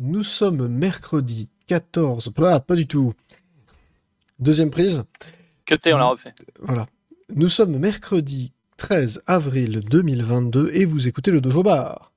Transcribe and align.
Nous 0.00 0.22
sommes 0.22 0.68
mercredi 0.68 1.48
14. 1.66 2.32
Ah, 2.38 2.60
pas 2.60 2.76
du 2.76 2.86
tout. 2.86 3.14
Deuxième 4.38 4.70
prise. 4.70 5.02
Que 5.66 5.74
t'es, 5.74 5.92
on 5.92 5.98
l'a 5.98 6.06
refait. 6.06 6.34
Voilà. 6.60 6.86
Nous 7.34 7.48
sommes 7.48 7.76
mercredi 7.78 8.52
13 8.76 9.22
avril 9.26 9.80
2022 9.80 10.70
et 10.72 10.84
vous 10.84 11.08
écoutez 11.08 11.32
le 11.32 11.40
Dojo 11.40 11.64
Bar. 11.64 12.12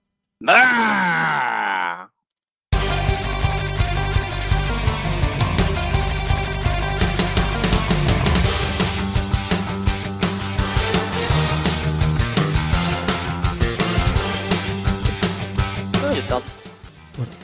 Ah 0.47 1.40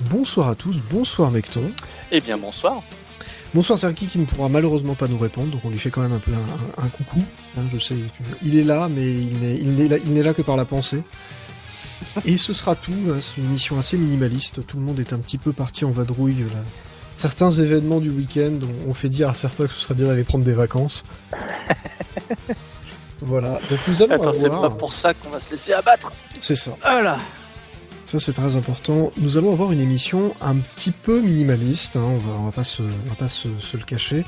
Bonsoir 0.10 0.48
à 0.48 0.56
tous, 0.56 0.78
bonsoir 0.90 1.32
Mecton. 1.32 1.70
Eh 2.12 2.22
bien, 2.22 2.38
bonsoir. 2.38 2.82
Bonsoir 3.54 3.78
Serki 3.78 4.08
qui 4.08 4.20
ne 4.20 4.26
pourra 4.26 4.48
malheureusement 4.48 4.96
pas 4.96 5.08
nous 5.08 5.18
répondre, 5.18 5.48
donc 5.52 5.66
on 5.66 5.70
lui 5.70 5.80
fait 5.80 5.90
quand 5.90 6.02
même 6.02 6.14
un 6.14 6.20
peu 6.20 6.32
un, 6.78 6.88
coucou. 6.88 7.22
hein, 7.58 7.64
je 7.72 7.78
sais, 7.78 7.96
il 8.42 8.58
est 8.58 8.64
là, 8.64 8.88
mais 8.90 9.12
il 9.12 9.76
n'est 9.76 10.24
là, 10.24 10.34
que 10.34 10.42
par 10.42 10.56
la 10.56 10.66
pensée. 10.66 11.04
Et 12.26 12.38
ce 12.38 12.54
sera 12.54 12.76
tout, 12.76 12.94
hein, 13.10 13.18
c'est 13.20 13.38
une 13.38 13.46
émission 13.46 13.78
assez 13.80 13.98
minimaliste, 13.98 14.66
tout 14.66 14.78
le 14.78 14.84
monde 14.84 15.00
est 15.00 15.12
un 15.12 15.18
petit 15.18 15.38
peu 15.38 15.52
parti 15.52 15.84
en 15.84 15.92
vadrouille. 15.92 16.40
Là. 16.40 16.62
Certains 17.18 17.52
événements 17.52 18.00
du 18.00 18.10
week-end 18.10 18.60
ont, 18.88 18.94
fait 18.94 19.10
dire 19.10 19.30
à 19.30 19.34
certains 19.34 19.66
que 19.66 19.74
ce 19.74 19.80
serait 19.80 19.96
bien 19.96 20.08
d'aller 20.08 20.24
prendre 20.24 20.46
des 20.46 20.54
vacances. 20.54 21.04
voilà, 23.22 23.60
donc 23.70 23.80
nous 23.88 24.02
allons 24.04 24.14
Attends, 24.14 24.34
c'est 24.34 24.46
avoir... 24.46 24.70
pas 24.70 24.76
pour 24.76 24.94
ça 24.94 25.14
qu'on 25.14 25.30
va 25.30 25.40
se 25.40 25.52
laisser 25.52 25.74
abattre. 25.74 26.12
C'est 26.40 26.56
ça. 26.56 26.72
Voilà. 26.82 27.18
Ça 28.08 28.20
c'est 28.20 28.32
très 28.32 28.56
important. 28.56 29.12
Nous 29.18 29.38
allons 29.38 29.52
avoir 29.52 29.74
une 29.74 29.82
émission 29.82 30.34
un 30.40 30.56
petit 30.56 30.92
peu 30.92 31.20
minimaliste, 31.20 31.98
hein, 31.98 32.06
on, 32.06 32.18
va, 32.18 32.32
on 32.40 32.46
va 32.46 32.52
pas 32.54 32.64
se, 32.64 32.82
on 32.82 33.10
va 33.10 33.16
pas 33.16 33.28
se, 33.28 33.50
se 33.60 33.76
le 33.76 33.84
cacher. 33.84 34.24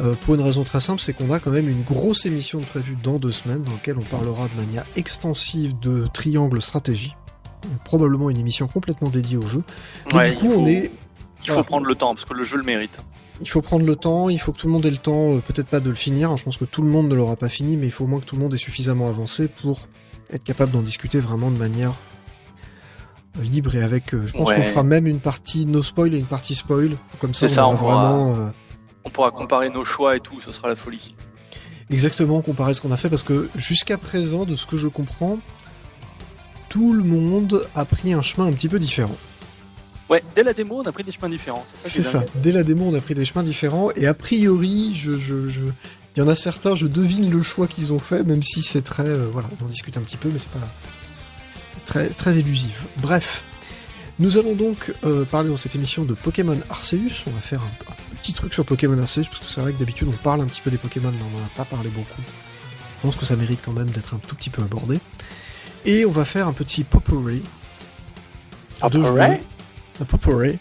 Euh, 0.00 0.14
pour 0.22 0.34
une 0.34 0.40
raison 0.40 0.64
très 0.64 0.80
simple, 0.80 1.00
c'est 1.00 1.12
qu'on 1.12 1.30
a 1.30 1.38
quand 1.38 1.52
même 1.52 1.68
une 1.68 1.82
grosse 1.82 2.26
émission 2.26 2.58
de 2.58 2.64
prévue 2.64 2.96
dans 3.00 3.20
deux 3.20 3.30
semaines, 3.30 3.62
dans 3.62 3.70
laquelle 3.70 3.98
on 3.98 4.02
parlera 4.02 4.48
de 4.48 4.60
manière 4.60 4.82
extensive 4.96 5.78
de 5.78 6.08
triangle 6.12 6.60
stratégie. 6.60 7.14
Probablement 7.84 8.30
une 8.30 8.36
émission 8.36 8.66
complètement 8.66 9.10
dédiée 9.10 9.36
au 9.36 9.46
jeu. 9.46 9.62
Mais 10.08 10.18
Ouais, 10.18 10.30
du 10.32 10.36
coup, 10.38 10.46
il 10.46 10.50
faut, 10.50 10.58
on 10.58 10.66
est, 10.66 10.90
il 11.44 11.50
faut 11.52 11.62
prendre 11.62 11.86
le 11.86 11.94
temps 11.94 12.16
parce 12.16 12.24
que 12.24 12.34
le 12.34 12.42
jeu 12.42 12.56
le 12.56 12.64
mérite. 12.64 12.98
il 13.40 13.48
faut 13.48 13.62
prendre 13.62 13.86
le 13.86 13.94
temps, 13.94 14.28
il 14.28 14.40
faut 14.40 14.50
que 14.50 14.58
tout 14.58 14.66
le 14.66 14.72
monde 14.72 14.86
ait 14.86 14.90
le 14.90 14.96
temps, 14.96 15.34
euh, 15.34 15.38
peut-être 15.38 15.68
pas 15.68 15.78
de 15.78 15.88
le 15.88 15.94
finir. 15.94 16.36
Je 16.36 16.42
pense 16.42 16.56
que 16.56 16.64
tout 16.64 16.82
le 16.82 16.88
monde 16.90 17.08
ne 17.08 17.14
l'aura 17.14 17.36
pas 17.36 17.48
fini, 17.48 17.76
mais 17.76 17.86
il 17.86 17.92
faut 17.92 18.06
au 18.06 18.08
moins 18.08 18.18
que 18.18 18.24
tout 18.24 18.34
le 18.34 18.42
monde 18.42 18.54
ait 18.54 18.56
suffisamment 18.56 19.06
avancé 19.06 19.46
pour 19.46 19.82
être 20.32 20.42
capable 20.42 20.72
d'en 20.72 20.82
discuter 20.82 21.20
vraiment 21.20 21.52
de 21.52 21.58
manière 21.58 21.92
libre 23.42 23.74
et 23.74 23.82
avec. 23.82 24.14
euh, 24.14 24.26
je 24.26 24.32
pense 24.32 24.48
Ouais. 24.50 24.56
qu'on 24.56 24.64
fera 24.64 24.82
même 24.82 25.06
une 25.06 25.20
partie 25.20 25.66
no 25.66 25.82
spoil 25.82 26.14
et 26.14 26.18
une 26.18 26.24
partie 26.26 26.54
spoil. 26.54 26.96
Comme 27.20 27.32
ça, 27.32 27.66
on 27.66 27.76
pourra- 27.76 27.96
vraiment 27.96 28.34
euh, 28.36 28.50
On 29.04 29.10
pourra 29.10 29.30
comparer 29.30 29.68
nos 29.70 29.84
choix 29.84 30.16
et 30.16 30.20
tout, 30.20 30.40
ce 30.40 30.52
sera 30.52 30.68
la 30.68 30.76
folie. 30.76 31.14
exactement 31.90 32.40
comparer 32.42 32.72
ce 32.74 32.80
qu'on 32.80 32.92
a 32.92 32.96
fait 32.96 33.10
parce 33.10 33.22
que 33.22 33.48
jusqu'à 33.56 33.98
présent, 33.98 34.44
de 34.44 34.54
ce 34.56 34.66
que 34.66 34.76
je 34.76 34.88
comprends, 34.88 35.38
tout 36.68 36.92
le 36.92 37.04
monde 37.04 37.66
a 37.74 37.84
pris 37.84 38.12
un 38.12 38.22
chemin 38.22 38.46
un 38.48 38.52
petit 38.52 38.68
peu 38.68 38.78
différent. 38.78 39.16
Ouais, 40.10 40.22
dès 40.34 40.42
la 40.42 40.52
démo, 40.52 40.80
on 40.80 40.88
a 40.88 40.92
pris 40.92 41.02
des 41.04 41.12
chemins 41.12 41.28
différents. 41.28 41.64
C'est 41.84 42.02
ça, 42.02 42.20
ça. 42.20 42.24
Dès 42.36 42.52
la 42.52 42.62
démo, 42.62 42.84
on 42.86 42.94
a 42.94 43.00
pris 43.00 43.14
des 43.14 43.24
chemins 43.24 43.42
différents 43.42 43.90
et 43.96 44.06
a 44.06 44.14
priori, 44.14 44.92
je, 44.94 45.12
je, 45.18 45.48
je- 45.48 45.60
il 46.16 46.20
y 46.20 46.22
en 46.22 46.28
a 46.28 46.34
certains, 46.36 46.74
je 46.74 46.86
devine 46.86 47.30
le 47.30 47.42
choix 47.42 47.66
qu'ils 47.66 47.92
ont 47.92 47.98
fait, 47.98 48.22
même 48.22 48.42
si 48.42 48.62
c'est 48.62 48.82
très, 48.82 49.06
euh, 49.08 49.28
voilà, 49.32 49.48
on 49.60 49.64
en 49.64 49.66
discute 49.68 49.96
un 49.96 50.00
petit 50.02 50.16
peu, 50.16 50.28
mais 50.32 50.38
c'est 50.38 50.50
pas 50.50 50.58
très, 51.84 52.08
très 52.08 52.38
élusif. 52.38 52.86
Bref, 52.98 53.44
nous 54.18 54.38
allons 54.38 54.54
donc 54.54 54.92
euh, 55.04 55.24
parler 55.24 55.50
dans 55.50 55.56
cette 55.56 55.74
émission 55.74 56.04
de 56.04 56.14
Pokémon 56.14 56.58
Arceus. 56.70 57.24
On 57.26 57.30
va 57.30 57.40
faire 57.40 57.60
un, 57.60 57.92
un 57.92 58.16
petit 58.16 58.32
truc 58.32 58.54
sur 58.54 58.64
Pokémon 58.64 58.98
Arceus 58.98 59.24
parce 59.24 59.40
que 59.40 59.46
c'est 59.46 59.60
vrai 59.60 59.72
que 59.72 59.78
d'habitude 59.78 60.08
on 60.08 60.22
parle 60.22 60.40
un 60.40 60.46
petit 60.46 60.60
peu 60.60 60.70
des 60.70 60.78
Pokémon, 60.78 61.10
mais 61.10 61.24
on 61.34 61.38
n'en 61.38 61.44
a 61.44 61.50
pas 61.56 61.64
parlé 61.64 61.90
beaucoup. 61.90 62.22
Je 62.98 63.02
pense 63.02 63.16
que 63.16 63.26
ça 63.26 63.36
mérite 63.36 63.60
quand 63.62 63.72
même 63.72 63.90
d'être 63.90 64.14
un 64.14 64.18
tout 64.18 64.34
petit 64.34 64.50
peu 64.50 64.62
abordé. 64.62 64.98
Et 65.84 66.06
on 66.06 66.10
va 66.10 66.24
faire 66.24 66.48
un 66.48 66.52
petit 66.52 66.84
potpourri 66.84 67.42
de 68.90 69.02
jeux 69.02 69.20
un 70.00 70.04
potpourri 70.04 70.58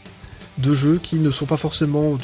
de 0.59 0.75
jeux 0.75 0.99
qui 1.01 1.15
ne 1.15 1.31
sont 1.31 1.45
pas 1.45 1.57
forcément 1.57 2.17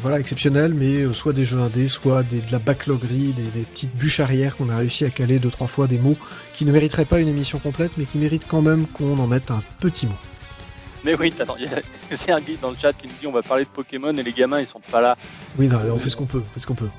voilà, 0.00 0.18
exceptionnels, 0.18 0.74
mais 0.74 1.02
euh, 1.02 1.12
soit 1.12 1.32
des 1.32 1.44
jeux 1.44 1.58
indés, 1.58 1.88
soit 1.88 2.22
des, 2.22 2.40
de 2.40 2.50
la 2.50 2.58
backlogerie, 2.58 3.32
des, 3.34 3.42
des 3.42 3.64
petites 3.64 3.94
bûches 3.94 4.20
arrière 4.20 4.56
qu'on 4.56 4.68
a 4.70 4.76
réussi 4.76 5.04
à 5.04 5.10
caler 5.10 5.38
deux 5.38 5.50
trois 5.50 5.66
fois, 5.66 5.86
des 5.86 5.98
mots 5.98 6.16
qui 6.52 6.64
ne 6.64 6.72
mériteraient 6.72 7.04
pas 7.04 7.20
une 7.20 7.28
émission 7.28 7.58
complète, 7.58 7.92
mais 7.98 8.04
qui 8.04 8.18
méritent 8.18 8.46
quand 8.48 8.62
même 8.62 8.86
qu'on 8.86 9.18
en 9.18 9.26
mette 9.26 9.50
un 9.50 9.62
petit 9.80 10.06
mot. 10.06 10.14
Mais 11.04 11.14
oui, 11.14 11.32
attends, 11.38 11.56
y 11.56 11.66
a 11.66 11.80
Sergi 12.16 12.56
dans 12.60 12.70
le 12.70 12.76
chat 12.76 12.92
qui 12.92 13.06
nous 13.06 13.14
dit 13.20 13.26
on 13.26 13.32
va 13.32 13.42
parler 13.42 13.64
de 13.64 13.70
Pokémon 13.70 14.16
et 14.16 14.22
les 14.22 14.32
gamins 14.32 14.60
ils 14.60 14.66
sont 14.66 14.80
pas 14.80 15.00
là. 15.00 15.16
Oui, 15.58 15.68
non, 15.68 15.78
on 15.92 15.98
fait 15.98 16.10
ce 16.10 16.16
qu'on 16.16 16.26
peut, 16.26 16.42
on 16.44 16.52
fait 16.52 16.60
ce 16.60 16.66
qu'on 16.66 16.74
peut. 16.74 16.88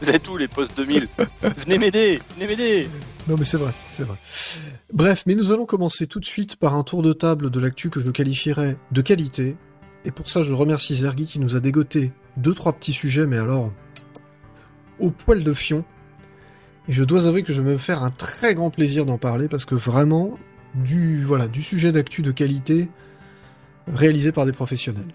Vous 0.00 0.10
êtes 0.10 0.22
tous 0.24 0.36
les 0.36 0.48
post 0.48 0.76
2000 0.76 1.06
Venez 1.58 1.78
m'aider, 1.78 2.20
venez 2.34 2.48
m'aider 2.48 2.88
Non, 3.28 3.36
mais 3.38 3.44
c'est 3.44 3.56
vrai, 3.56 3.70
c'est 3.92 4.02
vrai. 4.02 4.16
Bref, 4.92 5.22
mais 5.28 5.36
nous 5.36 5.52
allons 5.52 5.64
commencer 5.64 6.08
tout 6.08 6.18
de 6.18 6.24
suite 6.24 6.56
par 6.56 6.74
un 6.74 6.82
tour 6.82 7.02
de 7.02 7.12
table 7.12 7.50
de 7.50 7.60
l'actu 7.60 7.88
que 7.88 8.00
je 8.00 8.10
qualifierais 8.10 8.76
de 8.90 9.00
qualité. 9.00 9.54
Et 10.04 10.10
pour 10.10 10.28
ça, 10.28 10.42
je 10.42 10.52
remercie 10.52 10.94
Zergi 10.96 11.26
qui 11.26 11.38
nous 11.40 11.56
a 11.56 11.60
dégoté 11.60 12.12
deux, 12.36 12.54
trois 12.54 12.72
petits 12.72 12.92
sujets, 12.92 13.26
mais 13.26 13.38
alors, 13.38 13.72
au 14.98 15.10
poil 15.10 15.42
de 15.44 15.54
fion. 15.54 15.84
Et 16.88 16.92
je 16.92 17.04
dois 17.04 17.26
avouer 17.26 17.42
que 17.44 17.52
je 17.52 17.62
vais 17.62 17.72
me 17.72 17.78
faire 17.78 18.02
un 18.02 18.10
très 18.10 18.54
grand 18.54 18.70
plaisir 18.70 19.06
d'en 19.06 19.18
parler 19.18 19.48
parce 19.48 19.64
que 19.64 19.74
vraiment, 19.76 20.36
du, 20.74 21.22
voilà, 21.24 21.46
du 21.46 21.62
sujet 21.62 21.92
d'actu 21.92 22.22
de 22.22 22.32
qualité 22.32 22.88
réalisé 23.86 24.32
par 24.32 24.46
des 24.46 24.52
professionnels. 24.52 25.12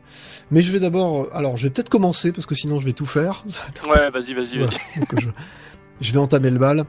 Mais 0.52 0.62
je 0.62 0.72
vais 0.72 0.80
d'abord, 0.80 1.28
alors 1.34 1.58
je 1.58 1.64
vais 1.64 1.70
peut-être 1.70 1.90
commencer 1.90 2.32
parce 2.32 2.46
que 2.46 2.56
sinon 2.56 2.80
je 2.80 2.86
vais 2.86 2.94
tout 2.94 3.06
faire. 3.06 3.44
Ouais, 3.88 4.10
vas-y, 4.12 4.34
vas-y, 4.34 4.58
Voilà. 4.58 4.72
Donc, 4.98 5.20
je, 5.22 5.28
je 6.02 6.12
vais 6.14 6.20
entamer 6.20 6.50
le 6.50 6.60
bal 6.60 6.86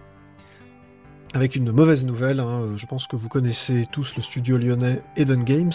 avec 1.35 1.57
une 1.57 1.71
mauvaise 1.73 2.05
nouvelle. 2.07 2.39
hein. 2.41 2.71
Je 2.77 2.87
pense 2.87 3.07
que 3.09 3.17
vous 3.17 3.29
connaissez 3.29 3.87
tous 3.93 4.15
le 4.17 4.23
studio 4.23 4.57
lyonnais 4.59 5.03
Eden 5.17 5.43
Games. 5.45 5.73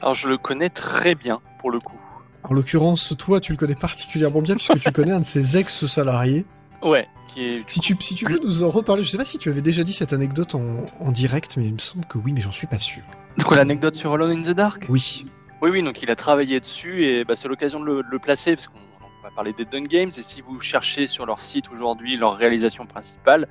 Alors 0.00 0.14
je 0.14 0.28
le 0.28 0.38
connais 0.38 0.70
très 0.70 1.14
bien 1.14 1.40
pour 1.60 1.70
le 1.70 1.80
coup. 1.80 1.98
En 2.42 2.52
l'occurrence, 2.52 3.14
toi, 3.18 3.40
tu 3.40 3.52
le 3.52 3.58
connais 3.58 3.74
particulièrement 3.74 4.42
bien 4.42 4.54
puisque 4.54 4.78
tu 4.78 4.92
connais 4.92 5.12
un 5.12 5.20
de 5.20 5.24
ses 5.24 5.56
ex-salariés. 5.56 6.44
Ouais, 6.82 7.08
qui 7.28 7.42
est. 7.42 7.62
Si 7.66 7.80
tu, 7.80 7.96
si 8.00 8.14
tu 8.14 8.26
veux 8.26 8.38
nous 8.38 8.62
en 8.62 8.68
reparler, 8.68 9.02
je 9.02 9.08
sais 9.08 9.16
pas 9.16 9.24
si 9.24 9.38
tu 9.38 9.48
avais 9.48 9.62
déjà 9.62 9.82
dit 9.82 9.94
cette 9.94 10.12
anecdote 10.12 10.54
en, 10.54 10.84
en 11.00 11.10
direct, 11.10 11.56
mais 11.56 11.64
il 11.64 11.72
me 11.72 11.78
semble 11.78 12.04
que 12.04 12.18
oui, 12.18 12.32
mais 12.32 12.42
j'en 12.42 12.52
suis 12.52 12.66
pas 12.66 12.78
sûr. 12.78 13.02
Donc 13.38 13.56
l'anecdote 13.56 13.94
sur 13.94 14.12
Alone 14.12 14.32
in 14.32 14.42
the 14.42 14.54
Dark? 14.54 14.84
Oui. 14.90 15.24
Oui, 15.62 15.70
oui, 15.70 15.82
donc 15.82 16.02
il 16.02 16.10
a 16.10 16.16
travaillé 16.16 16.60
dessus 16.60 17.06
et 17.06 17.24
bah, 17.24 17.34
c'est 17.34 17.48
l'occasion 17.48 17.80
de 17.80 17.86
le, 17.86 18.02
de 18.02 18.08
le 18.10 18.18
placer 18.18 18.54
parce 18.54 18.66
qu'on 18.66 18.78
on 19.00 19.22
va 19.22 19.30
parler 19.34 19.54
des 19.54 19.64
Dun 19.64 19.84
Games 19.84 20.10
et 20.14 20.22
si 20.22 20.42
vous 20.42 20.60
cherchez 20.60 21.06
sur 21.06 21.24
leur 21.24 21.40
site 21.40 21.70
aujourd'hui 21.72 22.18
leur 22.18 22.36
réalisation 22.36 22.84
principale, 22.84 23.48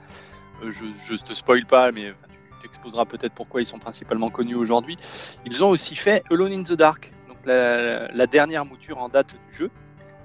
euh, 0.64 0.70
je, 0.70 0.85
je 1.09 1.20
te 1.20 1.34
spoil 1.34 1.66
pas, 1.66 1.91
mais 1.91 2.14
t'exposeras 2.63 3.06
peut-être 3.06 3.34
pourquoi 3.34 3.62
ils 3.62 3.66
sont 3.66 3.79
principalement 3.79 4.29
connus 4.29 4.56
aujourd'hui. 4.56 4.96
Ils 5.46 5.63
ont 5.63 5.69
aussi 5.69 5.96
fait 5.96 6.24
Alone 6.31 6.51
in 6.51 6.63
the 6.63 6.74
Dark, 6.74 7.12
donc 7.28 7.38
la, 7.46 8.28
dernière 8.28 8.66
mouture 8.66 8.97
en 8.97 9.09
date 9.09 9.35
du 9.50 9.56
jeu, 9.56 9.72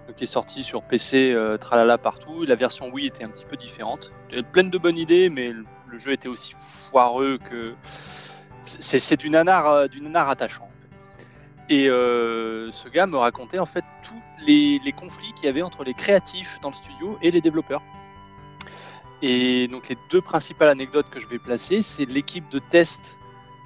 donc, 0.07 0.17
qui 0.17 0.25
est 0.25 0.29
sortie 0.29 0.65
sur 0.65 0.83
PC, 0.83 1.33
euh, 1.33 1.59
tralala 1.59 1.99
partout. 1.99 2.45
La 2.45 2.55
version 2.55 2.89
Wii 2.91 3.09
était 3.09 3.25
un 3.25 3.29
petit 3.29 3.45
peu 3.45 3.57
différente, 3.57 4.13
est 4.31 4.43
pleine 4.43 4.71
de 4.71 4.79
bonnes 4.79 4.99
idées, 4.99 5.29
mais 5.29 5.51
le, 5.51 5.99
jeu 5.99 6.13
était 6.13 6.29
aussi 6.29 6.53
foireux 6.55 7.39
que 7.39 7.75
c'est 8.63 9.17
du 9.17 9.31
nanar, 9.31 9.67
euh, 9.69 9.89
du 9.89 10.01
nanar 10.01 10.31
attachant. 10.31 10.69
Et 11.71 11.89
euh, 11.91 12.71
ce 12.71 12.89
gars 12.89 13.07
me 13.07 13.17
racontait 13.17 13.59
en 13.59 13.67
fait 13.67 13.85
tous 14.03 14.45
les, 14.47 14.81
les 14.85 14.93
conflits 14.93 15.33
qu'il 15.35 15.47
y 15.47 15.49
avait 15.49 15.63
entre 15.63 15.85
les 15.85 15.93
créatifs 15.93 16.59
dans 16.63 16.69
le 16.69 16.75
studio 16.75 17.19
et 17.21 17.31
les 17.31 17.43
développeurs. 17.43 17.83
Et 19.23 19.67
donc 19.69 19.89
les 19.89 19.97
deux 20.11 20.21
principales 20.21 20.69
anecdotes 20.69 21.07
que 21.11 21.21
je 21.21 21.27
vais 21.27 21.39
placer, 21.39 21.83
c'est 21.83 22.05
l'équipe 22.05 22.49
de 22.51 22.59
test 22.59 23.19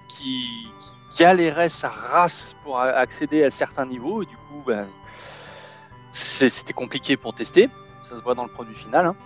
qui, 0.09 0.69
qui 0.81 1.19
galérait 1.19 1.69
sa 1.69 1.89
race 1.89 2.55
pour 2.63 2.81
accéder 2.81 3.45
à 3.45 3.51
certains 3.51 3.87
niveaux. 3.87 4.23
Et 4.23 4.27
du 4.27 4.37
coup, 4.37 4.63
ben, 4.67 4.89
c'était 6.11 6.73
compliqué 6.73 7.17
pour 7.17 7.35
tester. 7.35 7.69
Ça 8.03 8.19
se 8.19 8.23
voit 8.23 8.35
dans 8.35 8.45
le 8.45 8.51
produit 8.51 8.75
final. 8.75 9.07
hein. 9.07 9.17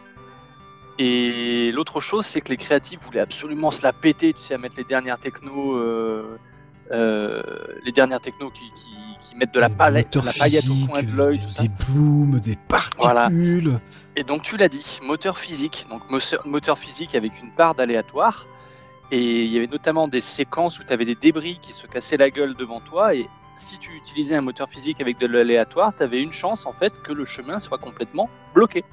Et 0.98 1.72
l'autre 1.72 2.00
chose, 2.00 2.24
c'est 2.24 2.40
que 2.40 2.48
les 2.48 2.56
créatifs 2.56 3.00
voulaient 3.00 3.20
absolument 3.20 3.70
se 3.70 3.82
la 3.82 3.92
péter, 3.92 4.32
tu 4.32 4.40
sais, 4.40 4.54
à 4.54 4.58
mettre 4.58 4.76
les 4.78 4.84
dernières 4.84 5.18
technos, 5.18 5.76
euh, 5.76 6.38
euh, 6.92 7.42
les 7.84 7.92
dernières 7.92 8.20
technos 8.20 8.50
qui, 8.50 8.70
qui, 8.74 8.96
qui 9.20 9.36
mettent 9.36 9.54
de 9.54 9.60
la, 9.60 9.68
palette, 9.68 10.16
de 10.18 10.24
la 10.24 10.32
paillette 10.32 10.64
au 10.68 10.86
coin 10.86 11.02
de 11.02 11.12
l'œil, 11.12 11.38
des, 11.38 11.68
des 11.68 11.74
blooms, 11.84 12.40
des 12.40 12.56
particules. 12.68 13.80
Et 14.14 14.24
donc 14.24 14.42
tu 14.42 14.56
l'as 14.56 14.68
dit, 14.68 14.98
moteur 15.02 15.38
physique. 15.38 15.86
Donc 15.90 16.08
moteur, 16.10 16.46
moteur 16.46 16.78
physique 16.78 17.14
avec 17.14 17.32
une 17.42 17.50
part 17.52 17.74
d'aléatoire. 17.74 18.46
Et 19.10 19.44
il 19.44 19.52
y 19.52 19.56
avait 19.56 19.68
notamment 19.68 20.08
des 20.08 20.20
séquences 20.20 20.78
où 20.80 20.84
tu 20.84 20.92
avais 20.92 21.04
des 21.04 21.14
débris 21.14 21.58
qui 21.60 21.72
se 21.72 21.86
cassaient 21.86 22.16
la 22.16 22.30
gueule 22.30 22.54
devant 22.54 22.80
toi. 22.80 23.14
Et 23.14 23.28
si 23.56 23.78
tu 23.78 23.92
utilisais 23.92 24.36
un 24.36 24.40
moteur 24.40 24.68
physique 24.68 25.00
avec 25.00 25.18
de 25.18 25.26
l'aléatoire, 25.26 25.94
tu 25.96 26.02
avais 26.02 26.20
une 26.20 26.32
chance 26.32 26.66
en 26.66 26.72
fait 26.72 27.00
que 27.02 27.12
le 27.12 27.24
chemin 27.24 27.60
soit 27.60 27.78
complètement 27.78 28.28
bloqué. 28.54 28.84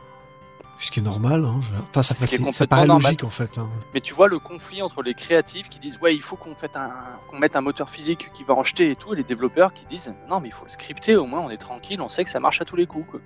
Ce 0.79 0.91
qui 0.91 0.99
est 0.99 1.03
normal, 1.03 1.45
hein, 1.45 1.59
je- 1.61 1.69
enfin 1.77 2.01
ça, 2.01 2.13
est 2.25 2.51
ça- 2.51 2.67
paraît 2.67 2.85
normal. 2.87 3.03
logique 3.11 3.23
en 3.23 3.29
fait. 3.29 3.57
hein. 3.57 3.69
Mais 3.93 4.01
tu 4.01 4.13
vois 4.13 4.27
le 4.27 4.37
conflit 4.39 4.81
entre 4.81 5.01
les 5.01 5.13
créatifs 5.13 5.69
qui 5.69 5.79
disent 5.79 5.97
ouais 6.01 6.13
il 6.15 6.21
faut 6.21 6.35
qu'on 6.35 6.55
un 6.75 7.39
mette 7.39 7.55
un 7.55 7.61
moteur 7.61 7.89
physique 7.89 8.29
qui 8.33 8.43
va 8.43 8.53
en 8.55 8.63
jeter 8.63 8.89
et 8.91 8.95
tout 8.95 9.13
et 9.13 9.17
les 9.17 9.23
développeurs 9.23 9.73
qui 9.73 9.85
disent 9.89 10.13
non 10.29 10.39
mais 10.41 10.49
il 10.49 10.53
faut 10.53 10.65
le 10.65 10.71
scripter 10.71 11.15
au 11.15 11.25
moins 11.25 11.39
on 11.41 11.49
est 11.49 11.57
tranquille 11.57 12.01
on 12.01 12.09
sait 12.09 12.23
que 12.25 12.29
ça 12.29 12.39
marche 12.39 12.59
à 12.59 12.65
tous 12.65 12.75
les 12.75 12.85
coups 12.87 13.05
quoi. 13.09 13.19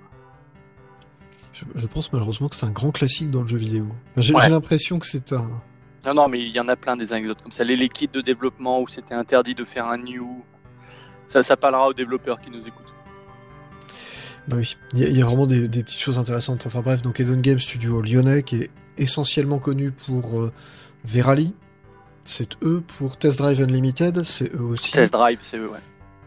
Je, 1.52 1.64
je 1.74 1.86
pense 1.86 2.12
malheureusement 2.12 2.48
que 2.48 2.54
c'est 2.54 2.66
un 2.66 2.70
grand 2.70 2.92
classique 2.92 3.30
dans 3.30 3.42
le 3.42 3.48
jeu 3.48 3.56
vidéo. 3.56 3.86
Enfin, 4.12 4.20
J'ai 4.20 4.34
Ouais. 4.34 4.42
j'ai 4.44 4.50
l'impression 4.50 4.98
que 5.00 5.06
c'est 5.06 5.32
un. 5.32 5.48
Non 6.06 6.14
non 6.14 6.28
mais 6.28 6.38
il 6.40 6.50
y 6.50 6.60
en 6.60 6.68
a 6.68 6.76
plein 6.76 6.96
des 6.96 7.12
anecdotes 7.12 7.42
comme 7.42 7.50
ça 7.50 7.64
les, 7.64 7.76
les 7.76 7.88
kits 7.88 8.06
de 8.12 8.20
développement 8.20 8.80
où 8.80 8.86
c'était 8.86 9.14
interdit 9.14 9.54
de 9.54 9.64
faire 9.64 9.86
un 9.86 9.98
new 9.98 10.44
ça 11.26 11.42
ça 11.42 11.56
parlera 11.56 11.88
aux 11.88 11.94
développeurs 11.94 12.40
qui 12.40 12.50
nous 12.50 12.66
écoutent. 12.68 12.94
Bah 14.48 14.56
oui, 14.56 14.76
il 14.94 15.00
y, 15.00 15.04
a- 15.04 15.08
il 15.08 15.16
y 15.16 15.22
a 15.22 15.26
vraiment 15.26 15.46
des, 15.46 15.68
des 15.68 15.82
petites 15.82 16.00
choses 16.00 16.18
intéressantes. 16.18 16.64
Enfin 16.66 16.80
bref, 16.80 17.02
donc 17.02 17.20
Eden 17.20 17.40
Game 17.40 17.58
Studio 17.58 18.00
lyonnais 18.00 18.42
qui 18.42 18.56
est 18.62 18.70
essentiellement 18.96 19.58
connu 19.58 19.90
pour 19.92 20.40
euh, 20.40 20.52
Verali. 21.04 21.54
C'est 22.24 22.56
eux 22.62 22.82
pour 22.98 23.16
Test 23.16 23.38
Drive 23.38 23.60
Unlimited, 23.60 24.22
c'est 24.22 24.54
eux 24.54 24.62
aussi. 24.62 24.92
Test 24.92 25.12
Drive 25.12 25.38
c'est 25.42 25.56
eux 25.58 25.68
ouais. 25.70 25.78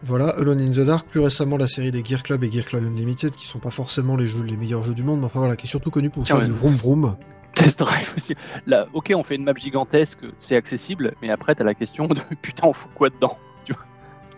Voilà, 0.04 0.30
Alone 0.30 0.60
in 0.60 0.70
the 0.72 0.80
Dark, 0.84 1.06
plus 1.08 1.20
récemment 1.20 1.56
la 1.56 1.68
série 1.68 1.92
des 1.92 2.02
Gear 2.04 2.24
Club 2.24 2.42
et 2.42 2.50
Gear 2.50 2.64
Club 2.64 2.82
Unlimited, 2.84 3.30
qui 3.36 3.46
sont 3.46 3.60
pas 3.60 3.70
forcément 3.70 4.16
les 4.16 4.26
jeux 4.26 4.42
les 4.42 4.56
meilleurs 4.56 4.82
jeux 4.82 4.94
du 4.94 5.04
monde, 5.04 5.20
mais 5.20 5.26
enfin 5.26 5.38
voilà, 5.38 5.54
qui 5.54 5.66
est 5.66 5.70
surtout 5.70 5.90
connu 5.90 6.10
pour 6.10 6.24
Tiens, 6.24 6.36
faire 6.36 6.42
ouais. 6.44 6.48
du 6.48 6.54
vroom 6.56 6.74
vroom. 6.74 7.16
Test 7.54 7.78
Drive 7.80 8.12
aussi. 8.16 8.34
Là, 8.66 8.88
ok, 8.94 9.12
on 9.14 9.22
fait 9.22 9.36
une 9.36 9.44
map 9.44 9.52
gigantesque, 9.54 10.18
c'est 10.38 10.56
accessible, 10.56 11.14
mais 11.22 11.30
après, 11.30 11.54
t'as 11.54 11.62
la 11.64 11.74
question 11.74 12.06
de 12.06 12.18
putain, 12.42 12.66
on 12.66 12.72
fout 12.72 12.90
quoi 12.96 13.10
dedans? 13.10 13.36
Tu 13.64 13.72
vois? 13.74 13.82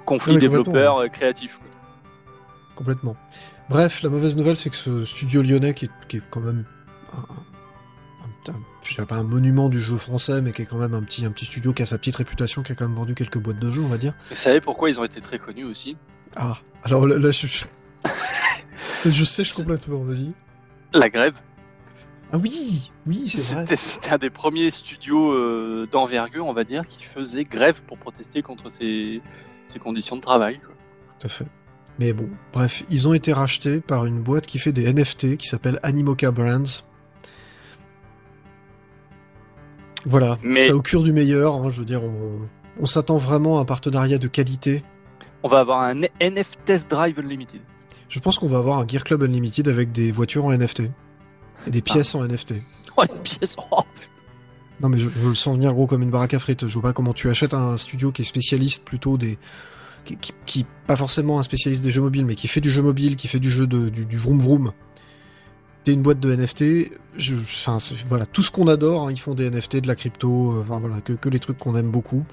Conflit 0.05 0.35
Ouais, 0.35 0.41
développeur 0.41 0.99
euh, 0.99 1.09
créatif. 1.09 1.59
Complètement. 2.77 3.17
Bref, 3.71 4.03
la 4.03 4.11
mauvaise 4.11 4.37
nouvelle, 4.37 4.57
c'est 4.57 4.71
que 4.71 4.77
ce 4.77 5.05
studio 5.05 5.43
lyonnais, 5.43 5.75
qui 5.75 5.87
est, 5.87 5.91
qui 6.09 6.19
est 6.19 6.23
quand 6.31 6.41
même 6.41 6.65
un, 7.13 7.19
un- 7.19 8.53
un- 8.53 8.61
je 8.83 8.95
dirais 8.95 9.07
pas 9.07 9.17
un 9.17 9.23
monument 9.25 9.69
du 9.71 9.81
jeu 9.81 9.97
français, 9.97 10.43
mais 10.43 10.53
qui 10.53 10.63
est 10.63 10.67
quand 10.67 10.77
même 10.77 10.93
un 10.95 11.03
petit, 11.03 11.25
un 11.25 11.31
petit 11.31 11.47
studio 11.47 11.73
qui 11.73 11.83
a 11.83 11.87
sa 11.87 11.97
petite 11.99 12.17
réputation, 12.17 12.63
qui 12.63 12.73
a 12.73 12.75
quand 12.75 12.87
même 12.87 12.97
vendu 12.97 13.15
quelques 13.15 13.39
boîtes 13.39 13.59
de 13.59 13.71
jeux, 13.71 13.83
on 13.83 13.89
va 13.89 13.97
dire. 13.99 14.13
Vous 14.31 14.37
savez 14.37 14.61
pourquoi 14.61 14.91
ils 14.91 15.01
ont 15.01 15.05
été 15.05 15.21
très 15.21 15.39
connus 15.39 15.65
aussi? 15.65 15.97
Ah, 16.37 16.59
alors 16.83 17.07
là, 17.07 17.17
là, 17.19 17.31
je, 17.31 17.47
je, 17.47 17.65
je 19.11 19.25
sèche 19.25 19.55
complètement, 19.55 20.03
vas-y. 20.05 20.33
La 20.93 21.09
grève. 21.09 21.41
Ah 22.33 22.39
oui, 22.39 22.91
oui, 23.07 23.29
c'est 23.29 23.55
vrai. 23.55 23.63
C'était 23.63 23.77
c'était 23.77 24.13
un 24.13 24.19
des 24.19 24.31
premiers 24.31 24.71
studios 24.71 25.33
euh, 25.33 25.87
d'envergure, 25.91 26.47
on 26.47 26.53
va 26.53 26.65
dire, 26.65 26.87
qui 26.87 27.05
faisait 27.05 27.45
grève 27.45 27.81
pour 27.87 27.97
protester 27.97 28.43
contre 28.43 28.71
ces, 28.71 29.23
ces 29.67 29.79
conditions 29.79 30.17
de 30.17 30.21
travail. 30.21 30.59
quoi. 30.59 30.75
Tout 31.21 31.27
à 31.27 31.31
fait. 31.31 31.47
Mais 31.99 32.13
bon, 32.13 32.29
bref, 32.53 32.83
ils 32.91 33.07
ont 33.07 33.15
été 33.15 33.33
rachetés 33.33 33.81
par 33.81 34.05
une 34.07 34.21
boîte 34.21 34.47
qui 34.47 34.59
fait 34.59 34.73
des 34.73 34.93
NFT 34.93 35.37
qui 35.37 35.47
s'appelle 35.47 35.79
Animoca 35.83 36.31
Brands. 36.33 36.83
Voilà, 40.07 40.39
Mais- 40.43 40.67
ça 40.67 40.75
augure 40.75 41.03
du 41.03 41.13
meilleur. 41.13 41.55
hein, 41.55 41.71
je 41.71 41.79
veux 41.79 41.85
dire, 41.85 42.03
on, 42.03 42.41
on 42.81 42.87
s'attend 42.87 43.17
vraiment 43.17 43.59
à 43.59 43.63
un 43.63 43.65
partenariat 43.65 44.19
de 44.19 44.29
qualité. 44.29 44.83
On 45.43 45.49
va 45.49 45.61
avoir 45.61 45.83
un 45.83 45.95
NF 46.21 46.53
Test 46.65 46.91
Drive 46.91 47.19
Unlimited. 47.19 47.61
Je 48.09 48.21
pense 48.21 48.39
qu'on 48.39 48.47
va 48.47 48.59
avoir 48.59 48.79
un 48.79 48.87
Gear 48.87 49.05
Club 49.05 49.23
Unlimited 49.23 49.69
avec 49.69 49.93
des 49.93 50.11
voitures 50.13 50.45
en 50.47 50.53
NFT 50.53 50.91
et 51.67 51.71
des 51.71 51.81
pièces 51.83 52.15
en 52.15 52.25
NFT. 52.27 52.55
Oh, 52.97 53.03
les 53.03 53.19
pièces 53.21 53.57
oh. 53.73 53.81
Non 54.81 54.89
mais 54.89 54.99
je, 54.99 55.09
je 55.09 55.29
le 55.29 55.35
sens 55.35 55.55
venir 55.55 55.73
gros 55.73 55.87
comme 55.87 56.03
une 56.03 56.11
baraque 56.11 56.35
à 56.35 56.39
frites. 56.39 56.67
Je 56.67 56.73
vois 56.75 56.83
pas 56.83 56.93
comment 56.93 57.13
tu 57.13 57.29
achètes 57.31 57.55
un 57.55 57.77
studio 57.77 58.13
qui 58.13 58.23
est 58.23 58.25
spécialiste 58.25 58.85
plutôt 58.85 59.17
des... 59.17 59.39
Qui, 60.05 60.17
qui- 60.17 60.33
qui- 60.45 60.67
pas 60.87 60.97
forcément 60.97 61.39
un 61.39 61.43
spécialiste 61.43 61.83
des 61.83 61.91
jeux 61.91 62.03
mobiles, 62.03 62.27
mais 62.27 62.35
qui 62.35 62.47
fait 62.47 62.61
du 62.61 62.69
jeu 62.71 62.83
mobile, 62.83 63.17
qui 63.17 63.27
fait 63.29 63.39
du 63.41 63.49
jeu 63.51 63.67
de, 63.67 63.89
du, 63.89 64.05
du 64.05 64.19
vroom 64.19 64.39
vroom. 64.39 64.73
T'es 65.85 65.93
une 65.93 66.03
boîte 66.03 66.21
de 66.21 66.35
NFT, 66.35 66.91
je, 67.19 67.37
enfin, 67.37 67.79
voilà, 68.09 68.27
tout 68.27 68.43
ce 68.43 68.51
qu'on 68.51 68.69
adore, 68.69 69.07
hein, 69.09 69.13
ils 69.13 69.21
font 69.21 69.35
des 69.35 69.51
NFT, 69.51 69.79
de 69.83 69.87
la 69.89 69.95
crypto, 69.95 70.53
euh, 70.53 70.61
enfin 70.63 70.79
voilà, 70.81 71.01
que, 71.01 71.13
que 71.15 71.29
les 71.29 71.39
trucs 71.39 71.59
qu'on 71.59 71.75
aime 71.77 71.91
beaucoup. 71.91 72.25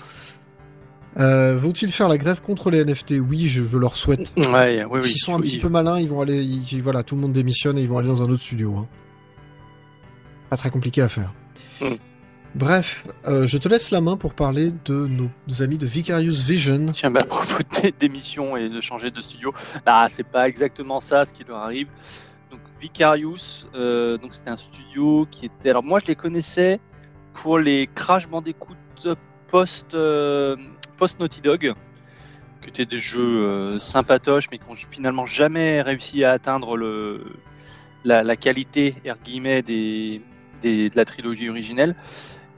Euh, 1.19 1.57
Vont-ils 1.57 1.91
faire 1.91 2.07
la 2.07 2.17
grève 2.17 2.41
contre 2.41 2.71
les 2.71 2.83
NFT 2.85 3.15
Oui, 3.19 3.47
je, 3.49 3.65
je 3.65 3.77
leur 3.77 3.97
souhaite. 3.97 4.33
Ouais, 4.37 4.85
oui, 4.85 4.99
oui. 5.01 5.01
S'ils 5.03 5.17
sont 5.19 5.33
un 5.35 5.39
oui. 5.39 5.43
petit 5.43 5.57
peu 5.59 5.67
malins, 5.67 5.99
ils 5.99 6.07
vont 6.07 6.21
aller, 6.21 6.41
ils- 6.43 6.81
voilà, 6.81 7.03
tout 7.03 7.15
le 7.15 7.21
monde 7.21 7.33
démissionne 7.33 7.77
et 7.77 7.81
ils 7.81 7.87
vont 7.89 7.97
aller 7.97 8.07
dans 8.07 8.21
un 8.21 8.29
autre 8.29 8.41
studio. 8.43 8.73
hein. 8.77 8.87
Pas 10.49 10.55
très 10.57 10.69
compliqué 10.69 11.01
à 11.01 11.09
faire. 11.09 11.33
Mm. 11.81 11.85
Bref, 12.53 13.07
euh, 13.27 13.47
je 13.47 13.57
te 13.57 13.69
laisse 13.69 13.91
la 13.91 14.01
main 14.01 14.17
pour 14.17 14.33
parler 14.33 14.71
de 14.83 15.07
nos 15.07 15.29
amis 15.61 15.77
de 15.77 15.85
Vicarious 15.85 16.43
Vision. 16.45 16.87
Tiens, 16.91 17.09
bah, 17.09 17.21
à 17.23 17.25
propos 17.25 17.63
démission 17.99 18.57
et 18.57 18.67
de 18.67 18.81
changer 18.81 19.09
de 19.09 19.21
studio, 19.21 19.53
ah, 19.85 20.05
c'est 20.09 20.25
pas 20.25 20.47
exactement 20.47 20.99
ça 20.99 21.23
ce 21.23 21.31
qui 21.31 21.45
leur 21.45 21.59
arrive. 21.59 21.87
Donc 22.49 22.59
Vicarious, 22.81 23.69
euh, 23.73 24.17
c'était 24.33 24.49
un 24.49 24.57
studio 24.57 25.25
qui 25.31 25.45
était. 25.45 25.69
Alors 25.69 25.83
moi 25.83 25.99
je 25.99 26.07
les 26.07 26.15
connaissais 26.15 26.81
pour 27.33 27.57
les 27.57 27.87
Crash 27.95 28.27
Bandicoot 28.27 28.75
post 29.47 29.93
euh, 29.93 30.57
post 30.97 31.21
Naughty 31.21 31.39
Dog, 31.39 31.73
qui 32.61 32.69
étaient 32.69 32.85
des 32.85 32.99
jeux 32.99 33.79
sympatoches 33.79 34.47
mais 34.51 34.57
qui 34.57 34.65
ont 34.69 34.75
finalement 34.75 35.25
jamais 35.25 35.81
réussi 35.81 36.25
à 36.25 36.31
atteindre 36.31 36.75
le 36.75 37.23
la, 38.03 38.23
la 38.23 38.35
qualité 38.35 38.95
guillemets 39.23 39.61
des 39.61 40.21
de 40.61 40.95
la 40.95 41.05
trilogie 41.05 41.49
originelle. 41.49 41.95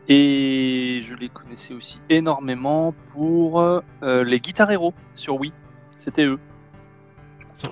Et 0.10 1.02
je 1.06 1.16
les 1.16 1.30
connaissais 1.30 1.74
aussi 1.74 2.00
énormément 2.10 2.94
pour 3.14 3.62
euh, 3.62 3.82
les 4.24 4.40
Guitar 4.40 4.70
Hero 4.70 4.94
sur 5.16 5.40
Wii. 5.40 5.54
C'était 5.96 6.26
eux. 6.26 6.40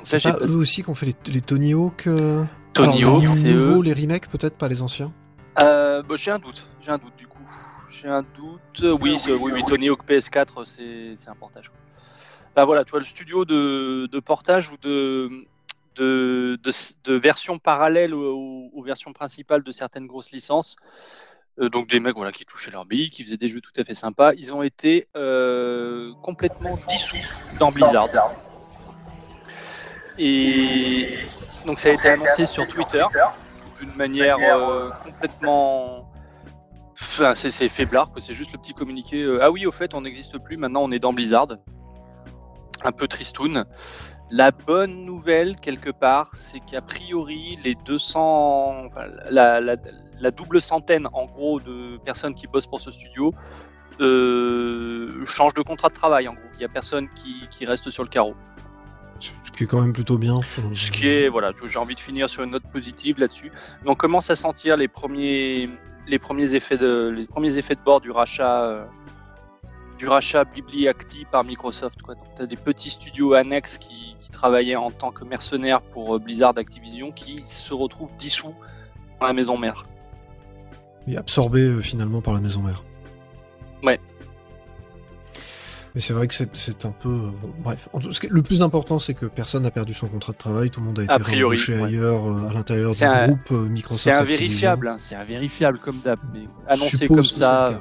C'est 0.03 0.21
pas 0.23 0.33
pas- 0.33 0.45
eux 0.45 0.55
aussi 0.57 0.83
qu'on 0.83 0.93
fait 0.95 1.07
les, 1.07 1.15
les 1.33 1.41
Tony 1.41 1.73
Hawk 1.73 2.07
euh, 2.07 2.43
Tony 2.73 2.99
alors, 3.03 3.17
Hawk, 3.17 3.29
c'est 3.29 3.51
eux. 3.51 3.81
les 3.81 3.93
remakes 3.93 4.29
peut-être, 4.29 4.55
pas 4.55 4.67
les 4.69 4.81
anciens. 4.81 5.11
Euh, 5.61 6.01
bah, 6.03 6.15
j'ai 6.17 6.31
un 6.31 6.39
doute. 6.39 6.69
J'ai 6.81 6.91
un 6.91 6.97
doute 6.97 7.15
du 7.17 7.27
coup. 7.27 7.39
J'ai 7.89 8.07
un 8.07 8.21
doute. 8.21 8.83
Euh, 8.83 8.97
Oui, 9.01 9.17
c'est- 9.19 9.33
oui, 9.33 9.51
oui, 9.53 9.63
Tony 9.67 9.89
Hawk 9.89 10.05
PS4, 10.07 10.65
c'est 10.65 11.13
c'est 11.15 11.29
un 11.29 11.35
portage. 11.35 11.69
quoi. 11.69 11.77
Bah 12.55 12.65
voilà, 12.65 12.83
tu 12.85 12.91
vois 12.91 12.99
le 12.99 13.05
studio 13.05 13.43
de, 13.45 14.07
de 14.11 14.19
portage 14.19 14.69
ou 14.71 14.77
de 14.81 15.29
de, 15.95 16.57
de, 16.63 16.71
de 17.03 17.13
versions 17.15 17.57
parallèles 17.59 18.13
aux, 18.13 18.69
aux 18.73 18.83
versions 18.83 19.11
principales 19.11 19.63
de 19.63 19.71
certaines 19.73 20.07
grosses 20.07 20.31
licences. 20.31 20.75
Euh, 21.59 21.69
donc 21.69 21.89
des 21.89 22.00
mecs 22.00 22.15
voilà 22.15 22.31
qui 22.31 22.45
touchaient 22.45 22.71
leur 22.71 22.86
bille, 22.86 23.09
qui 23.09 23.24
faisaient 23.24 23.38
des 23.38 23.50
jeux 23.50 23.62
tout 23.62 23.71
à 23.77 23.83
fait 23.83 23.94
sympas. 23.94 24.33
Ils 24.33 24.53
ont 24.53 24.63
été 24.63 25.07
euh, 25.18 26.13
complètement 26.24 26.77
dissous 26.88 27.18
dans 27.59 27.71
Blizzard. 27.71 28.07
Et 30.18 31.19
donc 31.65 31.80
ça 31.80 31.89
a 31.89 31.92
été 31.94 32.09
annoncé 32.09 32.45
sur 32.45 32.68
Twitter 32.68 33.03
d'une 33.80 33.94
manière 33.95 34.38
euh, 34.38 34.89
complètement. 35.03 36.07
Enfin, 37.01 37.33
c'est 37.36 37.68
faiblard, 37.68 38.09
c'est 38.19 38.33
juste 38.33 38.53
le 38.53 38.59
petit 38.59 38.74
communiqué. 38.74 39.21
euh, 39.24 39.39
ah 39.42 39.50
oui, 39.51 39.65
au 39.65 39.71
fait, 39.71 39.94
on 39.95 40.01
n'existe 40.01 40.38
plus, 40.38 40.56
maintenant 40.57 40.83
on 40.83 40.92
est 40.92 41.00
dans 41.00 41.13
Blizzard. 41.13 41.48
Un 42.83 42.92
peu 42.92 43.07
tristoun. 43.07 43.65
La 44.30 44.51
bonne 44.51 45.03
nouvelle, 45.05 45.58
quelque 45.58 45.89
part, 45.89 46.29
c'est 46.34 46.60
qu'a 46.62 46.81
priori, 46.81 47.58
les 47.63 47.75
200. 47.75 48.86
enfin, 48.86 49.05
la, 49.29 49.60
la- 49.60 49.75
la 50.21 50.31
double 50.31 50.61
centaine, 50.61 51.07
en 51.13 51.25
gros, 51.25 51.59
de 51.59 51.97
personnes 52.05 52.35
qui 52.35 52.47
bossent 52.47 52.67
pour 52.67 52.81
ce 52.81 52.91
studio 52.91 53.33
euh, 53.99 55.25
changent 55.25 55.53
de 55.53 55.61
contrat 55.61 55.89
de 55.89 55.93
travail, 55.93 56.27
en 56.27 56.33
gros. 56.33 56.43
Il 56.53 56.59
n'y 56.59 56.65
a 56.65 56.69
personne 56.69 57.09
qui, 57.13 57.47
qui 57.49 57.65
reste 57.65 57.89
sur 57.89 58.03
le 58.03 58.09
carreau. 58.09 58.35
Ce 59.19 59.51
qui 59.51 59.65
est 59.65 59.67
quand 59.67 59.81
même 59.81 59.93
plutôt 59.93 60.17
bien. 60.17 60.39
Ce 60.73 60.89
qui 60.89 61.07
est, 61.07 61.29
voilà, 61.29 61.51
j'ai 61.63 61.77
envie 61.77 61.93
de 61.93 61.99
finir 61.99 62.27
sur 62.27 62.41
une 62.43 62.51
note 62.51 62.63
positive 62.71 63.19
là-dessus. 63.19 63.51
Mais 63.83 63.89
on 63.89 63.95
commence 63.95 64.31
à 64.31 64.35
sentir 64.35 64.77
les 64.77 64.87
premiers, 64.87 65.69
les 66.07 66.17
premiers 66.17 66.55
effets 66.55 66.77
de, 66.77 67.13
les 67.15 67.27
premiers 67.27 67.57
effets 67.57 67.75
de 67.75 67.81
bord 67.81 68.01
du 68.01 68.09
rachat, 68.09 68.63
euh, 68.63 68.85
du 69.99 70.07
rachat 70.07 70.45
BibliActi 70.45 71.25
par 71.31 71.43
Microsoft. 71.43 72.01
Quoi. 72.01 72.15
Donc, 72.15 72.25
t'as 72.35 72.47
des 72.47 72.55
petits 72.55 72.89
studios 72.89 73.33
annexes 73.33 73.77
qui, 73.77 74.15
qui 74.19 74.29
travaillaient 74.31 74.75
en 74.75 74.89
tant 74.89 75.11
que 75.11 75.23
mercenaires 75.23 75.81
pour 75.81 76.15
euh, 76.15 76.19
Blizzard 76.19 76.57
Activision 76.57 77.11
qui 77.11 77.43
se 77.43 77.75
retrouvent 77.75 78.15
dissous 78.17 78.55
dans 79.19 79.27
la 79.27 79.33
maison 79.33 79.55
mère. 79.55 79.85
Et 81.08 81.17
absorbé 81.17 81.62
euh, 81.62 81.81
finalement 81.81 82.22
par 82.22 82.34
la 82.34 82.41
maison 82.41 82.62
mère. 82.62 82.84
Ouais. 83.84 84.00
Mais 85.93 86.00
c'est 86.00 86.13
vrai 86.13 86.27
que 86.27 86.34
c'est- 86.34 86.86
un 86.86 86.91
peu. 86.91 87.10
euh, 87.10 87.29
bon, 87.41 87.53
bref, 87.63 87.89
En 87.91 88.00
tout- 88.00 88.13
ce 88.13 88.22
qui- 88.22 88.27
le 88.29 88.41
plus 88.41 88.62
important, 88.62 88.98
c'est 89.00 89.13
que 89.13 89.25
personne 89.25 89.63
n'a 89.63 89.72
perdu 89.72 89.93
son 89.93 90.08
contrat 90.08 90.31
de 90.31 90.38
travail, 90.38 90.70
tout 90.70 90.79
le 90.79 90.86
monde 90.86 91.00
a 91.00 91.03
été 91.03 91.12
A 91.12 91.20
priori, 91.20 91.43
embauché 91.58 91.75
ouais. 91.75 91.84
ailleurs, 91.84 92.25
euh, 92.31 92.48
à 92.50 92.53
l'intérieur 92.53 92.91
du 92.91 93.03
un- 93.03 93.27
groupe 93.27 93.51
euh, 93.51 93.67
Microsoft. 93.67 94.03
C'est 94.03 94.12
invérifiable, 94.12 94.88
hein, 94.88 94.96
c'est 94.98 95.15
invérifiable 95.15 95.79
comme 95.79 95.98
d'hab, 96.00 96.20
mais 96.34 96.43
annoncé 96.67 97.08
comme 97.08 97.24
ça. 97.24 97.79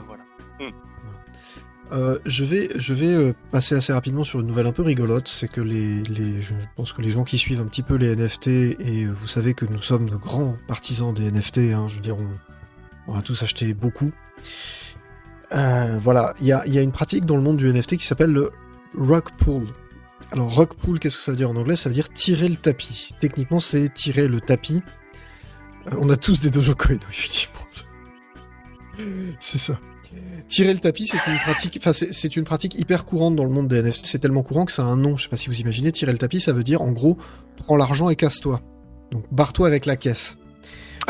Euh, 1.92 2.18
je 2.24 2.44
vais, 2.44 2.68
je 2.76 2.94
vais 2.94 3.34
passer 3.50 3.74
assez 3.74 3.92
rapidement 3.92 4.22
sur 4.22 4.38
une 4.40 4.46
nouvelle 4.46 4.68
un 4.68 4.72
peu 4.72 4.82
rigolote, 4.82 5.26
c'est 5.26 5.48
que 5.50 5.60
les, 5.60 6.02
les, 6.04 6.40
je 6.40 6.54
pense 6.76 6.92
que 6.92 7.02
les 7.02 7.10
gens 7.10 7.24
qui 7.24 7.36
suivent 7.36 7.60
un 7.60 7.64
petit 7.66 7.82
peu 7.82 7.96
les 7.96 8.14
NFT, 8.14 8.76
et 8.78 9.06
vous 9.06 9.26
savez 9.26 9.54
que 9.54 9.64
nous 9.66 9.80
sommes 9.80 10.08
de 10.08 10.14
grands 10.14 10.56
partisans 10.68 11.12
des 11.12 11.26
NFT, 11.32 11.72
hein, 11.74 11.88
je 11.88 11.96
veux 11.96 12.00
dire, 12.00 12.16
on, 12.16 12.28
on 13.10 13.18
a 13.18 13.22
tous 13.22 13.42
acheté 13.42 13.74
beaucoup. 13.74 14.12
Euh, 15.52 15.98
voilà, 16.00 16.32
il 16.40 16.46
y 16.46 16.52
a, 16.52 16.82
une 16.82 16.92
pratique 16.92 17.24
dans 17.26 17.36
le 17.36 17.42
monde 17.42 17.56
du 17.56 17.70
NFT 17.70 17.96
qui 17.96 18.06
s'appelle 18.06 18.30
le 18.30 18.50
rug 18.96 19.24
pull. 19.36 19.66
Alors 20.30 20.54
rug 20.54 20.74
pull, 20.74 21.00
qu'est-ce 21.00 21.16
que 21.16 21.22
ça 21.22 21.32
veut 21.32 21.36
dire 21.36 21.50
en 21.50 21.56
anglais? 21.56 21.74
Ça 21.74 21.88
veut 21.88 21.94
dire 21.94 22.08
tirer 22.10 22.48
le 22.48 22.56
tapis. 22.56 23.10
Techniquement, 23.18 23.60
c'est 23.60 23.92
tirer 23.92 24.28
le 24.28 24.40
tapis 24.40 24.82
Euh, 25.86 25.96
on 25.98 26.10
a 26.10 26.16
tous 26.16 26.40
des 26.40 26.50
Dogecoin, 26.50 26.98
effectivement. 27.10 27.60
c'est 29.38 29.58
ça. 29.58 29.80
Tirer 30.48 30.74
le 30.74 30.80
tapis, 30.80 31.06
c'est 31.06 31.30
une 31.30 31.38
pratique, 31.38 31.78
enfin 31.80 31.92
c'est 31.92 32.36
une 32.36 32.44
pratique 32.44 32.78
hyper 32.78 33.04
courante 33.04 33.36
dans 33.36 33.44
le 33.44 33.50
monde 33.50 33.68
des 33.68 33.82
NFT. 33.82 34.06
C'est 34.06 34.18
tellement 34.18 34.42
courant 34.42 34.66
que 34.66 34.72
ça 34.72 34.82
a 34.82 34.86
un 34.86 34.96
nom. 34.96 35.16
Je 35.16 35.24
sais 35.24 35.28
pas 35.28 35.36
si 35.36 35.48
vous 35.48 35.60
imaginez. 35.60 35.90
Tirer 35.90 36.12
le 36.12 36.18
tapis, 36.18 36.40
ça 36.40 36.52
veut 36.52 36.64
dire 36.64 36.82
en 36.82 36.92
gros, 36.92 37.16
prends 37.56 37.76
l'argent 37.76 38.10
et 38.10 38.16
casse-toi. 38.16 38.60
Donc 39.10 39.24
barre-toi 39.32 39.66
avec 39.66 39.86
la 39.86 39.96
caisse. 39.96 40.39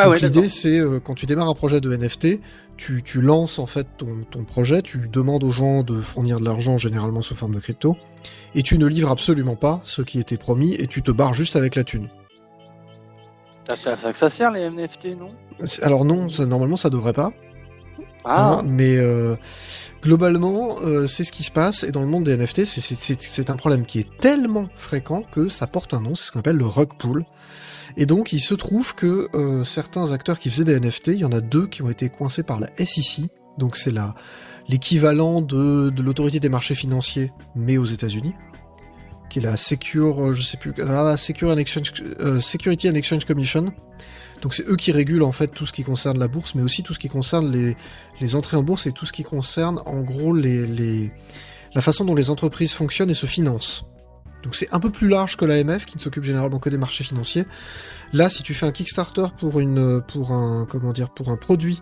Ah 0.03 0.09
ouais, 0.09 0.19
l'idée 0.19 0.49
c'est 0.49 0.79
euh, 0.79 0.99
quand 0.99 1.15
tu 1.15 1.27
démarres 1.27 1.49
un 1.49 1.55
projet 1.55 1.81
de 1.81 1.95
NFT, 1.95 2.41
tu, 2.77 3.03
tu 3.03 3.21
lances 3.21 3.59
en 3.59 3.67
fait 3.67 3.87
ton, 3.99 4.25
ton, 4.31 4.45
projet, 4.45 4.83
tu 4.83 5.09
demandes 5.09 5.45
aux 5.45 5.51
gens 5.51 5.83
de 5.83 6.01
fournir 6.01 6.41
de 6.41 6.45
l'argent 6.45 6.79
généralement 6.79 7.23
sous 7.23 7.35
forme 7.35 7.55
de 7.55 7.61
crypto, 7.61 7.97
et 8.55 8.63
tu 8.63 8.79
ne 8.79 8.87
livres 8.87 9.11
absolument 9.11 9.57
pas 9.57 9.81
ce 9.85 10.03
qui 10.03 10.19
était 10.19 10.39
promis 10.39 10.75
et 10.75 10.87
tu 10.87 11.03
te 11.03 11.11
barres 11.11 11.35
juste 11.35 11.57
avec 11.57 11.75
la 11.75 11.85
thune. 11.85 12.09
Ça, 13.69 13.97
ça, 13.97 14.15
ça 14.15 14.29
sert 14.29 14.51
les 14.51 14.69
NFT, 14.69 15.17
non? 15.19 15.31
Alors 15.83 16.05
non, 16.05 16.29
ça, 16.29 16.47
normalement 16.47 16.77
ça 16.77 16.91
devrait 16.91 17.13
pas. 17.13 17.33
Ah. 18.25 18.59
Hein, 18.59 18.63
mais 18.67 18.97
euh, 18.97 19.37
globalement, 20.03 20.77
euh, 20.83 21.07
c'est 21.07 21.25
ce 21.25 21.33
qui 21.33 21.43
se 21.43 21.51
passe. 21.51 21.85
Et 21.85 21.93
dans 21.93 22.01
le 22.01 22.07
monde 22.07 22.25
des 22.25 22.37
NFT, 22.37 22.65
c'est 22.65 23.51
un 23.51 23.57
problème 23.57 23.87
qui 23.87 24.01
est 24.01 24.19
tellement 24.19 24.69
fréquent 24.75 25.23
que 25.31 25.49
ça 25.49 25.67
porte 25.67 25.95
un 25.95 26.01
nom. 26.01 26.15
C'est 26.15 26.27
ce 26.27 26.33
qu'on 26.33 26.41
appelle 26.41 26.57
le 26.57 26.67
rug 26.67 26.91
pull. 26.99 27.25
Et 27.97 28.07
donc, 28.07 28.33
il 28.33 28.41
se 28.41 28.55
trouve 28.55 28.95
que 28.95 29.29
euh, 29.35 29.65
certains 29.65 30.13
acteurs 30.13 30.39
qui 30.39 30.51
faisaient 30.51 30.65
des 30.65 30.79
NFT, 30.79 31.09
il 31.09 31.19
y 31.19 31.25
en 31.25 31.33
a 31.33 31.41
deux 31.41 31.67
qui 31.67 31.83
ont 31.83 31.91
été 31.91 32.09
coincés 32.09 32.43
par 32.43 32.61
la 32.61 32.69
SEC. 32.77 33.29
Donc, 33.59 33.77
c'est 33.77 33.93
l'équivalent 34.69 35.41
de, 35.41 35.93
l'autorité 36.01 36.41
des 36.41 36.49
marchés 36.49 36.75
financiers, 36.75 37.33
mais 37.55 37.79
aux 37.79 37.87
États-Unis, 37.87 38.35
qui 39.29 39.39
est 39.39 39.43
la 39.43 39.57
Secure, 39.57 40.33
je 40.33 40.43
sais 40.43 40.57
plus, 40.57 40.73
Exchange, 41.59 41.93
Security 42.41 42.89
and 42.89 42.95
Exchange 42.95 43.25
Commission. 43.25 43.73
Donc 44.43 44.55
c'est 44.55 44.67
eux 44.69 44.77
qui 44.77 44.93
régulent 44.93 45.23
en 45.23 45.33
fait 45.33 45.49
tout 45.49 45.67
ce 45.67 45.73
qui 45.73 45.83
concerne 45.83 46.19
la 46.19 46.29
bourse, 46.29 46.55
mais 46.55 46.63
aussi 46.63 46.83
tout 46.83 46.95
ce 46.95 46.99
qui 46.99 47.09
concerne 47.09 47.53
les, 48.21 48.35
entrées 48.35 48.57
en 48.57 48.63
bourse 48.63 48.87
et 48.87 48.93
tout 48.93 49.07
ce 49.07 49.13
qui 49.13 49.23
concerne 49.23 49.81
en 49.87 50.01
gros 50.01 50.33
la 50.33 51.83
façon 51.83 52.05
dont 52.05 52.15
les 52.15 52.31
entreprises 52.31 52.73
fonctionnent 52.73 53.11
et 53.11 53.15
se 53.15 53.27
financent. 53.27 53.85
Donc 54.43 54.57
c'est 54.57 54.73
un 54.73 54.81
peu 54.81 54.91
plus 54.91 55.09
large 55.09 55.37
que 55.37 55.45
l'AMF 55.45 55.85
qui 55.85 55.97
ne 55.97 56.01
s'occupe 56.01 56.25
généralement 56.25 56.59
que 56.59 56.71
des 56.71 56.79
marchés 56.79 57.05
financiers. 57.05 57.45
Là, 58.13 58.29
si 58.29 58.43
tu 58.43 58.55
fais 58.55 58.67
un 58.67 58.73
Kickstarter 58.73 59.27
pour 59.37 59.61
une 59.61 60.01
pour 60.01 60.33
un 60.33 60.67
comment 60.69 60.93
dire 60.93 61.11
pour 61.11 61.29
un 61.31 61.37
produit, 61.37 61.81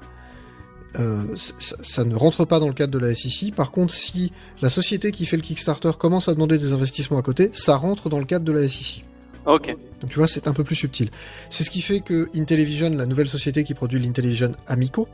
euh, 0.99 1.25
ça, 1.37 1.77
ça, 1.83 2.05
ne 2.05 2.15
rentre 2.15 2.45
pas 2.45 2.59
dans 2.59 2.69
le 2.69 2.75
cadre 2.75 2.93
de 2.93 2.99
la 2.99 3.15
SEC. 3.15 3.55
Par 3.55 3.71
contre, 3.71 3.93
si 3.93 4.33
la 4.63 4.71
société 4.71 5.13
qui 5.13 5.27
fait 5.27 5.37
le 5.37 5.43
Kickstarter 5.43 5.93
commence 5.99 6.29
à 6.29 6.35
demander 6.35 6.59
des 6.59 6.73
investissements 6.73 7.19
à 7.19 7.23
côté, 7.23 7.51
ça 7.53 7.77
rentre 7.77 8.09
dans 8.09 8.19
le 8.19 8.25
cadre 8.25 8.45
de 8.45 8.53
la 8.53 8.69
SEC. 8.69 9.05
Ok. 9.47 9.75
Donc 10.01 10.11
tu 10.11 10.19
vois, 10.19 10.27
c'est 10.27 10.49
un 10.49 10.53
peu 10.53 10.65
plus 10.65 10.75
subtil. 10.75 11.11
C'est 11.51 11.65
ce 11.65 11.71
qui 11.71 11.83
fait 11.83 12.01
que 12.01 12.29
Intellivision, 12.35 12.91
la 12.91 13.07
nouvelle 13.07 13.29
société 13.29 13.65
qui 13.65 13.75
produit 13.75 13.99
l'Intellivision 14.01 14.53
Amico, 14.67 15.09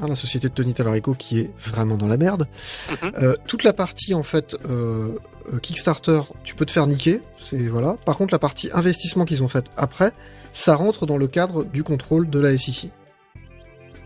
hein, 0.00 0.08
la 0.08 0.14
société 0.14 0.48
de 0.48 0.54
Tony 0.54 0.74
Talarico 0.74 1.14
qui 1.14 1.40
est 1.40 1.50
vraiment 1.58 1.96
dans 1.96 2.08
la 2.08 2.16
merde, 2.16 2.46
mhm. 2.90 3.12
euh, 3.22 3.36
toute 3.46 3.64
la 3.64 3.72
partie 3.72 4.14
en 4.14 4.22
fait 4.22 4.56
euh, 4.64 5.18
euh, 5.52 5.58
Kickstarter, 5.58 6.20
tu 6.44 6.54
peux 6.54 6.66
te 6.66 6.72
faire 6.72 6.86
niquer, 6.86 7.20
c'est 7.40 7.68
voilà. 7.68 7.96
Par 8.04 8.16
contre, 8.16 8.32
la 8.32 8.38
partie 8.38 8.70
investissement 8.72 9.24
qu'ils 9.24 9.42
ont 9.42 9.48
faite 9.48 9.66
après, 9.76 10.12
ça 10.52 10.74
rentre 10.74 11.06
dans 11.06 11.16
le 11.16 11.26
cadre 11.26 11.64
du 11.64 11.82
contrôle 11.82 12.28
de 12.28 12.38
la 12.38 12.56
SEC. 12.56 12.90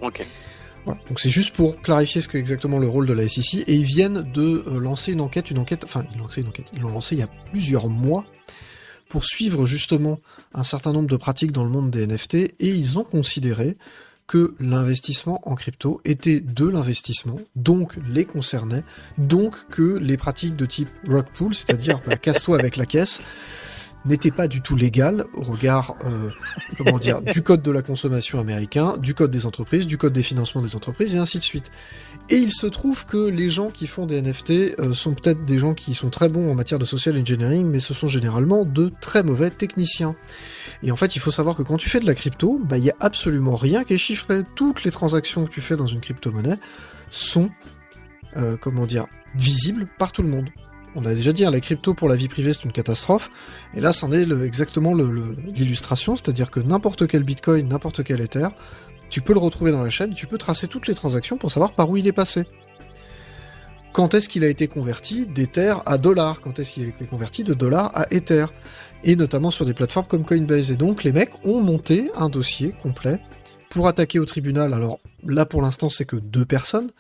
Ok. 0.00 0.26
Voilà. 0.84 1.00
Donc 1.08 1.18
c'est 1.18 1.30
juste 1.30 1.54
pour 1.54 1.80
clarifier 1.80 2.20
ce 2.20 2.28
qu'est 2.28 2.38
exactement 2.38 2.78
le 2.78 2.86
rôle 2.86 3.06
de 3.06 3.14
la 3.14 3.26
SEC 3.28 3.64
et 3.66 3.74
ils 3.74 3.84
viennent 3.84 4.30
de 4.32 4.64
lancer 4.78 5.12
une 5.12 5.22
enquête, 5.22 5.50
une 5.50 5.58
enquête, 5.58 5.84
enfin 5.84 6.04
ils 6.12 6.18
l'ont 6.18 6.24
lancé 6.24 6.42
une 6.42 6.48
enquête, 6.48 6.66
ils 6.74 6.80
l'ont 6.80 6.90
lancé 6.90 7.14
il 7.14 7.20
y 7.20 7.22
a 7.22 7.30
plusieurs 7.50 7.88
mois 7.88 8.24
pour 9.08 9.24
suivre 9.24 9.64
justement 9.64 10.18
un 10.52 10.62
certain 10.62 10.92
nombre 10.92 11.08
de 11.08 11.16
pratiques 11.16 11.52
dans 11.52 11.64
le 11.64 11.70
monde 11.70 11.90
des 11.90 12.06
NFT 12.06 12.34
et 12.34 12.54
ils 12.60 12.98
ont 12.98 13.04
considéré 13.04 13.76
que 14.26 14.54
l'investissement 14.58 15.40
en 15.48 15.54
crypto 15.54 16.00
était 16.04 16.40
de 16.40 16.66
l'investissement, 16.66 17.38
donc 17.56 17.94
les 18.08 18.24
concernait, 18.24 18.84
donc 19.18 19.54
que 19.68 19.98
les 19.98 20.16
pratiques 20.16 20.56
de 20.56 20.66
type 20.66 20.88
rock 21.06 21.26
pool, 21.32 21.54
c'est-à-dire 21.54 22.00
bah, 22.06 22.16
casse-toi 22.20 22.58
avec 22.58 22.76
la 22.76 22.86
caisse, 22.86 23.22
n'étaient 24.04 24.30
pas 24.30 24.48
du 24.48 24.60
tout 24.60 24.76
légales 24.76 25.24
au 25.34 25.42
regard, 25.42 25.96
euh, 26.04 26.30
comment 26.76 26.98
dire, 26.98 27.22
du 27.22 27.42
code 27.42 27.62
de 27.62 27.70
la 27.70 27.82
consommation 27.82 28.38
américain, 28.38 28.96
du 28.98 29.14
code 29.14 29.30
des 29.30 29.46
entreprises, 29.46 29.86
du 29.86 29.96
code 29.98 30.12
des 30.12 30.22
financements 30.22 30.62
des 30.62 30.76
entreprises 30.76 31.14
et 31.14 31.18
ainsi 31.18 31.38
de 31.38 31.42
suite. 31.42 31.70
Et 32.30 32.36
il 32.36 32.52
se 32.52 32.66
trouve 32.66 33.06
que 33.06 33.28
les 33.28 33.50
gens 33.50 33.70
qui 33.70 33.86
font 33.86 34.06
des 34.06 34.20
NFT 34.20 34.78
euh, 34.78 34.94
sont 34.94 35.14
peut-être 35.14 35.44
des 35.44 35.58
gens 35.58 35.74
qui 35.74 35.94
sont 35.94 36.10
très 36.10 36.28
bons 36.28 36.50
en 36.50 36.54
matière 36.54 36.78
de 36.78 36.84
social 36.84 37.18
engineering, 37.18 37.66
mais 37.66 37.78
ce 37.78 37.94
sont 37.94 38.06
généralement 38.06 38.64
de 38.64 38.92
très 39.00 39.22
mauvais 39.22 39.50
techniciens. 39.50 40.14
Et 40.82 40.90
en 40.90 40.96
fait, 40.96 41.16
il 41.16 41.18
faut 41.20 41.30
savoir 41.30 41.56
que 41.56 41.62
quand 41.62 41.76
tu 41.76 41.88
fais 41.88 42.00
de 42.00 42.06
la 42.06 42.14
crypto, 42.14 42.60
bah, 42.62 42.78
il 42.78 42.84
n'y 42.84 42.90
a 42.90 42.96
absolument 43.00 43.54
rien 43.54 43.84
qui 43.84 43.94
est 43.94 43.98
chiffré. 43.98 44.42
Toutes 44.54 44.84
les 44.84 44.90
transactions 44.90 45.44
que 45.44 45.50
tu 45.50 45.60
fais 45.60 45.76
dans 45.76 45.86
une 45.86 46.00
crypto-monnaie 46.00 46.58
sont, 47.10 47.50
euh, 48.36 48.56
comment 48.60 48.86
dire, 48.86 49.06
visibles 49.34 49.88
par 49.98 50.12
tout 50.12 50.22
le 50.22 50.28
monde. 50.28 50.48
On 50.96 51.04
a 51.06 51.14
déjà 51.14 51.32
dit, 51.32 51.44
hein, 51.44 51.50
la 51.50 51.60
crypto 51.60 51.92
pour 51.92 52.08
la 52.08 52.14
vie 52.14 52.28
privée, 52.28 52.52
c'est 52.52 52.64
une 52.64 52.72
catastrophe. 52.72 53.30
Et 53.74 53.80
là, 53.80 53.92
c'en 53.92 54.12
est 54.12 54.30
exactement 54.44 54.94
l'illustration, 54.94 56.14
c'est-à-dire 56.14 56.50
que 56.50 56.60
n'importe 56.60 57.08
quel 57.08 57.24
bitcoin, 57.24 57.68
n'importe 57.68 58.04
quel 58.04 58.20
ether, 58.20 58.48
tu 59.10 59.20
peux 59.20 59.32
le 59.32 59.40
retrouver 59.40 59.72
dans 59.72 59.82
la 59.82 59.90
chaîne, 59.90 60.14
tu 60.14 60.26
peux 60.26 60.38
tracer 60.38 60.68
toutes 60.68 60.86
les 60.86 60.94
transactions 60.94 61.36
pour 61.36 61.50
savoir 61.50 61.72
par 61.72 61.90
où 61.90 61.96
il 61.96 62.06
est 62.06 62.12
passé. 62.12 62.44
Quand 63.92 64.14
est-ce 64.14 64.28
qu'il 64.28 64.42
a 64.42 64.48
été 64.48 64.66
converti 64.66 65.26
d'Ether 65.26 65.76
à 65.86 65.98
dollar 65.98 66.40
Quand 66.40 66.58
est-ce 66.58 66.72
qu'il 66.72 66.84
a 66.84 66.88
été 66.88 67.04
converti 67.04 67.44
de 67.44 67.54
dollar 67.54 67.92
à 67.94 68.12
Ether? 68.12 68.46
Et 69.04 69.16
notamment 69.16 69.50
sur 69.50 69.64
des 69.64 69.74
plateformes 69.74 70.06
comme 70.06 70.24
Coinbase. 70.24 70.72
Et 70.72 70.76
donc 70.76 71.04
les 71.04 71.12
mecs 71.12 71.32
ont 71.44 71.60
monté 71.60 72.10
un 72.16 72.28
dossier 72.28 72.72
complet 72.72 73.20
pour 73.70 73.86
attaquer 73.86 74.18
au 74.18 74.24
tribunal. 74.24 74.74
Alors 74.74 74.98
là 75.24 75.46
pour 75.46 75.62
l'instant 75.62 75.88
c'est 75.88 76.04
que 76.04 76.16
deux 76.16 76.44
personnes, 76.44 76.90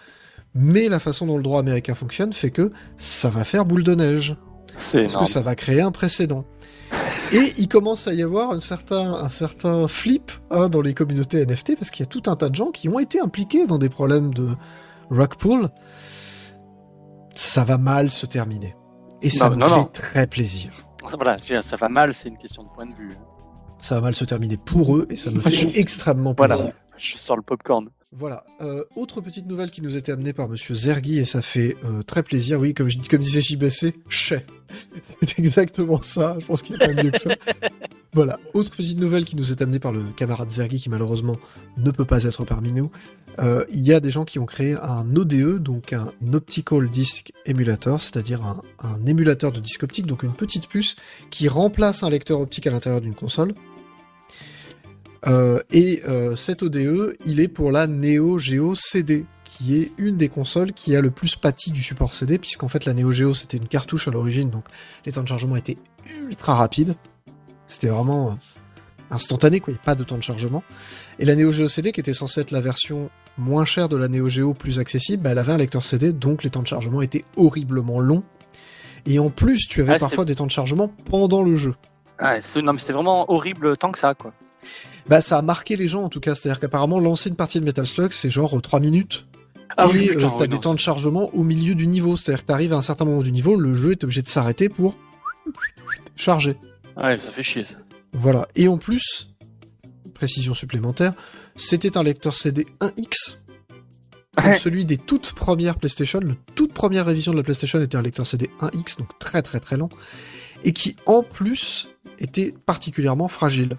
mais 0.54 0.88
la 0.88 1.00
façon 1.00 1.26
dont 1.26 1.36
le 1.36 1.42
droit 1.42 1.60
américain 1.60 1.94
fonctionne 1.94 2.32
fait 2.32 2.50
que 2.50 2.70
ça 2.96 3.28
va 3.30 3.44
faire 3.44 3.64
boule 3.64 3.82
de 3.82 3.94
neige. 3.94 4.36
Parce 4.74 5.16
que 5.16 5.24
ça 5.24 5.40
va 5.40 5.54
créer 5.54 5.80
un 5.80 5.92
précédent. 5.92 6.44
Et 7.32 7.52
il 7.58 7.68
commence 7.68 8.06
à 8.06 8.14
y 8.14 8.22
avoir 8.22 8.52
un 8.52 8.60
certain, 8.60 9.14
un 9.14 9.28
certain 9.28 9.88
flip 9.88 10.30
hein, 10.50 10.68
dans 10.68 10.80
les 10.80 10.94
communautés 10.94 11.44
NFT 11.44 11.76
parce 11.76 11.90
qu'il 11.90 12.04
y 12.04 12.08
a 12.08 12.10
tout 12.10 12.22
un 12.30 12.36
tas 12.36 12.48
de 12.48 12.54
gens 12.54 12.70
qui 12.70 12.88
ont 12.88 12.98
été 12.98 13.20
impliqués 13.20 13.66
dans 13.66 13.78
des 13.78 13.88
problèmes 13.88 14.32
de 14.34 14.48
pool. 15.38 15.70
Ça 17.34 17.64
va 17.64 17.78
mal 17.78 18.10
se 18.10 18.26
terminer. 18.26 18.76
Et 19.22 19.30
ça 19.30 19.50
me 19.50 19.64
fait 19.66 19.92
très 19.92 20.26
plaisir. 20.26 20.70
Voilà, 21.12 21.36
ça 21.38 21.76
va 21.76 21.88
mal, 21.88 22.14
c'est 22.14 22.28
une 22.28 22.38
question 22.38 22.64
de 22.64 22.68
point 22.68 22.86
de 22.86 22.94
vue. 22.94 23.16
Ça 23.78 23.96
va 23.96 24.02
mal 24.02 24.14
se 24.14 24.24
terminer 24.24 24.56
pour 24.56 24.96
eux 24.96 25.06
et 25.10 25.16
ça 25.16 25.30
me 25.30 25.38
fait 25.38 25.70
extrêmement 25.78 26.34
plaisir. 26.34 26.56
Voilà, 26.56 26.72
je 26.96 27.16
sors 27.16 27.36
le 27.36 27.42
popcorn. 27.42 27.88
Voilà. 28.16 28.44
Euh, 28.60 28.84
autre 28.94 29.20
petite 29.20 29.46
nouvelle 29.46 29.72
qui 29.72 29.82
nous 29.82 29.96
était 29.96 30.12
amenée 30.12 30.32
par 30.32 30.48
Monsieur 30.48 30.74
Zergi 30.74 31.18
et 31.18 31.24
ça 31.24 31.42
fait 31.42 31.76
euh, 31.84 32.02
très 32.02 32.22
plaisir. 32.22 32.60
Oui, 32.60 32.72
comme 32.72 32.88
je 32.88 32.96
dis, 32.96 33.08
comme 33.08 33.20
disait 33.20 33.40
JBC, 33.40 33.92
chais. 34.08 34.46
C'est 35.26 35.38
exactement 35.40 36.00
ça. 36.02 36.36
Je 36.38 36.46
pense 36.46 36.62
qu'il 36.62 36.76
y 36.76 36.82
a 36.82 36.86
pas 36.86 37.02
mieux 37.02 37.10
que 37.10 37.20
ça. 37.20 37.30
voilà. 38.12 38.38
Autre 38.52 38.70
petite 38.70 39.00
nouvelle 39.00 39.24
qui 39.24 39.34
nous 39.34 39.50
est 39.50 39.60
amenée 39.60 39.80
par 39.80 39.90
le 39.90 40.04
camarade 40.16 40.48
Zergi 40.48 40.78
qui 40.78 40.90
malheureusement 40.90 41.36
ne 41.76 41.90
peut 41.90 42.04
pas 42.04 42.22
être 42.22 42.44
parmi 42.44 42.72
nous. 42.72 42.88
Euh, 43.40 43.64
il 43.72 43.80
y 43.80 43.92
a 43.92 43.98
des 43.98 44.12
gens 44.12 44.24
qui 44.24 44.38
ont 44.38 44.46
créé 44.46 44.76
un 44.80 45.16
ODE, 45.16 45.60
donc 45.60 45.92
un 45.92 46.12
Optical 46.32 46.88
Disc 46.88 47.32
Emulator, 47.46 48.00
c'est-à-dire 48.00 48.44
un, 48.44 48.62
un 48.78 49.04
émulateur 49.06 49.50
de 49.50 49.58
disque 49.58 49.82
optique, 49.82 50.06
donc 50.06 50.22
une 50.22 50.34
petite 50.34 50.68
puce 50.68 50.94
qui 51.30 51.48
remplace 51.48 52.04
un 52.04 52.10
lecteur 52.10 52.40
optique 52.40 52.68
à 52.68 52.70
l'intérieur 52.70 53.00
d'une 53.00 53.14
console. 53.14 53.54
Euh, 55.26 55.58
et 55.70 56.02
euh, 56.06 56.36
cet 56.36 56.62
ODE, 56.62 57.16
il 57.24 57.40
est 57.40 57.48
pour 57.48 57.72
la 57.72 57.86
Neo 57.86 58.38
Geo 58.38 58.74
CD, 58.74 59.24
qui 59.44 59.76
est 59.76 59.92
une 59.96 60.16
des 60.16 60.28
consoles 60.28 60.72
qui 60.72 60.94
a 60.96 61.00
le 61.00 61.10
plus 61.10 61.36
pâti 61.36 61.70
du 61.70 61.82
support 61.82 62.14
CD, 62.14 62.38
puisqu'en 62.38 62.68
fait 62.68 62.84
la 62.84 62.92
Neo 62.92 63.10
Geo 63.10 63.32
c'était 63.32 63.56
une 63.56 63.68
cartouche 63.68 64.08
à 64.08 64.10
l'origine, 64.10 64.50
donc 64.50 64.64
les 65.06 65.12
temps 65.12 65.22
de 65.22 65.28
chargement 65.28 65.56
étaient 65.56 65.78
ultra 66.26 66.54
rapides. 66.54 66.96
C'était 67.66 67.88
vraiment 67.88 68.32
euh, 68.32 68.34
instantané, 69.10 69.60
quoi, 69.60 69.72
il 69.72 69.76
n'y 69.76 69.80
a 69.80 69.84
pas 69.84 69.94
de 69.94 70.04
temps 70.04 70.18
de 70.18 70.22
chargement. 70.22 70.62
Et 71.18 71.24
la 71.24 71.36
Neo 71.36 71.52
Geo 71.52 71.68
CD, 71.68 71.92
qui 71.92 72.00
était 72.00 72.12
censée 72.12 72.42
être 72.42 72.50
la 72.50 72.60
version 72.60 73.08
moins 73.38 73.64
chère 73.64 73.88
de 73.88 73.96
la 73.96 74.08
Neo 74.08 74.28
Geo, 74.28 74.52
plus 74.52 74.78
accessible, 74.78 75.22
bah, 75.22 75.30
elle 75.30 75.38
avait 75.38 75.52
un 75.52 75.58
lecteur 75.58 75.84
CD, 75.84 76.12
donc 76.12 76.42
les 76.42 76.50
temps 76.50 76.62
de 76.62 76.66
chargement 76.66 77.00
étaient 77.00 77.24
horriblement 77.36 78.00
longs. 78.00 78.24
Et 79.06 79.18
en 79.18 79.30
plus, 79.30 79.66
tu 79.68 79.80
avais 79.80 79.94
ah, 79.94 79.98
parfois 79.98 80.24
des 80.24 80.34
temps 80.34 80.46
de 80.46 80.50
chargement 80.50 80.88
pendant 81.10 81.42
le 81.42 81.56
jeu. 81.56 81.74
Ah, 82.18 82.38
non, 82.62 82.72
mais 82.74 82.78
c'était 82.78 82.92
vraiment 82.92 83.30
horrible 83.30 83.76
tant 83.76 83.92
que 83.92 83.98
ça, 83.98 84.14
quoi 84.14 84.32
bah 85.08 85.20
ça 85.20 85.38
a 85.38 85.42
marqué 85.42 85.76
les 85.76 85.88
gens 85.88 86.02
en 86.02 86.08
tout 86.08 86.20
cas. 86.20 86.34
C'est-à-dire 86.34 86.60
qu'apparemment 86.60 86.98
lancer 86.98 87.28
une 87.30 87.36
partie 87.36 87.60
de 87.60 87.64
Metal 87.64 87.86
Slug 87.86 88.12
c'est 88.12 88.30
genre 88.30 88.60
3 88.60 88.80
minutes. 88.80 89.26
Ah 89.76 89.88
et 89.92 90.10
euh, 90.10 90.28
t'as 90.38 90.46
des 90.46 90.58
temps 90.58 90.74
de 90.74 90.78
chargement 90.78 91.34
au 91.34 91.42
milieu 91.42 91.74
du 91.74 91.86
niveau. 91.86 92.16
C'est-à-dire 92.16 92.42
que 92.42 92.46
t'arrives 92.46 92.72
à 92.72 92.76
un 92.76 92.82
certain 92.82 93.04
moment 93.04 93.22
du 93.22 93.32
niveau, 93.32 93.56
le 93.56 93.74
jeu 93.74 93.92
est 93.92 94.04
obligé 94.04 94.22
de 94.22 94.28
s'arrêter 94.28 94.68
pour 94.68 94.96
charger. 96.16 96.56
Ouais, 96.96 97.18
ça 97.18 97.30
fait 97.30 97.42
chier 97.42 97.64
ça. 97.64 97.74
Voilà. 98.12 98.46
Et 98.54 98.68
en 98.68 98.78
plus, 98.78 99.34
précision 100.14 100.54
supplémentaire, 100.54 101.12
c'était 101.56 101.96
un 101.96 102.02
lecteur 102.02 102.36
CD 102.36 102.66
1X. 102.80 103.38
Comme 104.36 104.54
celui 104.54 104.84
des 104.84 104.96
toutes 104.96 105.32
premières 105.32 105.76
PlayStation, 105.76 106.18
la 106.20 106.34
toute 106.54 106.72
première 106.72 107.06
révision 107.06 107.32
de 107.32 107.36
la 107.36 107.44
PlayStation 107.44 107.80
était 107.80 107.96
un 107.96 108.02
lecteur 108.02 108.26
CD 108.26 108.50
1X, 108.60 108.98
donc 108.98 109.16
très 109.20 109.42
très 109.42 109.60
très 109.60 109.76
lent, 109.76 109.90
et 110.64 110.72
qui 110.72 110.96
en 111.06 111.22
plus 111.22 111.88
était 112.18 112.52
particulièrement 112.66 113.28
fragile. 113.28 113.76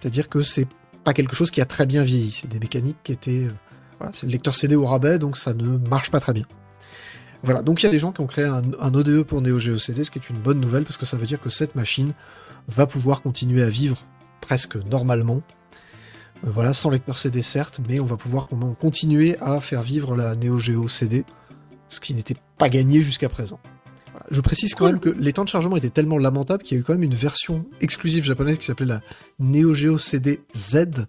C'est-à-dire 0.00 0.28
que 0.28 0.42
c'est 0.42 0.66
pas 1.04 1.12
quelque 1.12 1.34
chose 1.34 1.50
qui 1.50 1.60
a 1.60 1.66
très 1.66 1.86
bien 1.86 2.02
vieilli. 2.02 2.30
C'est 2.30 2.48
des 2.48 2.58
mécaniques 2.58 2.98
qui 3.02 3.12
étaient, 3.12 3.44
euh, 3.44 3.52
voilà, 3.98 4.12
c'est 4.14 4.26
le 4.26 4.32
lecteur 4.32 4.54
CD 4.54 4.74
au 4.74 4.86
rabais, 4.86 5.18
donc 5.18 5.36
ça 5.36 5.54
ne 5.54 5.76
marche 5.76 6.10
pas 6.10 6.20
très 6.20 6.32
bien. 6.32 6.44
Voilà, 7.42 7.62
donc 7.62 7.82
il 7.82 7.86
y 7.86 7.88
a 7.88 7.92
des 7.92 7.98
gens 7.98 8.12
qui 8.12 8.20
ont 8.20 8.26
créé 8.26 8.44
un, 8.44 8.62
ODE 8.94 9.22
pour 9.22 9.40
Neo 9.40 9.58
Geo 9.58 9.78
CD, 9.78 10.04
ce 10.04 10.10
qui 10.10 10.18
est 10.18 10.28
une 10.28 10.38
bonne 10.38 10.60
nouvelle 10.60 10.84
parce 10.84 10.98
que 10.98 11.06
ça 11.06 11.16
veut 11.16 11.26
dire 11.26 11.40
que 11.40 11.48
cette 11.48 11.74
machine 11.74 12.12
va 12.68 12.86
pouvoir 12.86 13.22
continuer 13.22 13.62
à 13.62 13.70
vivre 13.70 14.04
presque 14.42 14.76
normalement. 14.76 15.42
Euh, 16.44 16.50
voilà, 16.50 16.72
sans 16.72 16.90
lecteur 16.90 17.18
CD 17.18 17.40
certes, 17.40 17.80
mais 17.88 17.98
on 17.98 18.04
va 18.04 18.16
pouvoir 18.16 18.48
continuer 18.78 19.38
à 19.40 19.60
faire 19.60 19.82
vivre 19.82 20.14
la 20.14 20.34
Neo 20.34 20.58
Geo 20.58 20.86
CD, 20.88 21.24
ce 21.88 22.00
qui 22.00 22.14
n'était 22.14 22.36
pas 22.58 22.68
gagné 22.68 23.02
jusqu'à 23.02 23.28
présent. 23.28 23.58
Voilà. 24.20 24.36
Je 24.36 24.40
précise 24.40 24.74
quand 24.74 24.86
même 24.86 25.00
que 25.00 25.08
les 25.08 25.32
temps 25.32 25.44
de 25.44 25.48
chargement 25.48 25.76
étaient 25.76 25.90
tellement 25.90 26.18
lamentables 26.18 26.62
qu'il 26.62 26.76
y 26.76 26.78
a 26.78 26.82
eu 26.82 26.84
quand 26.84 26.92
même 26.92 27.02
une 27.02 27.14
version 27.14 27.66
exclusive 27.80 28.24
japonaise 28.24 28.58
qui 28.58 28.66
s'appelait 28.66 28.86
la 28.86 29.00
Neo 29.38 29.74
Geo 29.74 29.98
CD 29.98 30.40
Z, 30.54 31.06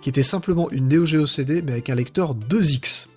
qui 0.00 0.08
était 0.08 0.22
simplement 0.22 0.70
une 0.70 0.88
Neo 0.88 1.04
Geo 1.04 1.26
CD 1.26 1.62
mais 1.62 1.72
avec 1.72 1.90
un 1.90 1.94
lecteur 1.94 2.34
2X. 2.34 3.08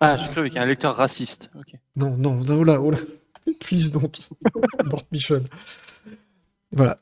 Ah, 0.00 0.16
je 0.16 0.28
cru 0.28 0.40
avec 0.40 0.56
un 0.56 0.66
lecteur 0.66 0.94
raciste. 0.94 1.50
Okay. 1.54 1.78
Non, 1.96 2.16
non, 2.16 2.36
non, 2.36 2.60
oh 2.60 2.64
là, 2.64 2.80
oh 2.80 2.90
là. 2.90 2.98
Please 3.60 3.90
don't. 3.90 4.12
Abort 4.78 5.02
mission. 5.10 5.40
Voilà. 6.72 7.00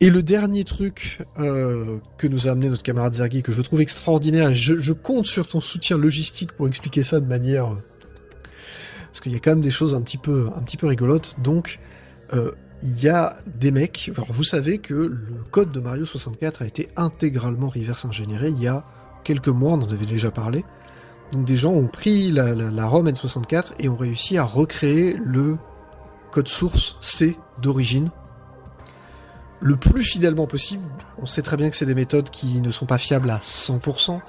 Et 0.00 0.10
le 0.10 0.22
dernier 0.22 0.64
truc 0.64 1.18
euh, 1.38 1.98
que 2.18 2.26
nous 2.26 2.48
a 2.48 2.52
amené 2.52 2.68
notre 2.68 2.82
camarade 2.82 3.12
Zergi, 3.14 3.42
que 3.42 3.52
je 3.52 3.60
trouve 3.60 3.80
extraordinaire, 3.80 4.50
et 4.50 4.54
je, 4.54 4.78
je, 4.78 4.92
compte 4.92 5.26
sur 5.26 5.46
ton 5.46 5.60
soutien 5.60 5.98
logistique 5.98 6.52
pour 6.52 6.68
expliquer 6.68 7.02
ça 7.02 7.20
de 7.20 7.26
manière... 7.26 7.76
Parce 9.10 9.20
qu'il 9.20 9.32
y 9.32 9.36
a 9.36 9.40
quand 9.40 9.50
même 9.50 9.60
des 9.60 9.70
choses 9.70 9.94
un 9.94 10.00
petit 10.00 10.18
peu, 10.18 10.50
rigolotes. 10.82 11.34
Donc, 11.40 11.80
euh, 12.32 12.52
il 12.82 13.02
y 13.02 13.08
a 13.08 13.38
des 13.46 13.70
mecs... 13.70 14.10
Vous 14.28 14.44
savez 14.44 14.78
que 14.78 14.94
le 14.94 15.44
code 15.50 15.72
de 15.72 15.80
Mario 15.80 16.06
64 16.06 16.62
a 16.62 16.66
été 16.66 16.88
intégralement 16.96 17.68
reverse 17.68 18.04
ingénieré 18.04 18.48
il 18.48 18.60
y 18.60 18.68
a 18.68 18.84
quelques 19.24 19.48
mois, 19.48 19.72
on 19.72 19.82
en 19.82 19.90
avait 19.90 20.06
déjà 20.06 20.30
parlé. 20.30 20.64
Donc 21.32 21.44
des 21.44 21.56
gens 21.56 21.72
ont 21.72 21.86
pris 21.86 22.32
la, 22.32 22.54
la 22.54 22.86
ROM 22.86 23.06
N64 23.06 23.72
et 23.78 23.88
ont 23.88 23.96
réussi 23.96 24.38
à 24.38 24.44
recréer 24.44 25.16
le 25.22 25.58
code 26.30 26.48
source 26.48 26.96
C 27.00 27.36
d'origine 27.60 28.10
le 29.60 29.76
plus 29.76 30.02
fidèlement 30.02 30.46
possible. 30.46 30.84
On 31.18 31.26
sait 31.26 31.42
très 31.42 31.56
bien 31.56 31.70
que 31.70 31.76
c'est 31.76 31.86
des 31.86 31.94
méthodes 31.94 32.30
qui 32.30 32.60
ne 32.60 32.70
sont 32.70 32.86
pas 32.86 32.98
fiables 32.98 33.30
à 33.30 33.38
100%, 33.38 34.20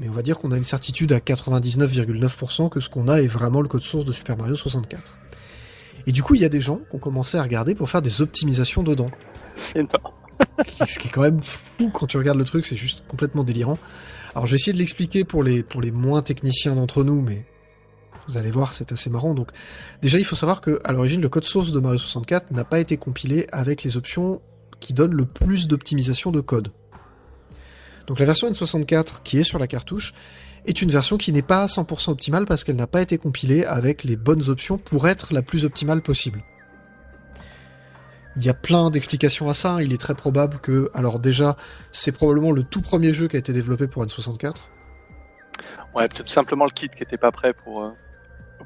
mais 0.00 0.08
on 0.08 0.12
va 0.12 0.22
dire 0.22 0.38
qu'on 0.38 0.52
a 0.52 0.56
une 0.56 0.64
certitude 0.64 1.12
à 1.12 1.18
99,9% 1.18 2.68
que 2.68 2.80
ce 2.80 2.88
qu'on 2.88 3.08
a 3.08 3.20
est 3.20 3.26
vraiment 3.26 3.62
le 3.62 3.68
code 3.68 3.82
source 3.82 4.04
de 4.04 4.12
Super 4.12 4.36
Mario 4.36 4.56
64. 4.56 5.12
Et 6.06 6.12
du 6.12 6.22
coup, 6.22 6.34
il 6.34 6.40
y 6.40 6.44
a 6.44 6.48
des 6.48 6.60
gens 6.60 6.80
qui 6.88 6.96
ont 6.96 6.98
commencé 6.98 7.36
à 7.36 7.42
regarder 7.42 7.74
pour 7.74 7.90
faire 7.90 8.02
des 8.02 8.22
optimisations 8.22 8.82
dedans. 8.82 9.10
C'est 9.54 9.78
énorme. 9.78 10.14
ce 10.86 10.98
qui 10.98 11.08
est 11.08 11.10
quand 11.10 11.22
même 11.22 11.42
fou 11.42 11.90
quand 11.90 12.06
tu 12.06 12.18
regardes 12.18 12.38
le 12.38 12.44
truc, 12.44 12.64
c'est 12.64 12.76
juste 12.76 13.02
complètement 13.08 13.42
délirant. 13.42 13.78
Alors 14.34 14.46
je 14.46 14.52
vais 14.52 14.56
essayer 14.56 14.72
de 14.72 14.78
l'expliquer 14.78 15.24
pour 15.24 15.42
les, 15.42 15.62
pour 15.62 15.80
les 15.80 15.90
moins 15.90 16.22
techniciens 16.22 16.74
d'entre 16.74 17.02
nous, 17.02 17.20
mais 17.22 17.46
vous 18.28 18.36
allez 18.36 18.50
voir, 18.50 18.74
c'est 18.74 18.92
assez 18.92 19.08
marrant. 19.08 19.34
Donc, 19.34 19.50
déjà, 20.02 20.18
il 20.18 20.24
faut 20.24 20.36
savoir 20.36 20.60
que 20.60 20.80
à 20.84 20.92
l'origine, 20.92 21.20
le 21.20 21.28
code 21.28 21.44
source 21.44 21.72
de 21.72 21.80
Mario 21.80 21.98
64 21.98 22.50
n'a 22.50 22.64
pas 22.64 22.80
été 22.80 22.96
compilé 22.96 23.46
avec 23.52 23.82
les 23.82 23.96
options 23.96 24.40
qui 24.80 24.92
donnent 24.92 25.14
le 25.14 25.24
plus 25.24 25.68
d'optimisation 25.68 26.32
de 26.32 26.40
code. 26.40 26.68
Donc 28.06 28.18
la 28.18 28.26
version 28.26 28.50
N64 28.50 29.22
qui 29.24 29.38
est 29.38 29.44
sur 29.44 29.58
la 29.58 29.66
cartouche 29.66 30.14
est 30.66 30.82
une 30.82 30.90
version 30.90 31.16
qui 31.16 31.32
n'est 31.32 31.42
pas 31.42 31.62
à 31.62 31.66
100% 31.66 32.10
optimale 32.10 32.44
parce 32.44 32.64
qu'elle 32.64 32.76
n'a 32.76 32.86
pas 32.86 33.02
été 33.02 33.18
compilée 33.18 33.64
avec 33.64 34.04
les 34.04 34.16
bonnes 34.16 34.48
options 34.48 34.78
pour 34.78 35.08
être 35.08 35.32
la 35.32 35.42
plus 35.42 35.64
optimale 35.64 36.02
possible. 36.02 36.42
Il 38.36 38.44
y 38.44 38.50
a 38.50 38.54
plein 38.54 38.90
d'explications 38.90 39.48
à 39.48 39.54
ça. 39.54 39.82
Il 39.82 39.92
est 39.92 40.00
très 40.00 40.14
probable 40.14 40.58
que, 40.58 40.90
alors 40.92 41.18
déjà, 41.18 41.56
c'est 41.90 42.12
probablement 42.12 42.52
le 42.52 42.64
tout 42.64 42.82
premier 42.82 43.12
jeu 43.12 43.28
qui 43.28 43.36
a 43.36 43.38
été 43.38 43.52
développé 43.52 43.86
pour 43.86 44.04
N64. 44.04 44.56
Ouais, 45.94 46.06
peut-être 46.08 46.28
simplement 46.28 46.66
le 46.66 46.70
kit 46.70 46.90
qui 46.90 47.02
était 47.02 47.16
pas 47.16 47.30
prêt 47.30 47.54
pour. 47.54 47.82
Euh, 47.82 47.90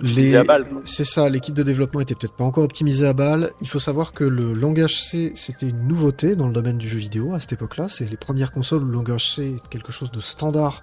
optimisé 0.00 0.36
à 0.36 0.44
balle. 0.44 0.66
C'est 0.84 1.04
ça, 1.04 1.28
les 1.28 1.40
kits 1.40 1.52
de 1.52 1.62
développement 1.62 2.00
étaient 2.00 2.14
peut-être 2.14 2.34
pas 2.34 2.44
encore 2.44 2.64
optimisés 2.64 3.06
à 3.06 3.12
balle. 3.12 3.50
Il 3.60 3.68
faut 3.68 3.78
savoir 3.78 4.12
que 4.12 4.24
le 4.24 4.52
langage 4.52 5.02
C, 5.02 5.32
c'était 5.34 5.68
une 5.68 5.86
nouveauté 5.86 6.36
dans 6.36 6.46
le 6.46 6.52
domaine 6.52 6.78
du 6.78 6.88
jeu 6.88 6.98
vidéo 6.98 7.34
à 7.34 7.40
cette 7.40 7.52
époque-là. 7.52 7.88
C'est 7.88 8.08
les 8.10 8.16
premières 8.16 8.52
consoles 8.52 8.82
où 8.82 8.86
le 8.86 8.92
langage 8.92 9.34
C 9.34 9.56
est 9.56 9.68
quelque 9.68 9.92
chose 9.92 10.10
de 10.10 10.20
standard. 10.20 10.82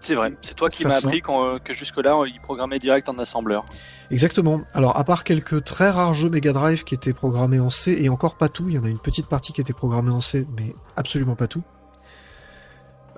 C'est 0.00 0.14
vrai, 0.14 0.34
c'est 0.40 0.54
toi 0.54 0.70
qui 0.70 0.86
m'as 0.86 0.96
appris 0.96 1.22
euh, 1.28 1.58
que 1.58 1.74
jusque-là, 1.74 2.16
il 2.26 2.40
programmait 2.40 2.78
direct 2.78 3.10
en 3.10 3.18
assembleur. 3.18 3.66
Exactement. 4.10 4.62
Alors, 4.72 4.96
à 4.96 5.04
part 5.04 5.24
quelques 5.24 5.62
très 5.62 5.90
rares 5.90 6.14
jeux 6.14 6.30
Mega 6.30 6.54
Drive 6.54 6.84
qui 6.84 6.94
étaient 6.94 7.12
programmés 7.12 7.60
en 7.60 7.68
C, 7.68 7.98
et 8.00 8.08
encore 8.08 8.36
pas 8.36 8.48
tout, 8.48 8.64
il 8.68 8.76
y 8.76 8.78
en 8.78 8.84
a 8.84 8.88
une 8.88 8.98
petite 8.98 9.26
partie 9.26 9.52
qui 9.52 9.60
était 9.60 9.74
programmée 9.74 10.10
en 10.10 10.22
C, 10.22 10.46
mais 10.56 10.74
absolument 10.96 11.36
pas 11.36 11.48
tout. 11.48 11.62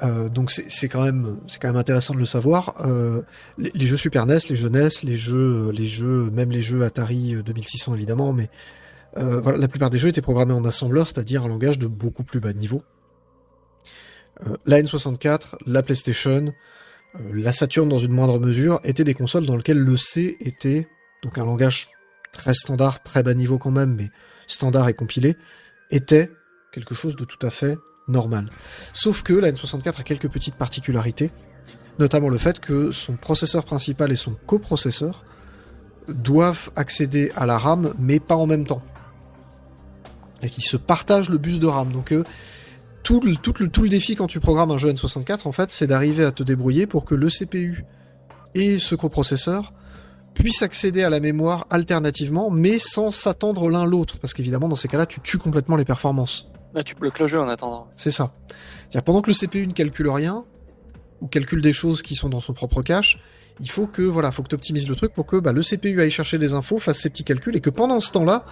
Euh, 0.02 0.28
donc 0.28 0.50
c'est 0.50 0.88
quand 0.88 1.05
même 1.05 1.38
c'est 1.46 1.61
quand 1.61 1.68
même 1.68 1.76
intéressant 1.76 2.14
de 2.14 2.18
le 2.18 2.26
savoir. 2.26 2.74
Euh, 2.87 3.22
les, 3.59 3.87
jeux 3.87 3.96
Super 3.96 4.26
NES, 4.26 4.38
les 4.48 4.57
jeux 4.57 4.68
NES, 4.68 4.88
les 5.05 5.16
jeux 5.16 5.70
les 5.70 5.87
jeux 5.87 6.31
même 6.31 6.50
les 6.50 6.62
jeux 6.62 6.83
Atari 6.83 7.37
2600 7.44 7.94
évidemment, 7.94 8.33
mais 8.33 8.48
euh, 9.18 9.40
voilà, 9.40 9.59
la 9.59 9.68
plupart 9.68 9.90
des 9.90 9.98
jeux 9.98 10.09
étaient 10.09 10.22
programmés 10.22 10.55
en 10.55 10.64
assembleur, 10.64 11.07
c'est-à-dire 11.07 11.44
un 11.44 11.48
langage 11.48 11.78
de 11.78 11.87
beaucoup 11.87 12.24
plus 12.24 12.40
bas 12.40 12.52
niveau. 12.52 12.83
Euh, 14.46 14.57
la 14.64 14.81
N64, 14.81 15.57
la 15.66 15.83
PlayStation, 15.83 16.52
euh, 17.16 17.18
la 17.35 17.52
Saturn 17.52 17.88
dans 17.88 17.98
une 17.98 18.12
moindre 18.12 18.38
mesure 18.38 18.81
étaient 18.85 19.05
des 19.05 19.14
consoles 19.14 19.44
dans 19.44 19.57
lesquelles 19.57 19.78
le 19.78 19.96
C 19.96 20.37
était 20.40 20.88
donc 21.22 21.37
un 21.38 21.44
langage 21.44 21.88
très 22.33 22.55
standard, 22.55 23.02
très 23.02 23.22
bas 23.22 23.35
niveau 23.35 23.59
quand 23.59 23.70
même, 23.70 23.94
mais 23.94 24.11
standard 24.46 24.88
et 24.88 24.94
compilé, 24.94 25.37
était 25.90 26.31
quelque 26.72 26.94
chose 26.94 27.14
de 27.14 27.24
tout 27.24 27.44
à 27.46 27.50
fait 27.50 27.76
normal. 28.08 28.50
Sauf 28.92 29.22
que 29.22 29.32
la 29.32 29.52
N64 29.52 30.00
a 30.00 30.02
quelques 30.02 30.28
petites 30.28 30.54
particularités, 30.54 31.30
notamment 31.98 32.28
le 32.28 32.38
fait 32.38 32.60
que 32.60 32.90
son 32.90 33.14
processeur 33.14 33.64
principal 33.64 34.12
et 34.12 34.16
son 34.16 34.34
coprocesseur 34.46 35.24
doivent 36.08 36.70
accéder 36.76 37.32
à 37.36 37.46
la 37.46 37.58
RAM, 37.58 37.94
mais 37.98 38.20
pas 38.20 38.36
en 38.36 38.46
même 38.46 38.66
temps. 38.66 38.82
Et 40.42 40.48
qu'ils 40.48 40.64
se 40.64 40.76
partagent 40.76 41.30
le 41.30 41.38
bus 41.38 41.60
de 41.60 41.66
RAM. 41.66 41.92
Donc 41.92 42.12
euh, 42.12 42.24
tout, 43.02 43.20
le, 43.20 43.36
tout, 43.36 43.54
le, 43.60 43.68
tout 43.68 43.82
le 43.82 43.88
défi 43.88 44.16
quand 44.16 44.26
tu 44.26 44.40
programmes 44.40 44.70
un 44.72 44.78
jeu 44.78 44.92
N64, 44.92 45.46
en 45.46 45.52
fait, 45.52 45.70
c'est 45.70 45.86
d'arriver 45.86 46.24
à 46.24 46.32
te 46.32 46.42
débrouiller 46.42 46.86
pour 46.86 47.04
que 47.04 47.14
le 47.14 47.28
CPU 47.28 47.84
et 48.54 48.78
ce 48.78 48.94
coprocesseur 48.94 49.72
puissent 50.34 50.62
accéder 50.62 51.02
à 51.02 51.10
la 51.10 51.20
mémoire 51.20 51.66
alternativement, 51.70 52.50
mais 52.50 52.78
sans 52.78 53.10
s'attendre 53.10 53.68
l'un 53.68 53.84
l'autre, 53.84 54.18
parce 54.18 54.34
qu'évidemment, 54.34 54.68
dans 54.68 54.76
ces 54.76 54.88
cas-là, 54.88 55.06
tu 55.06 55.20
tues 55.20 55.38
complètement 55.38 55.76
les 55.76 55.84
performances. 55.84 56.51
Là, 56.74 56.82
tu 56.82 56.94
bloques 56.94 57.18
le 57.18 57.26
jeu 57.26 57.40
en 57.40 57.48
attendant. 57.48 57.88
C'est 57.96 58.11
ça. 58.11 58.32
C'est-à-dire, 58.88 59.04
pendant 59.04 59.22
que 59.22 59.30
le 59.30 59.35
CPU 59.35 59.66
ne 59.66 59.72
calcule 59.72 60.08
rien, 60.08 60.44
ou 61.20 61.26
calcule 61.26 61.61
des 61.61 61.72
choses 61.72 62.02
qui 62.02 62.14
sont 62.14 62.28
dans 62.28 62.40
son 62.40 62.52
propre 62.52 62.82
cache, 62.82 63.18
il 63.61 63.70
faut 63.70 63.87
que, 63.87 64.02
voilà, 64.02 64.32
faut 64.32 64.42
que 64.42 64.48
tu 64.48 64.54
optimises 64.54 64.88
le 64.88 64.96
truc 64.96 65.12
pour 65.12 65.26
que 65.26 65.37
bah, 65.37 65.52
le 65.52 65.62
CPU 65.62 66.00
aille 66.00 66.11
chercher 66.11 66.38
des 66.38 66.52
infos, 66.52 66.78
fasse 66.78 66.98
ses 66.98 67.11
petits 67.11 67.24
calculs, 67.24 67.54
et 67.56 67.61
que 67.61 67.70
pendant 67.70 68.00
ce 68.00 68.11
temps-là, 68.12 68.44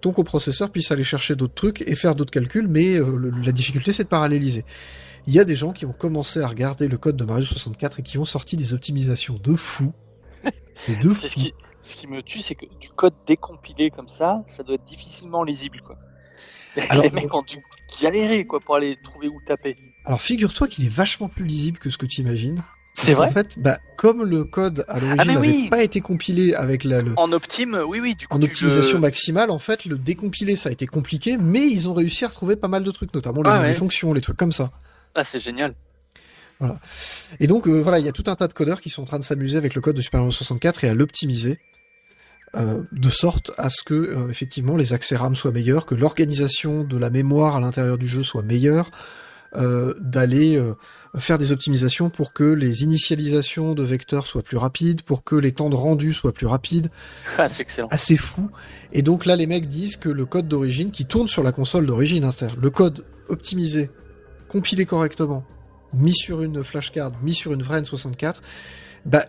ton 0.00 0.12
coprocesseur 0.12 0.70
puisse 0.70 0.90
aller 0.90 1.04
chercher 1.04 1.34
d'autres 1.34 1.54
trucs 1.54 1.82
et 1.82 1.96
faire 1.96 2.14
d'autres 2.14 2.30
calculs, 2.30 2.68
mais 2.68 2.96
euh, 2.96 3.16
le, 3.16 3.30
la 3.30 3.52
difficulté, 3.52 3.92
c'est 3.92 4.04
de 4.04 4.08
paralléliser. 4.08 4.64
Il 5.26 5.34
y 5.34 5.40
a 5.40 5.44
des 5.44 5.56
gens 5.56 5.72
qui 5.72 5.86
ont 5.86 5.92
commencé 5.92 6.40
à 6.40 6.46
regarder 6.46 6.86
le 6.86 6.98
code 6.98 7.16
de 7.16 7.24
Mario 7.24 7.44
64 7.44 8.00
et 8.00 8.02
qui 8.02 8.18
ont 8.18 8.24
sorti 8.24 8.56
des 8.56 8.74
optimisations 8.74 9.40
de 9.42 9.56
fou. 9.56 9.92
Et 10.88 10.94
de 10.96 11.08
fou. 11.08 11.26
Ce 11.28 11.34
qui, 11.34 11.54
ce 11.80 11.96
qui 11.96 12.06
me 12.06 12.22
tue, 12.22 12.40
c'est 12.40 12.54
que 12.54 12.66
du 12.78 12.90
code 12.90 13.14
décompilé 13.26 13.90
comme 13.90 14.08
ça, 14.08 14.44
ça 14.46 14.62
doit 14.62 14.76
être 14.76 14.84
difficilement 14.84 15.42
lisible, 15.42 15.80
quoi. 15.84 15.96
Alors, 16.90 17.04
les 17.04 17.10
mecs 17.10 17.32
ont 17.34 17.42
dû 17.42 17.58
galérer 18.02 18.44
quoi 18.46 18.60
pour 18.60 18.76
aller 18.76 18.98
trouver 19.02 19.28
où 19.28 19.40
taper. 19.46 19.76
Alors 20.04 20.20
figure-toi 20.20 20.68
qu'il 20.68 20.84
est 20.84 20.88
vachement 20.92 21.28
plus 21.28 21.44
lisible 21.44 21.78
que 21.78 21.90
ce 21.90 21.98
que 21.98 22.06
tu 22.06 22.20
imagines. 22.20 22.62
C'est 22.94 23.12
vrai. 23.14 23.28
En 23.28 23.30
fait, 23.30 23.58
bah, 23.58 23.78
comme 23.96 24.24
le 24.24 24.44
code 24.44 24.84
à 24.88 24.98
l'origine 24.98 25.18
Ah, 25.20 25.24
n'avait 25.34 25.48
oui. 25.48 25.68
pas 25.68 25.82
été 25.82 26.00
compilé 26.00 26.54
avec 26.54 26.82
la, 26.84 27.02
le, 27.02 27.12
En 27.18 27.30
optime, 27.32 27.78
oui, 27.86 28.00
oui, 28.00 28.14
du 28.14 28.26
coup. 28.26 28.34
en 28.34 28.38
tu 28.38 28.46
optimisation 28.46 28.94
le- 28.94 29.00
maximale, 29.02 29.50
en 29.50 29.58
fait, 29.58 29.84
le 29.84 29.98
décompiler, 29.98 30.56
ça 30.56 30.70
a 30.70 30.72
été 30.72 30.86
compliqué, 30.86 31.36
mais 31.36 31.60
ils 31.66 31.88
ont 31.88 31.94
réussi 31.94 32.24
à 32.24 32.28
retrouver 32.28 32.56
pas 32.56 32.68
mal 32.68 32.84
de 32.84 32.90
trucs, 32.90 33.12
notamment 33.12 33.42
le 33.42 33.50
Ah 33.50 33.72
fonctions, 33.74 34.14
les 34.14 34.22
trucs 34.22 34.38
comme 34.38 34.52
ça. 34.52 34.70
Ah, 35.14 35.24
c'est 35.24 35.40
génial. 35.40 35.74
Et 37.38 37.46
donc, 37.46 37.68
euh, 37.68 37.82
voilà, 37.82 37.98
il 37.98 38.06
y 38.06 38.08
a 38.08 38.12
tout 38.12 38.24
un 38.28 38.34
tas 38.34 38.48
de 38.48 38.54
codeurs 38.54 38.80
qui 38.80 38.88
sont 38.88 39.02
en 39.02 39.04
train 39.04 39.18
de 39.18 39.24
s'amuser 39.24 39.58
avec 39.58 39.74
le 39.74 39.82
code 39.82 39.94
de 39.96 40.00
Super 40.00 40.20
Mario 40.20 40.30
64 40.32 40.84
et 40.84 40.88
à 40.88 40.94
l'optimiser. 40.94 41.58
Euh, 42.56 42.82
de 42.92 43.10
sorte 43.10 43.52
à 43.58 43.70
ce 43.70 43.82
que 43.82 43.94
euh, 43.94 44.28
effectivement 44.30 44.76
les 44.76 44.92
accès 44.92 45.16
RAM 45.16 45.34
soient 45.34 45.52
meilleurs, 45.52 45.86
que 45.86 45.94
l'organisation 45.94 46.84
de 46.84 46.96
la 46.96 47.10
mémoire 47.10 47.56
à 47.56 47.60
l'intérieur 47.60 47.98
du 47.98 48.06
jeu 48.06 48.22
soit 48.22 48.42
meilleure, 48.42 48.90
euh, 49.54 49.94
d'aller 50.00 50.60
faire 51.16 51.38
des 51.38 51.52
optimisations 51.52 52.10
pour 52.10 52.32
que 52.32 52.44
les 52.44 52.82
initialisations 52.82 53.74
de 53.74 53.82
vecteurs 53.82 54.26
soient 54.26 54.42
plus 54.42 54.56
rapides, 54.56 55.02
pour 55.02 55.24
que 55.24 55.34
les 55.34 55.52
temps 55.52 55.70
de 55.70 55.76
rendu 55.76 56.12
soient 56.12 56.32
plus 56.32 56.46
rapides, 56.46 56.88
Ah, 57.38 57.48
c'est 57.48 57.62
excellent. 57.62 57.88
assez 57.90 58.16
fou. 58.16 58.50
Et 58.92 59.02
donc 59.02 59.24
là, 59.24 59.36
les 59.36 59.46
mecs 59.46 59.66
disent 59.68 59.96
que 59.96 60.08
le 60.08 60.26
code 60.26 60.48
d'origine, 60.48 60.90
qui 60.90 61.06
tourne 61.06 61.28
sur 61.28 61.42
la 61.42 61.52
console 61.52 61.86
d'origine, 61.86 62.24
hein, 62.24 62.30
c'est-à-dire 62.32 62.58
le 62.60 62.70
code 62.70 63.04
optimisé, 63.28 63.90
compilé 64.48 64.84
correctement, 64.84 65.44
mis 65.94 66.14
sur 66.14 66.42
une 66.42 66.62
flashcard, 66.62 67.12
mis 67.22 67.32
sur 67.34 67.52
une 67.52 67.62
vraie 67.62 67.80
N64, 67.80 68.36
bah, 69.06 69.26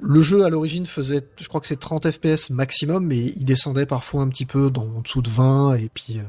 le 0.00 0.20
jeu 0.22 0.44
à 0.44 0.48
l'origine 0.48 0.86
faisait, 0.86 1.22
je 1.38 1.48
crois 1.48 1.60
que 1.60 1.66
c'est 1.66 1.78
30 1.78 2.10
FPS 2.10 2.50
maximum, 2.50 3.06
mais 3.06 3.18
il 3.18 3.44
descendait 3.44 3.86
parfois 3.86 4.22
un 4.22 4.28
petit 4.28 4.46
peu 4.46 4.70
dans, 4.70 4.88
en 4.96 5.00
dessous 5.00 5.22
de 5.22 5.28
20, 5.28 5.74
et 5.74 5.88
puis 5.92 6.18
euh, 6.18 6.22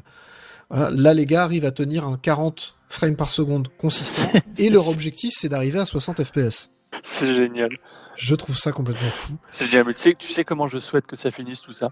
voilà. 0.70 0.90
là, 0.90 1.14
les 1.14 1.26
gars 1.26 1.44
arrivent 1.44 1.66
à 1.66 1.72
tenir 1.72 2.06
un 2.06 2.18
40 2.18 2.76
frames 2.90 3.16
par 3.16 3.32
seconde 3.32 3.70
consistant, 3.78 4.32
et 4.58 4.70
leur 4.70 4.88
objectif 4.88 5.34
c'est 5.36 5.50
d'arriver 5.50 5.80
à 5.80 5.86
60 5.86 6.24
FPS. 6.24 6.72
C'est 7.04 7.36
génial. 7.36 7.70
Je 8.16 8.36
trouve 8.36 8.58
ça 8.58 8.72
complètement 8.72 9.10
fou. 9.10 9.38
C'est 9.52 9.68
génial, 9.68 9.88
mais 9.88 9.94
tu 9.94 10.02
sais, 10.02 10.16
tu 10.18 10.34
sais 10.34 10.44
comment 10.44 10.68
je 10.68 10.80
souhaite 10.80 11.08
que 11.08 11.16
ça 11.16 11.32
finisse 11.32 11.62
tout 11.62 11.74
ça 11.74 11.92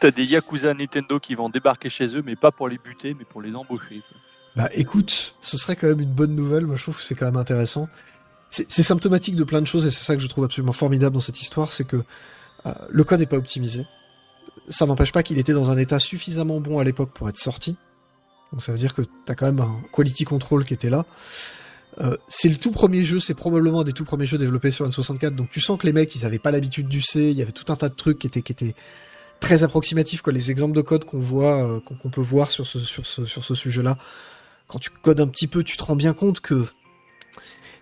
T'as 0.00 0.10
des 0.10 0.24
Yakuza 0.24 0.74
Nintendo 0.74 1.18
qui 1.18 1.34
vont 1.34 1.48
débarquer 1.48 1.88
chez 1.88 2.16
eux, 2.16 2.22
mais 2.24 2.36
pas 2.36 2.50
pour 2.50 2.68
les 2.68 2.78
buter, 2.78 3.14
mais 3.18 3.24
pour 3.24 3.42
les 3.42 3.54
embaucher. 3.54 4.02
Bah 4.56 4.68
écoute, 4.72 5.36
ce 5.40 5.56
serait 5.56 5.74
quand 5.74 5.88
même 5.88 6.00
une 6.00 6.12
bonne 6.12 6.34
nouvelle, 6.34 6.64
moi 6.66 6.76
je 6.76 6.82
trouve 6.82 6.96
que 6.96 7.02
c'est 7.02 7.14
quand 7.14 7.26
même 7.26 7.36
intéressant. 7.36 7.88
C'est 8.56 8.82
symptomatique 8.84 9.34
de 9.34 9.42
plein 9.42 9.60
de 9.60 9.66
choses 9.66 9.84
et 9.84 9.90
c'est 9.90 10.04
ça 10.04 10.14
que 10.14 10.22
je 10.22 10.28
trouve 10.28 10.44
absolument 10.44 10.72
formidable 10.72 11.14
dans 11.14 11.20
cette 11.20 11.40
histoire, 11.40 11.72
c'est 11.72 11.84
que 11.84 12.04
euh, 12.66 12.72
le 12.88 13.02
code 13.02 13.18
n'est 13.18 13.26
pas 13.26 13.36
optimisé. 13.36 13.84
Ça 14.68 14.86
n'empêche 14.86 15.10
pas 15.10 15.24
qu'il 15.24 15.38
était 15.38 15.52
dans 15.52 15.70
un 15.70 15.76
état 15.76 15.98
suffisamment 15.98 16.60
bon 16.60 16.78
à 16.78 16.84
l'époque 16.84 17.10
pour 17.12 17.28
être 17.28 17.36
sorti. 17.36 17.76
Donc 18.52 18.62
ça 18.62 18.70
veut 18.70 18.78
dire 18.78 18.94
que 18.94 19.02
t'as 19.26 19.34
quand 19.34 19.46
même 19.46 19.60
un 19.60 19.82
quality 19.92 20.24
control 20.24 20.64
qui 20.64 20.72
était 20.72 20.90
là. 20.90 21.04
Euh, 21.98 22.16
c'est 22.28 22.48
le 22.48 22.56
tout 22.56 22.70
premier 22.70 23.02
jeu, 23.02 23.18
c'est 23.18 23.34
probablement 23.34 23.80
un 23.80 23.84
des 23.84 23.92
tout 23.92 24.04
premiers 24.04 24.26
jeux 24.26 24.38
développés 24.38 24.70
sur 24.70 24.88
N64, 24.88 25.30
donc 25.30 25.50
tu 25.50 25.60
sens 25.60 25.78
que 25.78 25.86
les 25.86 25.92
mecs, 25.92 26.14
ils 26.14 26.24
avaient 26.24 26.38
pas 26.38 26.50
l'habitude 26.50 26.88
du 26.88 27.02
C, 27.02 27.30
il 27.30 27.36
y 27.36 27.42
avait 27.42 27.52
tout 27.52 27.72
un 27.72 27.76
tas 27.76 27.88
de 27.88 27.94
trucs 27.94 28.18
qui 28.18 28.26
étaient, 28.26 28.42
qui 28.42 28.74
très 29.40 29.62
approximatifs, 29.62 30.22
quoi. 30.22 30.32
Les 30.32 30.50
exemples 30.50 30.74
de 30.74 30.80
code 30.80 31.04
qu'on 31.04 31.18
voit, 31.18 31.62
euh, 31.68 31.80
qu'on 31.80 32.08
peut 32.08 32.20
voir 32.20 32.50
sur 32.50 32.66
ce, 32.66 32.78
sur 32.78 33.06
ce, 33.06 33.26
sur 33.26 33.44
ce 33.44 33.54
sujet-là, 33.54 33.98
quand 34.66 34.78
tu 34.78 34.90
codes 34.90 35.20
un 35.20 35.26
petit 35.26 35.46
peu, 35.46 35.62
tu 35.62 35.76
te 35.76 35.82
rends 35.82 35.96
bien 35.96 36.14
compte 36.14 36.40
que 36.40 36.64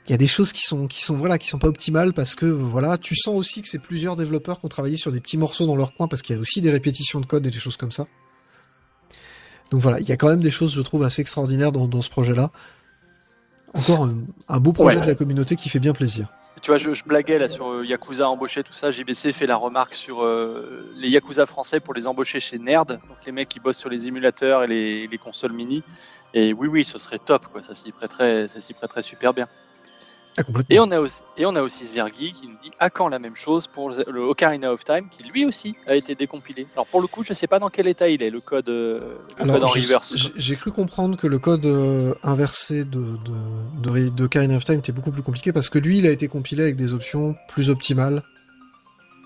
il 0.06 0.10
y 0.10 0.14
a 0.14 0.18
des 0.18 0.26
choses 0.26 0.52
qui 0.52 0.62
sont 0.62 0.88
qui 0.88 1.02
sont 1.02 1.16
voilà 1.16 1.38
qui 1.38 1.48
sont 1.48 1.58
pas 1.58 1.68
optimales 1.68 2.12
parce 2.12 2.34
que 2.34 2.46
voilà 2.46 2.98
tu 2.98 3.14
sens 3.14 3.34
aussi 3.36 3.62
que 3.62 3.68
c'est 3.68 3.78
plusieurs 3.78 4.16
développeurs 4.16 4.58
qui 4.58 4.66
ont 4.66 4.68
travaillé 4.68 4.96
sur 4.96 5.12
des 5.12 5.20
petits 5.20 5.38
morceaux 5.38 5.66
dans 5.66 5.76
leur 5.76 5.94
coin 5.94 6.08
parce 6.08 6.22
qu'il 6.22 6.34
y 6.34 6.38
a 6.38 6.42
aussi 6.42 6.60
des 6.60 6.70
répétitions 6.70 7.20
de 7.20 7.26
code 7.26 7.46
et 7.46 7.50
des 7.50 7.58
choses 7.58 7.76
comme 7.76 7.92
ça 7.92 8.06
donc 9.70 9.80
voilà 9.80 10.00
il 10.00 10.08
y 10.08 10.12
a 10.12 10.16
quand 10.16 10.28
même 10.28 10.40
des 10.40 10.50
choses 10.50 10.74
je 10.74 10.82
trouve 10.82 11.04
assez 11.04 11.22
extraordinaires 11.22 11.70
dans, 11.70 11.86
dans 11.86 12.02
ce 12.02 12.10
projet 12.10 12.34
là 12.34 12.50
encore 13.74 14.08
un, 14.48 14.60
beau 14.60 14.72
projet 14.72 15.00
de 15.00 15.06
la 15.06 15.14
communauté 15.14 15.56
qui 15.56 15.68
fait 15.68 15.78
bien 15.78 15.92
plaisir 15.92 16.28
tu 16.60 16.70
vois, 16.70 16.78
je, 16.78 17.02
blaguais 17.04 17.40
là 17.40 17.48
sur 17.48 17.66
euh, 17.66 17.84
Yakuza 17.84 18.28
embauché, 18.28 18.62
tout 18.62 18.72
ça. 18.72 18.92
JBC 18.92 19.32
fait 19.32 19.48
la 19.48 19.56
remarque 19.56 19.94
sur 19.94 20.22
euh, 20.22 20.88
les 20.94 21.08
Yakuza 21.08 21.44
français 21.44 21.80
pour 21.80 21.92
les 21.92 22.06
embaucher 22.06 22.38
chez 22.38 22.56
Nerd, 22.56 23.00
donc 23.08 23.16
les 23.26 23.32
mecs 23.32 23.48
qui 23.48 23.58
bossent 23.58 23.78
sur 23.78 23.90
les 23.90 24.06
émulateurs 24.06 24.62
et 24.62 24.68
les, 24.68 25.08
les 25.08 25.18
consoles 25.18 25.52
mini. 25.52 25.82
Et 26.34 26.52
oui, 26.52 26.68
oui, 26.68 26.84
ce 26.84 27.00
serait 27.00 27.18
top, 27.18 27.48
quoi. 27.48 27.64
Ça 27.64 27.74
s'y 27.74 27.90
prêterait, 27.90 28.46
ça 28.46 28.60
s'y 28.60 28.74
prêterait 28.74 29.02
super 29.02 29.34
bien. 29.34 29.48
Ah, 30.38 30.42
et, 30.70 30.80
on 30.80 30.90
a 30.90 30.98
aussi, 30.98 31.20
et 31.36 31.46
on 31.46 31.54
a 31.54 31.62
aussi 31.62 31.86
Zergi 31.86 32.32
qui 32.32 32.48
nous 32.48 32.56
dit 32.62 32.70
à 32.78 32.90
quand 32.90 33.08
la 33.08 33.18
même 33.18 33.36
chose 33.36 33.66
pour 33.66 33.90
le 33.90 34.20
Ocarina 34.20 34.72
of 34.72 34.82
Time 34.84 35.08
qui 35.10 35.22
lui 35.24 35.44
aussi 35.44 35.74
a 35.86 35.94
été 35.94 36.14
décompilé. 36.14 36.66
Alors 36.74 36.86
pour 36.86 37.00
le 37.00 37.06
coup, 37.06 37.22
je 37.22 37.34
sais 37.34 37.46
pas 37.46 37.58
dans 37.58 37.68
quel 37.68 37.86
état 37.86 38.08
il 38.08 38.22
est 38.22 38.30
le 38.30 38.40
code, 38.40 38.68
euh, 38.68 39.16
code 39.36 39.62
en 39.62 39.66
reverse. 39.66 40.32
J'ai 40.36 40.56
cru 40.56 40.72
comprendre 40.72 41.16
que 41.16 41.26
le 41.26 41.38
code 41.38 41.66
euh, 41.66 42.14
inversé 42.22 42.84
de, 42.84 43.16
de, 43.82 44.08
de, 44.08 44.24
Ocarina 44.24 44.56
of 44.56 44.64
Time 44.64 44.78
était 44.78 44.92
beaucoup 44.92 45.12
plus 45.12 45.22
compliqué 45.22 45.52
parce 45.52 45.68
que 45.68 45.78
lui, 45.78 45.98
il 45.98 46.06
a 46.06 46.10
été 46.10 46.28
compilé 46.28 46.62
avec 46.62 46.76
des 46.76 46.94
options 46.94 47.36
plus 47.48 47.68
optimales 47.68 48.22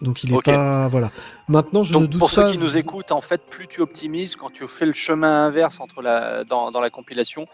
donc 0.01 0.25
il 0.25 0.35
est 0.35 0.43
pas 0.43 0.89
voilà. 0.89 1.11
Maintenant 1.49 1.83
je 1.83 1.97
ne 1.97 2.07
doute 2.07 2.19
pour 2.19 2.31
pas. 2.31 2.47
ceux 2.47 2.53
qui 2.53 2.59
nous 2.59 2.77
écoutent, 2.77 3.13
en 3.13 3.21
fait, 3.21 3.41
plus 3.49 3.67
tu 3.69 3.81
optimises, 3.81 4.37
quand 4.37 4.51
tu 4.51 4.67
fais 4.69 4.87
le 4.87 4.93
chemin 4.93 5.47
inverse 5.47 5.81
entre 5.81 6.03
la 6.03 6.45
dans, 6.45 6.71
dans 6.71 6.81
la 6.81 6.91
compilation, 6.91 7.47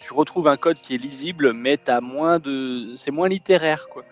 tu 0.00 0.12
retrouves 0.12 0.48
un 0.48 0.56
code 0.56 0.78
qui 0.80 0.94
est 0.94 0.98
lisible, 0.98 1.52
mais 1.52 1.78
as 1.88 2.00
moins 2.00 2.38
de, 2.38 2.94
c'est 2.96 3.10
moins 3.10 3.28
littéraire 3.28 3.88
quoi. 3.92 4.04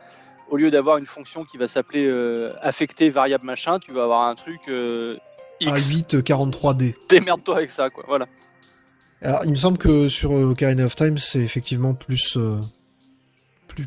Au 0.50 0.56
lieu 0.56 0.70
d'avoir 0.70 0.96
une 0.96 1.06
fonction 1.06 1.44
qui 1.44 1.58
va 1.58 1.68
s'appeler 1.68 2.06
euh, 2.06 2.52
affecter 2.60 3.10
variable 3.10 3.44
machin, 3.44 3.78
tu 3.78 3.92
vas 3.92 4.04
avoir 4.04 4.28
un 4.28 4.34
truc 4.34 4.60
euh, 4.68 5.18
X. 5.60 5.90
A8 5.90 6.22
43D. 6.22 6.94
Démerde-toi 7.08 7.56
avec 7.56 7.70
ça 7.70 7.90
quoi. 7.90 8.04
Voilà. 8.06 8.26
Alors 9.20 9.40
il 9.44 9.50
me 9.50 9.56
semble 9.56 9.78
que 9.78 10.08
sur 10.08 10.32
euh, 10.32 10.50
Ocarina 10.50 10.84
of 10.84 10.94
Time, 10.94 11.18
c'est 11.18 11.40
effectivement 11.40 11.94
plus 11.94 12.36
euh, 12.36 12.60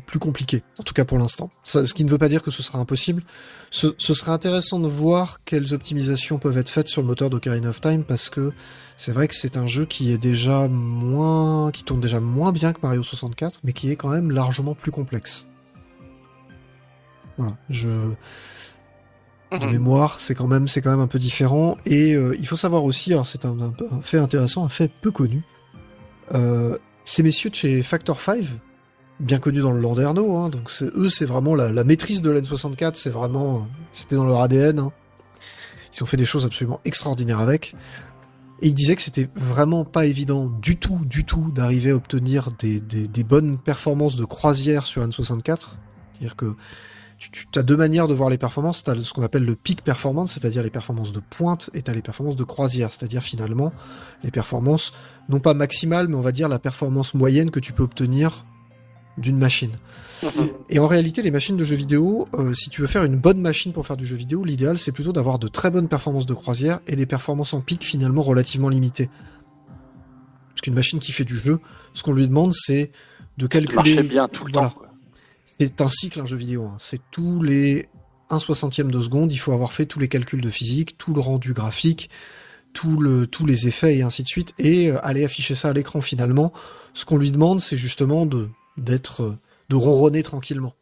plus, 0.00 0.18
compliqué, 0.18 0.62
en 0.78 0.82
tout 0.82 0.94
cas 0.94 1.04
pour 1.04 1.18
l'instant. 1.18 1.50
Ce 1.64 1.92
qui 1.92 2.04
ne 2.04 2.10
veut 2.10 2.18
pas 2.18 2.28
dire 2.28 2.42
que 2.42 2.50
ce 2.50 2.62
sera 2.62 2.78
impossible. 2.78 3.22
Ce, 3.70 3.92
serait 3.98 4.32
intéressant 4.32 4.78
de 4.78 4.88
voir 4.88 5.38
quelles 5.44 5.74
optimisations 5.74 6.38
peuvent 6.38 6.58
être 6.58 6.68
faites 6.68 6.88
sur 6.88 7.02
le 7.02 7.08
moteur 7.08 7.30
d'Ocarina 7.30 7.70
of 7.70 7.80
Time, 7.80 8.04
parce 8.04 8.28
que 8.28 8.52
c'est 8.96 9.12
vrai 9.12 9.28
que 9.28 9.34
c'est 9.34 9.56
un 9.56 9.66
jeu 9.66 9.86
qui 9.86 10.12
est 10.12 10.18
déjà 10.18 10.68
moins, 10.68 11.70
qui 11.70 11.84
tourne 11.84 12.00
déjà 12.00 12.20
moins 12.20 12.52
bien 12.52 12.72
que 12.72 12.80
Mario 12.82 13.02
64, 13.02 13.60
mais 13.64 13.72
qui 13.72 13.90
est 13.90 13.96
quand 13.96 14.10
même 14.10 14.30
largement 14.30 14.74
plus 14.74 14.90
complexe. 14.90 15.46
Voilà, 17.38 17.56
je 17.70 17.88
de 19.58 19.66
mhm. 19.66 19.72
mémoire, 19.72 20.18
c'est 20.18 20.34
quand 20.34 20.46
même 20.46 20.68
c'est 20.68 20.80
quand 20.80 20.90
même 20.90 21.00
un 21.00 21.06
peu 21.06 21.18
différent. 21.18 21.76
Et 21.84 22.14
euh, 22.14 22.34
il 22.38 22.46
faut 22.46 22.56
savoir 22.56 22.84
aussi, 22.84 23.12
alors 23.12 23.26
c'est 23.26 23.44
un, 23.44 23.56
fait 24.00 24.18
intéressant, 24.18 24.64
un 24.64 24.68
fait 24.68 24.90
peu 25.00 25.10
connu. 25.10 25.42
Euh, 26.32 26.78
ces 27.04 27.22
messieurs 27.22 27.50
de 27.50 27.54
chez 27.54 27.82
Factor 27.82 28.20
5 28.20 28.44
bien 29.22 29.38
connu 29.38 29.60
dans 29.60 29.72
le 29.72 29.80
Landerneau. 29.80 30.36
Hein, 30.36 30.48
donc 30.48 30.70
eux, 30.82 31.10
c'est 31.10 31.24
vraiment 31.24 31.54
la, 31.54 31.84
maîtrise 31.84 32.22
de 32.22 32.30
l'N64, 32.30 32.94
c'est 32.94 33.10
vraiment, 33.10 33.66
c'était 33.92 34.16
dans 34.16 34.24
leur 34.24 34.40
ADN. 34.40 34.78
Hein. 34.78 34.92
Ils 35.94 36.02
ont 36.02 36.06
fait 36.06 36.16
des 36.16 36.24
choses 36.24 36.44
absolument 36.44 36.80
extraordinaires 36.84 37.40
avec. 37.40 37.74
Et 38.60 38.68
ils 38.68 38.74
disaient 38.74 38.96
que 38.96 39.02
c'était 39.02 39.28
vraiment 39.34 39.84
pas 39.84 40.06
évident 40.06 40.46
du 40.46 40.76
tout, 40.76 41.00
du 41.04 41.24
tout, 41.24 41.50
d'arriver 41.50 41.90
à 41.90 41.96
obtenir 41.96 42.50
des, 42.52 43.24
bonnes 43.24 43.58
performances 43.58 44.16
de 44.16 44.24
croisière 44.24 44.86
sur 44.86 45.06
N64. 45.06 45.76
C'est-à-dire 46.12 46.36
que 46.36 46.54
tu, 47.18 47.46
as 47.56 47.62
deux 47.62 47.76
manières 47.76 48.08
de 48.08 48.14
voir 48.14 48.30
les 48.30 48.38
performances. 48.38 48.84
Tu 48.84 48.90
as 48.90 49.00
ce 49.00 49.12
qu'on 49.12 49.22
appelle 49.22 49.44
le 49.44 49.56
peak 49.56 49.82
performance, 49.82 50.34
c'est-à-dire 50.34 50.62
les 50.62 50.70
performances 50.70 51.12
de 51.12 51.20
pointe, 51.20 51.70
et 51.74 51.82
tu 51.82 51.90
as 51.90 51.94
les 51.94 52.02
performances 52.02 52.36
de 52.36 52.44
croisière, 52.44 52.92
c'est-à-dire 52.92 53.22
finalement 53.22 53.72
les 54.22 54.30
performances, 54.30 54.92
non 55.28 55.40
pas 55.40 55.54
maximales, 55.54 56.06
mais 56.06 56.14
on 56.14 56.20
va 56.20 56.32
dire 56.32 56.48
la 56.48 56.60
performance 56.60 57.14
moyenne 57.14 57.50
que 57.50 57.60
tu 57.60 57.72
peux 57.72 57.82
obtenir 57.82 58.44
d'une 59.18 59.38
machine. 59.38 59.72
Et 60.68 60.78
en 60.78 60.86
réalité, 60.86 61.22
les 61.22 61.30
machines 61.30 61.56
de 61.56 61.64
jeux 61.64 61.76
vidéo, 61.76 62.28
euh, 62.34 62.54
si 62.54 62.70
tu 62.70 62.80
veux 62.80 62.86
faire 62.86 63.04
une 63.04 63.16
bonne 63.16 63.40
machine 63.40 63.72
pour 63.72 63.86
faire 63.86 63.96
du 63.96 64.06
jeu 64.06 64.16
vidéo, 64.16 64.44
l'idéal 64.44 64.78
c'est 64.78 64.92
plutôt 64.92 65.12
d'avoir 65.12 65.38
de 65.38 65.48
très 65.48 65.70
bonnes 65.70 65.88
performances 65.88 66.26
de 66.26 66.34
croisière 66.34 66.80
et 66.86 66.96
des 66.96 67.06
performances 67.06 67.54
en 67.54 67.60
pic 67.60 67.84
finalement 67.84 68.22
relativement 68.22 68.68
limitées. 68.68 69.10
Parce 70.50 70.60
qu'une 70.62 70.74
machine 70.74 71.00
qui 71.00 71.12
fait 71.12 71.24
du 71.24 71.36
jeu, 71.36 71.58
ce 71.92 72.02
qu'on 72.02 72.12
lui 72.12 72.26
demande 72.26 72.52
c'est 72.52 72.90
de 73.38 73.46
calculer. 73.46 74.02
bien 74.02 74.28
tout 74.28 74.44
le 74.44 74.52
temps. 74.52 74.72
C'est 75.44 75.80
un 75.80 75.88
cycle 75.88 76.20
un 76.20 76.26
jeu 76.26 76.36
vidéo. 76.36 76.66
Hein. 76.66 76.76
C'est 76.78 77.00
tous 77.10 77.42
les 77.42 77.88
1 78.30 78.38
soixantième 78.38 78.90
de 78.90 79.00
seconde, 79.00 79.32
il 79.32 79.38
faut 79.38 79.52
avoir 79.52 79.72
fait 79.72 79.86
tous 79.86 79.98
les 79.98 80.08
calculs 80.08 80.40
de 80.40 80.50
physique, 80.50 80.96
tout 80.96 81.12
le 81.12 81.20
rendu 81.20 81.52
graphique, 81.52 82.08
tout 82.72 82.98
le, 82.98 83.26
tous 83.26 83.44
les 83.44 83.68
effets 83.68 83.96
et 83.96 84.02
ainsi 84.02 84.22
de 84.22 84.28
suite, 84.28 84.54
et 84.58 84.90
euh, 84.90 85.04
aller 85.04 85.24
afficher 85.24 85.54
ça 85.54 85.68
à 85.68 85.72
l'écran 85.72 86.00
finalement. 86.00 86.52
Ce 86.94 87.04
qu'on 87.04 87.18
lui 87.18 87.30
demande, 87.30 87.60
c'est 87.60 87.76
justement 87.76 88.24
de 88.24 88.48
d'être, 88.76 89.22
euh, 89.22 89.38
de 89.68 89.76
ronronner 89.76 90.22
tranquillement. 90.22 90.74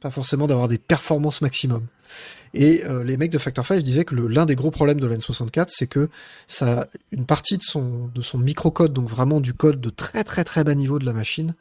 Pas 0.00 0.10
forcément 0.10 0.46
d'avoir 0.46 0.68
des 0.68 0.78
performances 0.78 1.40
maximum. 1.40 1.86
Et 2.54 2.84
euh, 2.86 3.04
les 3.04 3.16
mecs 3.16 3.32
de 3.32 3.38
Factor 3.38 3.66
5 3.66 3.82
disaient 3.82 4.04
que 4.04 4.14
l'un 4.14 4.46
des 4.46 4.54
gros 4.54 4.70
problèmes 4.70 5.00
de 5.00 5.06
l'N64, 5.06 5.66
c'est 5.68 5.86
que 5.86 6.08
ça, 6.46 6.88
une 7.10 7.26
partie 7.26 7.58
de 7.58 7.62
son, 7.62 8.08
de 8.14 8.22
son 8.22 8.38
microcode, 8.38 8.92
donc 8.92 9.08
vraiment 9.08 9.40
du 9.40 9.54
code 9.54 9.80
de 9.80 9.90
très 9.90 10.24
très 10.24 10.44
très 10.44 10.64
bas 10.64 10.74
niveau 10.74 10.98
de 10.98 11.04
la 11.04 11.12
machine, 11.12 11.54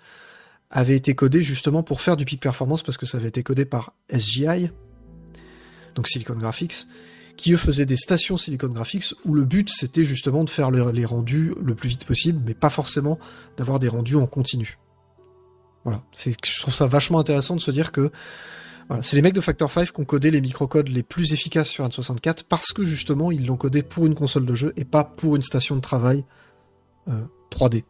avait 0.69 0.95
été 0.95 1.15
codé 1.15 1.41
justement 1.41 1.83
pour 1.83 2.01
faire 2.01 2.17
du 2.17 2.25
peak 2.25 2.41
performance 2.41 2.83
parce 2.83 2.97
que 2.97 3.05
ça 3.05 3.17
avait 3.17 3.29
été 3.29 3.43
codé 3.43 3.65
par 3.65 3.93
SGI, 4.13 4.69
donc 5.95 6.07
Silicon 6.07 6.35
Graphics, 6.35 6.87
qui 7.37 7.53
eux 7.53 7.57
faisaient 7.57 7.85
des 7.85 7.97
stations 7.97 8.37
Silicon 8.37 8.67
Graphics 8.67 9.13
où 9.23 9.33
le 9.33 9.45
but 9.45 9.69
c'était 9.69 10.03
justement 10.03 10.43
de 10.43 10.49
faire 10.49 10.71
les 10.71 11.05
rendus 11.05 11.53
le 11.61 11.75
plus 11.75 11.89
vite 11.89 12.05
possible, 12.05 12.41
mais 12.45 12.53
pas 12.53 12.69
forcément 12.69 13.17
d'avoir 13.55 13.79
des 13.79 13.87
rendus 13.87 14.15
en 14.15 14.27
continu. 14.27 14.77
Voilà, 15.87 16.01
c'est, 16.11 16.35
je 16.45 16.61
trouve 16.61 16.73
ça 16.73 16.85
vachement 16.85 17.17
intéressant 17.17 17.55
de 17.55 17.61
se 17.61 17.71
dire 17.71 17.93
que 17.93 18.11
c'est 18.99 19.15
les 19.15 19.21
mecs 19.21 19.33
de 19.33 19.39
Factor 19.39 19.71
5 19.71 19.93
qui 19.93 20.01
ont 20.01 20.03
codé 20.03 20.31
les 20.31 20.41
microcodes 20.41 20.89
les 20.89 21.01
plus 21.01 21.31
efficaces 21.31 21.69
sur 21.69 21.87
N64 21.87 22.43
parce 22.49 22.73
que 22.73 22.83
justement 22.83 23.31
ils 23.31 23.45
l'ont 23.45 23.55
codé 23.55 23.83
pour 23.83 24.05
une 24.05 24.13
console 24.13 24.45
de 24.45 24.53
jeu 24.53 24.73
et 24.75 24.83
pas 24.83 25.05
pour 25.05 25.37
une 25.37 25.41
station 25.41 25.77
de 25.77 25.79
travail 25.79 26.25
3D, 27.07 27.77
euh, 27.77 27.81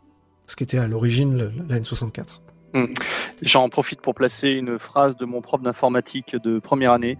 ce 0.45 0.55
qui 0.55 0.63
était 0.63 0.77
à 0.77 0.85
l'origine 0.85 1.51
la 1.67 1.79
N64. 1.79 2.41
Hmm. 2.75 2.93
J'en 3.41 3.67
profite 3.67 4.01
pour 4.01 4.13
placer 4.13 4.49
une 4.49 4.77
phrase 4.77 5.17
de 5.17 5.25
mon 5.25 5.41
prof 5.41 5.63
d'informatique 5.63 6.35
de 6.35 6.59
première 6.59 6.91
année. 6.91 7.17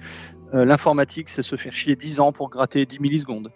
Euh, 0.53 0.63
l'informatique, 0.63 1.27
c'est 1.27 1.41
se 1.41 1.55
faire 1.55 1.73
chier 1.73 1.95
10 1.95 2.19
ans 2.19 2.31
pour 2.31 2.51
gratter 2.51 2.85
10 2.85 2.99
millisecondes. 2.99 3.51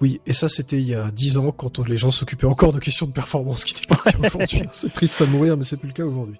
Oui, 0.00 0.20
et 0.26 0.32
ça 0.32 0.48
c'était 0.48 0.76
il 0.76 0.88
y 0.88 0.94
a 0.94 1.10
10 1.10 1.38
ans 1.38 1.50
quand 1.50 1.80
les 1.86 1.96
gens 1.96 2.10
s'occupaient 2.10 2.46
encore 2.46 2.72
de 2.72 2.78
questions 2.78 3.06
de 3.06 3.12
performance 3.12 3.64
qui 3.64 3.74
n'étaient 3.74 3.94
pas 3.94 4.18
aujourd'hui. 4.26 4.62
C'est 4.72 4.92
triste 4.92 5.20
à 5.20 5.26
mourir, 5.26 5.56
mais 5.56 5.64
c'est 5.64 5.76
plus 5.76 5.88
le 5.88 5.94
cas 5.94 6.04
aujourd'hui. 6.04 6.38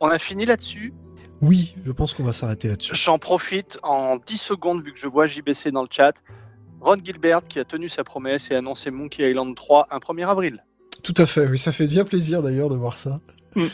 On 0.00 0.08
a 0.08 0.18
fini 0.18 0.46
là-dessus 0.46 0.92
Oui, 1.40 1.74
je 1.84 1.92
pense 1.92 2.14
qu'on 2.14 2.24
va 2.24 2.32
s'arrêter 2.32 2.68
là-dessus. 2.68 2.94
J'en 2.94 3.18
profite 3.18 3.78
en 3.82 4.16
10 4.16 4.36
secondes 4.38 4.84
vu 4.84 4.92
que 4.92 4.98
je 4.98 5.06
vois 5.06 5.26
JBC 5.26 5.70
dans 5.70 5.82
le 5.82 5.88
chat. 5.90 6.14
Ron 6.80 6.96
Gilbert 7.02 7.42
qui 7.42 7.58
a 7.58 7.64
tenu 7.64 7.88
sa 7.88 8.04
promesse 8.04 8.50
et 8.50 8.54
annoncé 8.54 8.90
Monkey 8.90 9.28
Island 9.28 9.54
3 9.54 9.88
un 9.90 9.98
1er 9.98 10.28
avril. 10.28 10.64
Tout 11.02 11.14
à 11.16 11.26
fait, 11.26 11.46
oui, 11.46 11.58
ça 11.58 11.72
fait 11.72 11.86
bien 11.86 12.04
plaisir 12.04 12.42
d'ailleurs 12.42 12.68
de 12.68 12.76
voir 12.76 12.96
ça. 12.96 13.20
Mm. 13.54 13.66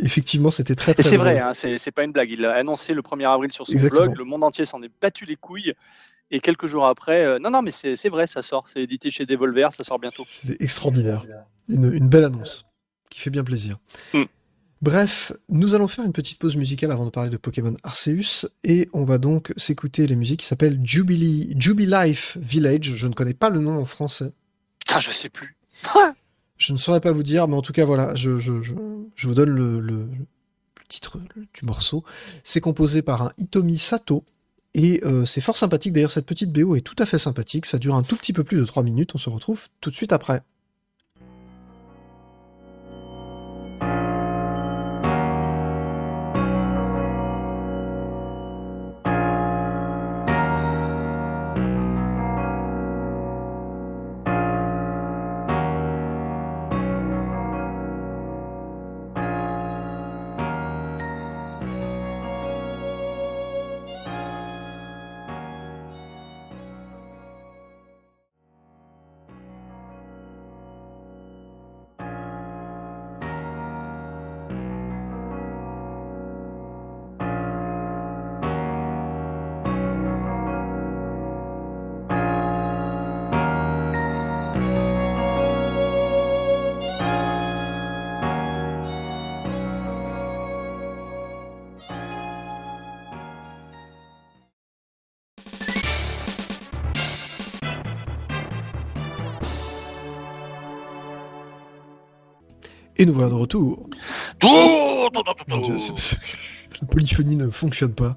Effectivement, 0.00 0.50
c'était 0.50 0.74
très 0.74 0.94
très 0.94 1.00
Et 1.00 1.04
c'est 1.04 1.16
vrai, 1.16 1.38
hein, 1.38 1.52
c'est 1.54 1.90
pas 1.90 2.04
une 2.04 2.12
blague. 2.12 2.30
Il 2.30 2.44
a 2.44 2.52
annoncé 2.52 2.92
le 2.92 3.02
1er 3.02 3.28
avril 3.28 3.52
sur 3.52 3.66
son 3.66 3.88
blog, 3.88 4.16
le 4.16 4.24
monde 4.24 4.44
entier 4.44 4.64
s'en 4.64 4.82
est 4.82 4.90
battu 5.00 5.24
les 5.24 5.36
couilles. 5.36 5.72
Et 6.30 6.40
quelques 6.40 6.66
jours 6.66 6.86
après, 6.86 7.24
euh, 7.24 7.38
non, 7.38 7.50
non, 7.50 7.62
mais 7.62 7.70
c'est 7.70 8.08
vrai, 8.08 8.26
ça 8.26 8.42
sort. 8.42 8.68
C'est 8.68 8.82
édité 8.82 9.10
chez 9.10 9.26
Devolver, 9.26 9.72
ça 9.72 9.84
sort 9.84 9.98
bientôt. 9.98 10.24
C'est 10.28 10.60
extraordinaire. 10.60 11.24
Une, 11.68 12.08
belle 12.08 12.24
annonce 12.24 12.66
qui 13.10 13.20
fait 13.20 13.30
bien 13.30 13.44
plaisir. 13.44 13.78
Mm. 14.12 14.24
Bref, 14.82 15.32
nous 15.48 15.74
allons 15.74 15.88
faire 15.88 16.04
une 16.04 16.12
petite 16.12 16.38
pause 16.38 16.56
musicale 16.56 16.92
avant 16.92 17.06
de 17.06 17.10
parler 17.10 17.30
de 17.30 17.36
Pokémon 17.36 17.74
Arceus, 17.82 18.46
et 18.62 18.88
on 18.92 19.04
va 19.04 19.18
donc 19.18 19.52
s'écouter 19.56 20.06
les 20.06 20.16
musiques 20.16 20.40
qui 20.40 20.46
s'appellent 20.46 20.80
Jubilee, 20.84 21.54
Jubilife 21.58 22.36
Village. 22.40 22.94
Je 22.96 23.06
ne 23.06 23.14
connais 23.14 23.34
pas 23.34 23.48
le 23.48 23.60
nom 23.60 23.78
en 23.80 23.84
français. 23.84 24.32
Putain, 24.80 24.98
je 24.98 25.10
sais 25.10 25.28
plus. 25.28 25.56
Je 26.58 26.72
ne 26.72 26.78
saurais 26.78 27.02
pas 27.02 27.12
vous 27.12 27.22
dire, 27.22 27.48
mais 27.48 27.54
en 27.54 27.60
tout 27.60 27.74
cas, 27.74 27.84
voilà, 27.84 28.14
je, 28.14 28.38
je, 28.38 28.62
je, 28.62 28.72
je 29.14 29.28
vous 29.28 29.34
donne 29.34 29.50
le, 29.50 29.78
le- 29.78 30.08
le 30.08 30.26
titre 30.88 31.18
du 31.52 31.66
morceau. 31.66 32.02
C'est 32.44 32.62
composé 32.62 33.02
par 33.02 33.20
un 33.20 33.32
Hitomi 33.36 33.76
Sato, 33.76 34.24
et 34.76 35.00
euh, 35.04 35.24
c'est 35.24 35.40
fort 35.40 35.56
sympathique. 35.56 35.94
D'ailleurs, 35.94 36.12
cette 36.12 36.26
petite 36.26 36.52
BO 36.52 36.76
est 36.76 36.82
tout 36.82 36.94
à 36.98 37.06
fait 37.06 37.18
sympathique. 37.18 37.64
Ça 37.64 37.78
dure 37.78 37.94
un 37.94 38.02
tout 38.02 38.14
petit 38.14 38.34
peu 38.34 38.44
plus 38.44 38.58
de 38.58 38.64
3 38.64 38.82
minutes. 38.82 39.12
On 39.14 39.18
se 39.18 39.30
retrouve 39.30 39.68
tout 39.80 39.90
de 39.90 39.96
suite 39.96 40.12
après. 40.12 40.42
Et 102.98 103.06
nous 103.06 103.12
voilà 103.12 103.28
de 103.28 103.34
retour. 103.34 103.82
Mon 104.42 105.60
Dieu, 105.60 105.78
c'est- 105.78 105.98
c'est- 105.98 106.18
la 106.80 106.86
polyphonie 106.88 107.36
ne 107.36 107.48
fonctionne 107.50 107.92
pas. 107.94 108.16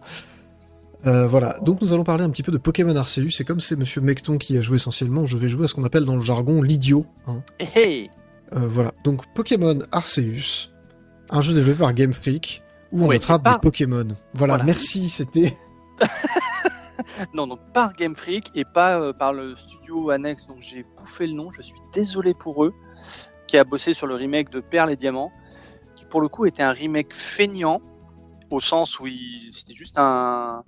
Euh, 1.05 1.27
voilà, 1.27 1.57
donc 1.61 1.81
nous 1.81 1.93
allons 1.93 2.03
parler 2.03 2.23
un 2.25 2.29
petit 2.29 2.43
peu 2.43 2.51
de 2.51 2.57
Pokémon 2.57 2.93
Arceus, 2.95 3.39
et 3.39 3.45
comme 3.45 3.61
c'est 3.61 3.77
Monsieur 3.77 4.01
Mecton 4.01 4.37
qui 4.37 4.57
a 4.57 4.61
joué 4.61 4.75
essentiellement, 4.75 5.25
je 5.25 5.37
vais 5.37 5.47
jouer 5.47 5.63
à 5.63 5.67
ce 5.67 5.73
qu'on 5.73 5.85
appelle 5.85 6.03
dans 6.03 6.15
le 6.17 6.21
jargon 6.21 6.61
l'idiot. 6.61 7.05
hein. 7.27 7.41
Hey, 7.59 7.69
hey. 7.75 8.09
Euh, 8.55 8.67
voilà, 8.67 8.93
donc 9.05 9.21
Pokémon 9.33 9.79
Arceus, 9.93 10.69
un 11.29 11.39
jeu 11.41 11.53
développé 11.53 11.79
par 11.79 11.93
Game 11.93 12.11
Freak, 12.13 12.63
où 12.91 13.05
on 13.05 13.09
attrape 13.11 13.43
pas- 13.43 13.53
des 13.53 13.59
Pokémon. 13.59 14.07
Voilà, 14.33 14.55
Voilà. 14.55 14.63
merci, 14.65 15.07
c'était... 15.09 15.55
Non, 17.33 17.47
donc 17.47 17.59
par 17.73 17.93
Game 17.93 18.13
Freak 18.15 18.47
et 18.55 18.65
pas 18.65 18.99
euh, 18.99 19.13
par 19.13 19.31
le 19.31 19.55
studio 19.55 20.09
annexe 20.09 20.45
dont 20.47 20.57
j'ai 20.59 20.85
bouffé 20.97 21.27
le 21.27 21.33
nom. 21.33 21.49
Je 21.51 21.61
suis 21.61 21.79
désolé 21.93 22.33
pour 22.33 22.65
eux, 22.65 22.73
qui 23.49 23.57
a 23.57 23.63
bossé 23.63 23.93
sur 23.95 24.05
le 24.05 24.13
remake 24.13 24.49
de 24.51 24.59
Perles 24.59 24.91
et 24.91 24.95
Diamants, 24.95 25.31
qui 25.95 26.05
pour 26.05 26.21
le 26.21 26.27
coup 26.27 26.45
était 26.45 26.61
un 26.61 26.71
remake 26.71 27.13
feignant, 27.13 27.81
au 28.51 28.59
sens 28.59 28.99
où 28.99 29.07
il- 29.07 29.49
c'était 29.53 29.73
juste 29.73 29.97
un, 29.97 30.63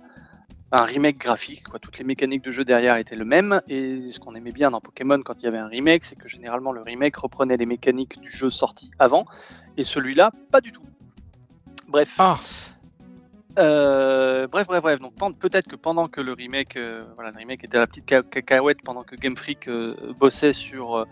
un 0.72 0.82
remake 0.84 1.16
graphique. 1.18 1.62
Quoi. 1.68 1.78
Toutes 1.78 1.98
les 1.98 2.04
mécaniques 2.04 2.42
de 2.42 2.50
jeu 2.50 2.64
derrière 2.64 2.96
étaient 2.96 3.14
le 3.14 3.24
même. 3.24 3.60
Et 3.68 4.10
ce 4.10 4.18
qu'on 4.18 4.34
aimait 4.34 4.50
bien 4.52 4.70
dans 4.72 4.80
Pokémon 4.80 5.20
quand 5.22 5.40
il 5.40 5.44
y 5.44 5.48
avait 5.48 5.58
un 5.58 5.68
remake, 5.68 6.04
c'est 6.04 6.16
que 6.16 6.28
généralement 6.28 6.72
le 6.72 6.82
remake 6.82 7.16
reprenait 7.16 7.56
les 7.56 7.66
mécaniques 7.66 8.20
du 8.20 8.30
jeu 8.30 8.50
sorti 8.50 8.90
avant, 8.98 9.26
et 9.76 9.84
celui-là, 9.84 10.32
pas 10.50 10.60
du 10.60 10.72
tout. 10.72 10.82
Bref. 11.88 12.16
Ah 12.18 12.34
Euh, 13.58 14.46
bref, 14.48 14.66
bref, 14.66 14.82
bref. 14.82 14.98
Donc 14.98 15.38
peut-être 15.38 15.68
que 15.68 15.76
pendant 15.76 16.08
que 16.08 16.20
le 16.20 16.32
remake, 16.32 16.76
euh, 16.76 17.04
voilà, 17.14 17.30
le 17.30 17.36
remake 17.38 17.62
était 17.64 17.76
à 17.76 17.80
la 17.80 17.86
petite 17.86 18.08
ca- 18.08 18.22
cacahuète, 18.22 18.82
pendant 18.82 19.02
que 19.04 19.14
Game 19.14 19.36
Freak 19.36 19.68
euh, 19.68 19.94
bossait 20.18 20.54
sur 20.54 21.06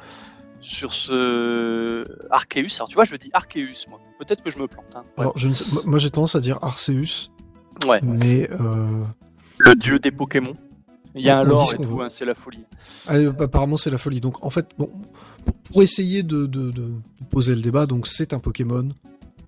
sur 0.60 0.92
ce 0.92 2.04
Arceus. 2.30 2.76
Alors 2.78 2.88
tu 2.88 2.94
vois, 2.94 3.04
je 3.04 3.16
dis 3.16 3.30
Arceus, 3.32 3.86
moi. 3.88 3.98
Peut-être 4.18 4.42
que 4.42 4.50
je 4.50 4.58
me 4.58 4.66
plante. 4.68 4.84
hein. 4.94 5.04
Ouais. 5.16 5.22
Alors, 5.22 5.38
je 5.38 5.48
ne 5.48 5.54
sais- 5.54 5.86
moi- 5.88 5.98
j'ai 5.98 6.10
tendance 6.10 6.34
à 6.36 6.40
dire 6.40 6.58
Arceus, 6.62 7.30
Ouais. 7.86 8.00
mais... 8.02 8.50
Euh... 8.60 9.04
Le 9.58 9.74
dieu 9.74 9.98
des 9.98 10.10
Pokémon. 10.10 10.54
Il 11.14 11.22
y 11.22 11.28
a 11.30 11.38
un 11.38 11.42
lore 11.42 11.74
et 11.74 11.76
tout, 11.76 12.00
hein, 12.02 12.08
c'est 12.08 12.24
la 12.24 12.34
folie. 12.36 12.64
ah, 13.08 13.16
euh, 13.16 13.32
apparemment 13.40 13.76
c'est 13.76 13.90
la 13.90 13.98
folie. 13.98 14.20
Donc 14.20 14.44
en 14.44 14.50
fait, 14.50 14.68
bon, 14.78 14.92
pour, 15.72 15.82
essayer 15.82 16.22
de, 16.22 16.46
de- 16.46 16.70
de 16.70 16.92
poser 17.30 17.54
le 17.56 17.60
débat, 17.60 17.86
donc 17.86 18.06
c'est 18.06 18.32
un 18.32 18.38
Pokémon 18.38 18.88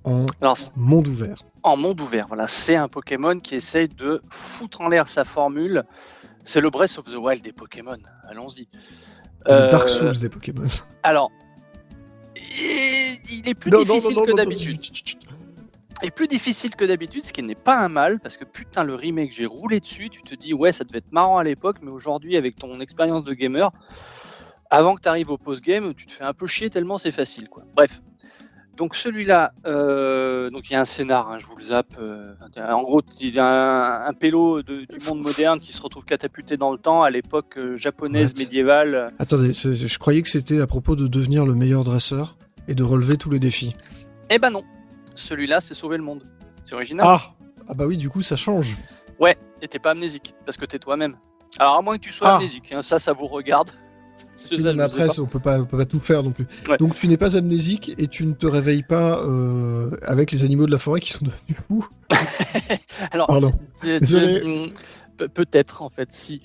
en 0.05 0.25
Alors 0.40 0.57
monde 0.75 1.07
ouvert. 1.07 1.37
en 1.62 1.77
monde 1.77 2.01
ouvert, 2.01 2.25
voilà, 2.27 2.48
c'est 2.48 2.75
un 2.75 2.88
Pokémon 2.88 3.38
qui 3.38 3.55
essaye 3.55 3.87
de 3.88 4.20
foutre 4.31 4.81
en 4.81 4.88
l'air 4.88 5.07
sa 5.07 5.25
formule. 5.25 5.85
C'est 6.42 6.61
le 6.61 6.70
Breath 6.70 6.98
of 6.98 7.05
the 7.05 7.14
Wild 7.16 7.44
des 7.44 7.53
Pokémon. 7.53 7.98
Allons-y. 8.29 8.66
Le 9.46 9.52
Euh, 9.52 9.68
Dark 9.68 9.88
Souls 9.88 10.18
des 10.18 10.28
Pokémon. 10.28 10.66
Alors, 11.02 11.31
et- 12.37 13.18
il 13.31 13.48
est 13.48 13.55
plus 13.55 13.70
Non, 13.70 13.83
difficile 13.83 14.14
non, 14.14 14.20
non, 14.20 14.26
que 14.26 14.37
d'habitude. 14.37 14.81
tu- 14.81 14.92
tu- 14.92 15.02
tu- 15.02 15.16
est 16.02 16.11
plus 16.11 16.26
difficile 16.28 16.74
que 16.74 16.85
d'habitude, 16.85 17.22
ce 17.22 17.33
qui 17.33 17.42
n'est 17.42 17.55
pas 17.55 17.78
un 17.78 17.88
mal, 17.88 18.18
parce 18.18 18.37
que 18.37 18.44
putain, 18.44 18.83
le 18.83 18.94
remake, 18.96 19.33
j'ai 19.33 19.46
roulé 19.46 19.78
dessus, 19.78 20.11
tu 20.11 20.22
te 20.22 20.35
dis, 20.35 20.52
ouais, 20.52 20.72
ça 20.72 20.83
devait 20.85 20.98
être 20.98 21.12
marrant 21.12 21.38
à 21.38 21.44
l'époque, 21.44 21.76
mais 21.81 21.90
aujourd'hui, 21.92 22.37
avec 22.37 22.57
ton 22.57 22.81
expérience 22.81 23.22
de 23.22 23.33
gamer, 23.35 23.70
avant 24.68 24.96
que 24.96 25.00
tu 25.02 25.09
arrives 25.09 25.31
au 25.31 25.38
post-game, 25.38 25.94
tu 25.94 26.07
te 26.07 26.12
fais 26.12 26.24
un 26.24 26.33
peu 26.35 26.46
chier 26.48 26.70
tellement 26.70 26.98
c'est 26.98 27.12
facile, 27.12 27.48
quoi. 27.48 27.62
Bref. 27.76 28.00
Donc 28.77 28.95
celui-là, 28.95 29.53
euh, 29.67 30.49
donc 30.51 30.71
il 30.71 30.73
y 30.73 30.77
a 30.77 30.81
un 30.81 30.85
scénar, 30.87 31.31
hein, 31.31 31.39
je 31.39 31.47
vous 31.47 31.57
le 31.57 31.63
zappe. 31.65 31.95
euh, 31.99 32.33
en 32.57 32.83
gros, 32.83 33.03
il 33.21 33.35
y 33.35 33.39
a 33.39 33.45
un, 33.47 34.07
un 34.09 34.13
pélo 34.15 34.63
de- 34.63 34.87
du 34.87 34.99
monde 35.07 35.21
moderne 35.23 35.61
qui 35.61 35.73
se 35.73 35.83
retrouve 35.83 36.05
catapulté 36.07 36.57
dans 36.57 36.73
le 36.73 36.79
temps 36.79 37.03
à 37.03 37.11
l'époque 37.11 37.59
euh, 37.59 37.77
japonaise 37.77 38.33
What 38.35 38.39
médiévale. 38.43 39.13
Attendez, 39.19 39.53
je 39.53 39.99
croyais 39.99 40.23
que 40.23 40.29
c'était 40.29 40.61
à 40.61 40.67
propos 40.67 40.97
de 40.97 41.07
devenir 41.07 41.45
le 41.45 41.55
meilleur 41.55 41.85
dresseur 41.85 42.37
et 42.67 42.75
de 42.75 42.83
relever 42.83 43.17
tous 43.19 43.31
les 43.31 43.39
défis. 43.39 43.77
Eh 44.31 44.39
ben 44.39 44.49
non, 44.51 44.65
celui-là, 45.15 45.61
c'est 45.61 45.75
sauver 45.75 45.99
le 45.99 46.03
monde. 46.05 46.23
C'est 46.65 46.75
original. 46.75 47.05
Ah 47.07 47.21
Ah 47.69 47.75
bah 47.75 47.85
oui, 47.87 47.99
du 47.99 48.09
coup 48.09 48.23
ça 48.23 48.37
change. 48.37 48.75
Ouais, 49.21 49.37
et 49.61 49.69
t'es 49.69 49.79
pas 49.79 49.91
amnésique, 49.91 50.35
parce 50.47 50.57
que 50.57 50.65
t'es 50.65 50.79
toi-même. 50.79 51.17
Alors, 51.59 51.77
à 51.77 51.83
moins 51.83 51.97
que 51.99 52.03
tu 52.03 52.13
sois 52.13 52.29
Ah. 52.31 52.37
amnésique, 52.37 52.73
hein, 52.73 52.81
ça, 52.81 52.99
ça 52.99 53.13
vous 53.13 53.27
regarde. 53.27 53.71
Sais 54.35 54.81
après, 54.81 55.07
pas. 55.07 55.20
on 55.20 55.27
peut 55.27 55.38
pas, 55.40 55.61
on 55.61 55.64
peut 55.64 55.79
pas 55.79 55.85
tout 55.87 56.01
faire 56.01 56.22
non 56.22 56.33
plus. 56.33 56.46
Ouais. 56.68 56.77
Donc 56.77 56.94
tu 56.94 57.09
n'es 57.09 57.16
pas 57.16 57.37
amnésique 57.37 57.94
et 57.98 58.09
tu 58.09 58.27
ne 58.27 58.35
te 58.35 58.46
réveilles 58.46 58.83
pas 58.83 59.20
euh, 59.20 59.90
avec 60.03 60.33
les 60.33 60.44
animaux 60.44 60.66
de 60.66 60.70
la 60.70 60.79
forêt 60.79 61.01
qui 61.01 61.11
sont 61.11 61.25
devenus 61.25 61.57
fous. 61.68 61.88
Alors, 63.11 63.29
pe- 65.16 65.29
peut-être, 65.29 65.83
en 65.83 65.88
fait, 65.88 66.12
si. 66.12 66.40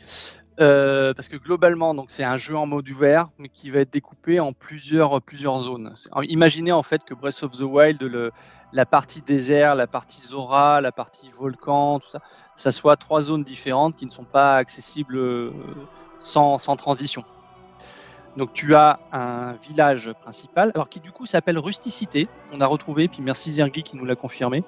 Euh, 0.59 1.13
parce 1.13 1.27
que 1.27 1.37
globalement, 1.37 1.93
donc 1.93 2.07
c'est 2.09 2.23
un 2.23 2.39
jeu 2.39 2.57
en 2.57 2.65
mode 2.65 2.89
ouvert, 2.89 3.29
mais 3.37 3.47
qui 3.47 3.69
va 3.69 3.81
être 3.81 3.93
découpé 3.93 4.39
en 4.39 4.53
plusieurs, 4.53 5.21
plusieurs 5.21 5.59
zones. 5.59 5.93
Imaginez 6.23 6.71
en 6.71 6.81
fait 6.81 7.03
que 7.03 7.13
Breath 7.13 7.43
of 7.43 7.51
the 7.51 7.61
Wild, 7.61 8.01
le, 8.01 8.31
la 8.73 8.87
partie 8.87 9.21
désert, 9.21 9.75
la 9.75 9.85
partie 9.85 10.25
Zora, 10.25 10.81
la 10.81 10.91
partie 10.91 11.29
volcan, 11.37 11.99
tout 11.99 12.09
ça, 12.09 12.21
ça 12.55 12.71
soit 12.71 12.95
trois 12.95 13.21
zones 13.21 13.43
différentes 13.43 13.97
qui 13.97 14.07
ne 14.07 14.11
sont 14.11 14.23
pas 14.23 14.57
accessibles 14.57 15.17
euh, 15.17 15.51
sans, 16.17 16.57
sans 16.57 16.75
transition. 16.75 17.23
Donc 18.37 18.53
tu 18.53 18.75
as 18.75 18.99
un 19.11 19.53
village 19.67 20.11
principal, 20.21 20.71
alors 20.75 20.89
qui 20.89 20.99
du 20.99 21.11
coup 21.11 21.25
s'appelle 21.25 21.57
Rusticité. 21.57 22.27
On 22.53 22.61
a 22.61 22.67
retrouvé, 22.67 23.07
puis 23.07 23.21
merci 23.21 23.51
Zergi 23.51 23.81
qui 23.83 23.97
nous 23.97 24.05
l'a 24.05 24.15
confirmé. 24.15 24.63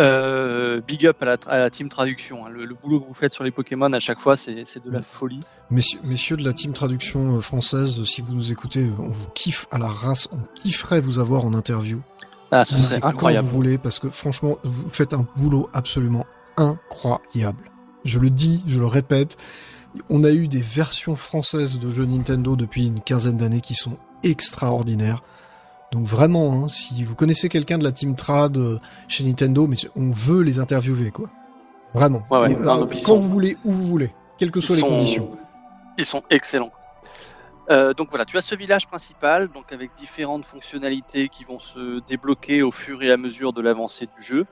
Euh, 0.00 0.80
big 0.80 1.06
up 1.06 1.22
à 1.22 1.26
la, 1.26 1.36
à 1.46 1.58
la 1.58 1.70
team 1.70 1.88
traduction. 1.90 2.46
hein. 2.46 2.48
Le, 2.50 2.64
le 2.64 2.74
boulot 2.74 2.98
que 3.00 3.06
vous 3.06 3.12
faites 3.14 3.34
sur 3.34 3.44
les 3.44 3.50
Pokémon 3.50 3.92
à 3.92 3.98
chaque 4.00 4.18
fois, 4.18 4.36
c'est 4.36 4.54
de 4.54 4.90
la 4.90 5.02
folie. 5.02 5.40
Messieurs, 5.70 6.00
messieurs 6.02 6.36
de 6.38 6.44
la 6.44 6.54
team 6.54 6.72
traduction 6.72 7.36
euh, 7.36 7.40
française, 7.42 8.02
si 8.04 8.22
vous 8.22 8.34
nous 8.34 8.50
écoutez, 8.52 8.84
euh, 8.86 8.92
on 8.98 9.08
vous 9.10 9.28
kiffe 9.28 9.66
à 9.70 9.76
la 9.78 9.88
race, 9.88 10.28
on 10.32 10.38
kifferait 10.54 11.00
vous 11.02 11.18
avoir 11.18 11.44
en 11.44 11.52
interview. 11.52 12.00
Ah, 12.50 12.64
ce 12.64 12.76
C'est 12.78 12.84
serait 12.94 13.00
quand 13.02 13.08
incroyable. 13.08 13.48
vous 13.48 13.54
voulez, 13.54 13.76
parce 13.78 13.98
que 13.98 14.08
franchement, 14.08 14.56
vous 14.64 14.88
faites 14.88 15.12
un 15.12 15.26
boulot 15.36 15.68
absolument 15.74 16.24
incroyable. 16.56 17.70
Je 18.04 18.18
le 18.18 18.30
dis, 18.30 18.64
je 18.66 18.80
le 18.80 18.86
répète, 18.86 19.36
on 20.10 20.24
a 20.24 20.30
eu 20.30 20.48
des 20.48 20.60
versions 20.60 21.16
françaises 21.16 21.78
de 21.78 21.90
jeux 21.90 22.04
Nintendo 22.06 22.56
depuis 22.56 22.86
une 22.86 23.00
quinzaine 23.00 23.36
d'années 23.36 23.60
qui 23.60 23.74
sont 23.74 23.96
extraordinaires. 24.22 25.22
Donc 25.90 26.06
vraiment, 26.06 26.64
hein, 26.64 26.68
si 26.68 27.04
vous 27.04 27.14
connaissez 27.14 27.48
quelqu'un 27.48 27.76
de 27.78 27.84
la 27.84 27.92
team 27.92 28.16
trad 28.16 28.56
euh, 28.56 28.78
chez 29.08 29.24
Nintendo, 29.24 29.66
mais 29.66 29.76
on 29.94 30.10
veut 30.10 30.42
les 30.42 30.58
interviewer, 30.58 31.10
quoi. 31.10 31.28
Vraiment. 31.92 32.22
Ouais, 32.30 32.38
ouais. 32.40 32.52
Et, 32.52 32.56
Non, 32.56 32.82
euh, 32.82 32.86
quand 32.86 32.98
sont- 32.98 33.18
vous 33.18 33.28
voulez, 33.28 33.58
où 33.64 33.72
vous 33.72 33.86
voulez, 33.86 34.10
quelles 34.38 34.50
que 34.50 34.60
Ils 34.60 34.62
soient 34.62 34.76
les 34.76 34.80
sont- 34.82 34.88
conditions. 34.88 35.30
Ils 35.98 36.06
sont 36.06 36.22
excellents. 36.30 36.72
Euh, 37.70 37.92
donc 37.92 38.08
voilà, 38.08 38.24
tu 38.24 38.36
as 38.38 38.40
ce 38.40 38.54
village 38.54 38.86
principal, 38.88 39.48
donc 39.48 39.72
avec 39.72 39.90
différentes 39.94 40.44
fonctionnalités 40.46 41.28
qui 41.28 41.44
vont 41.44 41.60
se 41.60 42.00
débloquer 42.06 42.62
au 42.62 42.72
fur 42.72 43.02
et 43.02 43.12
à 43.12 43.16
mesure 43.18 43.52
de 43.52 43.60
l'avancée 43.60 44.06
du 44.18 44.22
jeu. 44.24 44.46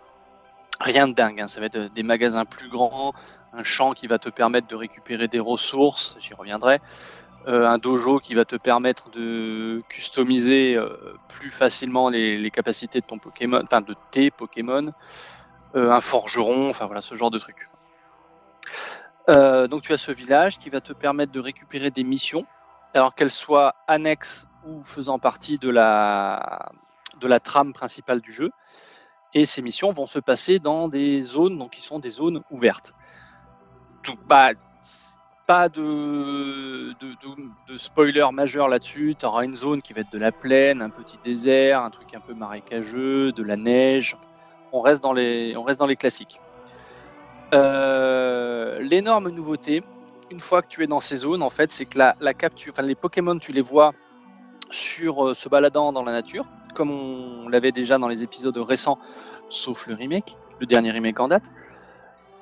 Rien 0.80 1.08
de 1.08 1.14
dingue, 1.14 1.40
hein, 1.40 1.48
ça 1.48 1.60
va 1.60 1.66
être 1.66 1.92
des 1.94 2.02
magasins 2.02 2.44
plus 2.44 2.68
grands, 2.70 3.12
un 3.52 3.62
champ 3.62 3.92
qui 3.92 4.06
va 4.06 4.18
te 4.18 4.28
permettre 4.28 4.68
de 4.68 4.76
récupérer 4.76 5.28
des 5.28 5.40
ressources, 5.40 6.16
j'y 6.20 6.34
reviendrai, 6.34 6.80
euh, 7.48 7.66
un 7.66 7.78
dojo 7.78 8.18
qui 8.18 8.34
va 8.34 8.44
te 8.44 8.56
permettre 8.56 9.10
de 9.10 9.82
customiser 9.88 10.76
euh, 10.76 11.16
plus 11.28 11.50
facilement 11.50 12.10
les, 12.10 12.50
capacités 12.50 13.00
de 13.00 13.06
ton 13.06 13.18
Pokémon, 13.18 13.62
enfin 13.64 13.80
de 13.80 13.94
tes 14.10 14.30
Pokémon, 14.30 14.86
euh, 15.74 15.90
un 15.90 16.00
forgeron, 16.00 16.68
enfin 16.68 16.86
voilà 16.86 17.00
ce 17.00 17.14
genre 17.14 17.30
de 17.30 17.38
trucs. 17.38 17.68
donc 19.70 19.82
tu 19.82 19.92
as 19.92 19.96
ce 19.96 20.12
village 20.12 20.58
qui 20.58 20.70
va 20.70 20.80
te 20.80 20.92
permettre 20.92 21.32
de 21.32 21.40
récupérer 21.40 21.90
des 21.90 22.04
missions 22.04 22.44
alors 22.94 23.14
qu'elle 23.14 23.30
soit 23.30 23.74
annexe 23.86 24.46
ou 24.66 24.82
faisant 24.82 25.18
partie 25.18 25.58
de 25.58 25.70
la, 25.70 26.70
de 27.20 27.28
la 27.28 27.40
trame 27.40 27.72
principale 27.72 28.20
du 28.20 28.32
jeu. 28.32 28.50
Et 29.32 29.46
ces 29.46 29.62
missions 29.62 29.92
vont 29.92 30.06
se 30.06 30.18
passer 30.18 30.58
dans 30.58 30.88
des 30.88 31.22
zones 31.22 31.56
donc, 31.58 31.70
qui 31.70 31.80
sont 31.80 32.00
des 32.00 32.10
zones 32.10 32.42
ouvertes. 32.50 32.92
Pas 35.46 35.68
de, 35.68 36.92
de, 37.00 37.16
de, 37.68 37.76
spoiler 37.76 38.24
majeur 38.32 38.68
là-dessus. 38.68 39.16
Tu 39.18 39.26
auras 39.26 39.44
une 39.44 39.56
zone 39.56 39.82
qui 39.82 39.92
va 39.92 40.02
être 40.02 40.12
de 40.12 40.18
la 40.18 40.30
plaine, 40.30 40.80
un 40.80 40.90
petit 40.90 41.18
désert, 41.24 41.82
un 41.82 41.90
truc 41.90 42.14
un 42.14 42.20
peu 42.20 42.34
marécageux, 42.34 43.32
de 43.32 43.42
la 43.42 43.56
neige. 43.56 44.16
On 44.72 44.80
reste 44.80 45.02
dans 45.02 45.12
les, 45.12 45.56
on 45.56 45.64
reste 45.64 45.80
dans 45.80 45.86
les 45.86 45.96
classiques. 45.96 46.38
Euh, 47.52 48.78
l'énorme 48.80 49.28
nouveauté, 49.30 49.82
une 50.30 50.38
fois 50.38 50.62
que 50.62 50.68
tu 50.68 50.84
es 50.84 50.86
dans 50.86 51.00
ces 51.00 51.16
zones, 51.16 51.42
en 51.42 51.50
fait, 51.50 51.70
c'est 51.72 51.84
que 51.84 51.98
la, 51.98 52.14
la 52.20 52.32
capture, 52.32 52.72
enfin, 52.72 52.82
les 52.82 52.94
Pokémon, 52.94 53.36
tu 53.38 53.50
les 53.50 53.62
vois 53.62 53.90
sur 54.70 55.30
euh, 55.30 55.34
se 55.34 55.48
baladant 55.48 55.92
dans 55.92 56.04
la 56.04 56.12
nature, 56.12 56.44
comme 56.74 56.92
on 56.92 57.48
l'avait 57.48 57.72
déjà 57.72 57.98
dans 57.98 58.06
les 58.06 58.22
épisodes 58.22 58.56
récents, 58.56 58.98
sauf 59.48 59.88
le 59.88 59.94
remake, 59.94 60.36
le 60.60 60.66
dernier 60.66 60.92
remake 60.92 61.18
en 61.18 61.26
date. 61.26 61.50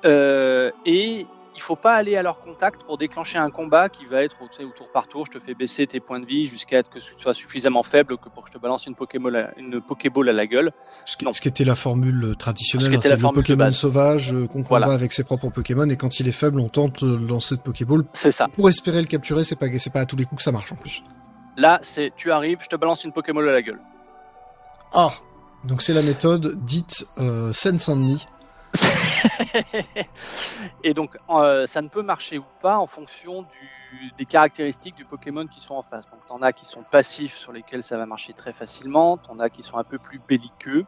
Euh, 0.05 0.71
et 0.85 1.25
il 1.59 1.61
faut 1.61 1.75
pas 1.75 1.93
aller 1.93 2.15
à 2.15 2.23
leur 2.23 2.39
contact 2.39 2.83
pour 2.83 2.97
déclencher 2.97 3.37
un 3.37 3.49
combat 3.49 3.89
qui 3.89 4.05
va 4.05 4.23
être 4.23 4.37
tu 4.49 4.57
sais, 4.57 4.63
au 4.63 4.69
tour 4.69 4.89
par 4.93 5.09
tour. 5.09 5.25
Je 5.25 5.37
te 5.37 5.43
fais 5.43 5.53
baisser 5.53 5.85
tes 5.87 5.99
points 5.99 6.21
de 6.21 6.25
vie 6.25 6.45
jusqu'à 6.45 6.81
ce 6.83 6.89
que 6.89 6.99
tu 6.99 7.21
sois 7.21 7.33
suffisamment 7.33 7.83
faible 7.83 8.17
que 8.17 8.29
pour 8.29 8.43
que 8.43 8.49
je 8.49 8.53
te 8.53 8.59
balance 8.59 8.87
une 8.87 8.95
Pokéball 8.95 9.35
à, 9.35 9.59
une 9.59 9.81
Pokéball 9.81 10.29
à 10.29 10.33
la 10.33 10.47
gueule. 10.47 10.71
Ce 11.03 11.17
qui, 11.17 11.25
ce 11.29 11.41
qui 11.41 11.49
était 11.49 11.65
la 11.65 11.75
formule 11.75 12.35
traditionnelle, 12.39 12.95
hein, 12.95 12.99
c'est 13.01 13.17
le 13.17 13.33
Pokémon 13.33 13.71
sauvage 13.71 14.31
euh, 14.31 14.47
qu'on 14.47 14.63
combat 14.63 14.93
avec 14.93 15.11
ses 15.11 15.25
propres 15.25 15.49
Pokémon 15.49 15.89
et 15.89 15.97
quand 15.97 16.21
il 16.21 16.29
est 16.29 16.33
faible, 16.33 16.61
on 16.61 16.69
tente 16.69 17.03
de 17.03 17.27
lancer 17.27 17.57
de 17.57 17.61
Pokéball. 17.61 18.05
C'est 18.13 18.31
ça. 18.31 18.47
Pour 18.47 18.69
espérer 18.69 19.01
le 19.01 19.07
capturer, 19.07 19.43
c'est 19.43 19.59
pas 19.59 19.67
c'est 19.77 19.91
pas 19.91 19.99
à 19.99 20.05
tous 20.05 20.15
les 20.15 20.23
coups 20.23 20.37
que 20.37 20.43
ça 20.43 20.53
marche 20.53 20.71
en 20.71 20.77
plus. 20.77 21.03
Là, 21.57 21.79
c'est 21.81 22.13
tu 22.15 22.31
arrives, 22.31 22.59
je 22.61 22.69
te 22.69 22.77
balance 22.77 23.03
une 23.03 23.11
Pokéball 23.11 23.49
à 23.49 23.51
la 23.51 23.61
gueule. 23.61 23.81
Ah, 24.93 25.09
donc 25.65 25.81
c'est 25.81 25.93
la 25.93 26.03
méthode 26.03 26.63
dite 26.63 27.05
euh, 27.17 27.51
Saint-Denis 27.51 28.25
et 30.83 30.93
donc, 30.93 31.17
euh, 31.29 31.67
ça 31.67 31.81
ne 31.81 31.87
peut 31.87 32.01
marcher 32.01 32.37
ou 32.37 32.45
pas 32.61 32.77
en 32.77 32.87
fonction 32.87 33.43
du, 33.43 34.11
des 34.17 34.25
caractéristiques 34.25 34.95
du 34.95 35.05
Pokémon 35.05 35.47
qui 35.47 35.59
sont 35.59 35.75
en 35.75 35.81
face. 35.81 36.09
Donc, 36.09 36.25
t'en 36.27 36.41
as 36.41 36.53
qui 36.53 36.65
sont 36.65 36.83
passifs 36.83 37.37
sur 37.37 37.51
lesquels 37.51 37.83
ça 37.83 37.97
va 37.97 38.05
marcher 38.05 38.33
très 38.33 38.53
facilement, 38.53 39.17
t'en 39.17 39.39
as 39.39 39.49
qui 39.49 39.63
sont 39.63 39.77
un 39.77 39.83
peu 39.83 39.97
plus 39.97 40.19
belliqueux, 40.27 40.85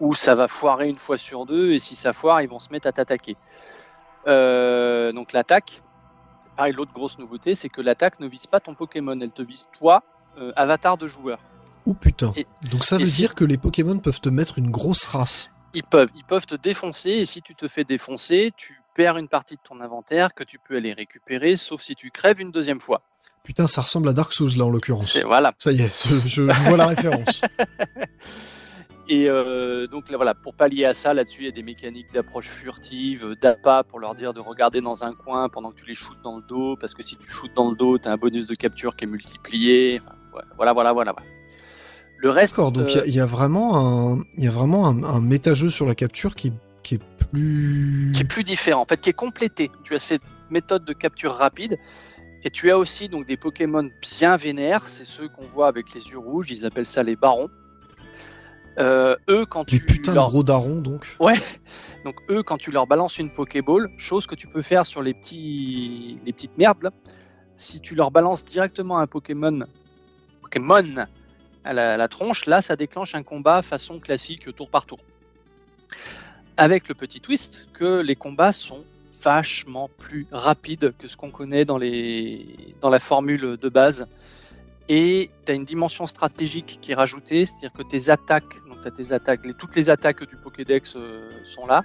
où 0.00 0.14
ça 0.14 0.34
va 0.34 0.48
foirer 0.48 0.88
une 0.88 0.98
fois 0.98 1.18
sur 1.18 1.46
deux, 1.46 1.72
et 1.72 1.78
si 1.78 1.94
ça 1.94 2.12
foire, 2.12 2.42
ils 2.42 2.48
vont 2.48 2.58
se 2.58 2.70
mettre 2.70 2.86
à 2.88 2.92
t'attaquer. 2.92 3.36
Euh, 4.26 5.12
donc, 5.12 5.32
l'attaque, 5.32 5.80
pareil, 6.56 6.72
l'autre 6.72 6.92
grosse 6.92 7.18
nouveauté, 7.18 7.54
c'est 7.54 7.68
que 7.68 7.80
l'attaque 7.80 8.20
ne 8.20 8.26
vise 8.26 8.46
pas 8.46 8.60
ton 8.60 8.74
Pokémon, 8.74 9.18
elle 9.20 9.30
te 9.30 9.42
vise 9.42 9.68
toi, 9.78 10.02
euh, 10.38 10.52
avatar 10.56 10.96
de 10.96 11.06
joueur. 11.06 11.38
Ou 11.86 11.94
putain. 11.94 12.26
donc, 12.70 12.84
ça 12.84 12.98
veut 12.98 13.04
dire 13.04 13.34
que 13.34 13.44
les 13.44 13.56
Pokémon 13.56 13.98
peuvent 13.98 14.20
te 14.20 14.28
mettre 14.28 14.58
une 14.58 14.70
grosse 14.70 15.06
race 15.06 15.50
ils 15.74 15.84
peuvent, 15.84 16.08
ils 16.16 16.24
peuvent 16.24 16.46
te 16.46 16.54
défoncer 16.54 17.10
et 17.10 17.24
si 17.24 17.42
tu 17.42 17.54
te 17.54 17.68
fais 17.68 17.84
défoncer, 17.84 18.50
tu 18.56 18.80
perds 18.94 19.16
une 19.16 19.28
partie 19.28 19.56
de 19.56 19.60
ton 19.62 19.80
inventaire 19.80 20.34
que 20.34 20.44
tu 20.44 20.58
peux 20.58 20.76
aller 20.76 20.92
récupérer, 20.92 21.56
sauf 21.56 21.80
si 21.80 21.94
tu 21.94 22.10
crèves 22.10 22.40
une 22.40 22.50
deuxième 22.50 22.80
fois. 22.80 23.02
Putain, 23.42 23.66
ça 23.66 23.80
ressemble 23.80 24.08
à 24.08 24.12
Dark 24.12 24.32
Souls 24.32 24.56
là 24.56 24.64
en 24.64 24.70
l'occurrence. 24.70 25.16
Voilà. 25.24 25.54
Ça 25.58 25.72
y 25.72 25.80
est, 25.80 26.26
je, 26.26 26.42
vois 26.42 26.76
la 26.76 26.88
référence. 26.88 27.42
Et 29.08 29.28
euh, 29.28 29.88
donc 29.88 30.04
voilà, 30.12 30.34
pour 30.34 30.54
pallier 30.54 30.84
à 30.84 30.92
ça, 30.92 31.12
là-dessus, 31.14 31.42
il 31.42 31.44
y 31.46 31.48
a 31.48 31.52
des 31.52 31.64
mécaniques 31.64 32.12
d'approche 32.12 32.46
furtive, 32.46 33.34
d'appât 33.40 33.82
pour 33.82 33.98
leur 33.98 34.14
dire 34.14 34.32
de 34.32 34.38
regarder 34.38 34.80
dans 34.80 35.04
un 35.04 35.14
coin 35.14 35.48
pendant 35.48 35.72
que 35.72 35.80
tu 35.80 35.86
les 35.86 35.96
shootes 35.96 36.22
dans 36.22 36.36
le 36.36 36.42
dos, 36.42 36.76
parce 36.76 36.94
que 36.94 37.02
si 37.02 37.16
tu 37.16 37.28
shootes 37.28 37.54
dans 37.56 37.70
le 37.70 37.76
dos, 37.76 37.98
tu 37.98 38.08
as 38.08 38.12
un 38.12 38.16
bonus 38.16 38.46
de 38.46 38.54
capture 38.54 38.94
qui 38.94 39.04
est 39.04 39.08
multiplié. 39.08 40.00
voilà, 40.56 40.72
voilà, 40.72 40.92
voilà. 40.92 41.12
voilà. 41.12 41.39
Le 42.22 42.30
reste. 42.30 42.54
D'accord, 42.54 42.72
donc 42.72 42.94
il 43.06 43.14
y, 43.14 43.20
a 43.20 43.26
vraiment 43.26 44.12
un, 44.12 44.24
il 44.36 44.44
y 44.44 44.48
a 44.48 44.50
vraiment 44.50 44.86
un, 44.86 45.02
un 45.02 45.20
méta-jeu 45.20 45.70
sur 45.70 45.86
la 45.86 45.94
capture 45.94 46.34
qui, 46.34 46.52
qui 46.82 46.96
est 46.96 47.00
plus. 47.30 48.10
Qui 48.14 48.22
est 48.22 48.26
plus 48.28 48.44
différent, 48.44 48.82
en 48.82 48.86
fait, 48.86 49.00
qui 49.00 49.10
est 49.10 49.14
complété. 49.14 49.70
Tu 49.84 49.94
as 49.94 49.98
cette 49.98 50.22
méthode 50.50 50.84
de 50.84 50.92
capture 50.92 51.34
rapide. 51.34 51.78
Et 52.42 52.50
tu 52.50 52.70
as 52.70 52.78
aussi 52.78 53.08
donc 53.08 53.26
des 53.26 53.36
Pokémon 53.36 53.88
bien 54.00 54.36
vénères, 54.36 54.88
c'est 54.88 55.04
ceux 55.04 55.28
qu'on 55.28 55.46
voit 55.46 55.68
avec 55.68 55.92
les 55.94 56.08
yeux 56.08 56.18
rouges, 56.18 56.50
ils 56.50 56.64
appellent 56.64 56.86
ça 56.86 57.02
les 57.02 57.16
barons. 57.16 57.50
Euh, 58.78 59.14
eux, 59.28 59.44
quand 59.44 59.70
les 59.70 59.78
tu 59.78 59.84
putains 59.84 60.14
de 60.14 60.18
gros 60.18 60.42
darons, 60.42 60.80
donc. 60.80 61.16
Ouais. 61.20 61.34
Donc 62.04 62.16
eux, 62.30 62.42
quand 62.42 62.56
tu 62.56 62.70
leur 62.70 62.86
balances 62.86 63.18
une 63.18 63.30
Pokéball, 63.30 63.90
chose 63.98 64.26
que 64.26 64.34
tu 64.34 64.46
peux 64.46 64.62
faire 64.62 64.86
sur 64.86 65.02
les 65.02 65.12
petits, 65.12 66.16
les 66.24 66.32
petites 66.32 66.56
merdes 66.56 66.82
là, 66.82 66.90
si 67.52 67.78
tu 67.78 67.94
leur 67.94 68.10
balances 68.10 68.42
directement 68.42 69.00
un 69.00 69.06
Pokémon, 69.06 69.66
Pokémon 70.40 71.04
la, 71.72 72.08
tronche, 72.08 72.46
là 72.46 72.62
ça 72.62 72.76
déclenche 72.76 73.14
un 73.14 73.22
combat 73.22 73.62
façon 73.62 73.98
classique 73.98 74.54
tour 74.54 74.68
par 74.70 74.86
tour. 74.86 74.98
Avec 76.56 76.88
le 76.88 76.94
petit 76.94 77.20
twist 77.20 77.68
que 77.72 78.00
les 78.00 78.16
combats 78.16 78.52
sont 78.52 78.84
vachement 79.22 79.88
plus 79.98 80.26
rapides 80.32 80.94
que 80.98 81.08
ce 81.08 81.16
qu'on 81.16 81.30
connaît 81.30 81.64
dans, 81.64 81.78
la 81.78 82.98
formule 82.98 83.56
de 83.56 83.68
base. 83.68 84.06
Et 84.88 85.30
tu 85.46 85.52
as 85.52 85.54
une 85.54 85.64
dimension 85.64 86.06
stratégique 86.06 86.78
qui 86.80 86.92
est 86.92 86.94
rajoutée, 86.94 87.46
c'est-à-dire 87.46 87.72
que 87.72 87.82
tes 87.82 88.10
attaques, 88.10 88.54
donc 88.68 88.84
as 88.84 88.90
tes 88.90 89.12
attaques, 89.12 89.40
toutes 89.56 89.76
les 89.76 89.88
attaques 89.88 90.28
du 90.28 90.36
Pokédex 90.36 90.96
euh, 90.96 91.28
sont 91.44 91.66
là, 91.66 91.84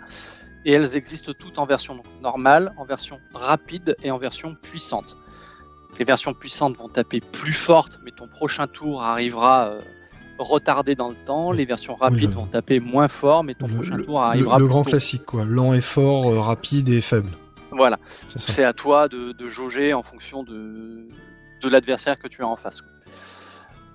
et 0.65 0.71
elles 0.71 0.95
existent 0.95 1.31
toutes 1.37 1.59
en 1.59 1.65
version 1.65 2.01
normale, 2.21 2.73
en 2.77 2.85
version 2.85 3.19
rapide 3.33 3.95
et 4.01 4.09
en 4.09 4.17
version 4.17 4.55
puissante 4.55 5.15
les 5.97 6.05
versions 6.05 6.33
puissantes 6.33 6.77
vont 6.77 6.89
taper 6.89 7.19
plus 7.19 7.53
forte, 7.53 7.99
mais 8.03 8.11
ton 8.11 8.27
prochain 8.27 8.67
tour 8.67 9.01
arrivera 9.01 9.67
euh, 9.67 9.79
retardé 10.37 10.95
dans 10.95 11.09
le 11.09 11.15
temps. 11.15 11.51
Les 11.51 11.65
versions 11.65 11.95
rapides 11.95 12.33
vont 12.33 12.47
taper 12.47 12.79
moins 12.79 13.07
fort, 13.07 13.43
mais 13.43 13.53
ton 13.53 13.67
prochain 13.67 13.97
tour 13.99 14.21
arrivera. 14.21 14.57
Le, 14.57 14.63
le 14.63 14.67
grand 14.67 14.83
classique, 14.83 15.25
quoi. 15.25 15.45
Lent 15.45 15.73
et 15.73 15.81
fort, 15.81 16.27
euh, 16.27 16.39
rapide 16.39 16.89
et 16.89 17.01
faible. 17.01 17.29
Voilà. 17.71 17.97
C'est 18.27 18.63
à 18.63 18.73
toi 18.73 19.07
de, 19.07 19.49
jauger 19.49 19.93
en 19.93 20.03
fonction 20.03 20.43
de, 20.43 21.07
de 21.61 21.69
l'adversaire 21.69 22.17
que 22.17 22.27
tu 22.27 22.41
as 22.41 22.47
en 22.47 22.55
face. 22.55 22.83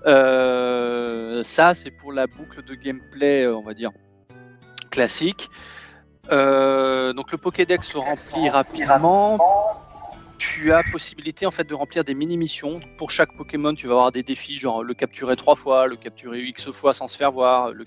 Euh, 0.05 1.43
ça, 1.43 1.73
c'est 1.73 1.91
pour 1.91 2.11
la 2.11 2.27
boucle 2.27 2.63
de 2.63 2.73
gameplay, 2.75 3.47
on 3.47 3.61
va 3.61 3.73
dire, 3.73 3.91
classique. 4.89 5.49
donc 6.29 7.31
le 7.31 7.37
Pokédex 7.37 7.87
se 7.87 7.97
remplit 7.97 8.49
rapidement 8.49 9.37
tu 10.41 10.73
as 10.73 10.81
possibilité 10.91 11.45
en 11.45 11.51
fait 11.51 11.65
de 11.65 11.75
remplir 11.75 12.03
des 12.03 12.15
mini 12.15 12.35
missions. 12.35 12.81
Pour 12.97 13.11
chaque 13.11 13.31
Pokémon, 13.35 13.75
tu 13.75 13.85
vas 13.85 13.93
avoir 13.93 14.11
des 14.11 14.23
défis 14.23 14.57
genre 14.57 14.83
le 14.83 14.95
capturer 14.95 15.35
trois 15.35 15.55
fois, 15.55 15.85
le 15.85 15.95
capturer 15.95 16.41
X 16.41 16.71
fois 16.71 16.93
sans 16.93 17.07
se 17.07 17.15
faire 17.15 17.31
voir, 17.31 17.71
le 17.71 17.85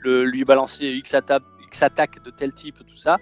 le 0.00 0.24
lui 0.24 0.44
balancer 0.44 0.86
X 0.86 1.14
attaque, 1.14 1.44
X 1.68 1.82
attaque 1.84 2.24
de 2.24 2.30
tel 2.30 2.52
type, 2.52 2.78
tout 2.84 2.96
ça, 2.96 3.18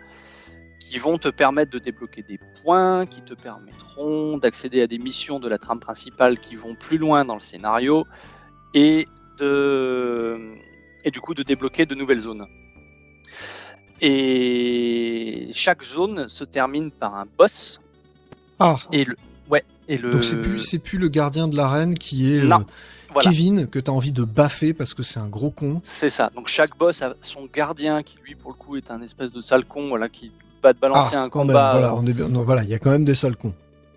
qui 0.80 0.96
vont 0.96 1.18
te 1.18 1.28
permettre 1.28 1.70
de 1.72 1.78
débloquer 1.78 2.22
des 2.22 2.38
points, 2.62 3.04
qui 3.04 3.20
te 3.20 3.34
permettront 3.34 4.38
d'accéder 4.38 4.80
à 4.80 4.86
des 4.86 4.98
missions 4.98 5.38
de 5.40 5.48
la 5.48 5.58
trame 5.58 5.80
principale 5.80 6.38
qui 6.38 6.56
vont 6.56 6.74
plus 6.74 6.96
loin 6.96 7.26
dans 7.26 7.34
le 7.34 7.40
scénario 7.40 8.06
et 8.72 9.06
de 9.38 10.54
et 11.04 11.10
du 11.10 11.20
coup 11.20 11.34
de 11.34 11.42
débloquer 11.42 11.84
de 11.84 11.94
nouvelles 11.94 12.20
zones. 12.20 12.46
Et 14.00 15.50
chaque 15.52 15.84
zone 15.84 16.28
se 16.30 16.44
termine 16.44 16.90
par 16.90 17.14
un 17.14 17.26
boss 17.26 17.78
ah. 18.60 18.76
Et 18.92 19.04
le, 19.04 19.16
ouais, 19.50 19.64
et 19.88 19.96
le... 19.96 20.10
Donc 20.10 20.24
c'est 20.24 20.40
plus, 20.40 20.60
c'est 20.60 20.78
plus 20.78 20.98
le 20.98 21.08
gardien 21.08 21.48
de 21.48 21.56
l'arène 21.56 21.94
qui 21.94 22.32
est 22.32 22.44
euh, 22.44 22.58
Kevin 23.20 23.66
que 23.66 23.78
tu 23.78 23.90
as 23.90 23.94
envie 23.94 24.12
de 24.12 24.24
baffer 24.24 24.74
parce 24.74 24.94
que 24.94 25.02
c'est 25.02 25.20
un 25.20 25.28
gros 25.28 25.50
con. 25.50 25.80
C'est 25.82 26.08
ça. 26.08 26.30
Donc 26.34 26.48
chaque 26.48 26.76
boss 26.76 27.02
a 27.02 27.14
son 27.20 27.46
gardien 27.52 28.02
qui 28.02 28.18
lui 28.24 28.34
pour 28.34 28.50
le 28.50 28.56
coup 28.56 28.76
est 28.76 28.90
un 28.90 29.00
espèce 29.02 29.30
de 29.30 29.40
sale 29.40 29.64
con 29.64 29.88
voilà 29.88 30.08
qui 30.08 30.32
va 30.62 30.74
te 30.74 30.80
balancer 30.80 31.16
ah, 31.16 31.22
un 31.22 31.28
combat. 31.28 31.70
voilà, 31.72 31.94
on 31.94 32.04
est 32.04 32.12
voilà, 32.12 32.62
il 32.64 32.68
y 32.68 32.74
a 32.74 32.78
quand 32.78 32.90
même 32.90 33.04
des 33.04 33.14
sales 33.14 33.36
cons. 33.36 33.54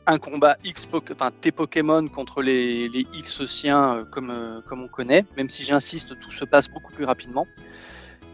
Un 0.08 0.18
combat 0.18 0.58
X, 0.64 0.88
enfin 1.12 1.32
tes 1.42 1.52
Pokémon 1.52 2.08
contre 2.08 2.42
les, 2.42 2.90
les 2.90 3.06
X 3.14 3.46
siens 3.46 3.98
euh, 3.98 4.04
comme 4.10 4.32
euh, 4.32 4.62
comme 4.68 4.82
on 4.82 4.88
connaît. 4.88 5.26
Même 5.38 5.50
si 5.50 5.64
j'insiste, 5.64 6.18
tout 6.20 6.32
se 6.32 6.46
passe 6.46 6.70
beaucoup 6.70 6.92
plus 6.94 7.06
rapidement. 7.06 7.48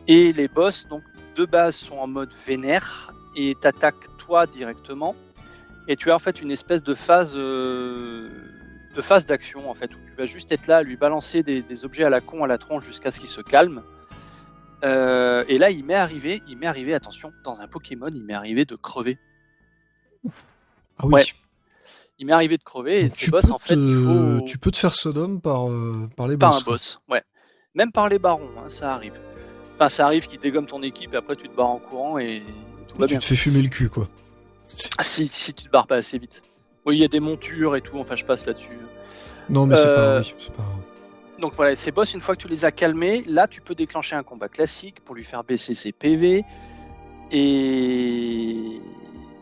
Et 0.07 0.31
les 0.33 0.47
boss 0.47 0.87
donc 0.89 1.03
de 1.35 1.45
base 1.45 1.75
sont 1.75 1.97
en 1.97 2.07
mode 2.07 2.29
vénère 2.45 3.13
et 3.35 3.55
t'attaques 3.59 4.07
toi 4.17 4.47
directement 4.47 5.15
et 5.87 5.95
tu 5.95 6.11
as 6.11 6.15
en 6.15 6.19
fait 6.19 6.41
une 6.41 6.51
espèce 6.51 6.83
de 6.83 6.93
phase 6.93 7.33
euh, 7.35 8.29
de 8.95 9.01
phase 9.01 9.25
d'action 9.25 9.69
en 9.69 9.73
fait, 9.73 9.93
où 9.93 9.97
tu 10.09 10.15
vas 10.17 10.25
juste 10.25 10.51
être 10.51 10.67
là, 10.67 10.81
lui 10.83 10.97
balancer 10.97 11.43
des, 11.43 11.61
des 11.61 11.85
objets 11.85 12.03
à 12.03 12.09
la 12.09 12.21
con, 12.21 12.43
à 12.43 12.47
la 12.47 12.57
tronche 12.57 12.85
jusqu'à 12.85 13.11
ce 13.11 13.19
qu'il 13.19 13.29
se 13.29 13.41
calme. 13.41 13.83
Euh, 14.83 15.43
et 15.47 15.57
là, 15.57 15.71
il 15.71 15.83
m'est 15.83 15.95
arrivé, 15.95 16.41
il 16.47 16.57
m'est 16.57 16.67
arrivé, 16.67 16.93
attention, 16.93 17.31
dans 17.43 17.61
un 17.61 17.67
Pokémon, 17.67 18.09
il 18.13 18.23
m'est 18.23 18.33
arrivé 18.33 18.65
de 18.65 18.75
crever. 18.75 19.17
Ah 20.97 21.05
oui. 21.05 21.13
Ouais. 21.13 21.23
Il 22.19 22.25
m'est 22.25 22.33
arrivé 22.33 22.57
de 22.57 22.63
crever 22.63 23.01
et 23.01 23.07
Donc, 23.09 23.17
tu, 23.17 23.29
boss, 23.29 23.45
peux 23.45 23.51
en 23.51 23.59
fait, 23.59 23.75
il 23.75 23.79
te, 23.79 24.03
faut 24.39 24.41
tu 24.45 24.57
peux 24.57 24.71
te 24.71 24.77
faire 24.77 24.95
Sodome 24.95 25.39
par, 25.39 25.69
euh, 25.69 26.09
par 26.15 26.27
les 26.27 26.35
pas 26.35 26.49
boss. 26.49 26.59
un 26.59 26.63
quoi. 26.63 26.73
boss, 26.73 26.99
ouais. 27.09 27.23
Même 27.75 27.91
par 27.91 28.09
les 28.09 28.17
barons, 28.17 28.49
hein, 28.57 28.69
ça 28.69 28.93
arrive. 28.93 29.19
Enfin, 29.75 29.89
ça 29.89 30.05
arrive 30.07 30.25
qu'ils 30.27 30.39
dégomment 30.39 30.65
ton 30.65 30.81
équipe 30.81 31.13
et 31.13 31.17
après 31.17 31.35
tu 31.35 31.47
te 31.47 31.55
barres 31.55 31.69
en 31.69 31.77
courant 31.79 32.17
et 32.17 32.41
tout 32.87 32.97
va 32.97 33.05
tu 33.05 33.11
bien. 33.11 33.19
te 33.19 33.25
fais 33.25 33.35
fumer 33.35 33.61
le 33.61 33.69
cul, 33.69 33.89
quoi. 33.89 34.07
Ah, 34.97 35.03
si, 35.03 35.27
si 35.27 35.53
tu 35.53 35.65
te 35.65 35.69
barres 35.69 35.87
pas 35.87 35.95
assez 35.97 36.17
vite. 36.17 36.41
Oui, 36.85 36.97
il 36.97 37.01
y 37.01 37.05
a 37.05 37.07
des 37.07 37.19
montures 37.19 37.75
et 37.75 37.81
tout, 37.81 37.97
enfin 37.99 38.15
je 38.15 38.25
passe 38.25 38.45
là-dessus. 38.45 38.77
Non, 39.49 39.65
mais 39.65 39.75
c'est 39.75 39.85
pas, 39.85 39.89
Euh, 40.01 40.21
oui, 40.21 40.33
c'est 40.37 40.53
pas. 40.53 40.65
Donc 41.39 41.53
voilà, 41.53 41.75
ces 41.75 41.91
boss, 41.91 42.13
une 42.13 42.21
fois 42.21 42.35
que 42.35 42.41
tu 42.41 42.47
les 42.47 42.65
as 42.65 42.71
calmés, 42.71 43.23
là 43.27 43.47
tu 43.47 43.61
peux 43.61 43.75
déclencher 43.75 44.15
un 44.15 44.23
combat 44.23 44.47
classique 44.49 45.01
pour 45.05 45.13
lui 45.15 45.23
faire 45.23 45.43
baisser 45.43 45.73
ses 45.75 45.91
PV. 45.91 46.43
Et, 47.31 48.81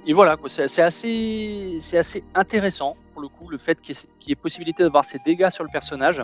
et 0.07 0.13
voilà, 0.13 0.37
c'est 0.47 0.81
assez... 0.81 1.77
c'est 1.79 1.97
assez 1.97 2.23
intéressant 2.33 2.95
pour 3.13 3.21
le 3.21 3.27
coup, 3.29 3.47
le 3.49 3.57
fait 3.57 3.79
qu'il 3.79 3.95
y, 3.95 3.97
ait- 3.97 4.07
qu'il 4.19 4.29
y 4.29 4.31
ait 4.33 4.35
possibilité 4.35 4.83
d'avoir 4.83 5.05
ces 5.05 5.19
dégâts 5.25 5.49
sur 5.49 5.63
le 5.63 5.69
personnage. 5.71 6.21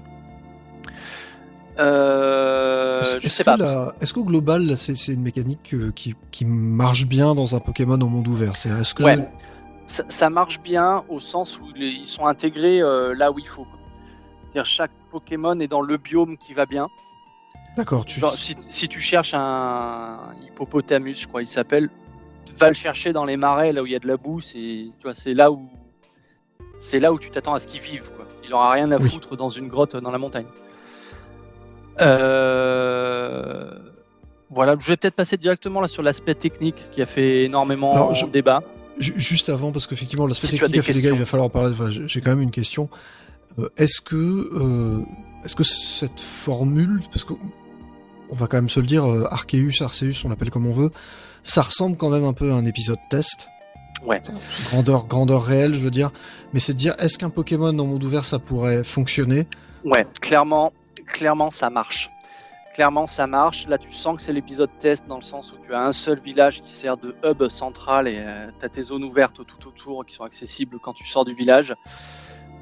Euh, 1.79 2.99
Est-ce 3.01 3.19
je 3.21 3.27
sais 3.27 3.43
que 3.43 3.57
pas. 3.57 3.95
Est-ce 4.01 4.13
qu'au 4.13 4.23
global, 4.25 4.75
c'est 4.77 5.07
une 5.13 5.21
mécanique 5.21 5.73
euh, 5.73 5.91
qui, 5.91 6.15
qui 6.31 6.45
marche 6.45 7.05
bien 7.07 7.33
dans 7.35 7.55
un 7.55 7.59
Pokémon 7.59 7.99
au 7.99 8.07
monde 8.07 8.27
ouvert? 8.27 8.57
C'est 8.57 8.69
est-ce 8.69 8.93
que 8.93 9.03
Ouais. 9.03 9.27
ça, 9.85 10.03
ça 10.09 10.29
marche 10.29 10.59
bien 10.61 11.03
au 11.09 11.19
sens 11.19 11.59
où 11.59 11.65
les- 11.75 11.87
ils 11.87 12.05
sont 12.05 12.25
intégrés 12.27 12.81
euh, 12.81 13.13
là 13.15 13.31
où 13.31 13.39
il 13.39 13.47
faut. 13.47 13.65
C'est-à-dire 14.47 14.65
chaque 14.65 14.91
Pokémon 15.11 15.59
est 15.59 15.67
dans 15.67 15.81
le 15.81 15.97
biome 15.97 16.37
qui 16.37 16.53
va 16.53 16.65
bien. 16.65 16.87
D'accord, 17.77 18.03
tu 18.05 18.19
Genre, 18.19 18.33
si, 18.33 18.55
si 18.69 18.87
tu 18.89 18.99
cherches 18.99 19.33
un 19.33 20.33
hippopotamus, 20.45 21.21
je 21.21 21.27
crois 21.27 21.41
il 21.41 21.47
s'appelle, 21.47 21.89
va 22.57 22.67
le 22.67 22.73
chercher 22.73 23.13
dans 23.13 23.23
les 23.23 23.37
marais 23.37 23.71
là 23.71 23.81
où 23.81 23.85
il 23.85 23.93
y 23.93 23.95
a 23.95 23.99
de 23.99 24.07
la 24.07 24.17
boue. 24.17 24.41
C'est 24.41 25.33
là 25.33 25.51
où 25.51 25.69
c'est 26.77 26.99
là 26.99 27.13
où 27.13 27.19
tu 27.19 27.29
t'attends 27.29 27.53
à 27.53 27.59
ce 27.59 27.67
qu'il 27.67 27.79
vive. 27.79 28.11
Quoi. 28.15 28.25
Il 28.45 28.53
aura 28.53 28.71
rien 28.71 28.91
à 28.91 28.97
Oui. 28.97 29.09
foutre 29.09 29.37
dans 29.37 29.49
une 29.49 29.67
grotte 29.69 29.95
dans 29.95 30.11
la 30.11 30.17
montagne. 30.17 30.47
Euh, 31.99 33.71
Voilà, 34.49 34.75
je 34.79 34.87
vais 34.89 34.97
peut-être 34.97 35.15
passer 35.15 35.37
directement 35.37 35.79
là 35.81 35.87
sur 35.87 36.03
l'aspect 36.03 36.35
technique 36.35 36.75
qui 36.91 37.01
a 37.01 37.05
fait 37.05 37.45
énormément 37.45 37.93
Alors, 37.93 38.13
je- 38.13 38.25
débat. 38.25 38.61
Ju- 38.99 39.13
Juste 39.17 39.47
avant, 39.49 39.71
parce 39.71 39.87
qu'effectivement, 39.87 40.27
l'aspect 40.27 40.47
Si 40.47 40.57
technique 40.59 40.77
a 40.77 40.81
fait 40.81 40.93
des 40.93 41.01
gars, 41.01 41.11
il 41.11 41.19
va 41.19 41.25
falloir 41.25 41.45
en 41.47 41.49
parler. 41.49 41.71
Enfin, 41.71 41.89
j'ai 41.89 42.21
quand 42.21 42.31
même 42.31 42.41
une 42.41 42.51
question. 42.51 42.89
Euh, 43.59 43.69
est-ce 43.77 44.01
que, 44.01 44.15
euh, 44.15 44.99
est-ce 45.45 45.55
que 45.55 45.63
cette 45.63 46.19
formule, 46.19 46.99
parce 47.11 47.23
que 47.23 47.33
on 48.29 48.35
va 48.35 48.47
quand 48.47 48.57
même 48.57 48.69
se 48.69 48.79
le 48.79 48.85
dire, 48.85 49.05
Arceus, 49.31 49.81
Arceus, 49.81 50.23
on 50.25 50.29
l'appelle 50.29 50.49
comme 50.51 50.65
on 50.65 50.71
veut, 50.73 50.91
ça 51.43 51.61
ressemble 51.61 51.95
quand 51.97 52.09
même 52.09 52.23
un 52.25 52.33
peu 52.33 52.51
à 52.51 52.55
un 52.55 52.65
épisode 52.65 52.99
test. 53.09 53.47
Ouais. 54.05 54.21
Grandeur, 54.69 55.05
grandeur 55.07 55.43
réelle, 55.43 55.73
je 55.73 55.79
veux 55.79 55.91
dire. 55.91 56.11
Mais 56.53 56.59
c'est 56.59 56.73
de 56.73 56.77
dire, 56.77 56.93
est-ce 56.99 57.17
qu'un 57.17 57.29
Pokémon 57.29 57.67
en 57.77 57.85
monde 57.85 58.03
ouvert, 58.03 58.25
ça 58.25 58.39
pourrait 58.39 58.83
fonctionner? 58.83 59.47
Ouais, 59.85 60.05
clairement, 60.21 60.71
clairement 61.11 61.49
ça 61.49 61.69
marche. 61.69 62.09
Clairement 62.73 63.05
ça 63.05 63.27
marche. 63.27 63.67
Là 63.67 63.77
tu 63.77 63.91
sens 63.91 64.15
que 64.17 64.21
c'est 64.21 64.33
l'épisode 64.33 64.69
test 64.79 65.05
dans 65.07 65.17
le 65.17 65.21
sens 65.21 65.51
où 65.53 65.57
tu 65.65 65.73
as 65.73 65.81
un 65.81 65.93
seul 65.93 66.19
village 66.19 66.61
qui 66.61 66.71
sert 66.71 66.97
de 66.97 67.15
hub 67.23 67.47
central 67.49 68.07
et 68.07 68.23
tu 68.59 68.65
as 68.65 68.69
tes 68.69 68.83
zones 68.83 69.03
ouvertes 69.03 69.45
tout 69.45 69.67
autour 69.67 70.05
qui 70.05 70.15
sont 70.15 70.23
accessibles 70.23 70.77
quand 70.83 70.93
tu 70.93 71.05
sors 71.05 71.25
du 71.25 71.33
village. 71.35 71.73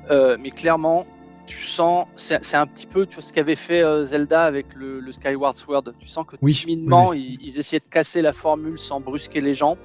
Euh, 0.10 0.38
mais 0.40 0.50
clairement, 0.50 1.06
tu 1.46 1.62
sens, 1.62 2.08
c'est 2.16 2.44
c'est 2.44 2.58
un 2.58 2.66
petit 2.66 2.88
peu 2.88 3.08
ce 3.20 3.32
qu'avait 3.32 3.56
fait 3.56 3.82
euh, 3.84 4.04
Zelda 4.06 4.44
avec 4.44 4.74
le, 4.76 5.00
le 5.00 5.12
Skyward 5.12 5.58
Sword. 5.58 5.84
Tu 6.00 6.08
sens 6.08 6.26
que 6.28 6.36
Oui, 6.42 6.54
timidement 6.54 7.10
oui, 7.10 7.38
Ils, 7.42 7.48
ils 7.48 7.60
essayaient 7.60 7.80
de 7.80 7.88
casser 7.88 8.22
la 8.24 8.34
formule 8.34 8.80
sans 8.80 9.00
brusquer 9.00 9.42
les 9.42 9.54
gens. 9.54 9.78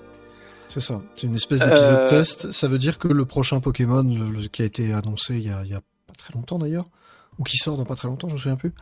C'est 0.69 0.81
ça. 0.81 1.03
C'est 1.17 1.27
une 1.27 1.35
espèce 1.35 1.61
d'épisode 1.61 1.99
Euh, 2.01 2.07
test. 2.09 2.51
Ça 2.51 2.69
veut 2.69 2.79
dire 2.79 2.99
que 2.99 3.09
le 3.09 3.27
prochain 3.27 3.61
Pokémon, 3.61 4.03
le- 4.03 4.31
le- 4.31 4.49
qui 4.49 4.63
a 4.63 4.65
été 4.65 4.95
annoncé 4.95 5.35
il 5.37 5.47
y 5.47 5.51
a, 5.51 5.63
il 5.63 5.71
y 5.71 5.75
a 5.75 5.81
pas 5.81 6.15
très 6.17 6.33
longtemps 6.33 6.59
d'ailleurs, 6.59 6.87
ou 7.39 7.45
qui 7.45 7.57
sort 7.57 7.77
dans 7.77 7.85
pas 7.85 7.95
très 7.97 8.09
longtemps, 8.09 8.29
je 8.29 8.35
me 8.35 8.39
souviens 8.39 8.57
plus. 8.57 8.73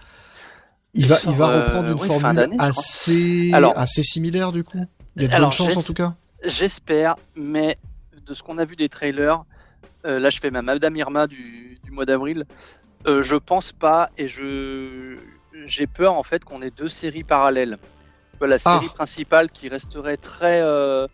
Il 0.94 1.02
Il 1.04 1.08
va, 1.08 1.16
sort, 1.16 1.32
il 1.32 1.38
va 1.38 1.48
euh, 1.48 1.64
reprendre 1.64 1.88
une 1.88 2.00
oui, 2.00 2.06
formule 2.06 2.56
assez, 2.58 3.50
Alors- 3.52 3.76
assez 3.78 4.02
similaire 4.02 4.52
du 4.52 4.62
coup. 4.62 4.84
Il 5.16 5.22
y 5.22 5.24
a 5.24 5.28
de 5.28 5.34
Alors, 5.34 5.48
bonnes 5.50 5.56
chances 5.68 5.76
en 5.76 5.82
tout 5.82 5.94
cas. 5.94 6.14
J'espère, 6.44 7.16
mais 7.36 7.78
de 8.26 8.34
ce 8.34 8.42
qu'on 8.42 8.58
a 8.58 8.64
vu 8.64 8.76
des 8.76 8.88
trailers, 8.88 9.44
euh, 10.06 10.18
là 10.18 10.28
je 10.30 10.38
fais 10.38 10.50
ma 10.50 10.60
Madame 10.62 10.96
Irma 10.96 11.26
du, 11.26 11.78
du 11.84 11.90
mois 11.90 12.04
d'avril, 12.04 12.44
euh, 13.06 13.22
je 13.22 13.36
pense 13.36 13.72
pas 13.72 14.10
et 14.18 14.28
je 14.28 15.16
j'ai 15.66 15.86
peur 15.86 16.14
en 16.14 16.22
fait 16.22 16.44
qu'on 16.44 16.62
ait 16.62 16.70
deux 16.70 16.88
séries 16.88 17.24
parallèles. 17.24 17.78
La 18.40 18.56
Ah. 18.64 18.80
série 18.80 18.88
principale 18.92 19.50
qui 19.50 19.68
resterait 19.68 20.16
très 20.16 20.60
euh, 20.62 21.06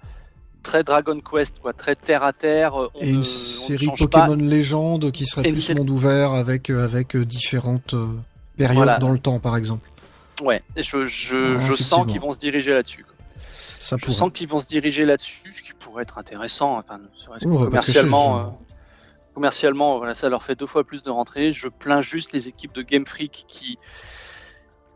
très 0.62 0.82
Dragon 0.84 1.18
Quest, 1.20 1.58
quoi, 1.60 1.72
très 1.72 1.94
terre 1.94 2.22
à 2.22 2.32
terre. 2.32 2.74
euh, 2.80 2.88
on 2.94 3.00
Et 3.00 3.06
ne- 3.06 3.10
une 3.12 3.18
ne 3.18 3.22
série 3.22 3.88
Pokémon 3.98 4.34
légende 4.36 5.10
qui 5.12 5.26
serait 5.26 5.48
Et 5.48 5.52
plus 5.52 5.74
monde 5.74 5.90
ouvert 5.90 6.32
avec, 6.32 6.70
euh, 6.70 6.84
avec 6.84 7.16
euh, 7.16 7.24
différentes 7.24 7.94
périodes 8.56 8.76
Voilà. 8.76 8.98
dans 8.98 9.10
le 9.10 9.18
temps 9.18 9.38
par 9.38 9.56
exemple. 9.56 9.88
Ouais, 10.42 10.62
je, 10.76 11.06
je, 11.06 11.56
Ah, 11.56 11.60
je 11.60 11.72
sens 11.74 12.06
qu'ils 12.06 12.20
vont 12.20 12.32
se 12.32 12.38
diriger 12.38 12.72
là-dessus. 12.72 13.04
Ça 13.80 13.96
Je 13.96 14.04
pourrait. 14.04 14.16
sens 14.16 14.30
qu'ils 14.32 14.48
vont 14.48 14.60
se 14.60 14.66
diriger 14.66 15.04
là-dessus, 15.04 15.52
ce 15.52 15.62
qui 15.62 15.72
pourrait 15.72 16.02
être 16.02 16.18
intéressant. 16.18 16.78
Enfin, 16.78 16.98
serait-ce 17.16 17.44
que 17.44 17.48
commercialement, 17.48 18.38
je- 18.42 18.46
euh, 18.46 18.50
commercialement, 19.34 19.98
voilà, 19.98 20.14
ça 20.14 20.28
leur 20.28 20.42
fait 20.42 20.54
deux 20.56 20.66
fois 20.66 20.84
plus 20.84 21.02
de 21.02 21.10
rentrées. 21.10 21.52
Je 21.52 21.68
plains 21.68 22.02
juste 22.02 22.32
les 22.32 22.48
équipes 22.48 22.74
de 22.74 22.82
Game 22.82 23.06
Freak 23.06 23.44
qui, 23.48 23.78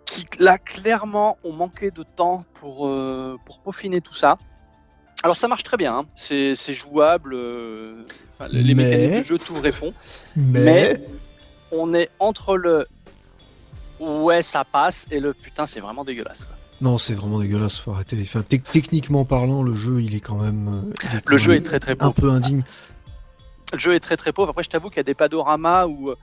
qui 0.04 0.26
là 0.40 0.58
clairement 0.58 1.38
ont 1.44 1.52
manqué 1.52 1.90
de 1.90 2.02
temps 2.02 2.42
pour 2.54 2.86
euh, 2.88 3.36
pour 3.46 3.60
peaufiner 3.62 4.00
tout 4.00 4.14
ça. 4.14 4.36
Alors 5.22 5.36
ça 5.36 5.48
marche 5.48 5.62
très 5.62 5.76
bien, 5.76 5.94
hein. 5.98 6.04
c'est 6.14 6.54
jouable. 6.74 7.32
euh, 7.34 8.04
les 8.50 8.74
Mais- 8.74 8.84
mécaniques 8.84 9.22
du 9.22 9.28
jeu 9.28 9.38
tout 9.38 9.54
répond. 9.60 9.92
Mais, 10.36 10.64
mais- 10.64 11.06
On 11.70 11.94
est 11.94 12.10
entre 12.18 12.56
le 12.56 12.86
ouais 14.00 14.42
ça 14.42 14.64
passe 14.64 15.06
et 15.10 15.20
le 15.20 15.32
putain 15.32 15.64
c'est 15.66 15.80
vraiment 15.80 16.04
dégueulasse. 16.04 16.44
quoi. 16.44 16.56
non, 16.80 16.98
c'est 16.98 17.14
vraiment 17.14 17.38
dégueulasse. 17.38 17.78
Faut 17.78 17.92
arrêter. 17.92 18.18
Enfin, 18.20 18.40
tec- 18.40 18.64
techniquement 18.70 19.24
parlant, 19.24 19.62
le 19.62 19.74
jeu, 19.74 20.00
il 20.02 20.14
est 20.16 20.20
quand 20.20 20.36
même, 20.36 20.68
euh, 20.68 20.92
il 21.04 21.16
est 21.18 21.22
quand 21.22 21.30
Le 21.30 21.38
jeu 21.38 21.52
même 21.52 21.60
est 21.60 21.64
très 21.64 21.78
très 21.80 21.96
un 22.00 22.10
peu 22.10 22.28
indigne. 22.30 22.62
Le 23.72 23.78
jeu 23.78 23.94
est 23.94 24.00
très 24.00 24.16
très 24.16 24.32
pauvre. 24.32 24.50
Après, 24.50 24.64
je 24.64 24.68
t'avoue 24.70 24.88
qu'il 24.88 24.98
y 24.98 25.00
a 25.00 25.04
des 25.04 25.14
panoramas 25.14 25.86
où 25.86 26.10
euh, 26.10 26.16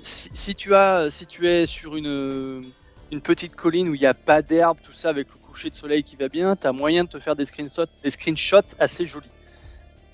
si, 0.00 0.30
si 0.32 0.54
tu 0.54 0.74
as, 0.74 1.10
si 1.10 1.26
tu 1.26 1.46
es 1.48 1.66
sur 1.66 1.96
une 1.96 2.64
une 3.12 3.20
petite 3.20 3.54
colline 3.54 3.88
où 3.88 3.94
il 3.94 4.00
n'y 4.00 4.06
a 4.06 4.14
pas 4.14 4.40
d'herbe, 4.42 4.78
tout 4.82 4.92
ça, 4.92 5.10
avec 5.10 5.28
le 5.28 5.34
coucher 5.56 5.70
de 5.70 5.74
soleil 5.76 6.02
qui 6.02 6.16
va 6.16 6.28
bien, 6.28 6.54
tu 6.54 6.66
as 6.66 6.72
moyen 6.72 7.04
de 7.04 7.08
te 7.08 7.18
faire 7.18 7.34
des 7.34 7.46
screenshots, 7.46 7.86
des 8.02 8.10
screenshots 8.10 8.74
assez 8.78 9.06
jolis. 9.06 9.26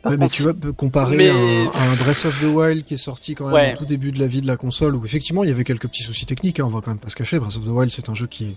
Par 0.00 0.12
Ouais, 0.12 0.18
mais 0.18 0.28
tu 0.28 0.42
vois, 0.42 0.52
comparé 0.76 1.16
mais- 1.16 1.30
à, 1.30 1.34
un, 1.34 1.94
Breath 1.96 2.24
of 2.26 2.40
the 2.40 2.44
Wild 2.44 2.84
qui 2.84 2.94
est 2.94 2.96
sorti 2.96 3.34
quand 3.34 3.46
même 3.46 3.54
Ouais. 3.54 3.74
au 3.74 3.78
tout 3.78 3.84
début 3.84 4.12
de 4.12 4.20
la 4.20 4.26
vie 4.28 4.40
de 4.40 4.46
la 4.46 4.56
console, 4.56 4.94
où 4.94 5.04
effectivement 5.04 5.42
il 5.42 5.48
y 5.48 5.52
avait 5.52 5.64
quelques 5.64 5.88
petits 5.88 6.04
soucis 6.04 6.26
techniques, 6.26 6.60
hein, 6.60 6.64
on 6.64 6.68
va 6.68 6.80
quand 6.80 6.92
même 6.92 6.98
pas 7.00 7.10
se 7.10 7.16
cacher. 7.16 7.38
Breath 7.40 7.56
of 7.56 7.64
the 7.64 7.68
Wild, 7.68 7.90
c'est 7.92 8.08
un 8.08 8.14
jeu 8.14 8.26
qui 8.28 8.44
est 8.50 8.56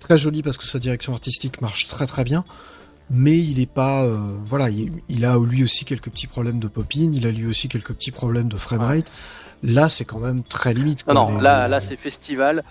très 0.00 0.16
joli 0.16 0.42
parce 0.44 0.58
que 0.58 0.64
sa 0.66 0.78
direction 0.78 1.12
artistique 1.12 1.60
marche 1.60 1.88
très 1.88 2.06
très 2.06 2.22
bien, 2.24 2.44
mais 3.10 3.36
il 3.38 3.58
est 3.60 3.70
pas, 3.70 4.04
euh, 4.04 4.36
voilà, 4.44 4.70
il, 4.70 4.92
il 5.08 5.24
a 5.24 5.36
lui 5.38 5.64
aussi 5.64 5.84
quelques 5.84 6.10
petits 6.10 6.26
problèmes 6.28 6.60
de 6.60 6.68
pop-in, 6.68 7.10
il 7.12 7.26
a 7.26 7.32
lui 7.32 7.46
aussi 7.46 7.68
quelques 7.68 7.92
petits 7.94 8.12
problèmes 8.12 8.48
de 8.48 8.56
framerate. 8.56 9.10
Là, 9.62 9.88
c'est 9.88 10.04
quand 10.04 10.18
même 10.20 10.42
très 10.44 10.74
limite. 10.74 11.02
Quoi, 11.02 11.14
Non, 11.14 11.30
non, 11.30 11.36
Les- 11.38 11.42
là, 11.44 11.66
là 11.68 11.80
c'est 11.80 11.96
festival. 11.96 12.62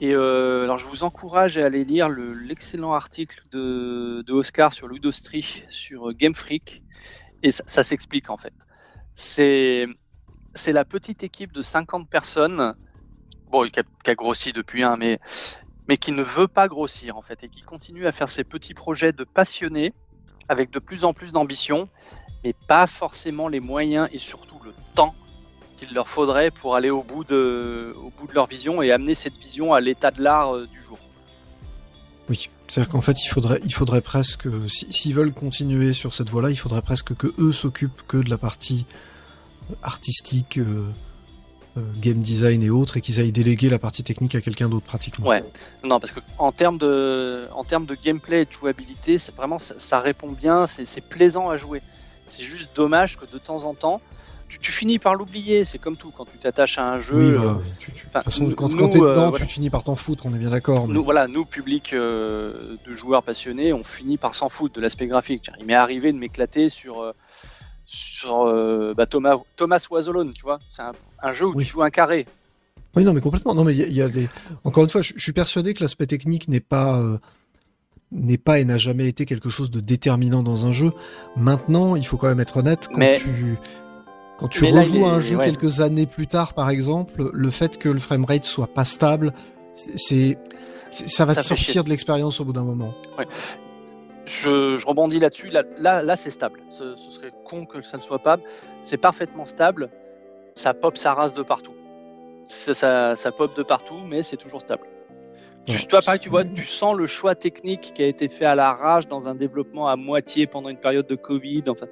Et 0.00 0.14
euh, 0.14 0.62
alors, 0.64 0.78
je 0.78 0.86
vous 0.86 1.02
encourage 1.02 1.58
à 1.58 1.66
aller 1.66 1.84
lire 1.84 2.08
le- 2.08 2.32
l'excellent 2.32 2.92
article 2.92 3.40
de, 3.50 4.24
Oscar 4.28 4.72
sur 4.72 4.86
Ludostri 4.86 5.64
sur 5.70 6.10
euh, 6.10 6.12
Game 6.12 6.34
Freak. 6.34 6.82
Et 7.42 7.50
ça, 7.50 7.82
s'explique 7.82 8.30
en 8.30 8.36
fait. 8.36 8.54
C'est 9.14 9.86
la 10.66 10.84
petite 10.84 11.22
équipe 11.24 11.52
de 11.52 11.62
50 11.62 12.08
personnes, 12.08 12.74
bon, 13.50 13.68
qui 13.68 13.80
a, 13.80 13.82
qui 14.04 14.14
grossi 14.14 14.52
depuis, 14.52 14.84
hein, 14.84 14.96
mais, 14.96 15.18
mais 15.88 15.96
qui 15.96 16.12
ne 16.12 16.22
veut 16.22 16.48
pas 16.48 16.68
grossir 16.68 17.16
en 17.16 17.22
fait, 17.22 17.42
et 17.44 17.48
qui 17.48 17.62
continue 17.62 18.06
à 18.06 18.12
faire 18.12 18.28
ses 18.28 18.44
petits 18.44 18.74
projets 18.74 19.12
de 19.12 19.24
passionnés 19.24 19.92
avec 20.48 20.70
de 20.70 20.78
plus 20.78 21.04
en 21.04 21.12
plus 21.12 21.32
d'ambition, 21.32 21.88
mais 22.44 22.54
pas 22.68 22.86
forcément 22.86 23.48
les 23.48 23.60
moyens 23.60 24.08
et 24.12 24.18
surtout 24.18 24.60
le 24.64 24.72
temps 24.94 25.14
qu'il 25.78 25.94
leur 25.94 26.08
faudrait 26.08 26.50
pour 26.50 26.74
aller 26.76 26.90
au 26.90 27.02
bout 27.02 27.24
de, 27.24 27.94
au 27.96 28.10
bout 28.18 28.26
de 28.26 28.34
leur 28.34 28.46
vision 28.46 28.82
et 28.82 28.92
amener 28.92 29.14
cette 29.14 29.38
vision 29.38 29.72
à 29.72 29.80
l'état 29.80 30.10
de 30.10 30.22
l'art 30.22 30.54
euh, 30.54 30.66
du 30.66 30.82
jour. 30.82 30.98
Oui, 32.28 32.50
c'est-à-dire 32.66 32.90
qu'en 32.92 33.00
fait, 33.00 33.24
il 33.24 33.28
faudrait, 33.28 33.60
il 33.64 33.72
faudrait 33.72 34.02
presque, 34.02 34.46
si- 34.68 34.92
s'ils 34.92 35.14
veulent 35.14 35.32
continuer 35.32 35.94
sur 35.94 36.12
cette 36.12 36.28
voie-là, 36.28 36.50
il 36.50 36.56
faudrait 36.58 36.82
presque 36.82 37.14
que 37.16 37.28
eux 37.38 37.52
s'occupent 37.52 38.02
que 38.06 38.18
de 38.18 38.28
la 38.28 38.36
partie 38.36 38.84
artistique, 39.82 40.58
euh, 40.58 40.84
euh, 41.76 41.80
game 42.00 42.20
design 42.20 42.62
et 42.62 42.70
autres, 42.70 42.96
et 42.96 43.00
qu'ils 43.00 43.20
aillent 43.20 43.32
déléguer 43.32 43.68
la 43.70 43.78
partie 43.78 44.02
technique 44.02 44.34
à 44.34 44.40
quelqu'un 44.40 44.68
d'autre 44.68 44.86
pratiquement. 44.86 45.26
Ouais. 45.26 45.44
Non, 45.84 46.00
parce 46.00 46.12
que 46.12 46.20
en 46.38 46.52
termes 46.52 46.78
de, 46.78 47.48
en 47.54 47.64
termes 47.64 47.86
de 47.86 47.94
gameplay 47.94 48.42
et 48.42 48.44
de 48.44 48.52
jouabilité, 48.52 49.18
c'est 49.18 49.34
vraiment 49.34 49.58
ça, 49.58 49.74
ça 49.78 50.00
répond 50.00 50.32
bien, 50.32 50.66
c'est 50.66 51.00
plaisant 51.00 51.48
à 51.48 51.56
jouer. 51.56 51.82
C'est 52.26 52.42
juste 52.42 52.70
dommage 52.74 53.16
que 53.16 53.24
de 53.24 53.38
temps 53.38 53.64
en 53.64 53.74
temps, 53.74 54.00
tu, 54.48 54.72
finis 54.72 54.98
par 54.98 55.14
l'oublier. 55.14 55.64
C'est 55.64 55.78
comme 55.78 55.96
tout 55.96 56.12
quand 56.16 56.24
tu 56.24 56.38
t'attaches 56.38 56.78
à 56.78 56.92
un 56.92 57.00
jeu. 57.00 57.16
Oui, 57.16 57.32
voilà. 57.32 57.52
de 57.54 57.84
toute 57.84 58.10
façon, 58.10 58.50
quand, 58.50 58.68
tu 58.68 58.98
es 58.98 59.00
dedans, 59.00 59.32
tu 59.32 59.44
finis 59.44 59.70
par 59.70 59.84
t'en 59.84 59.96
foutre. 59.96 60.26
On 60.26 60.34
est 60.34 60.38
bien 60.38 60.50
d'accord. 60.50 60.88
Nous, 60.88 61.04
voilà, 61.04 61.28
nous, 61.28 61.44
public 61.44 61.94
de 61.94 62.92
joueurs 62.92 63.22
passionnés, 63.22 63.72
on 63.72 63.84
finit 63.84 64.16
par 64.16 64.34
s'en 64.34 64.48
foutre 64.48 64.74
de 64.74 64.80
l'aspect 64.80 65.06
graphique. 65.06 65.50
Il 65.60 65.66
m'est 65.66 65.74
arrivé 65.74 66.12
de 66.12 66.18
m'éclater 66.18 66.68
sur 66.68 67.12
sur 67.84 68.94
bah, 68.96 69.06
Thomas 69.06 69.38
Thomas 69.56 69.78
tu 69.80 70.42
vois. 70.42 70.58
C'est 70.70 70.82
un, 71.22 71.32
jeu 71.32 71.46
où 71.46 71.60
tu 71.60 71.66
joues 71.66 71.82
un 71.82 71.90
carré. 71.90 72.26
Oui, 72.96 73.04
non, 73.04 73.12
mais 73.12 73.20
complètement. 73.20 73.54
Non, 73.54 73.64
mais 73.64 73.74
il 73.74 73.92
y, 73.92 74.02
a 74.02 74.08
des. 74.08 74.28
Encore 74.64 74.84
une 74.84 74.90
fois, 74.90 75.02
je, 75.02 75.12
suis 75.16 75.32
persuadé 75.32 75.74
que 75.74 75.82
l'aspect 75.82 76.06
technique 76.06 76.48
n'est 76.48 76.60
pas 76.60 76.98
euh, 76.98 77.18
n'est 78.10 78.38
pas 78.38 78.58
et 78.58 78.64
n'a 78.64 78.78
jamais 78.78 79.06
été 79.06 79.26
quelque 79.26 79.50
chose 79.50 79.70
de 79.70 79.80
déterminant 79.80 80.42
dans 80.42 80.66
un 80.66 80.72
jeu. 80.72 80.92
Maintenant, 81.36 81.96
il 81.96 82.06
faut 82.06 82.16
quand 82.16 82.28
même 82.28 82.40
être 82.40 82.56
honnête 82.56 82.88
quand 82.92 83.12
tu 83.14 83.58
quand 84.38 84.48
tu 84.48 84.64
rejoues 84.64 85.04
un 85.04 85.20
jeu 85.20 85.38
quelques 85.38 85.80
années 85.80 86.06
plus 86.06 86.26
tard, 86.26 86.54
par 86.54 86.70
exemple, 86.70 87.30
le 87.32 87.50
fait 87.50 87.76
que 87.76 87.88
le 87.88 87.98
framerate 87.98 88.44
soit 88.44 88.68
pas 88.68 88.84
stable, 88.84 89.32
c'est 89.74 90.38
ça 90.90 91.26
va 91.26 91.34
te 91.34 91.42
sortir 91.42 91.84
de 91.84 91.90
l'expérience 91.90 92.40
au 92.40 92.46
bout 92.46 92.54
d'un 92.54 92.64
moment. 92.64 92.94
Ouais. 93.18 93.26
Je, 94.24 94.82
rebondis 94.86 95.18
là-dessus. 95.18 95.48
Là, 95.48 95.62
là, 95.78 96.02
là 96.02 96.16
c'est 96.16 96.30
stable. 96.30 96.60
Ce, 96.70 96.96
ce, 96.96 97.10
serait 97.10 97.32
con 97.44 97.66
que 97.66 97.82
ça 97.82 97.98
ne 97.98 98.02
soit 98.02 98.18
pas. 98.18 98.38
C'est 98.80 98.96
parfaitement 98.96 99.44
stable. 99.44 99.90
Ça 100.54 100.72
pop, 100.72 100.96
ça 100.96 101.12
rase 101.12 101.34
de 101.34 101.42
partout 101.42 101.72
ça, 102.48 103.14
ça, 103.16 103.32
pop 103.32 103.56
de 103.56 103.62
partout, 103.62 104.00
mais 104.06 104.22
c'est 104.22 104.36
toujours 104.36 104.60
stable. 104.60 104.84
Tu, 105.66 105.86
toi, 105.86 106.00
pareil, 106.00 106.20
tu 106.20 106.30
vois, 106.30 106.44
tu 106.44 106.64
sens 106.64 106.96
le 106.96 107.06
choix 107.06 107.34
technique 107.34 107.92
qui 107.94 108.02
a 108.02 108.06
été 108.06 108.28
fait 108.28 108.46
à 108.46 108.54
l'arrache 108.54 109.06
dans 109.06 109.28
un 109.28 109.34
développement 109.34 109.88
à 109.88 109.96
moitié 109.96 110.46
pendant 110.46 110.70
une 110.70 110.78
période 110.78 111.06
de 111.06 111.14
Covid. 111.14 111.64
Enfin, 111.68 111.86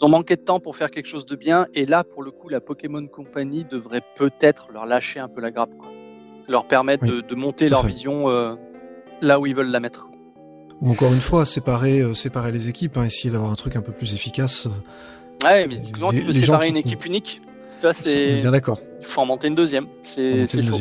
ils 0.00 0.04
ont 0.04 0.08
manqué 0.08 0.36
de 0.36 0.42
temps 0.42 0.60
pour 0.60 0.76
faire 0.76 0.88
quelque 0.88 1.06
chose 1.06 1.26
de 1.26 1.36
bien. 1.36 1.66
Et 1.74 1.84
là, 1.84 2.04
pour 2.04 2.22
le 2.22 2.30
coup, 2.30 2.48
la 2.48 2.60
Pokémon 2.60 3.06
Company 3.06 3.64
devrait 3.64 4.02
peut-être 4.16 4.68
leur 4.72 4.86
lâcher 4.86 5.20
un 5.20 5.28
peu 5.28 5.40
la 5.40 5.50
grappe, 5.50 5.76
quoi. 5.78 5.90
leur 6.48 6.66
permettre 6.66 7.06
de, 7.06 7.34
monter 7.34 7.68
leur 7.68 7.86
vision 7.86 8.28
euh, 8.28 8.54
là 9.20 9.38
où 9.38 9.46
ils 9.46 9.54
veulent 9.54 9.70
la 9.70 9.80
mettre. 9.80 10.08
Ou 10.80 10.90
encore 10.90 11.12
une 11.12 11.20
fois, 11.20 11.44
séparer, 11.44 12.00
euh, 12.00 12.14
séparer 12.14 12.50
les 12.52 12.68
équipes, 12.68 12.96
hein, 12.96 13.04
essayer 13.04 13.30
d'avoir 13.30 13.50
un 13.50 13.54
truc 13.54 13.76
un 13.76 13.80
peu 13.80 13.92
plus 13.92 14.14
efficace. 14.14 14.66
Ouais, 15.44 15.66
mais 15.66 15.80
comment 15.92 16.12
tu 16.12 16.22
peux 16.22 16.32
séparer 16.32 16.68
une 16.68 16.76
équipe 16.76 17.04
unique 17.04 17.40
Ça, 17.66 17.92
c'est. 17.92 18.40
Bien 18.40 18.50
d'accord. 18.50 18.80
Il 19.00 19.06
faut 19.06 19.20
en 19.20 19.26
monter 19.26 19.48
une 19.48 19.54
deuxième. 19.54 19.86
C'est 20.02 20.46
chaud. 20.46 20.80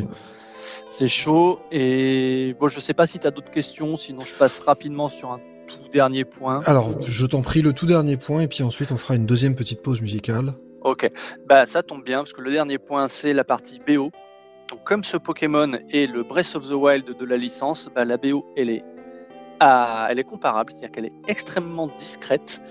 C'est 0.90 1.08
chaud. 1.08 1.60
Et 1.72 2.56
bon, 2.60 2.68
je 2.68 2.80
sais 2.80 2.94
pas 2.94 3.06
si 3.06 3.20
tu 3.20 3.28
as 3.28 3.32
d'autres 3.32 3.52
questions, 3.52 3.98
sinon 3.98 4.22
je 4.22 4.34
passe 4.34 4.60
rapidement 4.60 5.10
sur 5.10 5.32
un 5.32 5.40
tout 5.78 5.90
dernier 5.90 6.26
point. 6.26 6.62
Alors, 6.66 7.02
je 7.02 7.26
t'en 7.26 7.42
prie, 7.42 7.62
le 7.62 7.74
tout 7.74 7.86
dernier 7.86 8.18
point, 8.18 8.42
et 8.42 8.48
puis 8.48 8.64
ensuite 8.64 8.92
on 8.92 8.98
fera 8.98 9.16
une 9.16 9.26
deuxième 9.26 9.56
petite 9.56 9.82
pause 9.82 10.02
musicale. 10.02 10.54
Ok, 10.82 11.10
bah 11.48 11.66
ça 11.66 11.82
tombe 11.82 12.04
bien, 12.04 12.20
parce 12.20 12.34
que 12.34 12.42
le 12.42 12.52
dernier 12.52 12.78
point, 12.78 13.08
c'est 13.08 13.34
la 13.34 13.44
partie 13.44 13.80
BO. 13.88 14.12
Donc, 14.70 14.84
comme 14.86 15.04
ce 15.04 15.18
Pokémon 15.18 15.74
est 15.92 16.12
le 16.12 16.24
Breath 16.24 16.56
of 16.56 16.68
the 16.68 16.74
Wild 16.74 17.18
de 17.18 17.26
la 17.26 17.38
licence, 17.38 17.90
bah, 17.94 18.06
la 18.06 18.18
BO, 18.18 18.46
elle 18.58 18.70
est, 18.70 18.84
à... 19.60 20.08
elle 20.10 20.20
est 20.20 20.24
comparable, 20.24 20.72
c'est-à-dire 20.72 20.92
qu'elle 20.92 21.06
est 21.06 21.14
extrêmement 21.28 21.88
discrète. 21.88 22.62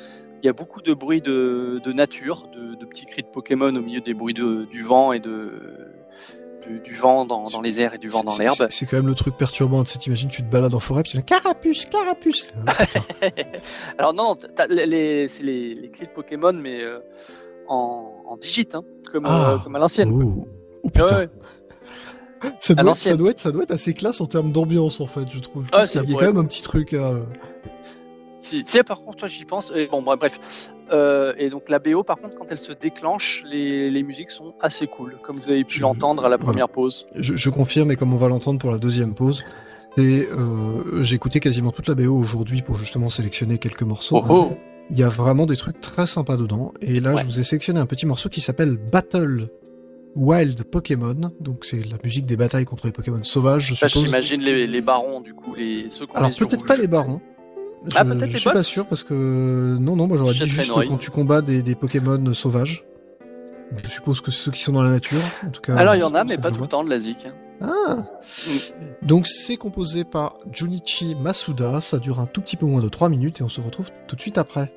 Il 0.42 0.46
y 0.46 0.48
a 0.48 0.53
beaucoup 0.53 0.82
de 0.82 0.92
bruits 0.92 1.20
de, 1.20 1.92
nature, 1.92 2.48
de, 2.48 2.84
petits 2.84 3.07
cris 3.07 3.22
de 3.22 3.28
Pokémon 3.28 3.74
au 3.74 3.80
milieu 3.80 4.00
des 4.00 4.12
bruits 4.12 4.34
du 4.34 4.82
vent 4.82 5.12
et 5.12 5.20
de, 5.20 5.53
du, 6.81 6.95
vent 6.97 7.25
dans, 7.25 7.61
les 7.61 7.81
airs 7.81 7.95
et 7.95 7.99
du 7.99 8.09
vent 8.09 8.23
dans 8.23 8.37
l'herbe. 8.37 8.66
C'est 8.70 8.87
quand 8.87 8.97
même 8.97 9.07
le 9.07 9.14
truc 9.14 9.37
perturbant. 9.37 9.85
Tu 9.85 9.99
t'imagines, 9.99 10.29
tu 10.29 10.43
te 10.43 10.51
balades 10.51 10.75
en 10.75 10.79
forêt, 10.79 11.03
puis 11.03 11.12
tu 11.12 11.23
carapuce, 11.23 11.87
carapuce. 11.87 12.53
Ah, 12.66 12.87
Alors 13.99 14.14
non, 14.14 14.37
c'est 14.41 14.68
les, 14.68 15.27
les, 15.43 15.75
de 15.75 16.12
Pokémon, 16.12 16.53
mais 16.53 16.85
euh, 16.85 17.01
en, 17.68 18.23
en 18.27 18.37
digit, 18.37 18.68
hein, 18.75 18.83
comme, 19.11 19.27
ah. 19.27 19.53
euh, 19.53 19.59
comme 19.59 19.77
à 19.77 19.79
l'ancienne. 19.79 20.12
Oh. 20.12 20.47
oh. 20.83 20.91
putain. 20.91 21.27
Ça 22.59 22.75
doit, 22.75 22.91
être, 22.91 22.97
ça, 22.97 23.16
doit 23.16 23.31
être, 23.31 23.39
ça 23.39 23.53
doit 23.53 23.62
être 23.62 23.70
assez 23.70 23.95
classe 23.95 24.20
en 24.20 24.27
termes 24.27 24.51
d'ambiance 24.51 25.01
en 25.01 25.07
fait, 25.07 25.31
je 25.31 25.39
trouve. 25.39 25.62
Il 25.73 26.11
y 26.11 26.14
a 26.14 26.18
quand 26.18 26.27
même 26.27 26.39
un 26.39 26.45
petit 26.45 26.62
truc 26.62 26.93
à. 26.93 27.27
Si, 28.43 28.64
si, 28.64 28.82
par 28.82 29.03
contre, 29.03 29.18
toi, 29.18 29.28
j'y 29.28 29.45
pense. 29.45 29.70
Et 29.72 29.86
bon, 29.86 30.03
bref. 30.03 30.72
Euh, 30.90 31.32
et 31.38 31.49
donc, 31.49 31.68
la 31.68 31.78
BO, 31.78 32.03
par 32.03 32.16
contre, 32.18 32.34
quand 32.34 32.51
elle 32.51 32.59
se 32.59 32.72
déclenche, 32.72 33.45
les, 33.47 33.88
les 33.88 34.03
musiques 34.03 34.32
sont 34.32 34.55
assez 34.61 34.88
cool, 34.88 35.16
comme 35.22 35.36
vous 35.36 35.49
avez 35.49 35.62
pu 35.62 35.78
l'entendre 35.78 36.24
à 36.24 36.28
la 36.28 36.38
première 36.38 36.68
pause. 36.68 37.07
Je, 37.14 37.36
je, 37.36 37.51
confirme, 37.51 37.93
et 37.93 37.97
comme 37.97 38.12
on 38.12 38.16
va 38.16 38.26
l'entendre 38.26 38.59
pour 38.59 38.72
la 38.72 38.78
deuxième 38.78 39.14
pause. 39.14 39.45
Et 39.97 40.26
euh, 40.32 41.03
j'ai 41.03 41.14
écouté 41.14 41.38
quasiment 41.38 41.70
toute 41.70 41.86
la 41.86 41.95
BO 41.95 42.16
aujourd'hui 42.16 42.62
pour 42.62 42.76
justement 42.76 43.11
sélectionner 43.11 43.59
quelques 43.59 43.82
morceaux. 43.82 44.24
Oh, 44.28 44.28
oh. 44.28 44.57
Il 44.90 44.99
y 44.99 45.05
a 45.05 45.09
vraiment 45.09 45.47
des 45.47 45.57
trucs 45.57 45.80
très 45.80 46.09
sympas 46.09 46.36
dedans. 46.36 46.72
Et 46.80 46.99
là, 46.99 47.14
je 47.14 47.24
vous 47.24 47.38
ai 47.38 47.45
sélectionné 47.45 47.78
un 47.78 47.86
petit 47.86 48.07
morceau 48.07 48.28
qui 48.28 48.40
s'appelle 48.40 48.76
Battle 48.76 49.51
Wild 50.16 50.64
Pokémon. 50.64 51.30
Donc, 51.38 51.64
c'est 51.64 51.86
la 51.88 51.97
musique 52.03 52.26
des 52.26 52.36
batailles 52.36 52.64
contre 52.64 52.86
les 52.86 52.93
Pokémon 52.93 53.22
sauvages, 53.22 53.68
je 53.68 53.74
suppose. 53.74 54.05
J'imagine 54.05 54.43
les, 54.43 54.66
les, 54.66 54.80
barons, 54.80 55.20
du 55.20 55.32
coup, 55.32 55.55
les 55.55 55.88
ceux 55.90 56.07
Alors, 56.12 56.30
peut-être 56.36 56.66
pas 56.66 56.76
les 56.76 56.88
barons. 56.88 57.20
Je, 57.87 57.97
ah, 57.99 58.05
je 58.26 58.37
suis 58.37 58.51
pas 58.51 58.62
sûr 58.62 58.87
parce 58.87 59.03
que 59.03 59.76
non, 59.80 59.97
non, 59.97 60.07
moi 60.07 60.16
j'aurais 60.16 60.35
dit 60.35 60.47
juste 60.47 60.72
quand 60.72 60.99
tu 60.99 61.11
combats 61.11 61.43
des, 61.43 61.62
des, 61.62 61.74
Pokémon 61.74 62.33
sauvages. 62.35 62.85
Je 63.83 63.89
suppose 63.89 64.20
que 64.20 64.30
ceux 64.30 64.51
qui 64.51 64.62
sont 64.62 64.72
dans 64.72 64.83
la 64.83 64.91
nature, 64.91 65.22
en 65.47 65.51
tout 65.51 65.62
cas. 65.62 65.76
Alors 65.76 65.95
il 65.95 66.01
y 66.01 66.05
en 66.05 66.14
a, 66.14 66.24
mais 66.24 66.39
pas 66.39 66.51
tout 66.51 66.61
le 66.61 66.68
temps 66.68 66.85
de 66.85 66.91
la 66.91 66.99
zik. 66.99 67.26
Ah. 67.61 67.97
Mm. 67.97 69.07
Donc 69.07 69.26
c'est 69.26 69.57
composé 69.57 70.05
par 70.05 70.37
Junichi 70.53 71.14
Masuda. 71.14 71.80
Ça 71.80 71.99
dure 71.99 72.20
un 72.20 72.26
tout 72.26 72.41
petit 72.41 72.57
peu 72.57 72.66
moins 72.66 72.83
de 72.83 72.89
3 72.89 73.09
minutes 73.09 73.41
et 73.41 73.43
on 73.45 73.49
se 73.49 73.61
retrouve 73.61 73.91
tout 74.07 74.16
de 74.16 74.20
suite 74.20 74.39
après. 74.39 74.72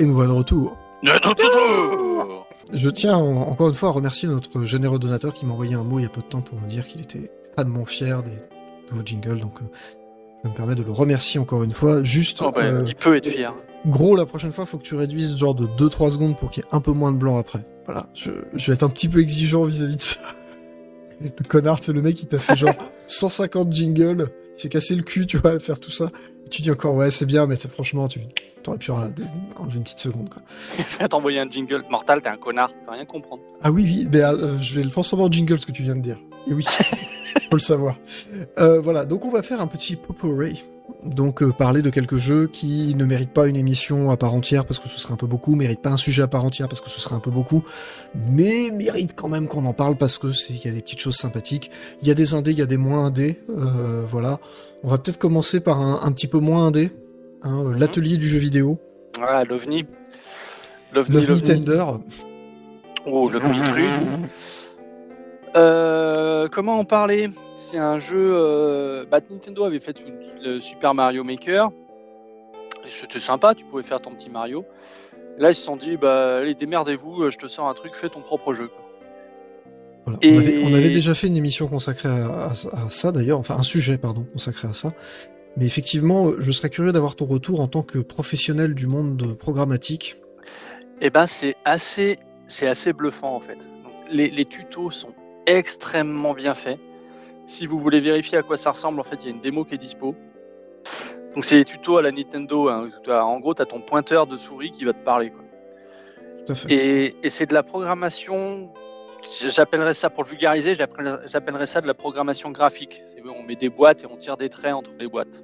Et 0.00 0.04
nous 0.04 0.14
voilà 0.14 0.30
de 0.30 0.38
retour. 0.38 0.78
Je 2.72 2.88
tiens 2.88 3.16
encore 3.16 3.68
une 3.68 3.74
fois 3.74 3.90
à 3.90 3.92
remercier 3.92 4.28
notre 4.30 4.64
généreux 4.64 4.98
donateur 4.98 5.34
qui 5.34 5.44
m'a 5.44 5.52
envoyé 5.52 5.74
un 5.74 5.82
mot 5.82 5.98
il 5.98 6.04
y 6.04 6.06
a 6.06 6.08
peu 6.08 6.22
de 6.22 6.26
temps 6.26 6.40
pour 6.40 6.58
me 6.58 6.66
dire 6.66 6.86
qu'il 6.86 7.02
était 7.02 7.30
extrêmement 7.44 7.84
fier 7.84 8.22
des 8.22 8.30
nouveaux 8.90 9.04
jingles. 9.04 9.40
Donc, 9.40 9.60
euh, 9.60 9.66
je 10.42 10.48
me 10.48 10.54
permets 10.54 10.74
de 10.74 10.82
le 10.82 10.90
remercier 10.90 11.38
encore 11.38 11.64
une 11.64 11.72
fois. 11.72 12.02
Juste. 12.02 12.40
Oh, 12.40 12.50
bah, 12.50 12.62
euh, 12.62 12.84
il 12.88 12.94
peut 12.94 13.14
être 13.14 13.28
fier. 13.28 13.52
Gros, 13.88 14.16
la 14.16 14.24
prochaine 14.24 14.52
fois, 14.52 14.64
faut 14.64 14.78
que 14.78 14.84
tu 14.84 14.94
réduises 14.94 15.36
genre 15.36 15.54
de 15.54 15.66
2-3 15.66 16.12
secondes 16.12 16.38
pour 16.38 16.48
qu'il 16.48 16.62
y 16.62 16.66
ait 16.66 16.70
un 16.72 16.80
peu 16.80 16.92
moins 16.92 17.12
de 17.12 17.18
blanc 17.18 17.38
après. 17.38 17.66
Voilà, 17.84 18.06
je, 18.14 18.30
vais 18.30 18.72
être 18.72 18.82
un 18.82 18.88
petit 18.88 19.08
peu 19.08 19.20
exigeant 19.20 19.64
vis-à-vis 19.64 19.96
de 19.96 20.02
ça. 20.02 20.20
Le 21.20 21.44
connard, 21.46 21.80
c'est 21.82 21.92
le 21.92 22.00
mec 22.00 22.14
qui 22.14 22.24
t'a 22.24 22.38
fait 22.38 22.56
genre 22.56 22.72
150 23.06 23.70
jingles, 23.70 24.30
il 24.56 24.60
s'est 24.60 24.68
cassé 24.68 24.94
le 24.94 25.02
cul, 25.02 25.26
tu 25.26 25.38
vois, 25.38 25.52
à 25.52 25.58
faire 25.58 25.80
tout 25.80 25.90
ça 25.90 26.10
tu 26.50 26.62
dis 26.62 26.70
encore, 26.70 26.94
ouais, 26.94 27.10
c'est 27.10 27.24
bien, 27.24 27.46
mais 27.46 27.56
franchement, 27.56 28.08
tu 28.08 28.20
aurais 28.66 28.78
pu 28.78 28.90
enlever 28.90 29.12
une 29.76 29.82
petite 29.82 30.00
seconde. 30.00 30.28
Quoi. 30.28 31.08
t'envoyer 31.08 31.38
un 31.40 31.48
jingle. 31.48 31.84
Mortal, 31.88 32.20
t'es 32.20 32.28
un 32.28 32.36
connard, 32.36 32.70
tu 32.70 32.90
rien 32.90 33.04
comprendre. 33.06 33.42
Ah 33.62 33.70
oui, 33.70 33.84
oui, 33.84 34.08
mais, 34.12 34.22
euh, 34.22 34.60
je 34.60 34.74
vais 34.74 34.82
le 34.82 34.90
transformer 34.90 35.24
en 35.24 35.32
jingle, 35.32 35.58
ce 35.58 35.66
que 35.66 35.72
tu 35.72 35.82
viens 35.82 35.96
de 35.96 36.02
dire. 36.02 36.18
Et 36.46 36.52
oui, 36.52 36.64
faut 37.48 37.56
le 37.56 37.58
savoir. 37.58 37.96
Euh, 38.58 38.80
voilà, 38.80 39.06
donc 39.06 39.24
on 39.24 39.30
va 39.30 39.42
faire 39.42 39.60
un 39.60 39.66
petit 39.66 39.96
potpourri 39.96 40.62
donc 41.04 41.42
euh, 41.42 41.52
parler 41.52 41.82
de 41.82 41.90
quelques 41.90 42.16
jeux 42.16 42.46
qui 42.46 42.94
ne 42.94 43.04
méritent 43.04 43.32
pas 43.32 43.46
une 43.46 43.56
émission 43.56 44.10
à 44.10 44.16
part 44.16 44.34
entière 44.34 44.64
parce 44.64 44.78
que 44.78 44.88
ce 44.88 45.00
serait 45.00 45.14
un 45.14 45.16
peu 45.16 45.26
beaucoup, 45.26 45.54
méritent 45.54 45.82
pas 45.82 45.90
un 45.90 45.96
sujet 45.96 46.22
à 46.22 46.28
part 46.28 46.44
entière 46.44 46.68
parce 46.68 46.80
que 46.80 46.90
ce 46.90 47.00
serait 47.00 47.14
un 47.14 47.20
peu 47.20 47.30
beaucoup, 47.30 47.64
mais 48.14 48.70
méritent 48.70 49.14
quand 49.14 49.28
même 49.28 49.48
qu'on 49.48 49.64
en 49.64 49.72
parle 49.72 49.96
parce 49.96 50.18
que 50.18 50.28
il 50.50 50.64
y 50.64 50.68
a 50.68 50.72
des 50.72 50.82
petites 50.82 51.00
choses 51.00 51.16
sympathiques. 51.16 51.70
Il 52.02 52.08
y 52.08 52.10
a 52.10 52.14
des 52.14 52.34
indés, 52.34 52.52
il 52.52 52.58
y 52.58 52.62
a 52.62 52.66
des 52.66 52.76
moins 52.76 53.06
indés, 53.06 53.40
euh, 53.50 54.04
voilà. 54.06 54.38
On 54.82 54.88
va 54.88 54.98
peut-être 54.98 55.18
commencer 55.18 55.60
par 55.60 55.80
un, 55.80 56.12
petit 56.12 56.26
peu 56.26 56.38
moins 56.38 56.66
indé, 56.66 56.90
hein, 57.42 57.64
mhm. 57.64 57.78
l'atelier 57.78 58.16
du 58.16 58.28
jeu 58.28 58.38
vidéo. 58.38 58.78
Ah, 59.20 59.44
l'OVNI. 59.44 59.86
L'OVNI 60.92 61.42
Tender. 61.42 61.84
Oh, 63.06 63.28
truc. 63.28 63.42
Euh, 65.56 66.48
comment 66.50 66.78
en 66.78 66.84
parler? 66.84 67.28
C'est 67.70 67.78
un 67.78 68.00
jeu. 68.00 68.32
Euh, 68.34 69.04
bah, 69.08 69.20
Nintendo 69.30 69.64
avait 69.64 69.78
fait 69.78 70.02
le 70.42 70.58
Super 70.60 70.92
Mario 70.92 71.22
Maker. 71.22 71.70
Et 72.84 72.90
c'était 72.90 73.20
sympa, 73.20 73.54
tu 73.54 73.64
pouvais 73.64 73.82
faire 73.82 74.00
ton 74.00 74.10
petit 74.12 74.30
Mario. 74.30 74.64
là, 75.38 75.50
ils 75.50 75.54
se 75.54 75.62
sont 75.62 75.76
dit, 75.76 75.96
bah, 75.96 76.38
allez, 76.38 76.54
démerdez-vous, 76.54 77.30
je 77.30 77.36
te 77.36 77.46
sors 77.46 77.68
un 77.68 77.74
truc, 77.74 77.94
fais 77.94 78.08
ton 78.08 78.20
propre 78.20 78.54
jeu. 78.54 78.70
Et... 80.22 80.64
On, 80.64 80.74
avait, 80.74 80.90
déjà 80.90 81.14
fait 81.14 81.28
une 81.28 81.36
émission 81.36 81.68
consacrée 81.68 82.08
à, 82.08 82.52
ça 82.88 83.12
d'ailleurs, 83.12 83.38
enfin 83.38 83.56
un 83.56 83.62
sujet 83.62 83.98
pardon 83.98 84.24
consacré 84.32 84.66
à 84.66 84.72
ça. 84.72 84.92
Mais 85.56 85.66
effectivement, 85.66 86.32
je 86.38 86.50
serais 86.50 86.70
curieux 86.70 86.90
d'avoir 86.90 87.14
ton 87.14 87.26
retour 87.26 87.60
en 87.60 87.68
tant 87.68 87.82
que 87.82 87.98
professionnel 87.98 88.74
du 88.74 88.86
monde 88.86 89.36
programmatique. 89.38 90.16
Eh 91.00 91.10
ben, 91.10 91.26
c'est 91.26 91.54
assez, 91.64 92.18
c'est 92.46 92.66
assez 92.66 92.92
bluffant 92.92 93.36
en 93.36 93.40
fait. 93.40 93.58
les, 94.10 94.30
les, 94.30 94.44
tutos 94.44 94.90
sont 94.90 95.14
extrêmement 95.46 96.34
bien 96.34 96.54
faits. 96.54 96.80
Si 97.50 97.66
vous 97.66 97.80
voulez 97.80 98.00
vérifier 98.00 98.38
à 98.38 98.42
quoi 98.42 98.56
ça 98.56 98.70
ressemble, 98.70 99.00
en 99.00 99.02
fait, 99.02 99.16
il 99.22 99.24
y 99.24 99.26
a 99.26 99.30
une 99.32 99.40
démo 99.40 99.64
qui 99.64 99.74
est 99.74 99.78
dispo. 99.78 100.14
Donc 101.34 101.44
c'est 101.44 101.56
des 101.56 101.64
tutos 101.64 101.96
à 101.96 102.02
la 102.02 102.12
Nintendo. 102.12 102.68
Hein. 102.68 102.90
En 103.08 103.40
gros, 103.40 103.54
tu 103.54 103.62
as 103.62 103.66
ton 103.66 103.80
pointeur 103.80 104.28
de 104.28 104.38
souris 104.38 104.70
qui 104.70 104.84
va 104.84 104.92
te 104.92 105.04
parler. 105.04 105.30
Quoi. 105.30 105.42
Tout 106.46 106.52
à 106.52 106.54
fait. 106.54 106.72
Et, 106.72 107.16
et 107.24 107.28
c'est 107.28 107.46
de 107.46 107.54
la 107.54 107.64
programmation 107.64 108.72
J'appellerais 109.48 109.94
ça, 109.94 110.08
pour 110.08 110.24
le 110.24 110.30
vulgariser, 110.30 110.74
j'appellerais 110.74 111.66
ça 111.66 111.80
de 111.80 111.86
la 111.86 111.92
programmation 111.94 112.52
graphique. 112.52 113.02
On 113.36 113.42
met 113.42 113.56
des 113.56 113.68
boîtes 113.68 114.02
et 114.04 114.06
on 114.06 114.16
tire 114.16 114.36
des 114.36 114.48
traits 114.48 114.72
entre 114.72 114.92
les 114.98 115.08
boîtes. 115.08 115.42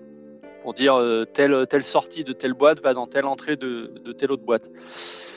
Pour 0.66 0.74
dire 0.74 0.96
euh, 0.96 1.24
telle, 1.24 1.68
telle 1.70 1.84
sortie 1.84 2.24
de 2.24 2.32
telle 2.32 2.52
boîte 2.52 2.82
va 2.82 2.92
dans 2.92 3.06
telle 3.06 3.26
entrée 3.26 3.54
de, 3.54 3.94
de 4.04 4.10
telle 4.10 4.32
autre 4.32 4.42
boîte. 4.42 4.68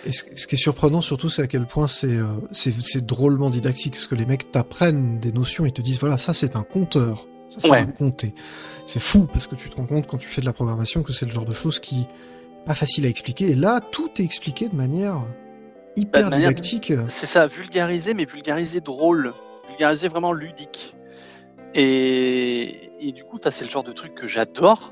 Et 0.03 0.11
ce, 0.11 0.23
qui 0.23 0.55
est 0.55 0.57
surprenant 0.57 1.01
surtout, 1.01 1.29
c'est 1.29 1.43
à 1.43 1.47
quel 1.47 1.67
point 1.67 1.85
euh, 2.03 2.25
c'est 2.51 3.05
drôlement 3.05 3.51
didactique. 3.51 3.93
Parce 3.93 4.07
que 4.07 4.15
les 4.15 4.25
mecs 4.25 4.51
t'apprennent 4.51 5.19
des 5.19 5.31
notions 5.31 5.67
et 5.67 5.71
te 5.71 5.83
disent 5.83 5.99
voilà, 5.99 6.17
ça 6.17 6.33
c'est 6.33 6.55
un 6.55 6.63
compteur. 6.63 7.27
Ça 7.51 7.59
c'est 7.59 7.71
un 7.75 7.85
compter. 7.85 8.33
C'est 8.87 8.99
fou 8.99 9.27
parce 9.31 9.45
que 9.45 9.53
tu 9.53 9.69
te 9.69 9.75
rends 9.75 9.85
compte 9.85 10.07
quand 10.07 10.17
tu 10.17 10.27
fais 10.27 10.41
de 10.41 10.47
la 10.47 10.53
programmation 10.53 11.03
que 11.03 11.13
c'est 11.13 11.27
le 11.27 11.31
genre 11.31 11.45
de 11.45 11.53
choses 11.53 11.79
qui 11.79 12.07
pas 12.65 12.73
facile 12.73 13.05
à 13.05 13.09
expliquer. 13.09 13.51
Et 13.51 13.55
là, 13.55 13.81
tout 13.81 14.09
est 14.17 14.25
expliqué 14.25 14.67
de 14.67 14.75
manière 14.75 15.21
hyper 15.95 16.31
didactique. 16.31 16.91
C'est 17.07 17.27
ça, 17.27 17.45
vulgariser, 17.45 18.15
mais 18.15 18.25
vulgariser 18.25 18.81
drôle, 18.81 19.35
vulgariser 19.67 20.07
vraiment 20.07 20.33
ludique. 20.33 20.95
Et, 21.75 22.89
et 22.99 23.11
du 23.11 23.23
coup, 23.23 23.39
c'est 23.47 23.63
le 23.63 23.69
genre 23.69 23.83
de 23.83 23.91
truc 23.91 24.15
que 24.15 24.25
j'adore. 24.25 24.91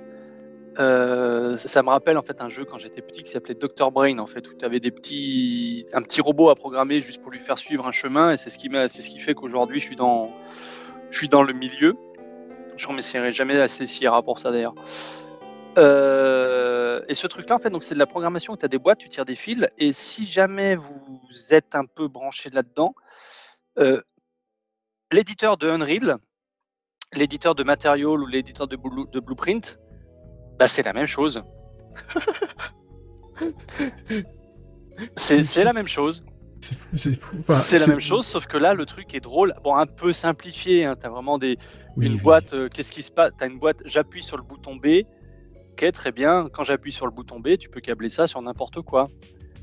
Euh, 0.80 1.58
ça, 1.58 1.82
me 1.82 1.90
rappelle 1.90 2.18
en 2.18 2.22
fait 2.22 2.42
un 2.42 2.50
jeu 2.50 2.64
quand 2.64 2.78
j'étais 2.78 3.02
petit 3.02 3.24
qui 3.24 3.32
s'appelait 3.32 3.56
Dr 3.56 3.92
Brain 3.92 4.20
en 4.20 4.28
fait 4.28 4.48
où 4.48 4.54
tu 4.54 4.64
avais 4.64 4.80
des 4.80 4.92
petits 4.92 5.88
un 5.92 6.04
petit 6.04 6.22
robot 6.22 6.50
à 6.50 6.56
programmer 6.56 7.02
juste 7.02 7.20
pour 7.20 7.32
lui 7.32 7.40
faire 7.40 7.58
suivre 7.58 7.88
un 7.88 7.92
chemin 7.92 8.34
et 8.34 8.38
c'est 8.38 8.52
ce 8.52 8.60
qui 8.60 8.70
c'est 8.72 9.02
ce 9.02 9.10
qui 9.10 9.20
fait 9.20 9.34
qu'aujourd'hui 9.34 9.80
je 9.80 9.86
suis 9.86 9.96
dans 9.96 10.30
je 11.10 11.18
suis 11.18 11.30
dans 11.30 11.44
le 11.44 11.54
milieu. 11.54 11.96
Je 12.76 12.88
remercierai 12.88 13.32
jamais 13.32 13.60
assez 13.60 13.88
Sierra 13.88 14.22
pour 14.22 14.38
ça 14.38 14.52
d'ailleurs. 14.52 14.76
Euh, 15.78 17.02
et 17.08 17.16
ce 17.16 17.28
truc-là, 17.28 17.56
en 17.56 17.60
fait, 17.60 17.70
donc 17.70 17.84
c'est 17.84 17.94
de 17.94 18.00
la 18.00 18.08
programmation 18.08 18.54
où 18.54 18.58
tu 18.58 18.66
as 18.66 18.68
des 18.68 18.80
boîtes, 18.80 18.98
tu 18.98 19.10
tires 19.10 19.26
des 19.26 19.36
fils, 19.36 19.68
et 19.78 19.94
si 19.94 20.26
jamais 20.26 20.76
vous 20.76 21.22
êtes 21.52 21.76
un 21.76 21.86
peu 21.86 22.08
branché 22.08 22.50
là-dedans, 22.50 22.96
euh, 23.78 24.02
l'éditeur 25.12 25.58
de 25.58 25.70
Unreal, 25.70 26.18
l'éditeur 27.14 27.56
de 27.56 27.64
Material 27.64 28.08
ou 28.08 28.26
l'éditeur 28.26 28.68
de, 28.68 28.76
Blueprint, 28.76 29.80
bah, 30.60 30.68
c'est 30.68 30.84
la 30.84 30.94
même 30.94 31.08
chose. 31.08 31.44
c'est 35.16 35.64
la 35.64 35.74
même 35.74 35.88
chose. 35.88 36.24
C'est 36.60 37.80
la 37.80 37.88
même 37.88 38.00
chose, 38.00 38.26
sauf 38.26 38.48
que 38.48 38.58
là, 38.58 38.74
le 38.74 38.86
truc 38.86 39.14
est 39.14 39.20
drôle. 39.20 39.54
Bon, 39.64 39.76
un 39.76 39.86
peu 39.86 40.12
simplifié. 40.12 40.86
Hein. 40.86 40.96
Tu 41.00 41.06
as 41.06 41.10
vraiment 41.10 41.38
des, 41.38 41.58
une 41.98 42.18
boîte. 42.18 42.54
Euh, 42.54 42.68
qu'est-ce 42.68 42.92
qui 42.92 43.04
se 43.04 43.12
passe? 43.12 43.32
Tu 43.38 43.44
as 43.44 43.48
une 43.48 43.60
boîte, 43.60 43.84
j'appuie 43.86 44.24
sur 44.24 44.38
le 44.38 44.44
bouton 44.44 44.76
B 44.76 45.04
ok, 45.78 45.92
très 45.92 46.12
bien, 46.12 46.50
quand 46.52 46.64
j'appuie 46.64 46.92
sur 46.92 47.06
le 47.06 47.12
bouton 47.12 47.40
B, 47.40 47.58
tu 47.58 47.70
peux 47.70 47.82
câbler 47.82 48.10
ça 48.10 48.26
sur 48.26 48.42
n'importe 48.42 48.82
quoi. 48.82 49.10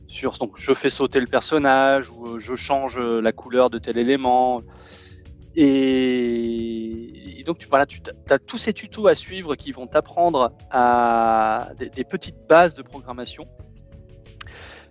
Sur, 0.07 0.33
donc, 0.39 0.53
je 0.59 0.73
fais 0.73 0.91
sauter 0.91 1.19
le 1.19 1.27
personnage 1.27 2.09
ou 2.11 2.27
euh, 2.27 2.39
je 2.39 2.55
change 2.55 2.99
euh, 2.99 3.21
la 3.21 3.33
couleur 3.33 3.69
de 3.69 3.79
tel 3.79 3.99
élément. 3.99 4.63
Et, 5.57 7.43
donc, 7.47 7.59
tu, 7.59 7.69
voilà, 7.69 7.87
tu 7.87 8.01
as 8.31 8.39
tous 8.39 8.59
ces 8.59 8.73
tutos 8.73 9.07
à 9.07 9.15
suivre 9.15 9.55
qui 9.55 9.73
vont 9.73 9.87
t'apprendre 9.87 10.53
à 10.71 11.71
des, 11.79 12.05
petites 12.05 12.39
bases 12.49 12.75
de 12.75 12.83
programmation. 12.83 13.47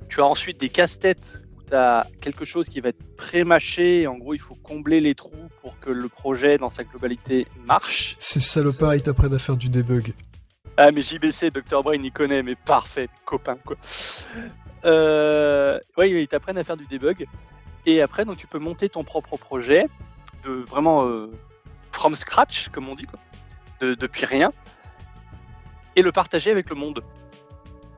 Tu 0.09 0.21
as 0.21 0.25
ensuite 0.25 0.59
des 0.59 0.69
casse-têtes 0.69 1.43
où 1.57 1.63
tu 1.63 1.73
as 1.73 2.07
quelque 2.21 2.45
chose 2.45 2.69
qui 2.69 2.79
va 2.79 2.89
être 2.89 3.15
pré-mâché. 3.17 4.07
En 4.07 4.17
gros, 4.17 4.33
il 4.33 4.39
faut 4.39 4.55
combler 4.55 5.01
les 5.01 5.15
trous 5.15 5.49
pour 5.61 5.79
que 5.79 5.89
le 5.89 6.07
projet, 6.07 6.57
dans 6.57 6.69
sa 6.69 6.83
globalité, 6.83 7.47
marche. 7.65 8.15
C'est 8.19 8.39
salopard, 8.39 8.95
ils 8.95 9.01
t'apprennent 9.01 9.33
à 9.33 9.39
faire 9.39 9.57
du 9.57 9.69
debug. 9.69 10.13
Ah, 10.77 10.91
mais 10.91 11.01
JBC, 11.01 11.51
Dr. 11.51 11.83
Brain, 11.83 12.01
il 12.01 12.11
connaît, 12.11 12.41
mais 12.41 12.55
parfait, 12.55 13.07
copain, 13.25 13.57
quoi. 13.63 13.75
Euh, 14.85 15.79
oui, 15.97 16.11
ils 16.11 16.27
t'apprennent 16.27 16.57
à 16.57 16.63
faire 16.63 16.77
du 16.77 16.87
debug. 16.87 17.25
Et 17.85 18.01
après, 18.01 18.25
donc, 18.25 18.37
tu 18.37 18.47
peux 18.47 18.59
monter 18.59 18.89
ton 18.89 19.03
propre 19.03 19.37
projet, 19.37 19.87
de 20.43 20.51
vraiment 20.51 21.05
euh, 21.05 21.31
from 21.91 22.15
scratch, 22.15 22.69
comme 22.69 22.89
on 22.89 22.95
dit, 22.95 23.05
quoi, 23.05 23.19
de, 23.81 23.95
depuis 23.95 24.25
rien, 24.25 24.51
et 25.95 26.01
le 26.01 26.11
partager 26.11 26.51
avec 26.51 26.69
le 26.69 26.75
monde. 26.75 27.01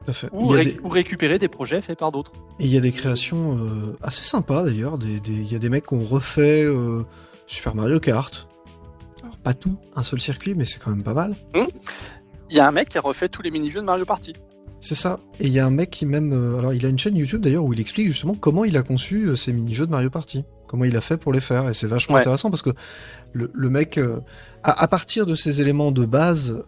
Tout 0.03 0.11
à 0.11 0.13
fait. 0.13 0.29
Ou, 0.31 0.49
récupérer 0.87 1.39
des 1.39 1.47
projets 1.47 1.81
faits 1.81 1.99
par 1.99 2.11
d'autres. 2.11 2.31
Et 2.59 2.65
il 2.65 2.71
y 2.71 2.77
a 2.77 2.81
des 2.81 2.91
créations 2.91 3.57
euh, 3.57 3.97
assez 4.01 4.23
sympas 4.23 4.63
d'ailleurs. 4.63 4.97
Il 5.01 5.21
des, 5.21 5.43
y 5.43 5.55
a 5.55 5.59
des 5.59 5.69
mecs 5.69 5.87
qui 5.87 5.95
ont 5.95 6.03
refait 6.03 6.63
Super 7.47 7.75
Mario 7.75 7.99
Kart. 7.99 8.47
Alors, 9.23 9.37
pas 9.37 9.53
tout, 9.53 9.79
un 9.95 10.03
seul 10.03 10.21
circuit, 10.21 10.53
mais 10.53 10.65
c'est 10.65 10.79
quand 10.79 10.91
même 10.91 11.03
pas 11.03 11.15
mal. 11.15 11.35
Hum 11.55 11.67
il 12.49 12.57
y 12.57 12.59
a 12.59 12.67
un 12.67 12.71
mec 12.71 12.89
qui 12.89 12.97
a 12.97 13.01
refait 13.01 13.29
tous 13.29 13.41
les 13.41 13.51
mini-jeux 13.51 13.81
de 13.81 13.85
Mario 13.85 14.05
Party. 14.05 14.33
C'est 14.81 14.95
ça. 14.95 15.19
Et 15.39 15.47
il 15.47 15.53
y 15.53 15.59
a 15.59 15.65
un 15.65 15.71
mec 15.71 15.89
qui 15.89 16.05
même, 16.05 16.31
euh, 16.33 16.59
alors 16.59 16.73
il 16.73 16.85
a 16.85 16.89
une 16.89 16.99
chaîne 16.99 17.17
YouTube 17.17 17.41
d'ailleurs 17.41 17.63
où 17.63 17.73
il 17.73 17.79
explique 17.79 18.07
justement 18.07 18.35
comment 18.35 18.65
il 18.65 18.77
a 18.77 18.83
conçu 18.83 19.25
euh, 19.25 19.35
ces 19.35 19.51
mini-jeux 19.51 19.85
de 19.85 19.91
Mario 19.91 20.09
Party, 20.09 20.45
comment 20.67 20.85
il 20.85 20.95
a 20.95 21.01
fait 21.01 21.17
pour 21.17 21.33
les 21.33 21.41
faire. 21.41 21.69
Et 21.69 21.73
c'est 21.73 21.87
vachement 21.87 22.17
intéressant 22.17 22.49
parce 22.49 22.61
que 22.61 22.71
le, 23.33 23.69
mec, 23.69 23.97
euh, 23.97 24.21
à, 24.63 24.87
partir 24.87 25.25
de 25.25 25.35
ces 25.35 25.59
éléments 25.59 25.91
de 25.91 26.05
base, 26.05 26.63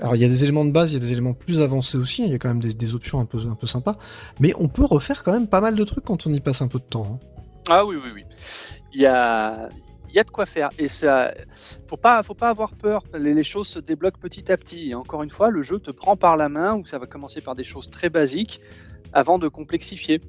alors 0.00 0.16
il 0.16 0.22
y 0.22 0.24
a 0.24 0.28
des 0.28 0.42
éléments 0.42 0.64
de 0.64 0.70
base, 0.70 0.92
il 0.92 0.94
y 0.94 0.96
a 0.96 1.00
des 1.00 1.12
éléments 1.12 1.34
plus 1.34 1.60
avancés 1.60 1.98
aussi. 1.98 2.24
Il 2.24 2.30
y 2.30 2.34
a 2.34 2.38
quand 2.38 2.48
même 2.48 2.60
des, 2.60 2.94
options 2.94 3.20
un 3.20 3.26
peu, 3.26 3.38
un 3.38 3.54
peu 3.54 3.66
sympas, 3.66 3.96
mais 4.40 4.52
on 4.58 4.68
peut 4.68 4.84
refaire 4.84 5.22
quand 5.22 5.32
même 5.32 5.48
pas 5.48 5.60
mal 5.60 5.74
de 5.74 5.84
trucs 5.84 6.04
quand 6.04 6.26
on 6.26 6.32
y 6.32 6.40
passe 6.40 6.62
un 6.62 6.68
peu 6.68 6.78
de 6.78 6.84
temps. 6.84 7.20
Hein. 7.20 7.26
Ah 7.68 7.84
oui, 7.84 7.96
oui, 8.02 8.10
oui. 8.14 8.24
Il 8.94 9.02
y 9.02 9.06
a, 9.06 9.68
il 10.08 10.16
y 10.16 10.18
a 10.18 10.24
de 10.24 10.30
quoi 10.30 10.46
faire. 10.46 10.70
Et 10.78 10.88
ça, 10.88 11.34
faut 11.86 11.96
pas, 11.96 12.22
faut 12.22 12.34
pas 12.34 12.48
avoir 12.48 12.74
peur. 12.74 13.02
Les, 13.14 13.42
choses 13.42 13.68
se 13.68 13.78
débloquent 13.78 14.18
petit 14.18 14.50
à 14.50 14.56
petit. 14.56 14.90
Et 14.90 14.94
encore 14.94 15.22
une 15.22 15.30
fois, 15.30 15.50
le 15.50 15.62
jeu 15.62 15.78
te 15.78 15.90
prend 15.90 16.16
par 16.16 16.36
la 16.36 16.48
main, 16.48 16.74
où 16.74 16.86
ça 16.86 16.98
va 16.98 17.06
commencer 17.06 17.40
par 17.40 17.54
des 17.54 17.64
choses 17.64 17.90
très 17.90 18.08
basiques, 18.08 18.60
avant 19.12 19.38
de 19.38 19.48
complexifier. 19.48 20.20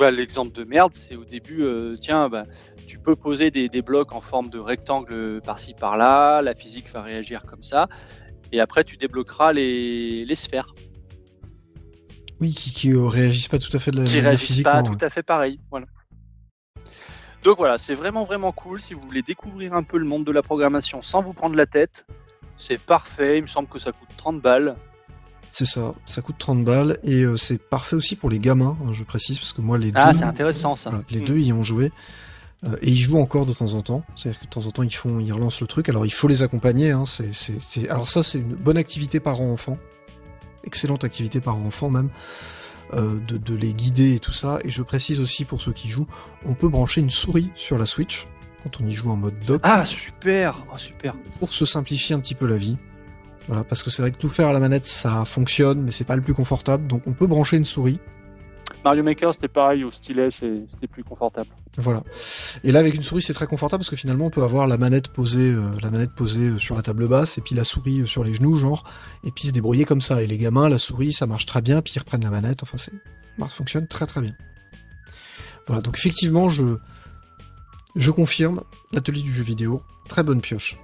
L'exemple 0.00 0.52
de 0.52 0.64
merde, 0.64 0.92
c'est 0.94 1.16
au 1.16 1.24
début, 1.24 1.62
euh, 1.62 1.96
tiens, 2.00 2.28
bah, 2.28 2.44
tu 2.86 2.98
peux 2.98 3.14
poser 3.14 3.50
des, 3.50 3.82
blocs 3.82 4.12
en 4.12 4.20
forme 4.20 4.48
de 4.48 4.58
rectangle 4.58 5.40
par-ci 5.42 5.74
par-là, 5.74 6.40
la 6.42 6.54
physique 6.54 6.90
va 6.90 7.02
réagir 7.02 7.42
comme 7.46 7.62
ça, 7.62 7.88
et 8.52 8.60
après 8.60 8.84
tu 8.84 8.96
débloqueras 8.96 9.52
les, 9.52 10.34
sphères. 10.34 10.74
Oui, 12.40 12.52
qui, 12.52 12.88
ne 12.88 12.98
réagissent 12.98 13.48
pas 13.48 13.58
tout 13.58 13.74
à 13.74 13.78
fait 13.78 13.90
de 13.90 13.98
la, 13.98 14.04
qui 14.04 14.20
réagissent 14.20 14.62
pas 14.62 14.82
tout 14.82 14.96
à 15.00 15.10
fait 15.10 15.22
pareil, 15.22 15.60
voilà. 15.70 15.86
Donc 17.44 17.58
voilà, 17.58 17.76
c'est 17.76 17.94
vraiment 17.94 18.24
vraiment 18.24 18.52
cool. 18.52 18.80
Si 18.80 18.94
vous 18.94 19.00
voulez 19.00 19.22
découvrir 19.22 19.74
un 19.74 19.82
peu 19.82 19.98
le 19.98 20.04
monde 20.04 20.24
de 20.24 20.30
la 20.30 20.42
programmation 20.42 21.02
sans 21.02 21.22
vous 21.22 21.34
prendre 21.34 21.56
la 21.56 21.66
tête, 21.66 22.06
c'est 22.56 22.78
parfait. 22.78 23.38
Il 23.38 23.42
me 23.42 23.46
semble 23.48 23.68
que 23.68 23.80
ça 23.80 23.90
coûte 23.90 24.08
30 24.16 24.40
balles. 24.40 24.76
C'est 25.52 25.66
ça, 25.66 25.94
ça 26.06 26.22
coûte 26.22 26.36
30 26.38 26.64
balles 26.64 26.98
et 27.04 27.22
euh, 27.22 27.36
c'est 27.36 27.62
parfait 27.62 27.94
aussi 27.94 28.16
pour 28.16 28.30
les 28.30 28.38
gamins, 28.38 28.76
hein, 28.82 28.92
je 28.92 29.04
précise, 29.04 29.38
parce 29.38 29.52
que 29.52 29.60
moi 29.60 29.76
les 29.76 29.92
ah, 29.94 30.06
deux. 30.06 30.18
c'est 30.18 30.24
intéressant 30.24 30.76
ça. 30.76 30.90
les 31.10 31.20
mm. 31.20 31.24
deux 31.24 31.38
y 31.38 31.52
ont 31.52 31.62
joué. 31.62 31.92
Euh, 32.64 32.76
et 32.80 32.90
ils 32.90 32.98
jouent 32.98 33.18
encore 33.18 33.44
de 33.44 33.52
temps 33.52 33.74
en 33.74 33.82
temps. 33.82 34.02
C'est-à-dire 34.16 34.40
que 34.40 34.46
de 34.46 34.50
temps 34.50 34.66
en 34.66 34.70
temps, 34.70 34.82
ils, 34.82 34.94
font, 34.94 35.18
ils 35.18 35.32
relancent 35.32 35.60
le 35.60 35.66
truc. 35.66 35.88
Alors, 35.88 36.06
il 36.06 36.12
faut 36.12 36.28
les 36.28 36.42
accompagner. 36.42 36.92
Hein. 36.92 37.04
c'est, 37.06 37.90
Alors, 37.90 38.08
ça, 38.08 38.22
c'est 38.22 38.38
une 38.38 38.54
bonne 38.54 38.76
activité 38.76 39.20
parent-enfant. 39.20 39.78
Excellente 40.64 41.02
activité 41.02 41.40
parent-enfant, 41.40 41.90
même. 41.90 42.10
Euh, 42.94 43.18
de, 43.26 43.54
les 43.54 43.72
guider 43.72 44.14
et 44.14 44.18
tout 44.18 44.32
ça. 44.32 44.58
Et 44.64 44.70
je 44.70 44.82
précise 44.82 45.18
aussi 45.18 45.44
pour 45.44 45.60
ceux 45.62 45.72
qui 45.72 45.88
jouent, 45.88 46.06
on 46.44 46.54
peut 46.54 46.68
brancher 46.68 47.00
une 47.00 47.10
souris 47.10 47.50
sur 47.54 47.78
la 47.78 47.86
Switch 47.86 48.28
quand 48.62 48.80
on 48.80 48.86
y 48.86 48.92
joue 48.92 49.10
en 49.10 49.16
mode 49.16 49.34
dock. 49.46 49.62
Ah 49.64 49.86
super, 49.86 50.66
oh, 50.72 50.76
super. 50.76 51.14
Pour 51.38 51.48
se 51.48 51.64
simplifier 51.64 52.14
un 52.14 52.20
petit 52.20 52.34
peu 52.34 52.46
la 52.46 52.56
vie. 52.56 52.76
Voilà, 53.48 53.64
parce 53.64 53.82
que 53.82 53.90
c'est 53.90 54.02
vrai 54.02 54.12
que 54.12 54.18
tout 54.18 54.28
faire 54.28 54.48
à 54.48 54.52
la 54.52 54.60
manette, 54.60 54.86
ça 54.86 55.24
fonctionne, 55.24 55.82
mais 55.82 55.90
c'est 55.90 56.04
pas 56.04 56.16
le 56.16 56.22
plus 56.22 56.34
confortable. 56.34 56.86
Donc 56.86 57.02
on 57.06 57.12
peut 57.12 57.26
brancher 57.26 57.56
une 57.56 57.64
souris. 57.64 57.98
Mario 58.84 59.02
Maker, 59.04 59.32
c'était 59.32 59.48
pareil, 59.48 59.84
au 59.84 59.90
stylet, 59.90 60.30
c'était 60.30 60.88
plus 60.88 61.04
confortable. 61.04 61.48
Voilà. 61.76 62.02
Et 62.64 62.72
là, 62.72 62.80
avec 62.80 62.94
une 62.94 63.02
souris, 63.02 63.22
c'est 63.22 63.32
très 63.32 63.46
confortable 63.46 63.80
parce 63.80 63.90
que 63.90 63.96
finalement, 63.96 64.26
on 64.26 64.30
peut 64.30 64.42
avoir 64.42 64.66
la 64.66 64.76
manette 64.76 65.08
posée, 65.08 65.52
euh, 65.52 65.70
la 65.82 65.90
manette 65.90 66.12
posée 66.12 66.48
euh, 66.48 66.58
sur 66.58 66.74
la 66.74 66.82
table 66.82 67.06
basse 67.06 67.38
et 67.38 67.40
puis 67.40 67.54
la 67.54 67.64
souris 67.64 68.00
euh, 68.00 68.06
sur 68.06 68.24
les 68.24 68.34
genoux, 68.34 68.56
genre, 68.56 68.84
et 69.24 69.30
puis 69.30 69.48
se 69.48 69.52
débrouiller 69.52 69.84
comme 69.84 70.00
ça. 70.00 70.22
Et 70.22 70.26
les 70.26 70.36
gamins, 70.36 70.68
la 70.68 70.78
souris, 70.78 71.12
ça 71.12 71.26
marche 71.26 71.46
très 71.46 71.62
bien, 71.62 71.80
puis 71.80 71.92
ils 71.94 72.00
reprennent 72.00 72.24
la 72.24 72.30
manette. 72.30 72.62
Enfin, 72.62 72.76
c'est, 72.76 72.92
ça 73.38 73.48
fonctionne 73.48 73.86
très 73.86 74.06
très 74.06 74.20
bien. 74.20 74.34
Voilà, 75.66 75.80
donc 75.80 75.96
effectivement, 75.96 76.48
je, 76.48 76.76
je 77.94 78.10
confirme, 78.10 78.62
l'atelier 78.92 79.22
du 79.22 79.32
jeu 79.32 79.44
vidéo, 79.44 79.82
très 80.08 80.24
bonne 80.24 80.40
pioche. 80.40 80.76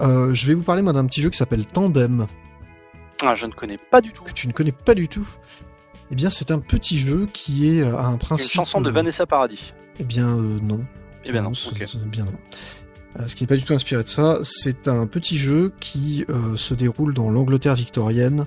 Euh, 0.00 0.32
je 0.34 0.46
vais 0.46 0.54
vous 0.54 0.62
parler 0.62 0.82
moi 0.82 0.92
d'un 0.92 1.06
petit 1.06 1.20
jeu 1.22 1.30
qui 1.30 1.38
s'appelle 1.38 1.66
Tandem. 1.66 2.26
Ah, 3.24 3.34
je 3.36 3.46
ne 3.46 3.52
connais 3.52 3.78
pas 3.78 4.00
du 4.00 4.12
tout. 4.12 4.24
Que 4.24 4.32
tu 4.32 4.48
ne 4.48 4.52
connais 4.52 4.72
pas 4.72 4.94
du 4.94 5.08
tout. 5.08 5.28
Eh 6.10 6.14
bien, 6.14 6.28
c'est 6.28 6.50
un 6.50 6.58
petit 6.58 6.98
jeu 6.98 7.28
qui 7.32 7.68
est 7.68 7.82
euh, 7.82 7.98
un 7.98 8.16
principe. 8.18 8.52
Une 8.52 8.56
chanson 8.56 8.80
de 8.80 8.90
Vanessa 8.90 9.26
Paradis. 9.26 9.72
Eh 9.98 10.04
bien, 10.04 10.28
euh, 10.36 10.58
non. 10.60 10.84
Eh 11.24 11.32
bien 11.32 11.42
non. 11.42 11.54
c'est 11.54 11.72
bien 12.06 12.24
non. 12.24 12.32
Euh, 13.20 13.28
ce 13.28 13.36
qui 13.36 13.44
n'est 13.44 13.46
pas 13.46 13.56
du 13.56 13.62
tout 13.62 13.72
inspiré 13.72 14.02
de 14.02 14.08
ça, 14.08 14.38
c'est 14.42 14.88
un 14.88 15.06
petit 15.06 15.36
jeu 15.36 15.72
qui 15.80 16.24
se 16.56 16.74
déroule 16.74 17.14
dans 17.14 17.30
l'Angleterre 17.30 17.74
victorienne, 17.74 18.46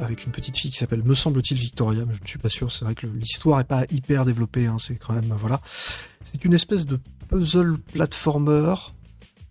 avec 0.00 0.24
une 0.24 0.32
petite 0.32 0.56
fille 0.56 0.70
qui 0.70 0.78
s'appelle, 0.78 1.02
me 1.04 1.14
semble-t-il, 1.14 1.58
Victoria, 1.58 2.04
mais 2.06 2.14
je 2.14 2.22
ne 2.22 2.26
suis 2.26 2.38
pas 2.38 2.48
sûr. 2.48 2.72
C'est 2.72 2.84
vrai 2.84 2.94
que 2.94 3.06
l'histoire 3.06 3.60
est 3.60 3.64
pas 3.64 3.84
hyper 3.90 4.24
développée. 4.24 4.66
hein, 4.66 4.76
c'est 4.78 4.96
quand 4.96 5.12
même 5.12 5.34
voilà. 5.38 5.60
C'est 6.22 6.44
une 6.44 6.54
espèce 6.54 6.86
de 6.86 6.98
puzzle 7.28 7.78
platformer 7.92 8.74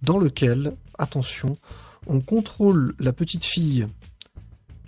dans 0.02 0.18
lequel, 0.18 0.76
attention, 1.04 1.58
on 2.08 2.20
contrôle 2.20 2.96
la 3.00 3.14
petite 3.14 3.46
fille 3.46 3.88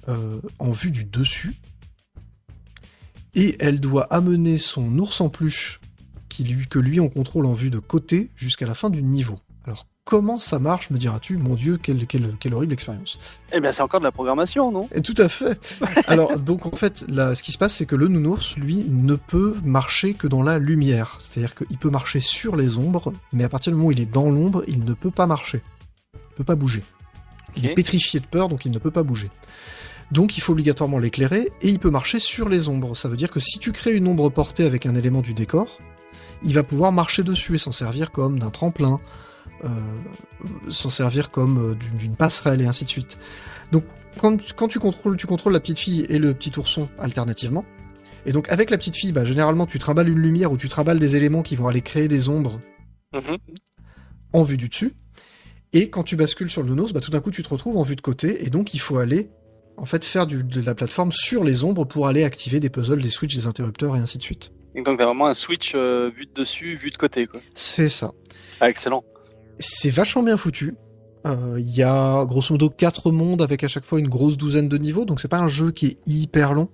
euh, 0.07 0.39
en 0.59 0.71
vue 0.71 0.91
du 0.91 1.05
dessus, 1.05 1.55
et 3.35 3.55
elle 3.59 3.79
doit 3.79 4.05
amener 4.13 4.57
son 4.57 4.97
ours 4.97 5.21
en 5.21 5.29
peluche 5.29 5.81
qui 6.29 6.43
lui, 6.43 6.67
que 6.67 6.79
lui 6.79 6.99
on 6.99 7.09
contrôle 7.09 7.45
en 7.45 7.53
vue 7.53 7.69
de 7.69 7.79
côté 7.79 8.29
jusqu'à 8.35 8.65
la 8.65 8.75
fin 8.75 8.89
du 8.89 9.03
niveau. 9.03 9.39
Alors 9.65 9.87
comment 10.05 10.39
ça 10.39 10.59
marche, 10.59 10.89
me 10.89 10.97
diras-tu? 10.97 11.37
Mon 11.37 11.55
Dieu, 11.55 11.77
quelle, 11.77 12.05
quelle, 12.07 12.35
quelle 12.39 12.53
horrible 12.53 12.73
expérience. 12.73 13.17
Eh 13.51 13.59
bien, 13.59 13.71
c'est 13.71 13.81
encore 13.81 13.99
de 13.99 14.05
la 14.05 14.11
programmation, 14.11 14.71
non? 14.71 14.87
Et 14.93 15.01
tout 15.01 15.15
à 15.17 15.27
fait. 15.27 15.59
Alors 16.07 16.37
donc 16.39 16.65
en 16.65 16.75
fait, 16.75 17.03
là, 17.07 17.35
ce 17.35 17.43
qui 17.43 17.51
se 17.51 17.57
passe, 17.57 17.73
c'est 17.73 17.85
que 17.85 17.95
le 17.95 18.07
nounours, 18.07 18.57
lui, 18.57 18.85
ne 18.87 19.15
peut 19.15 19.55
marcher 19.63 20.13
que 20.13 20.27
dans 20.27 20.43
la 20.43 20.59
lumière. 20.59 21.17
C'est-à-dire 21.19 21.55
qu'il 21.55 21.77
peut 21.77 21.89
marcher 21.89 22.19
sur 22.19 22.55
les 22.55 22.77
ombres, 22.77 23.13
mais 23.33 23.43
à 23.43 23.49
partir 23.49 23.71
du 23.71 23.77
moment 23.77 23.89
où 23.89 23.91
il 23.91 23.99
est 23.99 24.11
dans 24.11 24.29
l'ombre, 24.29 24.63
il 24.67 24.85
ne 24.85 24.93
peut 24.93 25.11
pas 25.11 25.25
marcher. 25.25 25.61
Il 26.35 26.37
peut 26.37 26.43
pas 26.43 26.55
bouger. 26.55 26.83
Il 27.55 27.65
est 27.65 27.73
pétrifié 27.73 28.19
de 28.19 28.25
peur, 28.25 28.49
donc 28.49 28.65
il 28.65 28.71
ne 28.71 28.79
peut 28.79 28.91
pas 28.91 29.03
bouger. 29.03 29.31
Donc 30.11 30.37
il 30.37 30.41
faut 30.41 30.51
obligatoirement 30.51 30.99
l'éclairer, 30.99 31.51
et 31.61 31.69
il 31.69 31.79
peut 31.79 31.89
marcher 31.89 32.19
sur 32.19 32.49
les 32.49 32.67
ombres. 32.67 32.95
Ça 32.95 33.07
veut 33.07 33.15
dire 33.15 33.31
que 33.31 33.39
si 33.39 33.57
tu 33.59 33.71
crées 33.71 33.95
une 33.95 34.07
ombre 34.07 34.29
portée 34.29 34.65
avec 34.65 34.85
un 34.85 34.95
élément 34.95 35.21
du 35.21 35.33
décor, 35.33 35.79
il 36.43 36.53
va 36.53 36.63
pouvoir 36.63 36.91
marcher 36.91 37.23
dessus 37.23 37.55
et 37.55 37.57
s'en 37.57 37.71
servir 37.71 38.11
comme 38.11 38.37
d'un 38.37 38.49
tremplin, 38.49 38.99
euh, 39.63 39.69
s'en 40.69 40.89
servir 40.89 41.31
comme 41.31 41.71
euh, 41.71 41.75
d'une 41.97 42.15
passerelle 42.17 42.61
et 42.61 42.65
ainsi 42.65 42.83
de 42.83 42.89
suite. 42.89 43.17
Donc 43.71 43.85
quand, 44.17 44.37
quand 44.55 44.67
tu 44.67 44.79
contrôles, 44.79 45.15
tu 45.17 45.25
contrôles 45.27 45.53
la 45.53 45.61
petite 45.61 45.79
fille 45.79 46.05
et 46.09 46.19
le 46.19 46.33
petit 46.33 46.51
ourson 46.59 46.89
alternativement. 46.99 47.63
Et 48.25 48.31
donc 48.33 48.49
avec 48.49 48.69
la 48.69 48.77
petite 48.77 48.95
fille, 48.97 49.11
bah, 49.13 49.23
généralement 49.23 49.65
tu 49.65 49.79
trimbales 49.79 50.09
une 50.09 50.19
lumière 50.19 50.51
ou 50.51 50.57
tu 50.57 50.67
trimbales 50.67 50.99
des 50.99 51.15
éléments 51.15 51.41
qui 51.41 51.55
vont 51.55 51.67
aller 51.67 51.81
créer 51.81 52.07
des 52.09 52.27
ombres 52.27 52.59
Mhm. 53.13 53.37
en 54.33 54.41
vue 54.41 54.57
du 54.57 54.67
dessus. 54.67 54.93
Et 55.75 55.89
quand 55.89 56.03
tu 56.03 56.15
bascules 56.15 56.49
sur 56.49 56.63
le 56.63 56.69
nounours, 56.69 56.91
bah, 56.93 57.01
tout 57.01 57.11
d'un 57.11 57.19
coup 57.19 57.29
tu 57.31 57.43
te 57.43 57.49
retrouves 57.49 57.77
en 57.77 57.81
vue 57.83 57.95
de 57.97 58.01
côté 58.01 58.45
et 58.45 58.49
donc 58.49 58.73
il 58.73 58.79
faut 58.79 58.97
aller 58.97 59.29
en 59.77 59.85
fait 59.85 60.03
faire 60.05 60.25
du- 60.25 60.43
de 60.43 60.61
la 60.61 60.73
plateforme 60.73 61.11
sur 61.11 61.43
les 61.43 61.63
ombres 61.65 61.83
pour 61.85 62.07
aller 62.07 62.23
activer 62.23 62.59
des 62.61 62.69
puzzles, 62.69 63.01
des 63.01 63.09
switches, 63.09 63.35
des 63.35 63.45
interrupteurs 63.45 63.95
et 63.95 63.99
ainsi 63.99 64.17
de 64.17 64.23
suite. 64.23 64.51
Et 64.73 64.81
donc, 64.81 64.99
vraiment 65.01 65.27
un 65.27 65.33
switch 65.33 65.73
euh, 65.75 66.09
vu 66.15 66.25
de 66.25 66.31
dessus, 66.33 66.77
vu 66.81 66.89
de 66.91 66.97
côté, 66.97 67.27
quoi. 67.27 67.39
C'est 67.55 67.87
ça. 67.89 68.11
Ah, 68.59 68.69
excellent. 68.69 69.03
C'est 69.59 69.89
vachement 69.89 70.23
bien 70.23 70.35
foutu. 70.37 70.75
Euh, 71.25 71.55
Il 71.59 71.73
y 71.75 71.81
a 71.83 72.25
grosso 72.25 72.53
modo 72.53 72.69
quatre 72.69 73.11
mondes 73.11 73.41
avec 73.41 73.63
à 73.63 73.67
chaque 73.69 73.85
fois 73.85 73.99
une 73.99 74.09
grosse 74.09 74.37
douzaine 74.37 74.67
de 74.69 74.77
niveaux, 74.77 75.05
donc 75.05 75.19
c'est 75.21 75.27
pas 75.29 75.39
un 75.39 75.47
jeu 75.47 75.71
qui 75.71 75.85
est 75.87 75.97
hyper 76.05 76.53
long. 76.53 76.69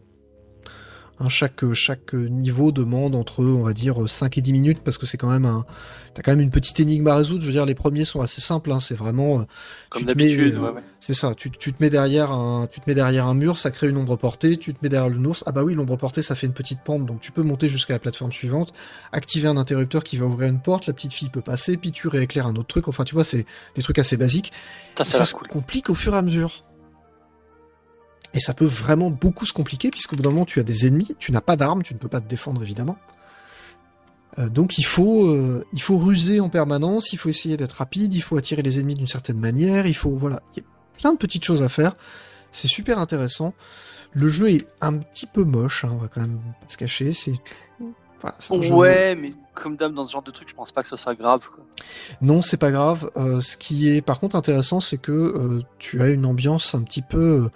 Hein, 1.22 1.30
chaque, 1.30 1.72
chaque 1.74 2.14
niveau 2.14 2.72
demande 2.72 3.14
entre, 3.14 3.44
on 3.46 3.62
va 3.62 3.74
dire, 3.74 4.10
5 4.10 4.40
et 4.40 4.42
10 4.42 4.54
minutes, 4.54 4.80
parce 4.84 4.98
que 4.98 5.06
c'est 5.06 5.18
quand 5.18 5.30
même 5.30 5.46
un... 5.46 5.66
T'as 6.14 6.24
quand 6.24 6.32
même 6.32 6.42
une 6.42 6.50
petite 6.50 6.80
énigme 6.80 7.08
à 7.08 7.16
résoudre, 7.16 7.42
je 7.42 7.46
veux 7.48 7.54
dire, 7.54 7.66
les 7.66 7.76
premiers 7.76 8.04
sont 8.04 8.22
assez 8.22 8.42
simples, 8.42 8.72
hein, 8.72 8.80
c'est 8.82 8.96
vraiment... 8.96 9.42
euh, 9.42 9.44
Comme 9.92 10.06
d'habitude, 10.06 10.56
euh, 10.56 10.60
ouais, 10.60 10.70
ouais. 10.72 10.82
C'est 11.00 11.14
ça, 11.14 11.34
tu, 11.36 11.52
tu 11.52 11.72
te 11.72 11.82
mets 11.82 11.90
derrière 11.92 12.32
un, 12.32 12.68
tu 12.68 12.82
te 12.82 12.90
mets 12.90 12.96
derrière 12.96 13.28
un 13.28 13.34
mur, 13.34 13.58
ça 13.60 13.72
crée 13.72 13.88
une 13.88 13.98
ombre 13.98 14.18
portée, 14.18 14.58
tu 14.58 14.74
te 14.74 14.80
mets 14.82 14.90
derrière 14.90 15.10
le 15.10 15.16
nounours, 15.16 15.44
ah 15.46 15.52
bah 15.52 15.64
oui, 15.64 15.74
l'ombre 15.74 15.96
portée, 15.96 16.22
ça 16.22 16.36
fait 16.36 16.48
une 16.48 16.54
petite 16.54 16.82
pente, 16.84 17.06
donc 17.06 17.22
tu 17.22 17.32
peux 17.32 17.44
monter 17.44 17.70
jusqu'à 17.70 17.94
la 17.94 18.00
plateforme 18.00 18.32
suivante, 18.32 18.74
activer 19.12 19.48
un 19.48 19.58
interrupteur 19.58 20.04
qui 20.04 20.18
va 20.18 20.26
ouvrir 20.26 20.50
une 20.50 20.60
porte, 20.60 20.88
la 20.88 20.94
petite 20.94 21.14
fille 21.14 21.30
peut 21.30 21.42
passer, 21.42 21.78
puis 21.78 21.92
tu 21.92 22.08
rééclaires 22.08 22.48
un 22.48 22.56
autre 22.56 22.68
truc, 22.68 22.88
enfin 22.88 23.04
tu 23.04 23.14
vois, 23.14 23.24
c'est 23.24 23.46
des 23.76 23.82
trucs 23.84 24.00
assez 24.00 24.18
basiques. 24.18 24.52
Ça, 25.02 25.24
se 25.24 25.34
cool. 25.34 25.48
complique 25.48 25.90
au 25.90 25.96
fur 25.96 26.14
et 26.14 26.18
à 26.18 26.22
mesure. 26.22 26.64
Et 28.34 28.40
ça 28.40 28.54
peut 28.54 28.66
vraiment 28.66 29.10
beaucoup 29.10 29.46
se 29.46 29.54
compliquer, 29.54 29.90
puisqu'au 29.90 30.16
bout 30.16 30.24
d'un 30.24 30.32
moment, 30.32 30.46
tu 30.46 30.60
as 30.60 30.64
des 30.64 30.88
ennemis, 30.88 31.16
tu 31.20 31.32
n'as 31.32 31.42
pas 31.42 31.56
d'armes, 31.56 31.84
tu 31.84 31.94
ne 31.94 32.00
peux 32.00 32.08
pas 32.08 32.22
te 32.22 32.28
défendre 32.28 32.64
évidemment. 32.64 32.98
Euh, 34.40 34.48
donc 34.48 34.78
il 34.78 34.86
faut, 34.86 35.28
euh, 35.28 35.66
il 35.74 35.82
faut 35.82 35.98
ruser 35.98 36.40
en 36.40 36.50
permanence, 36.50 37.12
il 37.12 37.18
faut 37.18 37.28
essayer 37.28 37.58
d'être 37.58 37.74
rapide, 37.74 38.14
il 38.14 38.22
faut 38.22 38.38
attirer 38.38 38.62
les 38.62 38.80
ennemis 38.80 38.96
d'une 38.96 39.08
certaine 39.08 39.40
manière, 39.40 39.86
il 39.86 39.96
faut 39.96 40.12
voilà, 40.12 40.42
il 40.54 40.60
y 40.60 40.62
a 40.62 40.70
plein 40.98 41.12
de 41.12 41.18
petites 41.18 41.44
choses 41.44 41.64
à 41.64 41.70
faire. 41.70 41.94
C'est 42.52 42.70
super 42.70 43.00
intéressant. 43.00 43.54
Le 44.14 44.28
jeu 44.30 44.50
est 44.50 44.68
un 44.80 44.98
petit 44.98 45.26
peu 45.26 45.44
moche, 45.44 45.84
hein, 45.84 45.92
on 45.94 45.98
va 45.98 46.08
quand 46.08 46.22
même 46.22 46.40
pas 46.62 46.68
se 46.68 46.78
cacher. 46.78 47.12
C'est 47.12 47.34
voilà, 48.22 48.76
Ouais, 48.76 49.16
mais 49.16 49.34
comme 49.56 49.76
d'hab, 49.76 49.94
dans 49.94 50.06
ce 50.06 50.12
genre 50.12 50.22
de 50.22 50.32
truc, 50.32 50.48
je 50.48 50.54
pense 50.54 50.72
pas 50.72 50.84
que 50.84 50.88
ce 50.88 50.96
soit 50.96 51.16
grave, 51.16 51.50
quoi. 51.50 51.64
Non, 52.22 52.42
c'est 52.42 52.58
pas 52.58 52.72
grave. 52.72 53.10
Euh, 53.18 53.42
ce 53.42 53.58
qui 53.58 53.90
est 53.90 54.02
par 54.02 54.20
contre 54.20 54.36
intéressant, 54.36 54.80
c'est 54.80 55.00
que 55.00 55.12
euh, 55.12 55.62
tu 55.80 56.02
as 56.02 56.10
une 56.10 56.26
ambiance 56.26 56.76
un 56.76 56.82
petit 56.82 57.02
peu, 57.02 57.46
euh, 57.46 57.50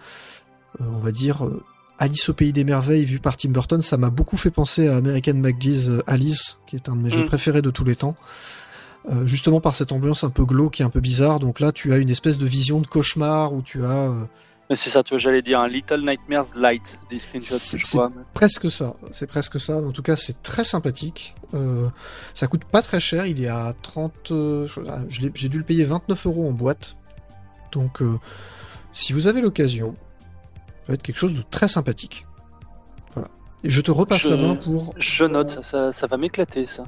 on 0.80 1.00
va 1.00 1.12
dire, 1.12 1.46
euh, 1.46 1.64
Alice 1.98 2.28
au 2.30 2.34
pays 2.34 2.52
des 2.54 2.64
merveilles 2.64 3.06
vue 3.06 3.20
par 3.20 3.38
Tim 3.38 3.50
Burton. 3.50 3.82
Ça 3.82 3.98
m'a 3.98 4.10
beaucoup 4.10 4.38
fait 4.38 4.52
penser 4.52 4.88
à 4.88 4.98
American 4.98 5.36
McGee's 5.36 5.88
euh, 5.90 6.02
Alice, 6.08 6.58
qui 6.68 6.76
est 6.76 6.90
un 6.90 6.96
de 6.96 7.02
mes 7.02 7.10
Mm. 7.10 7.14
jeux 7.14 7.26
préférés 7.26 7.62
de 7.62 7.70
tous 7.72 7.86
les 7.86 7.96
temps. 7.96 8.16
Euh, 9.12 9.28
justement 9.28 9.62
par 9.62 9.76
cette 9.76 9.92
ambiance 9.92 10.24
un 10.24 10.32
peu 10.32 10.46
glauque 10.46 10.82
et 10.82 10.84
un 10.84 10.90
peu 10.90 11.00
bizarre. 11.00 11.40
Donc 11.40 11.60
là, 11.60 11.72
tu 11.72 11.94
as 11.94 11.98
une 11.98 12.10
espèce 12.10 12.38
de 12.40 12.46
vision 12.48 12.80
de 12.82 12.88
cauchemar 12.88 13.54
où 13.54 13.62
tu 13.62 13.84
as 13.86 13.90
euh, 13.92 14.26
Mais 14.72 14.76
c'est 14.76 14.90
ça, 14.90 15.04
tu 15.04 15.12
vois, 15.12 15.20
j'allais 15.20 15.44
dire 15.44 15.60
un 15.60 15.68
Little 15.68 16.02
Nightmares 16.02 16.48
Light, 16.58 16.98
des 17.12 17.20
screenshots 17.20 17.54
que 17.78 17.86
je 17.86 18.08
presque 18.34 18.72
ça. 18.72 18.96
C'est 19.12 19.28
presque 19.28 19.60
ça. 19.62 19.78
En 19.78 19.92
tout 19.92 20.02
cas, 20.02 20.16
c'est 20.16 20.42
très 20.42 20.64
sympathique. 20.64 21.36
Euh, 21.54 21.88
ça 22.34 22.48
coûte 22.48 22.66
pas 22.66 22.82
très 22.82 23.00
cher. 23.00 23.28
Il 23.28 23.44
est 23.44 23.48
à 23.48 23.76
30. 23.84 24.32
euh, 24.32 24.66
je- 24.66 24.80
ah, 24.90 25.02
J'ai 25.08 25.50
dû 25.50 25.60
le 25.60 25.64
payer 25.64 25.84
29 25.86 26.26
euros 26.26 26.50
en 26.50 26.52
boîte. 26.52 26.96
Donc, 27.74 28.02
euh, 28.02 28.18
si 28.92 29.14
vous 29.14 29.28
avez 29.28 29.40
l'occasion, 29.42 29.96
ça 30.86 30.90
va 30.90 30.94
être 30.94 31.04
quelque 31.04 31.18
chose 31.18 31.34
de 31.34 31.42
très 31.42 31.68
sympathique. 31.68 32.26
Voilà. 33.14 33.28
Et 33.64 33.70
je 33.70 33.82
te 33.82 33.92
repasse 33.92 34.22
Je- 34.22 34.30
la 34.30 34.38
main 34.38 34.56
pour. 34.56 34.94
Je 34.98 35.26
note, 35.26 35.64
ça, 35.64 35.92
ça, 35.92 36.08
va 36.08 36.18
m'éclater, 36.18 36.66
ça. 36.66 36.84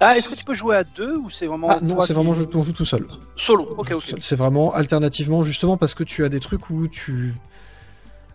Ah, 0.00 0.16
est-ce 0.16 0.28
que 0.30 0.34
tu 0.34 0.44
peux 0.44 0.54
jouer 0.54 0.76
à 0.76 0.84
deux 0.84 1.16
ou 1.16 1.30
c'est 1.30 1.46
vraiment. 1.46 1.68
Ah 1.70 1.78
non, 1.82 2.00
c'est 2.02 2.12
vraiment 2.12 2.34
je 2.34 2.42
on 2.54 2.64
joue 2.64 2.72
tout 2.72 2.84
seul. 2.84 3.06
Solo, 3.36 3.68
ok, 3.78 3.92
ok. 3.92 4.14
C'est 4.20 4.36
vraiment 4.36 4.74
alternativement, 4.74 5.44
justement 5.44 5.76
parce 5.76 5.94
que 5.94 6.04
tu 6.04 6.24
as 6.24 6.28
des 6.28 6.40
trucs 6.40 6.68
où 6.70 6.88
tu. 6.88 7.34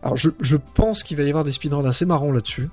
Alors, 0.02 0.16
je, 0.18 0.30
je 0.40 0.56
pense 0.58 1.04
qu'il 1.04 1.18
va 1.18 1.24
y 1.24 1.30
avoir 1.30 1.44
des 1.44 1.52
speedruns 1.52 1.86
assez 1.86 2.06
marrants 2.06 2.32
là-dessus. 2.32 2.70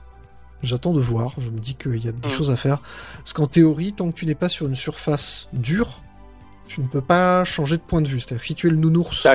J'attends 0.63 0.93
de 0.93 1.01
voir. 1.01 1.35
Je 1.39 1.51
me 1.51 1.59
dis 1.59 1.75
qu'il 1.75 2.03
y 2.03 2.09
a 2.09 2.13
des 2.13 2.29
Mm. 2.29 2.33
choses 2.33 2.51
à 2.51 2.57
faire. 2.57 2.79
Parce 3.19 3.33
qu'en 3.35 3.47
théorie, 3.47 3.93
tant 3.93 4.11
que 4.11 4.17
tu 4.17 4.25
n'es 4.25 4.35
pas 4.35 4.49
sur 4.49 4.67
une 4.67 4.75
surface 4.77 5.49
dure, 5.53 6.03
tu 6.67 6.81
ne 6.81 6.87
peux 6.87 7.01
pas 7.03 7.45
changer 7.45 7.77
de 7.77 7.83
point 7.83 8.01
de 8.01 8.09
vue. 8.09 8.21
C'est-à-dire 8.21 8.41
que 8.41 8.47
si 8.47 8.55
tu 8.55 8.69
es 8.69 8.71
le 8.71 8.77
nounours 8.77 9.27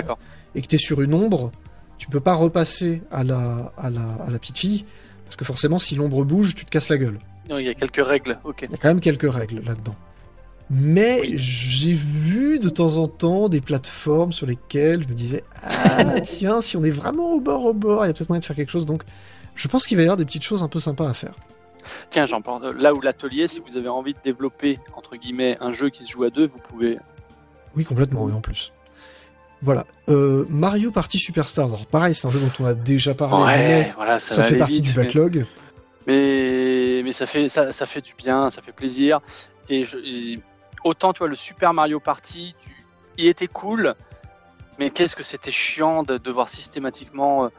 et 0.56 0.62
que 0.64 0.68
tu 0.68 0.76
es 0.76 0.80
sur 0.80 1.02
une 1.02 1.14
ombre, 1.14 1.52
tu 2.00 2.08
peux 2.08 2.20
pas 2.20 2.34
repasser 2.34 3.04
à 3.12 3.24
la, 3.24 3.72
à 3.78 3.92
la, 3.92 4.02
à 4.26 4.32
la 4.32 4.40
petite 4.40 4.58
fille. 4.58 4.86
Parce 5.26 5.36
que 5.36 5.46
forcément, 5.46 5.78
si 5.78 5.94
l'ombre 5.96 6.26
bouge, 6.26 6.56
tu 6.56 6.66
te 6.66 6.72
casses 6.72 6.90
la 6.90 6.98
gueule. 6.98 7.20
Non, 7.50 7.60
Il 7.60 7.66
y 7.68 7.70
a 7.70 7.76
quelques 7.76 8.04
règles, 8.04 8.40
ok. 8.44 8.64
Il 8.64 8.72
y 8.72 8.74
a 8.74 8.78
quand 8.78 8.88
même 8.88 9.00
quelques 9.00 9.32
règles 9.32 9.62
là-dedans. 9.64 9.96
Mais 10.72 11.20
Oui. 11.22 11.34
j'ai 11.38 11.94
vu 11.94 12.60
de 12.60 12.70
temps 12.70 12.98
en 12.98 13.08
temps 13.08 13.50
des 13.50 13.60
plateformes 13.62 14.32
sur 14.32 14.46
lesquelles 14.46 15.04
je 15.04 15.08
me 15.08 15.14
disais 15.14 15.44
Ah, 15.64 16.20
tiens, 16.24 16.62
si 16.62 16.78
on 16.78 16.84
est 16.84 16.92
vraiment 16.92 17.34
au 17.34 17.40
bord, 17.40 17.66
au 17.66 17.74
bord, 17.74 18.06
il 18.06 18.08
y 18.08 18.12
a 18.12 18.14
peut-être 18.14 18.30
moyen 18.30 18.40
de 18.40 18.46
faire 18.46 18.56
quelque 18.56 18.72
chose. 18.72 18.86
Donc, 18.86 19.04
je 19.56 19.68
pense 19.68 19.86
qu'il 19.88 19.98
va 19.98 20.04
y 20.04 20.06
avoir 20.06 20.18
des 20.18 20.26
petites 20.26 20.44
choses 20.44 20.64
un 20.64 20.68
peu 20.68 20.80
sympas 20.80 21.10
à 21.10 21.14
faire. 21.14 21.34
Tiens, 22.12 22.26
j'en 22.28 22.42
parle. 22.42 22.78
Là 22.78 22.94
où 22.94 23.02
l'atelier, 23.02 23.48
si 23.48 23.62
vous 23.68 23.78
avez 23.78 23.90
envie 23.90 24.14
de 24.14 24.20
développer, 24.24 24.80
entre 24.96 25.16
guillemets, 25.16 25.58
un 25.60 25.74
jeu 25.74 25.90
qui 25.90 26.06
se 26.06 26.12
joue 26.12 26.24
à 26.24 26.30
deux, 26.30 26.46
vous 26.46 26.60
pouvez. 26.60 26.98
Oui, 27.76 27.84
complètement, 27.84 28.30
et 28.30 28.32
en 28.32 28.42
plus. 28.42 28.72
Voilà. 29.62 29.86
Euh, 30.08 30.46
Mario 30.50 30.90
Party 30.92 31.20
Superstars. 31.20 31.68
Alors, 31.68 31.86
pareil, 31.86 32.14
c'est 32.16 32.28
un 32.28 32.32
jeu 32.32 32.40
dont 32.40 32.64
on 32.64 32.66
a 32.68 32.74
déjà 32.74 33.14
parlé, 33.14 33.56
mais 33.58 33.92
voilà, 33.96 34.18
ça, 34.20 34.44
fait 34.44 34.56
partie 34.56 34.76
vite, 34.76 34.84
du 34.86 34.94
backlog. 34.94 35.46
Mais, 36.08 37.02
mais 37.04 37.12
ça, 37.12 37.26
fait, 37.26 37.50
ça, 37.50 37.72
ça 37.72 37.86
fait 37.86 38.02
du 38.02 38.14
bien, 38.16 38.50
ça 38.50 38.62
fait 38.62 38.72
plaisir. 38.72 39.20
Et, 39.68 39.84
je, 39.86 39.98
et 39.98 40.40
autant, 40.84 41.14
tu 41.14 41.20
vois, 41.20 41.28
le 41.28 41.36
Super 41.36 41.74
Mario 41.74 42.00
Party, 42.00 42.56
tu- 42.64 42.86
il 43.18 43.28
était 43.28 43.48
cool, 43.48 43.96
mais 44.80 44.90
qu'est-ce 44.90 45.16
que 45.16 45.24
c'était 45.24 45.52
chiant 45.52 46.04
de 46.04 46.18
devoir 46.18 46.48
systématiquement 46.48 47.46
euh, 47.46 47.50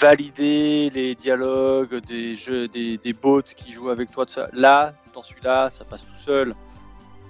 valider 0.00 0.90
les 0.90 1.14
dialogues 1.14 2.00
des 2.04 2.34
jeux, 2.34 2.68
des, 2.68 2.98
des 2.98 3.12
bots 3.12 3.42
qui 3.42 3.72
jouent 3.72 3.90
avec 3.90 4.10
toi. 4.10 4.26
tout 4.26 4.32
ça. 4.32 4.48
Là, 4.52 4.92
dans 5.14 5.22
celui-là, 5.22 5.70
ça 5.70 5.84
passe 5.84 6.02
tout 6.02 6.18
seul. 6.24 6.54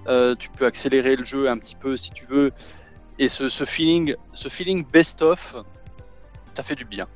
Euh, 0.08 0.34
tu 0.36 0.48
peux 0.50 0.66
accélérer 0.66 1.14
le 1.14 1.24
jeu 1.24 1.48
un 1.48 1.58
petit 1.58 1.76
peu 1.76 1.96
si 1.96 2.10
tu 2.10 2.24
veux. 2.26 2.50
Et 3.22 3.28
ce, 3.28 3.64
feeling, 3.64 4.16
best-of, 4.92 5.54
ça 6.56 6.64
fait 6.64 6.74
du 6.74 6.84
bien. 6.84 7.06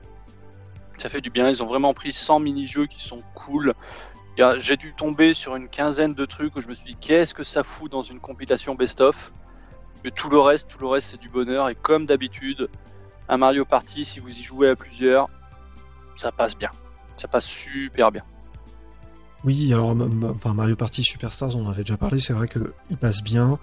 Ça 0.98 1.08
fait 1.08 1.20
du 1.20 1.30
bien. 1.30 1.50
Ils 1.50 1.64
ont 1.64 1.66
vraiment 1.66 1.94
pris 1.94 2.12
100 2.12 2.38
mini-jeux 2.38 2.86
qui 2.86 3.02
sont 3.02 3.18
cool. 3.34 3.74
J'ai 4.58 4.76
dû 4.76 4.94
tomber 4.94 5.34
sur 5.34 5.56
une 5.56 5.68
quinzaine 5.68 6.14
de 6.14 6.24
trucs 6.24 6.54
où 6.54 6.60
je 6.60 6.68
me 6.68 6.76
suis 6.76 6.94
dit 6.94 6.96
qu'est-ce 7.00 7.34
que 7.34 7.42
ça 7.42 7.64
fout 7.64 7.90
dans 7.90 8.02
une 8.02 8.20
compilation 8.20 8.76
best-of? 8.76 9.32
Mais 10.04 10.12
tout 10.12 10.30
le 10.30 10.38
reste, 10.38 10.68
tout 10.68 10.78
le 10.78 10.86
reste 10.86 11.10
c'est 11.10 11.20
du 11.20 11.28
bonheur 11.28 11.68
et 11.68 11.74
comme 11.74 12.06
d'habitude, 12.06 12.68
un 13.28 13.38
Mario 13.38 13.64
Party, 13.64 14.04
si 14.04 14.20
vous 14.20 14.28
y 14.28 14.42
jouez 14.42 14.68
à 14.68 14.76
plusieurs, 14.76 15.28
ça 16.14 16.30
passe 16.30 16.56
bien. 16.56 16.70
Ça 17.16 17.26
passe 17.26 17.46
super 17.46 18.12
bien. 18.12 18.22
Oui, 19.42 19.72
alors 19.72 19.96
Mario 20.54 20.76
Party 20.76 21.02
Superstars, 21.02 21.56
on 21.56 21.66
en 21.66 21.70
avait 21.70 21.82
déjà 21.82 21.96
parlé, 21.96 22.20
c'est 22.20 22.32
vrai 22.32 22.46
qu'il 22.46 22.96
passe 22.96 23.24
bien. 23.24 23.58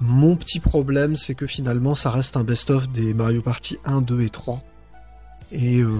Mon 0.00 0.36
petit 0.36 0.60
problème, 0.60 1.16
c'est 1.16 1.34
que 1.34 1.46
finalement, 1.46 1.94
ça 1.94 2.10
reste 2.10 2.36
un 2.36 2.44
best-of 2.44 2.88
des 2.88 3.14
Mario 3.14 3.42
Party 3.42 3.78
1, 3.84 4.00
2 4.00 4.22
et 4.22 4.28
3. 4.28 4.62
Et 5.50 5.78
euh, 5.78 5.90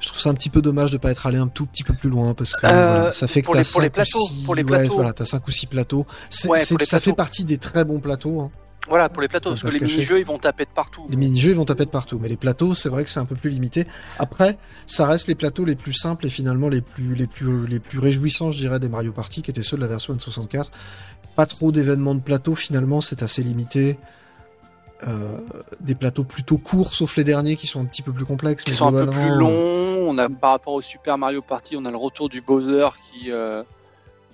je 0.00 0.08
trouve 0.08 0.20
ça 0.20 0.30
un 0.30 0.34
petit 0.34 0.48
peu 0.48 0.62
dommage 0.62 0.90
de 0.90 0.96
pas 0.96 1.10
être 1.10 1.26
allé 1.26 1.38
un 1.38 1.48
tout 1.48 1.66
petit 1.66 1.82
peu 1.82 1.94
plus 1.94 2.08
loin 2.10 2.34
parce 2.34 2.54
que 2.54 2.66
euh, 2.66 3.10
ça 3.10 3.28
fait 3.28 3.42
que 3.42 3.52
t'as 3.52 3.64
5 3.64 3.90
plateaux, 3.90 4.18
ou 4.18 4.28
6 4.28 4.44
pour 4.44 4.54
les 4.54 4.64
plateaux. 4.64 4.94
voilà, 4.94 5.12
as 5.18 5.24
5 5.24 5.46
ou 5.46 5.50
6 5.50 5.66
plateaux. 5.66 6.06
ça 6.30 7.00
fait 7.00 7.12
partie 7.12 7.44
des 7.44 7.58
très 7.58 7.84
bons 7.84 8.00
plateaux. 8.00 8.40
Hein. 8.40 8.50
Voilà, 8.88 9.08
pour 9.08 9.20
les 9.20 9.28
plateaux, 9.28 9.50
parce 9.50 9.62
que 9.76 9.84
les 9.84 9.90
mini-jeux, 9.90 10.18
ils 10.18 10.24
vont 10.24 10.38
taper 10.38 10.64
de 10.64 10.70
partout. 10.70 11.04
Les 11.08 11.16
mini-jeux, 11.16 11.50
ils 11.50 11.56
vont 11.56 11.64
taper 11.64 11.84
de 11.84 11.90
partout, 11.90 12.18
mais 12.20 12.28
les 12.28 12.36
plateaux, 12.36 12.74
c'est 12.74 12.88
vrai 12.88 13.04
que 13.04 13.10
c'est 13.10 13.20
un 13.20 13.26
peu 13.26 13.34
plus 13.34 13.50
limité. 13.50 13.86
Après, 14.18 14.56
ça 14.86 15.06
reste 15.06 15.28
les 15.28 15.34
plateaux 15.34 15.64
les 15.64 15.76
plus 15.76 15.92
simples 15.92 16.26
et 16.26 16.30
finalement 16.30 16.68
les 16.68 16.80
plus, 16.80 17.14
les 17.14 17.26
plus, 17.26 17.66
les 17.66 17.80
plus 17.80 17.98
réjouissants, 17.98 18.50
je 18.50 18.58
dirais, 18.58 18.78
des 18.78 18.88
Mario 18.88 19.12
Party, 19.12 19.42
qui 19.42 19.50
étaient 19.50 19.62
ceux 19.62 19.76
de 19.76 19.82
la 19.82 19.88
version 19.88 20.14
N64. 20.14 20.70
Pas 21.36 21.46
trop 21.46 21.70
d'événements 21.70 22.14
de 22.14 22.20
plateau, 22.20 22.54
finalement, 22.54 23.00
c'est 23.00 23.22
assez 23.22 23.42
limité. 23.42 23.98
Euh, 25.06 25.38
des 25.78 25.94
plateaux 25.94 26.24
plutôt 26.24 26.58
courts, 26.58 26.92
sauf 26.92 27.16
les 27.16 27.22
derniers 27.22 27.54
qui 27.54 27.68
sont 27.68 27.80
un 27.80 27.84
petit 27.84 28.02
peu 28.02 28.10
plus 28.12 28.24
complexes. 28.24 28.64
Qui 28.64 28.72
sont 28.72 28.86
un 28.86 29.06
peu 29.06 29.10
plus 29.10 29.30
longs. 29.30 30.08
On 30.08 30.18
a, 30.18 30.28
par 30.28 30.52
rapport 30.52 30.74
au 30.74 30.82
Super 30.82 31.18
Mario 31.18 31.42
Party, 31.42 31.76
on 31.76 31.84
a 31.84 31.90
le 31.90 31.96
retour 31.96 32.28
du 32.28 32.40
Bowser 32.40 32.88
qui, 33.12 33.30
euh, 33.30 33.62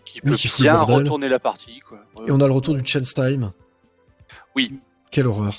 qui 0.06 0.20
peut 0.20 0.36
bien 0.60 0.80
retourner 0.80 1.28
la 1.28 1.38
partie. 1.38 1.80
Quoi. 1.80 1.98
Et 2.26 2.30
on 2.30 2.40
a 2.40 2.46
le 2.46 2.52
retour 2.52 2.74
du 2.74 2.86
Chance 2.86 3.12
Time. 3.12 3.50
Oui. 4.54 4.78
Quelle 5.10 5.26
horreur. 5.26 5.54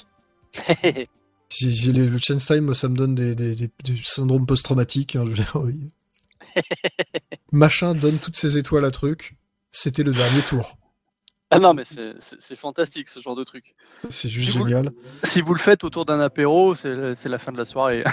si 1.50 1.74
j'ai 1.74 1.92
le 1.92 2.18
chance 2.18 2.46
time, 2.46 2.74
ça 2.74 2.90
me 2.90 2.96
donne 2.96 3.16
des, 3.16 3.36
des, 3.36 3.70
syndromes 4.04 4.46
post-traumatiques. 4.46 5.16
Hein, 5.16 5.26
Machin 7.52 7.94
donne 7.96 8.18
toutes 8.18 8.38
ses 8.38 8.58
étoiles 8.58 8.86
à 8.86 8.92
truc. 8.92 9.36
C'était 9.72 10.04
le 10.04 10.14
dernier 10.14 10.42
tour. 10.42 10.78
Ah 11.52 11.60
non, 11.60 11.74
mais 11.74 11.84
c'est 11.86 12.56
fantastique 12.56 13.08
ce 13.08 13.20
genre 13.20 13.36
de 13.36 13.44
truc. 13.44 13.76
C'est 14.10 14.30
juste 14.30 14.58
génial. 14.58 14.92
si 15.24 15.42
vous 15.42 15.54
le 15.54 15.60
faites 15.60 15.84
autour 15.84 16.06
d'un 16.06 16.20
apéro, 16.20 16.74
c'est 16.76 17.26
la 17.26 17.38
fin 17.38 17.52
de 17.52 17.58
la 17.58 17.66
soirée. 17.66 18.04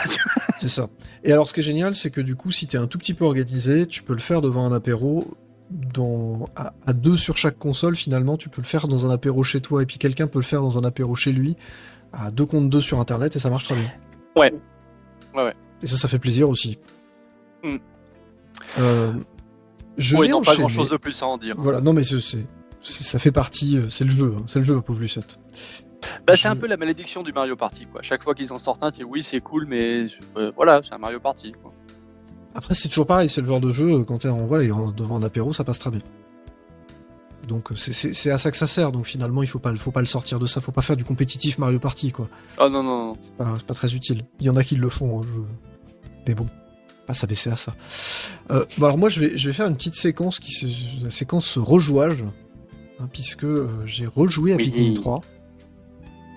c'est 0.57 0.69
ça. 0.69 0.91
Et 1.25 1.33
alors, 1.33 1.49
ce 1.49 1.55
qui 1.55 1.61
est 1.61 1.65
génial, 1.65 1.97
c'est 1.97 2.11
que 2.11 2.21
du 2.21 2.37
coup, 2.37 2.51
si 2.51 2.67
tu 2.67 2.77
es 2.77 2.79
un 2.79 2.87
tout 2.87 2.99
petit 2.99 3.15
peu 3.15 3.25
organisé, 3.25 3.87
tu 3.87 4.03
peux 4.03 4.13
le 4.13 4.21
faire 4.21 4.43
devant 4.43 4.67
un 4.67 4.73
apéro 4.73 5.35
dans, 5.73 6.49
à, 6.57 6.93
deux 6.93 7.17
sur 7.17 7.37
chaque 7.37 7.59
console, 7.59 7.97
finalement, 7.97 8.37
tu 8.37 8.49
peux 8.49 8.61
le 8.61 8.67
faire 8.67 8.89
dans 8.89 9.07
un 9.07 9.11
apéro 9.11 9.43
chez 9.43 9.61
toi 9.61 9.83
et 9.83 9.87
puis 9.87 9.99
quelqu'un 9.99 10.27
peut 10.27 10.39
le 10.39 10.45
faire 10.45 10.61
dans 10.61 10.79
un 10.79 10.85
apéro 10.85 11.15
chez 11.15 11.33
lui, 11.33 11.57
à 12.13 12.31
deux 12.31 12.47
contre 12.47 12.69
deux 12.69 12.81
sur 12.81 13.01
internet 13.01 13.37
et 13.37 13.39
ça 13.39 13.51
marche 13.51 13.65
très 13.65 13.75
bien. 13.75 13.91
Ouais. 14.37 14.53
Ouais, 15.35 15.45
ouais. 15.45 15.55
Et 15.83 15.87
ça, 15.87 15.97
ça 15.97 16.09
fait 16.09 16.19
plaisir 16.19 16.49
aussi. 16.49 16.79
Mm. 17.63 17.77
Euh, 18.79 19.13
je 19.97 20.17
oui, 20.17 20.29
non, 20.29 20.43
pas 20.43 20.57
grand 20.57 20.69
chose 20.69 20.89
de 20.89 20.97
plus 20.97 21.23
à 21.23 21.27
en 21.27 21.39
dire. 21.39 21.55
Voilà, 21.59 21.81
non, 21.81 21.93
mais 21.93 22.05
c'est, 22.05 22.47
ça 22.83 23.19
fait 23.19 23.33
partie, 23.33 23.77
euh, 23.77 23.89
c'est 23.89 24.05
le 24.05 24.11
jeu, 24.11 24.35
hein. 24.37 24.43
c'est 24.47 24.59
le 24.59 24.65
jeu, 24.65 24.81
pauvre 24.81 25.01
Lucette. 25.01 25.39
Bah, 26.27 26.35
c'est 26.37 26.49
un 26.49 26.57
peu 26.57 26.67
la 26.67 26.77
malédiction 26.77 27.23
du 27.23 27.33
Mario 27.33 27.57
Party, 27.57 27.87
quoi. 27.87 28.03
Chaque 28.03 28.23
fois 28.23 28.35
qu'ils 28.35 28.53
en 28.53 28.59
sortent 28.59 28.83
un, 28.83 28.91
tu 28.91 28.99
dis 28.99 29.05
oui, 29.05 29.23
c'est 29.23 29.41
cool, 29.41 29.67
mais 29.67 30.07
euh, 30.37 30.51
voilà, 30.57 30.81
c'est 30.83 30.93
un 30.93 30.99
Mario 30.99 31.21
Party, 31.21 31.53
quoi. 31.53 31.73
Après, 32.55 32.75
c'est 32.75 32.89
toujours 32.89 33.07
pareil, 33.07 33.29
c'est 33.29 33.41
le 33.41 33.47
genre 33.47 33.61
de 33.61 33.71
jeu, 33.71 33.91
euh, 33.93 34.05
quand 34.05 34.19
t'es 34.19 34.29
en, 34.29 34.47
voilà, 34.47 34.65
devant 34.65 35.17
un 35.17 35.23
apéro, 35.23 35.53
ça 35.53 35.65
passe 35.65 35.79
très 35.79 35.91
bien. 35.91 36.01
Donc 37.49 37.73
euh, 37.73 37.77
c'est 37.77 38.31
à 38.31 38.39
ça 38.39 38.51
que 38.53 38.57
ça 38.57 38.69
sert, 38.69 38.93
donc 38.93 39.05
finalement 39.05 39.43
il 39.43 39.49
faut 39.49 39.59
pas, 39.59 39.75
faut 39.75 39.91
pas 39.91 40.01
le 40.01 40.07
sortir 40.07 40.39
de 40.39 40.47
ça, 40.47 40.61
faut 40.61 40.71
pas 40.71 40.81
faire 40.81 40.97
du 40.97 41.05
compétitif 41.05 41.59
Mario 41.59 41.81
Party 41.81 42.13
quoi. 42.13 42.29
Oh 42.61 42.69
non 42.69 42.85
non 42.85 43.07
non. 43.07 43.17
C'est 43.21 43.35
pas, 43.35 43.53
pas, 43.67 43.75
très 43.75 43.95
utile. 43.95 44.25
Il 44.39 44.47
y 44.47 44.51
en 44.51 44.55
a 44.55 44.63
qui 44.63 44.77
le 44.77 44.89
font, 44.89 45.21
hein, 45.21 45.27
mais 46.25 46.35
bon, 46.35 46.47
pas 47.05 47.15
s'abaisser 47.15 47.51
à 47.51 47.57
ça. 47.57 47.75
Euh, 48.53 48.65
bon 48.79 48.87
alors 48.87 48.97
moi 48.97 49.09
je 49.09 49.19
vais, 49.19 49.37
je 49.37 49.49
vais 49.49 49.53
faire 49.53 49.67
une 49.67 49.77
petite 49.77 49.97
séquence 49.97 50.39
qui 50.39 51.01
la 51.03 51.11
séquence 51.11 51.59
rejouage, 51.59 52.25
hein, 53.01 53.09
puisque 53.13 53.47
j'ai 53.87 54.07
rejoué 54.07 54.53
à 54.53 54.57
Pikmin 54.57 54.95
3. 54.95 55.21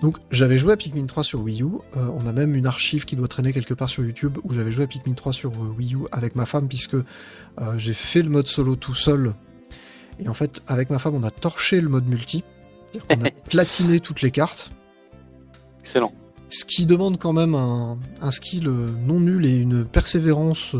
Donc 0.02 0.18
j'avais 0.30 0.58
joué 0.58 0.72
à 0.72 0.76
Pikmin 0.76 1.06
3 1.06 1.24
sur 1.24 1.40
Wii 1.40 1.62
U, 1.62 1.66
euh, 1.96 2.08
on 2.20 2.26
a 2.26 2.32
même 2.32 2.54
une 2.54 2.66
archive 2.66 3.04
qui 3.04 3.16
doit 3.16 3.28
traîner 3.28 3.52
quelque 3.52 3.74
part 3.74 3.88
sur 3.88 4.04
YouTube 4.04 4.38
où 4.44 4.52
j'avais 4.52 4.70
joué 4.70 4.84
à 4.84 4.86
Pikmin 4.86 5.14
3 5.14 5.32
sur 5.32 5.52
euh, 5.52 5.74
Wii 5.78 5.94
U 5.94 6.00
avec 6.12 6.36
ma 6.36 6.44
femme 6.44 6.68
puisque 6.68 6.94
euh, 6.94 7.04
j'ai 7.78 7.94
fait 7.94 8.22
le 8.22 8.28
mode 8.28 8.46
solo 8.46 8.76
tout 8.76 8.94
seul. 8.94 9.32
Et 10.18 10.28
en 10.28 10.34
fait 10.34 10.62
avec 10.66 10.90
ma 10.90 10.98
femme 10.98 11.14
on 11.14 11.22
a 11.22 11.30
torché 11.30 11.80
le 11.80 11.88
mode 11.88 12.06
multi, 12.06 12.44
on 13.10 13.24
a 13.24 13.30
platiné 13.48 14.00
toutes 14.00 14.20
les 14.20 14.30
cartes. 14.30 14.70
Excellent. 15.80 16.12
Ce 16.48 16.64
qui 16.64 16.84
demande 16.86 17.18
quand 17.18 17.32
même 17.32 17.54
un, 17.54 17.98
skill 18.30 18.68
non 18.68 19.18
nul 19.18 19.46
et 19.46 19.56
une 19.56 19.84
persévérance 19.84 20.76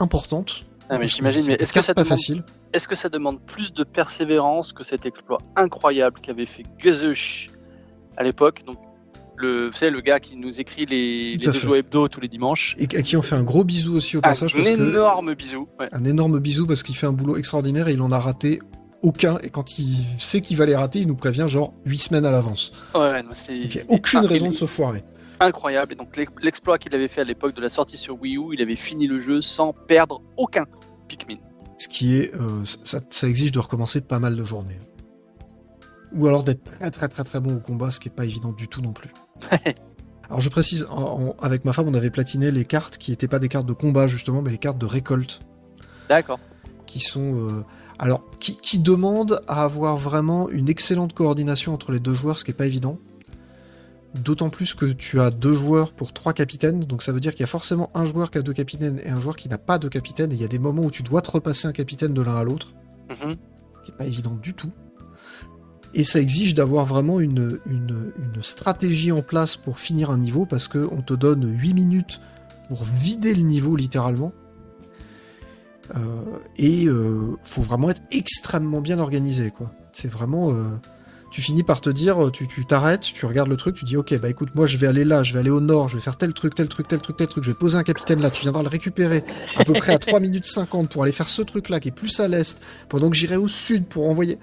importante. 0.00 0.64
Ah 0.88 0.98
mais 0.98 1.06
j'imagine, 1.06 1.44
mais 1.46 1.54
est-ce 1.54 1.72
que 1.72 1.82
ça 1.82 1.94
pas 1.94 2.02
demande... 2.02 2.18
facile 2.18 2.42
Est-ce 2.72 2.88
que 2.88 2.96
ça 2.96 3.08
demande 3.08 3.40
plus 3.40 3.72
de 3.72 3.84
persévérance 3.84 4.72
que 4.72 4.82
cet 4.82 5.06
exploit 5.06 5.38
incroyable 5.54 6.20
qu'avait 6.20 6.46
fait 6.46 6.64
Gezush 6.78 7.50
à 8.16 8.24
l'époque. 8.24 8.62
Donc, 8.66 8.78
le, 9.36 9.70
c'est 9.72 9.90
le 9.90 10.00
gars 10.00 10.18
qui 10.18 10.36
nous 10.36 10.60
écrit 10.60 10.86
les, 10.86 11.32
les 11.32 11.36
deux 11.36 11.76
hebdo 11.76 12.08
tous 12.08 12.20
les 12.20 12.28
dimanches. 12.28 12.74
Et 12.78 12.84
à 12.96 13.02
qui 13.02 13.16
on 13.16 13.22
fait 13.22 13.34
un 13.34 13.44
gros 13.44 13.64
bisou 13.64 13.96
aussi 13.96 14.16
au 14.16 14.20
passage. 14.20 14.54
Un 14.56 14.62
énorme 14.62 15.34
bisou. 15.34 15.68
Un 15.92 16.04
énorme 16.04 16.38
bisou 16.40 16.66
parce 16.66 16.82
qu'il 16.82 16.96
fait 16.96 17.06
un 17.06 17.12
boulot 17.12 17.36
extraordinaire 17.36 17.88
et 17.88 17.92
il 17.92 18.00
en 18.00 18.12
a 18.12 18.18
raté 18.18 18.60
aucun. 19.02 19.38
Et 19.38 19.50
quand 19.50 19.78
il 19.78 20.06
sait 20.18 20.40
qu'il 20.40 20.56
va 20.56 20.66
les 20.66 20.76
rater, 20.76 21.00
il 21.00 21.06
nous 21.06 21.16
prévient 21.16 21.44
genre 21.48 21.74
8 21.84 21.98
semaines 21.98 22.24
à 22.24 22.30
l'avance. 22.30 22.72
Ouais, 22.94 23.22
c'est. 23.34 23.56
il 23.56 23.68
n'y 23.68 23.80
a 23.80 23.84
aucune 23.88 24.24
raison 24.24 24.50
de 24.50 24.56
se 24.56 24.66
foirer. 24.66 25.02
Incroyable. 25.38 25.92
Et 25.92 25.96
donc 25.96 26.16
l'exploit 26.42 26.78
qu'il 26.78 26.94
avait 26.94 27.08
fait 27.08 27.20
à 27.20 27.24
l'époque 27.24 27.54
de 27.54 27.60
la 27.60 27.68
sortie 27.68 27.98
sur 27.98 28.20
Wii 28.20 28.38
U, 28.38 28.54
il 28.54 28.62
avait 28.62 28.76
fini 28.76 29.06
le 29.06 29.20
jeu 29.20 29.42
sans 29.42 29.72
perdre 29.72 30.22
aucun 30.36 30.64
Pikmin. 31.08 31.36
Ce 31.76 31.88
qui 31.88 32.16
est. 32.16 32.34
Euh, 32.34 32.64
ça, 32.64 33.00
ça 33.10 33.28
exige 33.28 33.52
de 33.52 33.58
recommencer 33.58 34.00
pas 34.00 34.18
mal 34.18 34.34
de 34.34 34.44
journées. 34.44 34.80
Ou 36.14 36.26
alors 36.26 36.44
d'être 36.44 36.64
très 36.64 36.90
très 36.90 37.08
très 37.08 37.24
très 37.24 37.40
bon 37.40 37.56
au 37.56 37.60
combat, 37.60 37.90
ce 37.90 38.00
qui 38.00 38.08
est 38.08 38.12
pas 38.12 38.24
évident 38.24 38.52
du 38.52 38.68
tout 38.68 38.80
non 38.80 38.92
plus. 38.92 39.10
alors 40.28 40.40
je 40.40 40.48
précise, 40.48 40.86
avec 41.42 41.64
ma 41.64 41.72
femme, 41.72 41.88
on 41.88 41.94
avait 41.94 42.10
platiné 42.10 42.50
les 42.50 42.64
cartes 42.64 42.98
qui 42.98 43.10
n'étaient 43.10 43.28
pas 43.28 43.38
des 43.38 43.48
cartes 43.48 43.66
de 43.66 43.72
combat 43.72 44.08
justement, 44.08 44.42
mais 44.42 44.50
les 44.50 44.58
cartes 44.58 44.78
de 44.78 44.86
récolte. 44.86 45.40
D'accord. 46.08 46.38
Qui 46.86 47.00
sont 47.00 47.34
euh, 47.34 47.64
alors 47.98 48.22
qui, 48.38 48.56
qui, 48.56 48.78
demandent 48.78 49.42
à 49.48 49.64
avoir 49.64 49.96
vraiment 49.96 50.48
une 50.48 50.68
excellente 50.68 51.12
coordination 51.12 51.74
entre 51.74 51.92
les 51.92 52.00
deux 52.00 52.14
joueurs, 52.14 52.38
ce 52.38 52.44
qui 52.44 52.52
est 52.52 52.54
pas 52.54 52.66
évident. 52.66 52.98
D'autant 54.14 54.48
plus 54.48 54.74
que 54.74 54.86
tu 54.86 55.20
as 55.20 55.30
deux 55.30 55.52
joueurs 55.52 55.92
pour 55.92 56.12
trois 56.12 56.32
capitaines, 56.32 56.80
donc 56.80 57.02
ça 57.02 57.12
veut 57.12 57.20
dire 57.20 57.32
qu'il 57.32 57.40
y 57.40 57.44
a 57.44 57.48
forcément 57.48 57.90
un 57.94 58.04
joueur 58.04 58.30
qui 58.30 58.38
a 58.38 58.42
deux 58.42 58.52
capitaines 58.52 59.00
et 59.04 59.10
un 59.10 59.20
joueur 59.20 59.36
qui 59.36 59.48
n'a 59.48 59.58
pas 59.58 59.78
de 59.78 59.88
capitaine, 59.88 60.32
et 60.32 60.36
il 60.36 60.40
y 60.40 60.44
a 60.44 60.48
des 60.48 60.58
moments 60.58 60.82
où 60.82 60.90
tu 60.90 61.02
dois 61.02 61.20
te 61.20 61.30
repasser 61.30 61.68
un 61.68 61.72
capitaine 61.72 62.14
de 62.14 62.22
l'un 62.22 62.36
à 62.36 62.44
l'autre, 62.44 62.74
mhm. 63.10 63.34
ce 63.74 63.80
qui 63.82 63.90
est 63.90 63.96
pas 63.96 64.06
évident 64.06 64.34
du 64.34 64.54
tout. 64.54 64.70
Et 65.96 66.04
ça 66.04 66.20
exige 66.20 66.54
d'avoir 66.54 66.84
vraiment 66.84 67.20
une, 67.20 67.58
stratégie 68.42 69.12
en 69.12 69.22
place 69.22 69.56
pour 69.56 69.78
finir 69.78 70.10
un 70.10 70.18
niveau, 70.18 70.44
parce 70.44 70.68
qu'on 70.68 71.00
te 71.00 71.14
donne 71.14 71.58
8 71.58 71.72
minutes 71.72 72.20
pour 72.68 72.84
vider 72.84 73.34
le 73.34 73.42
niveau 73.42 73.76
littéralement. 73.76 74.32
Euh, 75.96 75.98
et 76.58 76.86
euh, 76.86 77.38
faut 77.44 77.62
vraiment 77.62 77.88
être 77.88 78.02
extrêmement 78.10 78.82
bien 78.82 78.98
organisé, 78.98 79.50
quoi. 79.50 79.72
C'est 79.92 80.10
vraiment. 80.10 80.52
Euh, 80.52 80.68
tu 81.30 81.40
finis 81.40 81.62
par 81.62 81.80
te 81.80 81.88
dire, 81.88 82.30
tu 82.30 82.66
t'arrêtes, 82.66 83.00
tu, 83.00 83.24
regardes 83.24 83.48
le 83.48 83.56
truc, 83.56 83.74
tu 83.74 83.84
dis 83.86 83.96
ok, 83.96 84.18
bah 84.20 84.28
écoute, 84.28 84.50
moi 84.54 84.66
je 84.66 84.76
vais 84.76 84.86
aller 84.86 85.04
là, 85.04 85.22
je 85.22 85.32
vais 85.32 85.40
aller 85.40 85.50
au 85.50 85.60
nord, 85.60 85.88
je 85.88 85.96
vais 85.96 86.00
faire 86.00 86.16
tel 86.16 86.32
truc, 86.32 86.54
tel 86.54 86.68
truc, 86.68 86.88
tel 86.88 87.00
truc, 87.00 87.16
tel 87.16 87.26
truc, 87.26 87.44
je 87.44 87.50
vais 87.50 87.56
poser 87.56 87.76
un 87.76 87.82
capitaine 87.82 88.22
là, 88.22 88.30
tu 88.30 88.42
viendras 88.42 88.62
le 88.62 88.68
récupérer 88.68 89.24
à 89.56 89.64
peu 89.64 89.74
près 89.74 89.92
à 89.92 89.98
3 89.98 90.20
minutes 90.20 90.46
50 90.46 90.88
pour 90.88 91.02
aller 91.02 91.12
faire 91.12 91.28
ce 91.28 91.42
truc 91.42 91.68
là 91.68 91.78
qui 91.78 91.88
est 91.88 91.92
plus 91.92 92.20
à 92.20 92.28
l'est, 92.28 92.58
pendant 92.88 93.10
que 93.10 93.16
j'irai 93.16 93.36
au 93.36 93.48
sud 93.48 93.86
pour 93.86 94.08
envoyer 94.08 94.38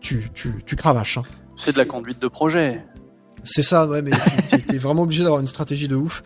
tu, 0.00 0.30
tu, 0.34 0.76
cravaches. 0.76 1.18
Hein. 1.18 1.22
C'est 1.56 1.72
de 1.72 1.78
la 1.78 1.84
conduite 1.84 2.20
de 2.20 2.28
projet. 2.28 2.80
C'est 3.44 3.62
ça, 3.62 3.86
ouais, 3.86 4.02
mais 4.02 4.10
tu 4.48 4.74
es 4.74 4.78
vraiment 4.78 5.02
obligé 5.02 5.22
d'avoir 5.22 5.40
une 5.40 5.46
stratégie 5.46 5.88
de 5.88 5.96
ouf. 5.96 6.22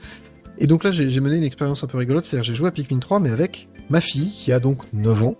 Et 0.58 0.66
donc 0.66 0.84
là, 0.84 0.92
j'ai 0.92 1.20
mené 1.20 1.36
une 1.36 1.44
expérience 1.44 1.82
un 1.82 1.86
peu 1.86 1.98
rigolote, 1.98 2.24
c'est-à-dire 2.24 2.44
j'ai 2.44 2.54
joué 2.54 2.68
à 2.68 2.70
Pikmin 2.70 2.98
3, 2.98 3.20
mais 3.20 3.30
avec 3.30 3.68
ma 3.90 4.00
fille, 4.00 4.32
qui 4.32 4.52
a 4.52 4.60
donc 4.60 4.82
9 4.92 5.22
ans, 5.24 5.34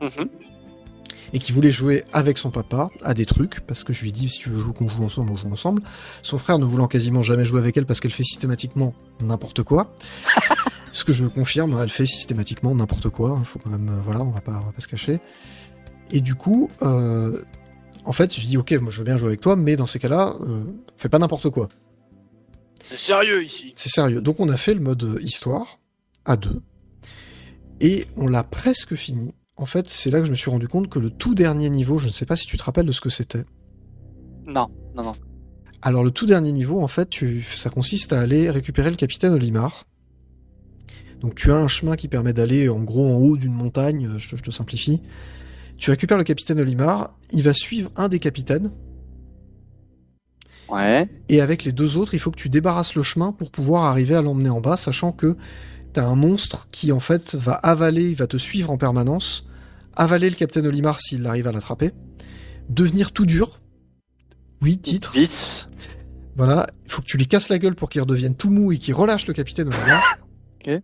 mhm. 0.00 0.28
et 1.32 1.38
qui 1.38 1.52
voulait 1.52 1.70
jouer 1.70 2.04
avec 2.12 2.38
son 2.38 2.50
papa 2.50 2.90
à 3.02 3.14
des 3.14 3.26
trucs, 3.26 3.60
parce 3.60 3.82
que 3.82 3.92
je 3.92 4.02
lui 4.02 4.10
ai 4.10 4.12
dit, 4.12 4.28
si 4.28 4.38
tu 4.38 4.50
veux 4.50 4.60
jouer 4.60 4.74
qu'on 4.74 4.88
joue 4.88 5.02
ensemble, 5.02 5.32
on 5.32 5.36
joue 5.36 5.50
ensemble. 5.50 5.82
Son 6.22 6.38
frère 6.38 6.58
ne 6.58 6.64
voulant 6.64 6.86
quasiment 6.86 7.22
jamais 7.22 7.44
jouer 7.44 7.60
avec 7.60 7.76
elle 7.76 7.86
parce 7.86 8.00
qu'elle 8.00 8.12
fait 8.12 8.24
systématiquement 8.24 8.94
n'importe 9.20 9.62
quoi. 9.62 9.94
Ce 10.92 11.04
que 11.04 11.12
je 11.12 11.26
confirme, 11.26 11.78
elle 11.82 11.90
fait 11.90 12.06
systématiquement 12.06 12.74
n'importe 12.74 13.08
quoi. 13.08 13.36
Il 13.38 13.44
faut 13.44 13.58
quand 13.58 13.70
même, 13.70 13.88
euh, 13.88 14.00
voilà, 14.04 14.20
on 14.20 14.30
va 14.30 14.40
pas, 14.40 14.60
on 14.62 14.66
va 14.66 14.72
pas 14.72 14.80
se 14.80 14.88
cacher. 14.88 15.20
Et 16.10 16.20
du 16.20 16.34
coup, 16.34 16.70
euh, 16.82 17.42
en 18.08 18.12
fait, 18.12 18.34
je 18.34 18.40
dis 18.46 18.56
ok, 18.56 18.72
moi 18.80 18.90
je 18.90 18.98
veux 18.98 19.04
bien 19.04 19.18
jouer 19.18 19.28
avec 19.28 19.42
toi, 19.42 19.54
mais 19.54 19.76
dans 19.76 19.84
ces 19.84 19.98
cas-là, 19.98 20.34
euh, 20.40 20.64
fais 20.96 21.10
pas 21.10 21.18
n'importe 21.18 21.50
quoi. 21.50 21.68
C'est 22.82 22.96
sérieux 22.96 23.44
ici. 23.44 23.74
C'est 23.76 23.90
sérieux. 23.90 24.22
Donc 24.22 24.40
on 24.40 24.48
a 24.48 24.56
fait 24.56 24.72
le 24.72 24.80
mode 24.80 25.18
histoire 25.20 25.78
à 26.24 26.38
deux. 26.38 26.62
Et 27.82 28.06
on 28.16 28.26
l'a 28.26 28.44
presque 28.44 28.94
fini. 28.94 29.34
En 29.56 29.66
fait, 29.66 29.90
c'est 29.90 30.10
là 30.10 30.20
que 30.20 30.24
je 30.24 30.30
me 30.30 30.36
suis 30.36 30.50
rendu 30.50 30.68
compte 30.68 30.88
que 30.88 30.98
le 30.98 31.10
tout 31.10 31.34
dernier 31.34 31.68
niveau, 31.68 31.98
je 31.98 32.06
ne 32.06 32.10
sais 32.10 32.24
pas 32.24 32.34
si 32.34 32.46
tu 32.46 32.56
te 32.56 32.62
rappelles 32.62 32.86
de 32.86 32.92
ce 32.92 33.02
que 33.02 33.10
c'était. 33.10 33.44
Non, 34.46 34.68
non, 34.96 35.02
non. 35.02 35.12
Alors 35.82 36.02
le 36.02 36.10
tout 36.10 36.24
dernier 36.24 36.52
niveau, 36.52 36.80
en 36.80 36.88
fait, 36.88 37.10
tu, 37.10 37.42
ça 37.42 37.68
consiste 37.68 38.14
à 38.14 38.20
aller 38.20 38.50
récupérer 38.50 38.88
le 38.88 38.96
capitaine 38.96 39.34
Olimar. 39.34 39.84
Donc 41.20 41.34
tu 41.34 41.52
as 41.52 41.56
un 41.56 41.68
chemin 41.68 41.94
qui 41.94 42.08
permet 42.08 42.32
d'aller 42.32 42.70
en 42.70 42.82
gros 42.82 43.06
en 43.06 43.16
haut 43.18 43.36
d'une 43.36 43.52
montagne, 43.52 44.14
je, 44.16 44.34
je 44.34 44.42
te 44.42 44.50
simplifie. 44.50 45.02
Tu 45.78 45.90
récupères 45.90 46.18
le 46.18 46.24
capitaine 46.24 46.58
Olimar, 46.60 47.16
il 47.30 47.42
va 47.42 47.52
suivre 47.54 47.90
un 47.96 48.08
des 48.08 48.18
capitaines, 48.18 48.70
Ouais. 50.68 51.08
et 51.30 51.40
avec 51.40 51.64
les 51.64 51.72
deux 51.72 51.96
autres, 51.96 52.12
il 52.14 52.20
faut 52.20 52.30
que 52.30 52.36
tu 52.38 52.50
débarrasses 52.50 52.94
le 52.94 53.02
chemin 53.02 53.32
pour 53.32 53.50
pouvoir 53.50 53.84
arriver 53.84 54.14
à 54.14 54.20
l'emmener 54.22 54.50
en 54.50 54.60
bas, 54.60 54.76
sachant 54.76 55.12
que 55.12 55.36
t'as 55.94 56.04
un 56.04 56.14
monstre 56.14 56.68
qui 56.70 56.92
en 56.92 57.00
fait 57.00 57.34
va 57.36 57.52
avaler, 57.54 58.10
il 58.10 58.16
va 58.16 58.26
te 58.26 58.36
suivre 58.36 58.70
en 58.70 58.76
permanence, 58.76 59.46
avaler 59.96 60.28
le 60.28 60.36
capitaine 60.36 60.66
Olimar 60.66 61.00
s'il 61.00 61.24
arrive 61.26 61.46
à 61.46 61.52
l'attraper, 61.52 61.92
devenir 62.68 63.12
tout 63.12 63.24
dur. 63.24 63.58
Oui, 64.60 64.76
titre. 64.78 65.12
10. 65.14 65.68
Voilà, 66.36 66.66
il 66.84 66.90
faut 66.92 67.00
que 67.02 67.06
tu 67.06 67.16
lui 67.16 67.26
casses 67.26 67.48
la 67.48 67.58
gueule 67.58 67.74
pour 67.74 67.88
qu'il 67.88 68.00
redevienne 68.02 68.34
tout 68.34 68.50
mou 68.50 68.70
et 68.72 68.78
qu'il 68.78 68.94
relâche 68.94 69.26
le 69.26 69.32
capitaine 69.34 69.68
Olimar. 69.68 70.18
Ok. 70.60 70.82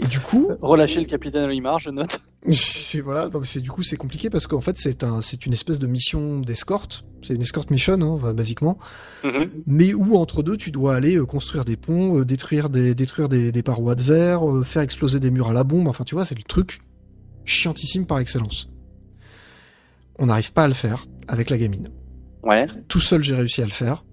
Et 0.00 0.06
du 0.06 0.18
coup, 0.20 0.50
Relâcher 0.60 0.98
le 1.00 1.06
capitaine 1.06 1.44
Olimar, 1.44 1.78
je 1.78 1.88
note. 1.90 2.18
c'est 2.52 3.00
voilà, 3.00 3.28
donc 3.28 3.46
c'est 3.46 3.60
du 3.60 3.70
coup 3.70 3.82
c'est 3.84 3.96
compliqué 3.96 4.28
parce 4.28 4.46
qu'en 4.46 4.60
fait 4.60 4.76
c'est 4.76 5.04
un 5.04 5.22
c'est 5.22 5.46
une 5.46 5.52
espèce 5.52 5.78
de 5.78 5.86
mission 5.86 6.40
d'escorte, 6.40 7.04
c'est 7.22 7.34
une 7.34 7.42
escort 7.42 7.64
mission 7.70 7.94
hein, 8.24 8.32
basiquement, 8.34 8.76
Mhm. 9.22 9.50
mais 9.66 9.94
où 9.94 10.16
entre 10.16 10.42
deux 10.42 10.56
tu 10.56 10.70
dois 10.72 10.94
aller 10.96 11.16
euh, 11.16 11.24
construire 11.24 11.64
des 11.64 11.76
ponts, 11.76 12.18
euh, 12.18 12.24
détruire 12.24 12.68
des 12.70 12.94
détruire 12.94 13.28
des, 13.28 13.52
des 13.52 13.62
parois 13.62 13.94
de 13.94 14.02
verre, 14.02 14.50
euh, 14.50 14.62
faire 14.64 14.82
exploser 14.82 15.20
des 15.20 15.30
murs 15.30 15.50
à 15.50 15.52
la 15.52 15.62
bombe, 15.64 15.86
enfin 15.88 16.02
tu 16.04 16.14
vois 16.16 16.24
c'est 16.24 16.36
le 16.36 16.42
truc 16.42 16.80
chiantissime 17.44 18.04
par 18.04 18.18
excellence. 18.18 18.68
On 20.18 20.26
n'arrive 20.26 20.52
pas 20.52 20.64
à 20.64 20.68
le 20.68 20.74
faire 20.74 21.04
avec 21.28 21.50
la 21.50 21.56
gamine. 21.58 21.88
Ouais. 22.42 22.66
Tout 22.88 23.00
seul 23.00 23.22
j'ai 23.22 23.34
réussi 23.36 23.62
à 23.62 23.64
le 23.64 23.70
faire. 23.70 24.04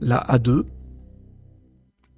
Là 0.00 0.16
à 0.18 0.38
deux, 0.38 0.66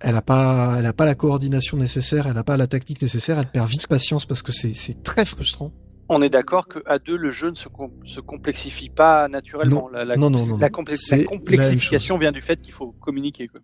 elle 0.05 0.17
a 0.17 0.23
pas 0.23 0.77
elle 0.79 0.87
a 0.87 0.93
pas 0.93 1.05
la 1.05 1.15
coordination 1.15 1.77
nécessaire, 1.77 2.27
elle 2.27 2.37
a 2.39 2.45
pas 2.45 2.57
la 2.57 2.67
tactique 2.67 3.01
nécessaire, 3.03 3.39
elle 3.39 3.51
perd 3.51 3.69
vite 3.69 3.87
patience 3.87 4.27
parce 4.27 4.43
que 4.43 4.53
c'est 4.53 5.03
très 5.03 5.25
frustrant. 5.25 5.73
On 6.11 6.21
est 6.21 6.29
d'accord 6.29 6.69
que 6.69 6.81
à 6.85 6.99
deux, 6.99 7.17
le 7.17 7.31
jeu 7.33 7.51
ne 7.51 7.55
se, 7.57 7.69
com- 7.69 7.91
se 8.05 8.21
complexifie 8.21 8.91
pas 8.91 9.27
naturellement. 9.29 9.89
Non. 9.89 9.89
La, 9.89 10.05
la, 10.05 10.17
Non, 10.17 10.29
non, 10.29 10.45
non, 10.47 10.59
la, 10.59 10.69
complex- 10.69 11.15
complexification 11.27 12.19
vient 12.19 12.31
du 12.33 12.43
fait 12.43 12.61
qu'il 12.61 12.75
faut 12.75 12.93
communiquer. 13.01 13.47
Quoi. 13.49 13.61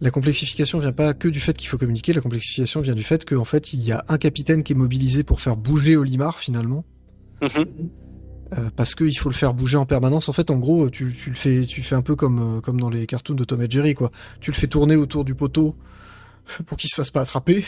La 0.00 0.10
complexification 0.10 0.80
vient 0.80 0.90
pas 0.92 1.14
que 1.14 1.28
du 1.28 1.38
fait 1.38 1.56
qu'il 1.56 1.68
faut 1.68 1.78
communiquer, 1.78 2.12
la 2.12 2.20
complexification 2.20 2.80
vient 2.80 2.94
du 2.96 3.04
fait 3.04 3.24
qu'en 3.24 3.44
fait 3.44 3.72
il 3.72 3.80
y 3.80 3.92
a 3.92 4.04
un 4.08 4.18
capitaine 4.18 4.64
qui 4.64 4.72
est 4.72 4.76
mobilisé 4.76 5.22
pour 5.22 5.40
faire 5.40 5.56
bouger 5.56 5.96
Olimar 5.96 6.38
finalement, 6.40 6.84
Mhm. 7.42 7.64
Euh, 8.52 8.68
parce 8.76 8.94
qu'il 8.94 9.16
faut 9.18 9.28
le 9.30 9.34
faire 9.34 9.54
bouger 9.54 9.76
en 9.76 9.86
permanence. 9.86 10.28
En 10.28 10.32
fait, 10.32 10.50
en 10.50 10.58
gros, 10.58 10.90
tu, 10.90 11.12
tu 11.12 11.30
le 11.30 11.36
fais, 11.36 11.62
tu 11.62 11.82
fais 11.82 11.94
un 11.94 12.02
peu 12.02 12.14
comme 12.16 12.58
euh, 12.58 12.60
comme 12.60 12.80
dans 12.80 12.90
les 12.90 13.06
cartoons 13.06 13.34
de 13.34 13.44
Tom 13.44 13.62
et 13.62 13.70
Jerry 13.70 13.94
quoi. 13.94 14.10
Tu 14.40 14.50
le 14.50 14.56
fais 14.56 14.66
tourner 14.66 14.96
autour 14.96 15.24
du 15.24 15.34
poteau 15.34 15.76
pour 16.66 16.76
qu'il 16.78 16.90
se 16.90 16.94
fasse 16.94 17.10
pas 17.10 17.22
attraper. 17.22 17.64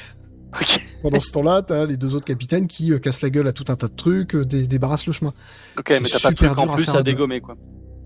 Pendant 1.02 1.20
ce 1.20 1.32
temps-là, 1.32 1.62
t'as 1.62 1.86
les 1.86 1.96
deux 1.96 2.14
autres 2.14 2.24
capitaines 2.24 2.66
qui 2.66 2.92
euh, 2.92 2.98
cassent 2.98 3.20
la 3.22 3.30
gueule 3.30 3.48
à 3.48 3.52
tout 3.52 3.64
un 3.68 3.76
tas 3.76 3.88
de 3.88 3.94
trucs, 3.94 4.34
dé- 4.36 4.66
débarrassent 4.66 5.06
le 5.06 5.12
chemin. 5.12 5.32
Ok, 5.78 5.90
mais 6.02 6.08
t'as 6.08 6.18
pas 6.20 6.30
de 6.30 6.36
truc 6.36 6.58
en 6.58 6.74
plus 6.74 6.88
à, 6.90 6.98
à 6.98 7.02
dégommer. 7.02 7.40
Quoi. 7.40 7.56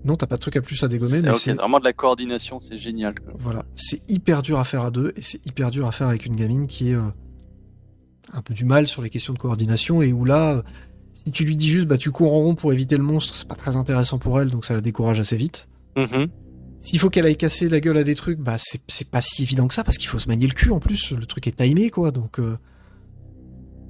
Non, 0.03 0.15
t'as 0.15 0.25
pas 0.25 0.35
de 0.35 0.41
truc 0.41 0.57
à 0.57 0.61
plus 0.61 0.83
à 0.83 0.87
dégommer, 0.87 1.17
C'est- 1.17 1.21
mais 1.23 1.29
ok, 1.29 1.35
c'est 1.37 1.53
vraiment 1.53 1.79
de 1.79 1.83
la 1.85 1.93
coordination, 1.93 2.59
c'est 2.59 2.77
génial. 2.77 3.13
quoi. 3.19 3.31
Voilà, 3.37 3.63
c'est 3.75 4.01
hyper 4.09 4.41
dur 4.41 4.59
à 4.59 4.63
faire 4.65 4.81
à 4.83 4.91
deux 4.91 5.13
et 5.15 5.21
c'est 5.21 5.45
hyper 5.45 5.71
dur 5.71 5.87
à 5.87 5.91
faire 5.91 6.07
avec 6.07 6.25
une 6.25 6.35
gamine 6.35 6.67
qui 6.67 6.89
est 6.91 6.95
un 8.33 8.41
peu 8.43 8.53
du 8.53 8.65
mal 8.65 8.87
sur 8.87 9.01
les 9.01 9.09
questions 9.09 9.33
de 9.33 9.39
coordination 9.39 10.01
et 10.01 10.11
où 10.11 10.25
là, 10.25 10.63
si 11.23 11.31
tu 11.31 11.45
lui 11.45 11.55
dis 11.55 11.69
juste 11.69 11.85
bah 11.87 11.97
tu 11.97 12.11
cours 12.11 12.33
en 12.33 12.39
rond 12.39 12.55
pour 12.55 12.73
éviter 12.73 12.97
le 12.97 13.03
monstre, 13.03 13.35
c'est 13.35 13.47
pas 13.47 13.55
très 13.55 13.75
intéressant 13.77 14.17
pour 14.17 14.39
elle 14.41 14.49
donc 14.49 14.65
ça 14.65 14.73
la 14.73 14.81
décourage 14.81 15.19
assez 15.19 15.37
vite. 15.37 15.67
Mhm. 15.95 16.27
S'il 16.79 16.97
faut 16.99 17.09
qu'elle 17.11 17.25
aille 17.27 17.37
casser 17.37 17.69
la 17.69 17.79
gueule 17.79 17.97
à 17.97 18.03
des 18.03 18.15
trucs, 18.15 18.39
bah 18.39 18.55
c'est 18.57 19.09
pas 19.11 19.21
si 19.21 19.43
évident 19.43 19.67
que 19.67 19.73
ça 19.73 19.83
parce 19.83 19.97
qu'il 19.97 20.07
faut 20.07 20.17
se 20.19 20.27
manier 20.27 20.47
le 20.47 20.53
cul 20.53 20.71
en 20.71 20.79
plus, 20.79 21.11
le 21.11 21.25
truc 21.25 21.45
est 21.47 21.57
timé 21.57 21.89
quoi 21.91 22.11
donc 22.11 22.39
euh, 22.39 22.57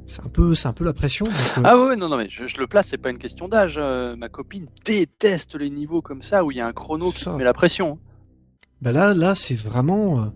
c'est 0.07 0.25
un 0.25 0.29
peu 0.29 0.55
c'est 0.55 0.67
un 0.67 0.73
peu 0.73 0.83
la 0.83 0.91
pression. 0.93 1.23
donc, 1.25 1.35
euh, 1.57 1.61
Ah 1.63 1.77
ouais, 1.77 1.95
non, 1.95 2.09
non, 2.09 2.17
mais 2.17 2.27
je, 2.29 2.45
je 2.47 2.57
le 2.57 2.67
place, 2.67 2.87
c'est 2.89 2.97
pas 2.97 3.11
une 3.11 3.17
question 3.17 3.47
d'âge. 3.47 3.75
euh, 3.77 4.15
ma 4.17 4.27
copine 4.27 4.67
déteste 4.83 5.55
les 5.55 5.69
niveaux 5.69 6.01
comme 6.01 6.21
ça 6.21 6.43
où 6.43 6.51
il 6.51 6.57
y 6.57 6.61
a 6.61 6.67
un 6.67 6.73
chrono 6.73 7.11
qui 7.11 7.23
te 7.23 7.29
met 7.29 7.45
la 7.45 7.53
pression. 7.53 7.97
Bah 8.81 8.91
là, 8.91 9.13
là, 9.13 9.35
c'est 9.35 9.55
vraiment 9.55 10.33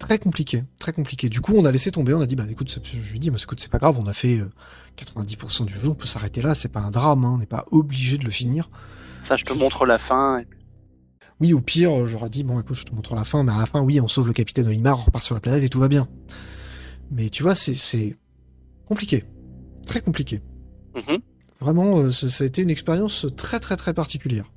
très 0.00 0.18
compliqué, 0.18 0.64
très 0.78 0.92
compliqué. 0.92 1.28
Du 1.28 1.40
coup, 1.40 1.52
on 1.54 1.64
a 1.66 1.70
laissé 1.70 1.92
tomber, 1.92 2.14
on 2.14 2.20
a 2.20 2.26
dit, 2.26 2.34
bah 2.34 2.46
écoute, 2.50 2.80
je 2.82 3.12
lui 3.12 3.20
dis, 3.20 3.30
bah, 3.30 3.36
écoute, 3.40 3.60
c'est 3.60 3.70
pas 3.70 3.78
grave, 3.78 3.96
on 4.00 4.06
a 4.06 4.12
fait 4.14 4.40
90% 4.96 5.64
du 5.64 5.74
jeu, 5.74 5.88
on 5.88 5.94
peut 5.94 6.06
s'arrêter 6.06 6.42
là, 6.42 6.54
c'est 6.54 6.68
pas 6.68 6.80
un 6.80 6.90
drame, 6.90 7.24
hein, 7.24 7.32
on 7.34 7.38
n'est 7.38 7.46
pas 7.46 7.64
obligé 7.70 8.18
de 8.18 8.24
le 8.24 8.30
finir. 8.30 8.70
Ça, 9.22 9.36
je 9.36 9.44
te 9.44 9.52
montre 9.52 9.86
la 9.86 9.98
fin. 9.98 10.42
Oui, 11.40 11.52
au 11.54 11.60
pire, 11.60 12.06
j'aurais 12.06 12.28
dit, 12.30 12.44
bon, 12.44 12.60
écoute, 12.60 12.76
je 12.76 12.84
te 12.84 12.94
montre 12.94 13.14
la 13.14 13.24
fin, 13.24 13.42
mais 13.44 13.52
à 13.52 13.56
la 13.58 13.66
fin, 13.66 13.80
oui, 13.80 14.00
on 14.00 14.08
sauve 14.08 14.26
le 14.26 14.32
capitaine 14.34 14.66
Olimar, 14.68 14.98
on 14.98 15.02
repart 15.04 15.24
sur 15.24 15.34
la 15.34 15.40
planète 15.40 15.62
et 15.62 15.68
tout 15.70 15.80
va 15.80 15.88
bien. 15.88 16.06
Mais 17.10 17.28
tu 17.30 17.42
vois, 17.42 17.54
c'est- 17.54 18.16
compliqué, 18.86 19.24
très 19.86 20.00
compliqué. 20.00 20.42
Mhm. 20.94 21.18
Vraiment, 21.60 21.98
euh, 21.98 22.10
ça, 22.10 22.28
ça 22.28 22.44
a 22.44 22.46
été 22.46 22.62
une 22.62 22.70
expérience 22.70 23.26
très 23.36 23.60
très 23.60 23.76
très 23.76 23.94
particulière. 23.94 24.50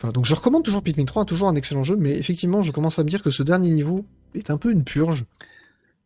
Voilà, 0.00 0.12
donc 0.12 0.24
je 0.24 0.34
recommande 0.34 0.64
toujours 0.64 0.82
Pikmin 0.82 1.04
3, 1.04 1.24
toujours 1.24 1.48
un 1.48 1.54
excellent 1.54 1.82
jeu, 1.82 1.96
mais 1.96 2.16
effectivement, 2.18 2.62
je 2.62 2.70
commence 2.72 2.98
à 2.98 3.04
me 3.04 3.08
dire 3.08 3.22
que 3.22 3.30
ce 3.30 3.42
dernier 3.42 3.70
niveau 3.70 4.04
est 4.34 4.50
un 4.50 4.56
peu 4.58 4.70
une 4.72 4.84
purge, 4.84 5.24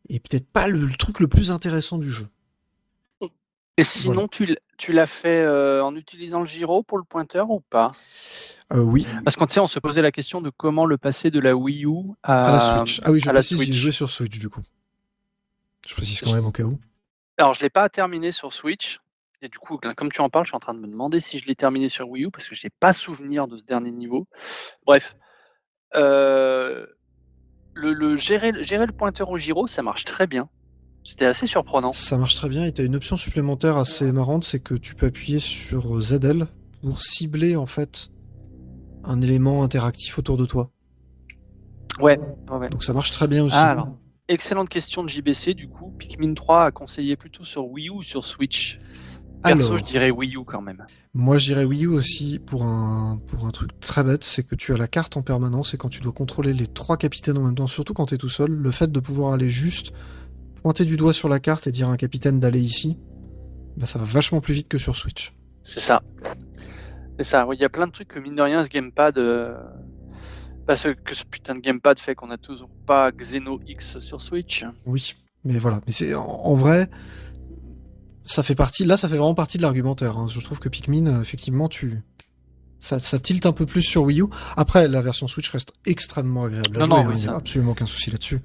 et 0.09 0.20
peut-être 0.20 0.46
pas 0.51 0.66
le, 0.68 0.84
le 0.86 0.94
truc 0.94 1.20
le 1.20 1.28
plus 1.28 1.51
intéressant 1.51 1.99
du 1.99 2.11
jeu. 2.11 2.28
Et 3.78 3.84
sinon, 3.84 4.28
Voilà. 4.38 4.56
tu, 4.76 4.92
l'as 4.92 5.06
fait 5.06 5.40
euh, 5.40 5.84
en 5.84 5.94
utilisant 5.94 6.40
le 6.40 6.46
gyro 6.46 6.82
pour 6.82 6.98
le 6.98 7.04
pointeur 7.04 7.48
ou 7.48 7.60
pas? 7.60 7.92
Euh, 8.72 8.80
oui, 8.80 9.06
Parce 9.24 9.36
qu'on 9.36 9.46
on 9.62 9.68
se 9.68 9.78
posait 9.78 10.02
la 10.02 10.10
question 10.10 10.40
de 10.40 10.50
comment 10.50 10.84
le 10.84 10.98
passer 10.98 11.30
de 11.30 11.38
la 11.38 11.54
Wii 11.54 11.84
U 11.86 12.10
à, 12.24 12.46
à 12.46 12.50
la 12.50 12.60
Switch. 12.60 13.00
Ah 13.04 13.12
oui, 13.12 13.20
je 13.20 13.30
précise, 13.30 13.62
j'ai 13.62 13.72
joué 13.72 13.92
sur 13.92 14.10
Switch 14.10 14.36
du 14.36 14.48
coup. 14.48 14.62
Je 15.86 15.94
précise 15.94 16.20
quand 16.20 16.34
même 16.34 16.44
au 16.44 16.50
cas 16.50 16.64
où. 16.64 16.78
Alors, 17.38 17.54
je 17.54 17.62
l'ai 17.62 17.70
pas 17.70 17.88
terminé 17.88 18.32
sur 18.32 18.52
Switch. 18.52 18.98
Et 19.42 19.48
du 19.48 19.58
coup, 19.58 19.78
comme 19.96 20.10
tu 20.10 20.20
en 20.20 20.28
parles, 20.28 20.44
je 20.44 20.50
suis 20.50 20.56
en 20.56 20.60
train 20.60 20.74
de 20.74 20.80
me 20.80 20.88
demander 20.88 21.20
si 21.20 21.38
je 21.38 21.46
l'ai 21.46 21.54
terminé 21.54 21.88
sur 21.88 22.08
Wii 22.08 22.24
U 22.24 22.30
parce 22.32 22.48
que 22.48 22.56
je 22.56 22.66
n'ai 22.66 22.72
pas 22.80 22.92
souvenir 22.92 23.46
de 23.46 23.56
ce 23.56 23.62
dernier 23.62 23.92
niveau. 23.92 24.26
Bref. 24.84 25.14
Euh, 25.94 26.84
le, 27.74 27.92
le 27.92 28.16
gérer, 28.16 28.64
gérer 28.64 28.86
le 28.86 28.92
pointeur 28.92 29.30
au 29.30 29.38
gyro, 29.38 29.68
ça 29.68 29.82
marche 29.82 30.04
très 30.04 30.26
bien. 30.26 30.48
C'était 31.09 31.24
assez 31.24 31.46
surprenant. 31.46 31.90
Ça 31.90 32.18
marche 32.18 32.34
très 32.34 32.50
bien, 32.50 32.66
et 32.66 32.72
tu 32.72 32.82
as 32.82 32.84
une 32.84 32.94
option 32.94 33.16
supplémentaire 33.16 33.78
assez 33.78 34.12
marrante, 34.12 34.44
c'est 34.44 34.61
que 34.61 34.74
tu 34.74 34.94
peux 34.94 35.06
appuyer 35.06 35.38
sur 35.38 35.98
ZL 36.02 36.46
pour 36.82 37.00
cibler 37.00 37.56
en 37.56 37.64
fait 37.64 38.11
un 39.04 39.22
élément 39.22 39.62
interactif 39.62 40.18
autour 40.18 40.36
de 40.36 40.44
toi. 40.44 40.70
Ouais, 41.98 42.20
ouais. 42.50 42.68
Donc 42.68 42.84
ça 42.84 42.92
marche 42.92 43.11
très 43.11 43.26
bien 43.26 43.42
aussi. 43.42 43.56
Ah, 43.59 43.70
alors, 43.70 43.88
excellente 44.28 44.68
question 44.68 45.02
de 45.02 45.09
JBC. 45.09 45.54
Du 45.54 45.66
coup, 45.66 45.94
Pikmin 45.98 46.34
3 46.34 46.66
a 46.66 46.70
conseillé 46.72 47.16
plutôt 47.16 47.42
sur 47.42 47.66
Wii 47.68 47.88
U 47.88 47.90
ou 47.90 48.02
sur 48.02 48.26
Switch? 48.26 48.78
Perso, 49.42 49.64
Alors, 49.64 49.78
je 49.78 49.84
dirais 49.84 50.11
Wii 50.11 50.36
U 50.36 50.44
quand 50.44 50.61
même. 50.61 50.84
Moi, 51.14 51.38
j'irais 51.38 51.64
Wii 51.64 51.86
U 51.86 51.88
aussi 51.88 52.38
pour 52.38 52.64
un, 52.64 53.18
pour 53.28 53.46
un 53.46 53.50
truc 53.50 53.80
très 53.80 54.04
bête, 54.04 54.24
c'est 54.24 54.46
que 54.46 54.54
tu 54.54 54.74
as 54.74 54.76
la 54.76 54.88
carte 54.88 55.16
en 55.16 55.22
permanence 55.22 55.72
et 55.72 55.78
quand 55.78 55.88
tu 55.88 56.02
dois 56.02 56.12
contrôler 56.12 56.52
les 56.52 56.66
trois 56.66 56.98
capitaines 56.98 57.38
en 57.38 57.44
même 57.44 57.54
temps, 57.54 57.66
surtout 57.66 57.94
quand 57.94 58.04
tu 58.04 58.14
es 58.14 58.18
tout 58.18 58.28
seul, 58.28 58.50
le 58.50 58.70
fait 58.70 58.92
de 58.92 59.00
pouvoir 59.00 59.32
aller 59.32 59.48
juste 59.48 59.94
pointer 60.62 60.84
du 60.84 60.96
doigt 60.96 61.12
sur 61.12 61.28
la 61.28 61.40
carte 61.40 61.66
et 61.66 61.72
dire 61.72 61.88
à 61.88 61.92
un 61.92 61.96
capitaine 61.96 62.40
d'aller 62.40 62.61
ici, 62.61 62.98
bah, 63.76 63.86
ça 63.86 63.98
va 63.98 64.04
vachement 64.04 64.40
plus 64.40 64.54
vite 64.54 64.68
que 64.68 64.78
sur 64.78 64.96
Switch. 64.96 65.32
C'est 65.62 65.80
ça. 65.80 66.02
C'est 67.18 67.24
ça. 67.24 67.46
ouais, 67.46 67.56
Il 67.56 67.62
y 67.62 67.64
a 67.64 67.68
plein 67.68 67.86
de 67.86 67.92
trucs 67.92 68.09
que 68.09 68.18
mine 68.18 68.34
de 68.36 68.42
rien, 68.42 68.62
ce 68.62 68.68
gamepad. 68.68 69.18
euh, 69.18 69.54
Parce 70.66 70.86
que 71.04 71.14
ce 71.14 71.24
putain 71.24 71.54
de 71.54 71.61
gamepad 71.61 71.98
fait 71.98 72.14
qu'on 72.14 72.30
a 72.30 72.38
toujours 72.38 72.70
pas 72.86 73.11
Xeno 73.12 73.61
X 73.66 73.98
sur 73.98 74.20
Switch. 74.20 74.64
Oui, 74.86 75.14
mais 75.44 75.59
voilà. 75.59 75.80
Mais 75.86 75.92
c'est 75.92 76.14
en, 76.14 76.24
en 76.26 76.54
vrai, 76.54 76.88
ça 78.24 78.42
fait 78.42 78.54
partie. 78.54 78.84
Là, 78.84 78.96
ça 78.96 79.09
fait 79.09 79.16
vraiment 79.16 79.34
partie 79.34 79.56
de 79.59 79.62
l'argumentaire. 79.62 80.16
hein. 80.18 80.26
Je 80.28 80.40
trouve 80.40 80.59
que 80.59 80.68
Pikmin, 80.68 81.06
euh, 81.06 81.20
effectivement, 81.22 81.68
tu 81.68 82.00
ça, 82.80 82.98
ça 83.00 83.18
tilte 83.18 83.44
un 83.46 83.52
peu 83.52 83.66
plus 83.66 83.82
sur 83.82 84.04
Wii 84.04 84.20
U. 84.20 84.26
Après, 84.56 84.86
la 84.86 85.02
version 85.02 85.26
Switch 85.26 85.48
reste 85.50 85.72
extrêmement 85.86 86.44
agréable 86.44 86.76
à 86.76 86.86
Non, 86.86 86.96
jouer. 86.96 87.04
non, 87.04 87.11
hein, 87.11 87.14
il 87.16 87.22
n'y 87.22 87.28
a 87.28 87.34
absolument 87.34 87.72
aucun 87.72 87.86
souci 87.86 88.11
là-dessus. 88.12 88.38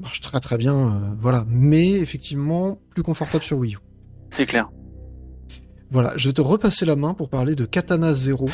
Marche 0.00 0.22
très 0.22 0.40
très 0.40 0.56
bien, 0.56 0.74
euh, 0.74 1.14
voilà. 1.20 1.44
Mais 1.48 1.90
effectivement, 1.92 2.78
plus 2.90 3.02
confortable 3.02 3.44
sur 3.44 3.58
Wii 3.58 3.74
U. 3.74 3.78
C'est 4.30 4.46
clair. 4.46 4.70
Voilà, 5.90 6.12
je 6.16 6.28
vais 6.28 6.32
te 6.32 6.40
repasser 6.40 6.86
la 6.86 6.96
main 6.96 7.14
pour 7.14 7.28
parler 7.28 7.54
de 7.54 7.66
Katana 7.66 8.14
Zero. 8.14 8.46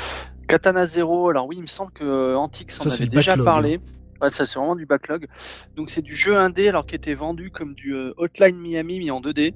Katana 0.49 0.87
Zero, 0.87 1.29
alors 1.29 1.47
oui, 1.47 1.57
il 1.59 1.63
me 1.63 1.67
semble 1.67 1.93
que 1.93 2.05
euh, 2.05 2.37
Antix 2.37 2.81
en 2.81 2.89
Ça, 2.89 2.95
avait 2.95 3.07
déjà 3.07 3.33
backlog, 3.33 3.45
parlé. 3.45 3.79
Ouais, 4.21 4.31
ça 4.31 4.47
c'est 4.47 4.59
vraiment 4.59 4.75
du 4.75 4.87
backlog. 4.87 5.29
Donc 5.77 5.91
c'est 5.91 6.03
du 6.03 6.17
jeu 6.17 6.37
indé 6.37 6.69
alors 6.69 6.87
qui 6.87 6.95
était 6.95 7.15
vendu 7.15 7.51
comme 7.51 7.75
du 7.75 7.95
euh, 7.95 8.15
Hotline 8.17 8.57
Miami 8.57 8.99
mis 8.99 9.11
en 9.11 9.21
2D. 9.21 9.55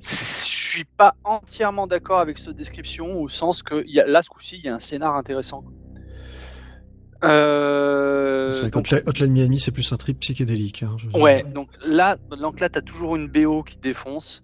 Je 0.00 0.06
suis 0.06 0.84
pas 0.84 1.16
entièrement 1.24 1.86
d'accord 1.86 2.20
avec 2.20 2.38
cette 2.38 2.54
description 2.54 3.20
au 3.20 3.28
sens 3.28 3.62
que 3.62 3.82
il 3.86 3.94
y 3.94 4.00
a, 4.00 4.06
là 4.06 4.22
ce 4.22 4.28
coup-ci 4.28 4.58
il 4.58 4.66
y 4.66 4.68
a 4.68 4.74
un 4.74 4.78
scénar 4.78 5.16
intéressant. 5.16 5.64
Euh, 7.24 8.50
C'est 8.50 8.70
donc- 8.72 8.92
Hotline 9.06 9.32
Miami, 9.32 9.58
c'est 9.58 9.72
plus 9.72 9.92
un 9.92 9.96
trip 9.96 10.20
psychédélique. 10.20 10.82
hein, 10.82 10.96
dire. 10.96 11.20
Ouais, 11.20 11.42
donc 11.42 11.68
là, 11.84 12.16
donc 12.38 12.60
là, 12.60 12.68
t'as 12.68 12.80
toujours 12.80 13.16
une 13.16 13.28
BO 13.28 13.62
qui 13.62 13.76
défonce, 13.78 14.42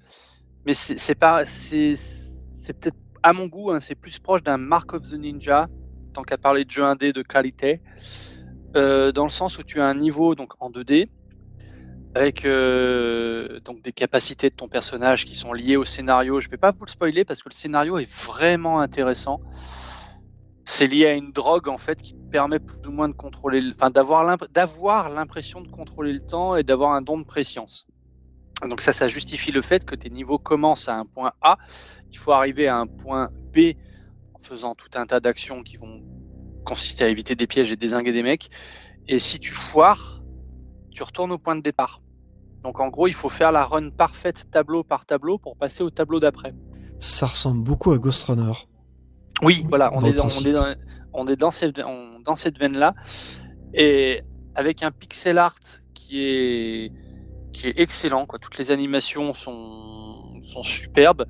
mais 0.67 0.73
c'est 0.75 0.99
c'est 0.99 1.15
pas, 1.15 1.45
c'est 1.45 1.95
c'est 1.97 2.73
peut-être 2.73 2.97
à 3.23 3.33
mon 3.33 3.47
goût, 3.47 3.71
hein, 3.71 3.81
c'est 3.81 3.95
plus 3.95 4.19
proche 4.19 4.43
d'un 4.43 4.57
Mark 4.59 4.93
of 4.93 5.03
the 5.03 5.15
Ninja, 5.15 5.69
tant 6.13 6.23
qu'à 6.23 6.37
parler 6.39 6.65
de 6.65 6.71
jeu 6.71 6.83
indé 6.85 7.13
de 7.13 7.23
qualité, 7.23 7.81
euh, 8.77 9.13
dans 9.13 9.25
le 9.25 9.31
sens 9.31 9.59
où 9.59 9.63
tu 9.63 9.81
as 9.81 9.87
un 9.87 9.95
niveau 9.95 10.35
donc 10.35 10.53
en 10.61 10.71
2D 10.71 11.07
avec 12.17 12.45
euh, 12.45 13.59
donc 13.65 13.83
des 13.83 13.93
capacités 13.93 14.49
de 14.51 14.55
ton 14.55 14.69
personnage 14.69 15.25
qui 15.25 15.37
sont 15.37 15.53
liées 15.53 15.77
au 15.77 15.85
scénario. 15.85 16.39
Je 16.41 16.49
vais 16.49 16.57
pas 16.57 16.71
vous 16.71 16.85
le 16.85 16.91
spoiler 16.91 17.25
parce 17.25 17.43
que 17.43 17.49
le 17.49 17.55
scénario 17.55 17.99
est 17.99 18.09
vraiment 18.11 18.81
intéressant. 18.81 19.41
C'est 20.67 20.87
lié 20.87 21.07
à 21.07 21.13
une 21.15 21.31
drogue 21.31 21.69
en 21.69 21.79
fait 21.79 22.01
qui 22.01 22.15
te 22.15 22.31
permet 22.31 22.59
plus 22.59 22.79
ou 22.87 22.91
moins 22.91 23.09
de 23.09 23.15
contrôler, 23.15 23.61
le- 23.61 23.73
enfin 23.73 23.91
d'avoir 23.91 25.09
l'impression 25.11 25.61
de 25.61 25.69
contrôler 25.69 26.13
le 26.13 26.21
temps 26.21 26.57
et 26.57 26.63
d'avoir 26.63 26.93
un 26.93 27.03
don 27.03 27.19
de 27.19 27.25
préscience. 27.25 27.87
Donc 28.67 28.81
ça, 28.81 28.93
ça 28.93 29.09
justifie 29.09 29.53
le 29.53 29.63
fait 29.63 29.85
que 29.85 29.95
tes 29.95 30.11
niveaux 30.11 30.39
commencent 30.39 30.89
à 30.89 30.95
un 30.97 31.05
point 31.05 31.33
A, 31.43 31.59
il 32.11 32.17
faut 32.17 32.33
arriver 32.33 32.69
à 32.69 32.79
un 32.79 32.87
point 32.87 33.31
B 33.53 33.75
en 34.33 34.39
faisant 34.39 34.75
tout 34.75 34.89
un 34.95 35.07
tas 35.07 35.21
d'actions 35.21 35.63
qui 35.63 35.77
vont 35.77 36.03
consister 36.65 37.05
à 37.05 37.09
éviter 37.09 37.35
des 37.35 37.47
pièges 37.47 37.73
et 37.73 37.77
désinguer 37.77 38.13
des 38.13 38.23
mecs. 38.23 38.49
Et 39.07 39.19
si 39.19 39.39
tu 39.39 39.53
foires, 39.53 40.23
tu 40.93 41.03
retournes 41.03 41.33
au 41.33 41.39
point 41.39 41.57
de 41.57 41.61
départ. 41.61 42.01
Donc 42.63 42.81
en 42.81 42.89
gros, 42.89 43.07
il 43.07 43.13
faut 43.13 43.29
faire 43.29 43.53
la 43.53 43.67
run 43.67 43.91
parfaite 43.91 44.51
tableau 44.51 44.83
par 44.83 45.05
tableau 45.05 45.37
pour 45.37 45.57
passer 45.57 45.83
au 45.83 45.91
tableau 45.91 46.21
d'après. 46.21 46.53
Ça 47.01 47.27
ressemble 47.27 47.63
beaucoup 47.63 47.91
à 47.93 47.99
Ghost 47.99 48.25
Runner. 48.25 48.53
Oui, 49.45 49.65
voilà, 49.69 49.93
on 49.95 50.01
Dans 50.01 50.07
est, 50.07 50.13
dans, 50.13 50.19
on 50.25 50.27
principe. 50.27 50.47
est 50.49 50.53
dans, 50.53 50.75
on 51.13 51.27
est 51.27 51.37
dans 51.37 51.51
cette, 51.51 51.79
on- 51.79 52.21
dans 52.21 52.35
cette 52.35 52.59
veine-là, 52.59 52.95
et 53.75 54.21
avec 54.55 54.83
un 54.83 54.91
pixel 54.91 55.39
art 55.39 55.55
qui 55.95 56.21
est, 56.21 56.93
qui 57.53 57.69
est 57.69 57.79
excellent. 57.81 58.27
Quoi. 58.27 58.39
Toutes 58.39 58.59
les 58.59 58.71
animations 58.71 59.33
sont, 59.33 60.41
sont 60.43 60.63
superbes, 60.63 61.25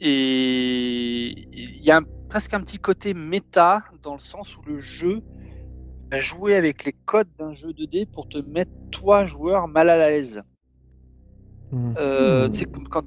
et 0.00 1.34
il 1.52 1.82
y 1.84 1.90
a 1.90 1.98
un- 1.98 2.04
presque 2.28 2.54
un 2.54 2.60
petit 2.60 2.78
côté 2.78 3.14
méta 3.14 3.82
dans 4.02 4.14
le 4.14 4.20
sens 4.20 4.56
où 4.56 4.62
le 4.66 4.78
jeu 4.78 5.20
va 6.10 6.18
jouer 6.18 6.56
avec 6.56 6.84
les 6.84 6.92
codes 6.92 7.28
d'un 7.38 7.52
jeu 7.52 7.72
2D 7.72 8.06
pour 8.06 8.28
te 8.28 8.38
mettre 8.38 8.70
toi 8.90 9.24
joueur 9.24 9.68
mal 9.68 9.90
à 9.90 9.98
l'aise. 10.10 10.42
Hmm. 11.70 11.92
Euh, 11.98 12.48
tu 12.48 12.58
sais, 12.60 12.64
comme 12.64 12.88
quand 12.88 13.04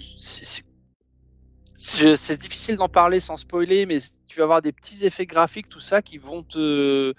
c'est- 1.74 2.38
difficile 2.38 2.76
d'en 2.78 2.90
parler 2.90 3.20
sans 3.20 3.38
spoiler, 3.38 3.86
mais 3.86 3.98
tu 4.28 4.38
vas 4.38 4.44
avoir 4.44 4.62
des 4.62 4.72
petits 4.72 5.06
effets 5.06 5.26
graphiques, 5.26 5.70
tout 5.70 5.80
ça, 5.80 6.02
qui 6.02 6.18
vont 6.18 6.44
te 6.44 7.14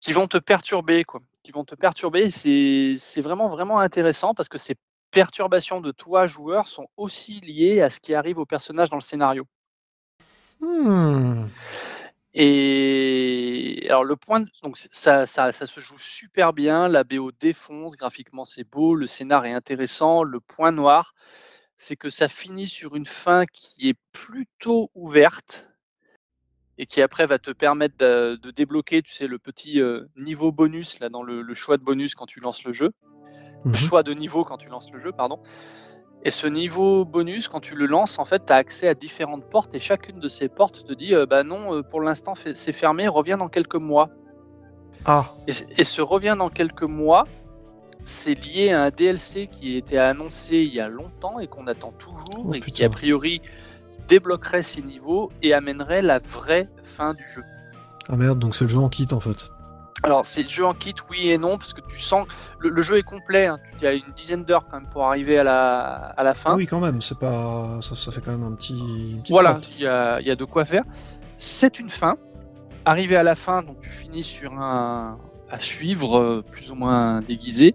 qui 0.00 0.12
vont 0.12 0.26
te 0.26 0.38
perturber, 0.38 1.04
quoi. 1.04 1.20
Qui 1.42 1.52
vont 1.52 1.64
te 1.64 1.74
perturber. 1.74 2.30
C'est 2.30 2.96
c'est 2.98 3.20
vraiment 3.22 3.48
vraiment 3.48 3.80
intéressant 3.80 4.34
parce 4.34 4.48
que 4.48 4.58
ces 4.58 4.76
perturbations 5.10 5.80
de 5.80 5.92
toi 5.92 6.26
joueur 6.26 6.68
sont 6.68 6.88
aussi 6.96 7.40
liées 7.40 7.80
à 7.80 7.90
ce 7.90 8.00
qui 8.00 8.14
arrive 8.14 8.38
au 8.38 8.46
personnage 8.46 8.90
dans 8.90 8.96
le 8.96 9.02
scénario. 9.02 9.46
Hmm. 10.60 11.46
Et 12.34 13.86
alors 13.88 14.04
le 14.04 14.16
point, 14.16 14.40
de- 14.40 14.50
donc 14.62 14.76
ça, 14.76 15.24
ça, 15.26 15.52
ça 15.52 15.66
se 15.66 15.80
joue 15.80 15.98
super 15.98 16.52
bien, 16.52 16.88
la 16.88 17.04
BO 17.04 17.30
défonce, 17.32 17.96
graphiquement 17.96 18.44
c'est 18.44 18.64
beau, 18.68 18.94
le 18.96 19.06
scénar 19.06 19.46
est 19.46 19.52
intéressant. 19.52 20.24
Le 20.24 20.40
point 20.40 20.72
noir, 20.72 21.14
c'est 21.76 21.96
que 21.96 22.10
ça 22.10 22.28
finit 22.28 22.66
sur 22.66 22.96
une 22.96 23.06
fin 23.06 23.44
qui 23.46 23.88
est 23.88 23.98
plutôt 24.12 24.90
ouverte 24.94 25.68
et 26.78 26.86
qui 26.86 27.02
après 27.02 27.26
va 27.26 27.38
te 27.38 27.50
permettre 27.52 27.96
de, 27.98 28.36
de 28.36 28.50
débloquer, 28.50 29.02
tu 29.02 29.12
sais, 29.12 29.26
le 29.26 29.38
petit 29.38 29.80
euh, 29.80 30.06
niveau 30.16 30.50
bonus 30.50 30.98
là 31.00 31.08
dans 31.08 31.22
le, 31.22 31.40
le 31.42 31.54
choix 31.54 31.76
de 31.76 31.84
bonus 31.84 32.14
quand 32.14 32.26
tu 32.26 32.40
lances 32.40 32.64
le 32.64 32.72
jeu, 32.72 32.90
le 33.64 33.74
choix 33.74 34.02
de 34.02 34.12
niveau 34.12 34.44
quand 34.44 34.58
tu 34.58 34.68
lances 34.68 34.90
le 34.90 34.98
jeu, 34.98 35.12
pardon. 35.12 35.40
Et 36.24 36.30
ce 36.30 36.46
niveau 36.46 37.04
bonus, 37.04 37.48
quand 37.48 37.60
tu 37.60 37.74
le 37.74 37.86
lances, 37.86 38.18
en 38.18 38.24
fait, 38.24 38.46
tu 38.46 38.52
as 38.52 38.56
accès 38.56 38.88
à 38.88 38.94
différentes 38.94 39.48
portes 39.50 39.74
et 39.74 39.78
chacune 39.78 40.20
de 40.20 40.28
ces 40.28 40.48
portes 40.48 40.84
te 40.84 40.92
dit 40.94 41.14
euh, 41.14 41.26
bah 41.26 41.44
non, 41.44 41.82
pour 41.82 42.00
l'instant 42.00 42.34
c'est 42.34 42.72
fermé, 42.72 43.08
reviens 43.08 43.36
dans 43.36 43.48
quelques 43.48 43.76
mois. 43.76 44.10
Ah, 45.04 45.34
Et, 45.46 45.52
et 45.76 45.84
ce 45.84 46.00
revient 46.02 46.34
dans 46.38 46.50
quelques 46.50 46.82
mois, 46.82 47.26
c'est 48.04 48.34
lié 48.34 48.70
à 48.72 48.82
un 48.84 48.90
DLC 48.90 49.46
qui 49.48 49.76
était 49.76 49.98
annoncé 49.98 50.58
il 50.58 50.74
y 50.74 50.80
a 50.80 50.88
longtemps 50.88 51.38
et 51.40 51.46
qu'on 51.46 51.66
attend 51.66 51.92
toujours 51.92 52.44
Oh, 52.46 52.54
et 52.54 52.60
qui 52.60 52.84
a 52.84 52.88
priori 52.90 53.40
débloquerait 54.08 54.62
ces 54.62 54.82
niveaux 54.82 55.30
et 55.42 55.54
amènerait 55.54 56.02
la 56.02 56.18
vraie 56.18 56.68
fin 56.84 57.14
du 57.14 57.24
jeu. 57.34 57.42
ah 58.08 58.16
merde, 58.16 58.38
donc 58.38 58.54
c'est 58.54 58.64
le 58.64 58.70
jeu 58.70 58.78
en 58.78 58.88
kit 58.88 59.08
en 59.12 59.20
fait. 59.20 59.50
Alors, 60.02 60.26
c'est 60.26 60.46
jeu 60.46 60.66
en 60.66 60.74
kit, 60.74 60.92
oui 61.08 61.30
et 61.30 61.38
non, 61.38 61.56
parce 61.56 61.72
que 61.72 61.80
tu 61.80 61.98
sens 61.98 62.26
le, 62.58 62.68
le 62.68 62.82
jeu 62.82 62.98
est 62.98 63.02
complet. 63.02 63.46
hein. 63.46 63.58
Il 63.78 63.84
y 63.84 63.86
a 63.86 63.94
une 63.94 64.12
dizaine 64.14 64.44
d'heures 64.44 64.66
quand 64.70 64.78
même 64.78 64.90
pour 64.90 65.06
arriver 65.06 65.38
à 65.38 65.44
la, 65.44 65.84
à 66.14 66.22
la 66.22 66.34
fin. 66.34 66.50
Ah 66.52 66.56
oui, 66.56 66.66
quand 66.66 66.80
même, 66.80 67.00
c'est 67.00 67.18
pas. 67.18 67.78
Ça, 67.80 67.94
ça 67.94 68.12
fait 68.12 68.20
quand 68.20 68.32
même 68.32 68.42
un 68.44 68.52
petit. 68.54 69.22
Voilà, 69.30 69.58
il 69.76 69.82
y 69.82 69.86
a, 69.86 70.20
il 70.20 70.26
y 70.26 70.30
a 70.30 70.36
de 70.36 70.44
quoi 70.44 70.66
faire. 70.66 70.84
C'est 71.38 71.78
une 71.78 71.88
fin. 71.88 72.16
Arrivé 72.84 73.16
à 73.16 73.22
la 73.22 73.34
fin, 73.34 73.62
donc 73.62 73.80
tu 73.80 73.88
finis 73.88 74.24
sur 74.24 74.52
un 74.52 75.18
à 75.50 75.58
suivre 75.58 76.18
euh, 76.18 76.42
plus 76.42 76.70
ou 76.70 76.74
moins 76.74 77.20
déguisé 77.22 77.74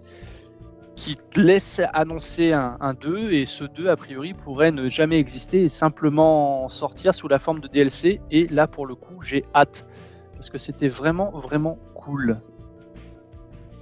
qui 0.96 1.16
te 1.32 1.40
laisse 1.40 1.80
annoncer 1.94 2.52
un, 2.52 2.76
un 2.80 2.92
2 2.92 3.32
et 3.32 3.46
ce 3.46 3.64
2 3.64 3.88
a 3.88 3.96
priori 3.96 4.34
pourrait 4.34 4.70
ne 4.70 4.88
jamais 4.90 5.18
exister 5.18 5.62
et 5.64 5.68
simplement 5.70 6.68
sortir 6.68 7.14
sous 7.14 7.26
la 7.28 7.38
forme 7.38 7.60
de 7.60 7.68
DLC 7.68 8.20
et 8.30 8.46
là 8.48 8.66
pour 8.66 8.86
le 8.86 8.94
coup 8.94 9.22
j'ai 9.22 9.44
hâte 9.54 9.86
parce 10.34 10.50
que 10.50 10.58
c'était 10.58 10.88
vraiment 10.88 11.30
vraiment 11.30 11.78
cool. 11.94 12.40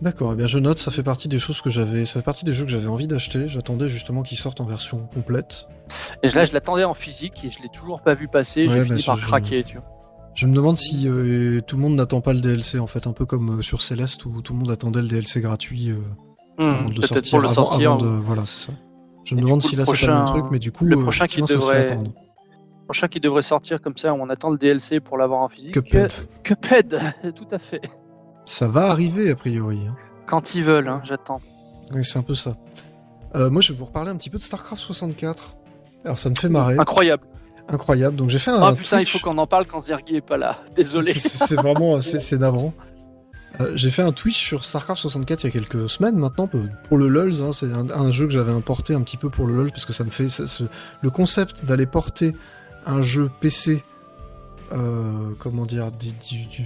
D'accord, 0.00 0.32
eh 0.32 0.36
bien 0.36 0.46
je 0.46 0.60
note, 0.60 0.78
ça 0.78 0.92
fait 0.92 1.02
partie 1.02 1.26
des 1.28 1.40
choses 1.40 1.60
que 1.60 1.70
j'avais. 1.70 2.04
Ça 2.04 2.20
fait 2.20 2.24
partie 2.24 2.44
des 2.44 2.52
jeux 2.52 2.64
que 2.64 2.70
j'avais 2.70 2.86
envie 2.86 3.08
d'acheter. 3.08 3.48
J'attendais 3.48 3.88
justement 3.88 4.22
qu'ils 4.22 4.38
sortent 4.38 4.60
en 4.60 4.64
version 4.64 4.98
complète. 5.12 5.66
Et 6.22 6.28
là 6.28 6.44
je 6.44 6.52
l'attendais 6.52 6.84
en 6.84 6.94
physique 6.94 7.44
et 7.44 7.50
je 7.50 7.60
l'ai 7.62 7.68
toujours 7.68 8.00
pas 8.02 8.14
vu 8.14 8.28
passer, 8.28 8.68
Ouais, 8.68 8.74
j'ai 8.74 8.78
bah, 8.80 8.84
fini 8.84 9.02
par 9.02 9.16
je- 9.16 9.22
craquer 9.26 9.64
tu 9.64 9.78
vois. 9.78 9.86
Je 10.34 10.46
me 10.46 10.54
demande 10.54 10.76
si 10.76 11.08
euh, 11.08 11.60
tout 11.66 11.76
le 11.76 11.82
monde 11.82 11.94
n'attend 11.96 12.20
pas 12.20 12.32
le 12.32 12.40
DLC 12.40 12.78
en 12.78 12.86
fait, 12.86 13.06
un 13.06 13.12
peu 13.12 13.26
comme 13.26 13.58
euh, 13.58 13.62
sur 13.62 13.82
Céleste 13.82 14.24
où 14.24 14.40
tout 14.40 14.52
le 14.52 14.60
monde 14.60 14.70
attendait 14.70 15.02
le 15.02 15.08
DLC 15.08 15.40
gratuit 15.40 15.90
euh, 15.90 15.96
Hmm, 16.58 16.62
avant 16.74 16.88
de 16.90 16.94
le 17.00 17.02
sortir. 17.06 17.30
pour 17.30 17.38
le 17.40 17.44
avant- 17.48 17.54
sortir. 17.70 17.92
avant 17.92 18.02
de- 18.02 18.06
Voilà, 18.08 18.42
c'est 18.46 18.70
ça. 18.70 18.72
Je 19.24 19.34
me 19.34 19.40
Et 19.40 19.42
demande 19.44 19.62
coup, 19.62 19.68
si 19.68 19.76
le 19.76 19.80
là 19.82 19.86
c'est 19.86 20.06
pas 20.06 20.12
le 20.12 20.18
même 20.18 20.24
truc, 20.26 20.44
mais 20.50 20.58
du 20.58 20.72
coup, 20.72 20.84
le 20.84 20.96
euh, 20.96 21.02
prochain 21.02 21.26
qui 21.26 21.40
devrait- 21.42 21.90
attendre. 21.92 22.10
prochain 22.86 23.06
qui 23.08 23.20
devrait 23.20 23.42
sortir 23.42 23.80
comme 23.82 23.96
ça, 23.96 24.12
on 24.14 24.28
attend 24.28 24.50
le 24.50 24.58
DLC 24.58 24.98
pour 25.00 25.18
l'avoir 25.18 25.40
en 25.42 25.48
physique. 25.48 25.74
Cuphead. 25.74 26.12
Cuphead, 26.42 26.98
tout 27.36 27.46
à 27.52 27.58
fait. 27.58 27.80
Ça 28.44 28.66
va 28.68 28.86
arriver 28.90 29.30
a 29.30 29.34
priori. 29.36 29.80
hein. 29.88 29.94
Quand 30.26 30.54
ils 30.54 30.62
veulent, 30.64 30.88
hein, 30.88 31.00
j'attends. 31.04 31.38
Oui, 31.94 32.04
c'est 32.04 32.18
un 32.18 32.22
peu 32.22 32.34
ça. 32.34 32.56
Moi, 33.34 33.60
je 33.60 33.72
vais 33.72 33.78
vous 33.78 33.84
reparler 33.84 34.10
un 34.10 34.16
petit 34.16 34.30
peu 34.30 34.38
de 34.38 34.42
StarCraft 34.42 34.80
64. 34.82 35.54
Alors, 36.04 36.18
ça 36.18 36.30
me 36.30 36.34
fait 36.34 36.48
marrer. 36.48 36.76
Incroyable. 36.78 37.24
Incroyable. 37.68 38.16
Donc, 38.16 38.30
j'ai 38.30 38.38
fait 38.38 38.50
un. 38.50 38.62
Ah 38.62 38.72
putain, 38.74 39.00
il 39.00 39.06
faut 39.06 39.18
qu'on 39.18 39.36
en 39.38 39.46
parle 39.46 39.66
quand 39.66 39.80
Zergi 39.80 40.16
est 40.16 40.20
pas 40.20 40.36
là. 40.38 40.58
Désolé. 40.74 41.12
C'est- 41.14 41.54
vraiment 41.56 41.96
assez 41.98 42.18
c'est 42.18 42.38
navrant. 42.38 42.72
Euh, 43.60 43.72
j'ai 43.74 43.90
fait 43.90 44.02
un 44.02 44.12
Twitch 44.12 44.38
sur 44.38 44.64
StarCraft 44.64 45.00
64 45.00 45.42
il 45.42 45.46
y 45.46 45.48
a 45.48 45.52
quelques 45.52 45.88
semaines 45.90 46.16
maintenant 46.16 46.46
pour 46.46 46.96
le 46.98 47.08
LoLs. 47.08 47.42
hein. 47.42 47.50
c'est 47.52 47.72
un, 47.72 47.90
un 47.90 48.10
jeu 48.10 48.26
que 48.26 48.32
j'avais 48.32 48.52
importé 48.52 48.94
un 48.94 49.00
petit 49.02 49.16
peu 49.16 49.30
pour 49.30 49.46
le 49.46 49.54
LoL 49.56 49.70
parce 49.70 49.84
que 49.84 49.92
ça 49.92 50.04
me 50.04 50.10
fait 50.10 50.28
ça- 50.28 50.44
le 51.00 51.10
concept 51.10 51.64
d'aller 51.64 51.86
porter 51.86 52.36
un 52.86 53.02
jeu 53.02 53.30
PC, 53.40 53.82
euh, 54.72 55.30
comment 55.38 55.66
dire, 55.66 55.90
du, 55.90 56.08
du- 56.12 56.46
du- 56.46 56.64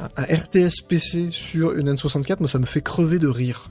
un, 0.00 0.22
un 0.22 0.24
RTS 0.24 0.80
PC 0.88 1.28
sur 1.30 1.72
une 1.72 1.92
N64, 1.92 2.36
moi 2.38 2.48
ça 2.48 2.58
me 2.58 2.66
fait 2.66 2.80
crever 2.80 3.18
de 3.18 3.28
rire. 3.28 3.68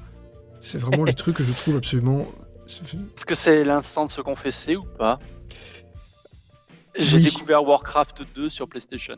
C'est 0.59 0.77
vraiment 0.77 1.03
les 1.05 1.13
trucs 1.15 1.37
que 1.37 1.43
je 1.43 1.51
trouve 1.53 1.77
absolument. 1.77 2.27
Est-ce 2.67 3.25
que 3.25 3.35
c'est 3.35 3.63
l'instant 3.63 4.05
de 4.05 4.11
se 4.11 4.21
confesser 4.21 4.75
ou 4.75 4.83
pas? 4.97 5.17
J'ai 6.97 7.17
Oui. 7.17 7.23
découvert 7.23 7.63
Warcraft 7.63 8.23
2 8.35 8.49
sur 8.49 8.67
PlayStation. 8.67 9.15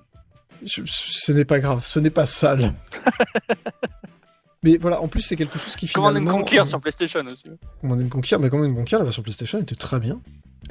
Je- 0.63 0.81
ce 0.85 1.31
n'est 1.31 1.45
pas 1.45 1.59
grave, 1.59 1.83
ce 1.85 1.99
n'est 1.99 2.09
pas 2.11 2.25
sale. 2.25 2.71
mais 4.63 4.77
voilà, 4.77 5.01
en 5.01 5.07
plus 5.07 5.21
c'est 5.21 5.35
quelque 5.35 5.57
chose 5.59 5.75
qui 5.75 5.87
Command 5.87 6.11
finalement. 6.13 6.31
and 6.31 6.37
Conquer 6.39 6.59
euh, 6.59 6.65
sur 6.65 6.79
PlayStation 6.79 7.19
aussi. 7.25 7.49
Command 7.81 8.01
and 8.01 8.09
Conquer, 8.09 8.37
mais 8.39 8.49
Command 8.49 8.69
and 8.71 8.75
Conquer, 8.75 8.97
la 8.97 9.03
version 9.03 9.21
PlayStation 9.23 9.59
était 9.59 9.75
très 9.75 9.99
bien. 9.99 10.21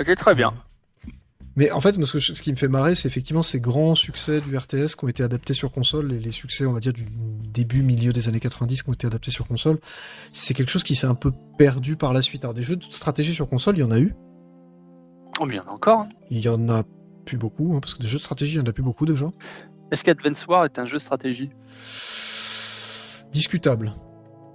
C'est 0.00 0.16
très 0.16 0.34
bien. 0.34 0.54
Mais 1.54 1.70
en 1.70 1.82
fait, 1.82 1.98
moi, 1.98 2.06
ce, 2.06 2.12
que 2.14 2.18
je- 2.18 2.32
ce 2.32 2.40
qui 2.40 2.50
me 2.50 2.56
fait 2.56 2.68
marrer, 2.68 2.94
c'est 2.94 3.06
effectivement 3.08 3.42
ces 3.42 3.60
grands 3.60 3.94
succès 3.94 4.40
du 4.40 4.56
RTS 4.56 4.96
qui 4.96 5.04
ont 5.04 5.08
été 5.08 5.22
adaptés 5.22 5.52
sur 5.52 5.70
console, 5.70 6.10
et 6.14 6.18
les 6.18 6.32
succès, 6.32 6.64
on 6.64 6.72
va 6.72 6.80
dire, 6.80 6.94
du 6.94 7.04
début, 7.52 7.82
milieu 7.82 8.14
des 8.14 8.26
années 8.28 8.40
90 8.40 8.82
qui 8.82 8.88
ont 8.88 8.94
été 8.94 9.06
adaptés 9.06 9.30
sur 9.30 9.46
console. 9.46 9.78
C'est 10.32 10.54
quelque 10.54 10.70
chose 10.70 10.82
qui 10.84 10.94
s'est 10.94 11.06
un 11.06 11.14
peu 11.14 11.30
perdu 11.58 11.96
par 11.96 12.14
la 12.14 12.22
suite. 12.22 12.44
Alors, 12.44 12.54
des 12.54 12.62
jeux 12.62 12.76
de 12.76 12.84
stratégie 12.84 13.34
sur 13.34 13.46
console, 13.50 13.76
il 13.76 13.80
y 13.80 13.82
en 13.82 13.90
a 13.90 13.98
eu. 14.00 14.14
Encore. 15.68 16.00
hein. 16.00 16.08
Il 16.30 16.40
y 16.40 16.48
en 16.48 16.68
a 16.68 16.82
plus 17.24 17.36
beaucoup, 17.36 17.72
hein, 17.74 17.80
parce 17.80 17.94
que 17.94 18.00
des 18.02 18.08
jeux 18.08 18.18
de 18.18 18.22
stratégie, 18.22 18.54
il 18.54 18.58
y 18.58 18.60
en 18.60 18.66
a 18.66 18.72
plus 18.72 18.82
beaucoup 18.82 19.06
déjà. 19.06 19.26
Est-ce 19.90 20.04
qu'Advance 20.04 20.46
War 20.46 20.64
est 20.64 20.78
un 20.78 20.86
jeu 20.86 20.98
de 20.98 21.02
stratégie? 21.02 21.50
Discutable. 23.32 23.92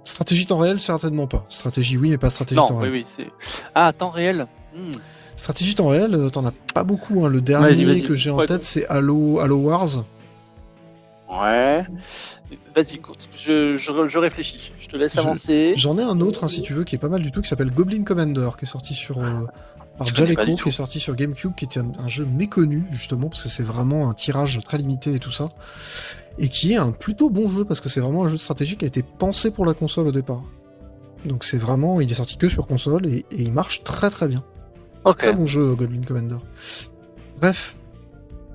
Stratégie 0.04 0.46
temps 0.46 0.58
réel, 0.58 0.80
certainement 0.80 1.26
pas. 1.26 1.44
Stratégie, 1.48 1.96
oui, 1.96 2.10
mais 2.10 2.18
pas 2.18 2.30
stratégie 2.30 2.60
Non, 2.60 2.66
temps 2.66 2.78
oui, 2.80 2.88
réel. 2.88 3.04
oui. 3.18 3.26
Ah, 3.74 3.92
temps 3.92 4.10
réel. 4.10 4.46
Hmm. 4.74 4.90
Stratégie 5.36 5.74
temps 5.74 5.88
réel, 5.88 6.14
euh, 6.14 6.30
t'en 6.30 6.44
as 6.46 6.52
pas 6.74 6.84
beaucoup. 6.84 7.24
hein. 7.24 7.28
Le 7.28 7.40
dernier 7.40 8.02
que 8.02 8.14
j'ai 8.14 8.30
en 8.30 8.36
Ouais, 8.38 8.46
tête, 8.46 8.64
c'est 8.64 8.86
Halo, 8.88 9.38
Halo 9.40 9.56
Wars. 9.58 10.04
Ouais. 11.30 11.84
Vas-y, 12.74 13.00
je, 13.36 13.76
je, 13.76 14.08
je, 14.08 14.18
réfléchis. 14.18 14.72
Je 14.80 14.88
te 14.88 14.96
laisse 14.96 15.16
avancer. 15.18 15.74
J'en 15.76 15.98
ai 15.98 16.02
un 16.02 16.20
autre, 16.20 16.44
hein, 16.44 16.48
si 16.48 16.62
tu 16.62 16.72
veux, 16.72 16.84
qui 16.84 16.94
est 16.94 16.98
pas 16.98 17.08
mal 17.08 17.22
du 17.22 17.30
tout, 17.30 17.42
qui 17.42 17.48
s'appelle 17.48 17.70
Goblin 17.70 18.02
Commander, 18.04 18.48
qui 18.58 18.64
est 18.64 18.68
sorti 18.68 18.94
sur. 18.94 19.18
Euh, 19.18 19.42
par 19.98 20.14
Jaleco, 20.14 20.54
qui 20.54 20.68
est 20.68 20.72
sorti 20.72 21.00
sur 21.00 21.14
GameCube, 21.14 21.54
qui 21.54 21.64
était 21.64 21.80
un, 21.80 22.06
jeu 22.06 22.24
méconnu, 22.24 22.84
justement, 22.90 23.28
parce 23.28 23.42
que 23.42 23.48
c'est 23.48 23.62
vraiment 23.62 24.08
un 24.08 24.14
tirage 24.14 24.60
très 24.64 24.78
limité 24.78 25.14
et 25.14 25.18
tout 25.18 25.32
ça. 25.32 25.50
Et 26.38 26.48
qui 26.48 26.72
est 26.72 26.76
un 26.76 26.92
plutôt 26.92 27.30
bon 27.30 27.48
jeu, 27.48 27.64
parce 27.64 27.80
que 27.80 27.88
c'est 27.88 28.00
vraiment 28.00 28.24
un 28.24 28.28
jeu 28.28 28.34
de 28.34 28.40
stratégie 28.40 28.76
qui 28.76 28.84
a 28.84 28.88
été 28.88 29.02
pensé 29.02 29.50
pour 29.50 29.66
la 29.66 29.74
console 29.74 30.06
au 30.06 30.12
départ. 30.12 30.42
Donc 31.24 31.44
c'est 31.44 31.58
vraiment. 31.58 32.00
Il 32.00 32.10
est 32.10 32.14
sorti 32.14 32.36
que 32.36 32.48
sur 32.48 32.66
console 32.66 33.06
et, 33.06 33.26
et 33.30 33.42
il 33.42 33.52
marche 33.52 33.82
très 33.82 34.08
très 34.08 34.28
bien. 34.28 34.42
Très 35.16 35.32
bon 35.32 35.46
jeu, 35.46 35.74
Goblin 35.74 36.02
Commander. 36.02 36.36
Bref, 37.40 37.76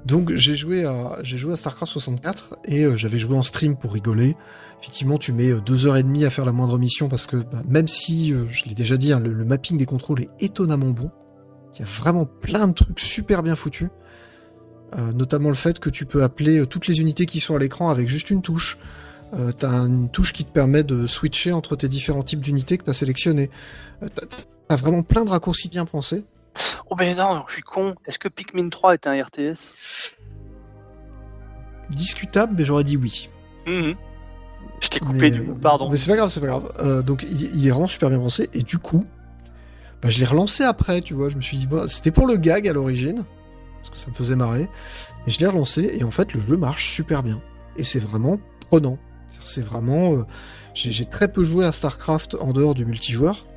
donc 0.05 0.33
j'ai 0.35 0.55
joué 0.55 0.83
à 0.85 1.19
j'ai 1.23 1.37
joué 1.37 1.53
à 1.53 1.55
Starcraft 1.55 1.91
64 1.91 2.57
et 2.65 2.83
euh, 2.83 2.95
j'avais 2.95 3.17
joué 3.17 3.37
en 3.37 3.43
stream 3.43 3.75
pour 3.75 3.93
rigoler. 3.93 4.35
Effectivement, 4.81 5.17
tu 5.17 5.31
mets 5.31 5.49
euh, 5.49 5.61
deux 5.61 5.85
heures 5.85 5.95
et 5.95 6.03
demie 6.03 6.25
à 6.25 6.29
faire 6.29 6.45
la 6.45 6.51
moindre 6.51 6.77
mission 6.77 7.07
parce 7.07 7.25
que 7.25 7.37
bah, 7.37 7.63
même 7.67 7.87
si 7.87 8.33
euh, 8.33 8.45
je 8.49 8.65
l'ai 8.65 8.75
déjà 8.75 8.97
dit, 8.97 9.13
hein, 9.13 9.19
le, 9.19 9.45
mapping 9.45 9.77
des 9.77 9.85
contrôles 9.85 10.21
est 10.21 10.29
étonnamment 10.39 10.89
bon. 10.89 11.09
Il 11.73 11.79
y 11.79 11.81
a 11.81 11.85
vraiment 11.85 12.25
plein 12.25 12.67
de 12.67 12.73
trucs 12.73 12.99
super 12.99 13.43
bien 13.43 13.55
foutus. 13.55 13.89
notamment 14.95 15.49
le 15.49 15.55
fait 15.55 15.79
que 15.79 15.89
tu 15.89 16.05
peux 16.05 16.23
appeler 16.23 16.67
toutes 16.67 16.87
les 16.87 16.99
unités 16.99 17.25
qui 17.25 17.39
sont 17.39 17.55
à 17.55 17.59
l'écran 17.59 17.89
avec 17.89 18.07
juste 18.07 18.29
une 18.29 18.43
touche. 18.43 18.77
t'as 19.57 19.71
une 19.71 20.09
touche 20.09 20.33
qui 20.33 20.45
te 20.45 20.51
permet 20.51 20.83
de 20.83 21.07
switcher 21.07 21.51
entre 21.51 21.75
tes 21.75 21.87
différents 21.87 22.21
types 22.21 22.41
d'unités 22.41 22.77
que 22.77 22.83
t'as 22.83 22.93
sélectionnées. 22.93 23.49
t'as 24.67 24.75
vraiment 24.75 25.01
plein 25.01 25.25
de 25.25 25.29
raccourcis 25.29 25.69
bien 25.69 25.85
pensés. 25.85 26.25
Oh 26.89 26.95
ben 26.95 27.15
non, 27.17 27.43
je 27.47 27.53
suis 27.53 27.61
con. 27.61 27.95
Est-ce 28.05 28.19
que 28.19 28.27
Pikmin 28.27 28.69
3 28.69 28.93
est 28.93 29.07
un 29.07 29.21
RTS 29.21 30.15
Discutable, 31.89 32.53
mais 32.57 32.65
j'aurais 32.65 32.83
dit 32.83 32.97
oui. 32.97 33.29
Mhm. 33.65 33.95
Je 34.79 34.87
t'ai 34.89 34.99
coupé 34.99 35.31
du 35.31 35.43
coup, 35.43 35.55
pardon. 35.55 35.89
Mais 35.89 35.97
c'est 35.97 36.09
pas 36.09 36.15
grave, 36.15 36.29
c'est 36.29 36.39
pas 36.39 36.47
grave. 36.47 36.71
Euh, 36.79 37.01
donc 37.01 37.23
il, 37.23 37.65
est 37.65 37.71
vraiment 37.71 37.87
super 37.87 38.09
bien 38.09 38.19
pensé, 38.19 38.49
et 38.53 38.61
du 38.63 38.77
coup, 38.77 39.05
bah, 40.03 40.09
je 40.09 40.19
l'ai 40.19 40.25
relancé 40.25 40.63
après, 40.63 41.01
tu 41.01 41.13
vois. 41.13 41.29
Je 41.29 41.37
me 41.37 41.41
suis 41.41 41.55
dit, 41.55 41.65
bah, 41.65 41.85
c'était 41.87 42.11
pour 42.11 42.27
le 42.27 42.35
gag 42.35 42.67
à 42.67 42.73
l'origine, 42.73 43.23
parce 43.77 43.89
que 43.89 43.97
ça 43.97 44.09
me 44.09 44.13
faisait 44.13 44.35
marrer. 44.35 44.69
Et 45.25 45.31
je 45.31 45.39
l'ai 45.39 45.47
relancé, 45.47 45.95
et 45.97 46.03
en 46.03 46.11
fait, 46.11 46.33
le 46.33 46.41
jeu 46.41 46.57
marche 46.57 46.91
super 46.91 47.23
bien. 47.23 47.41
Et 47.77 47.85
c'est 47.85 47.99
vraiment 47.99 48.37
prenant. 48.69 48.97
C'est 49.39 49.63
vraiment. 49.63 50.13
Euh, 50.13 50.23
j'ai 50.73 51.05
très 51.05 51.31
peu 51.31 51.43
joué 51.43 51.65
à 51.65 51.71
StarCraft 51.71 52.35
en 52.35 52.51
dehors 52.51 52.75
du 52.75 52.85
multijoueur. 52.85 53.47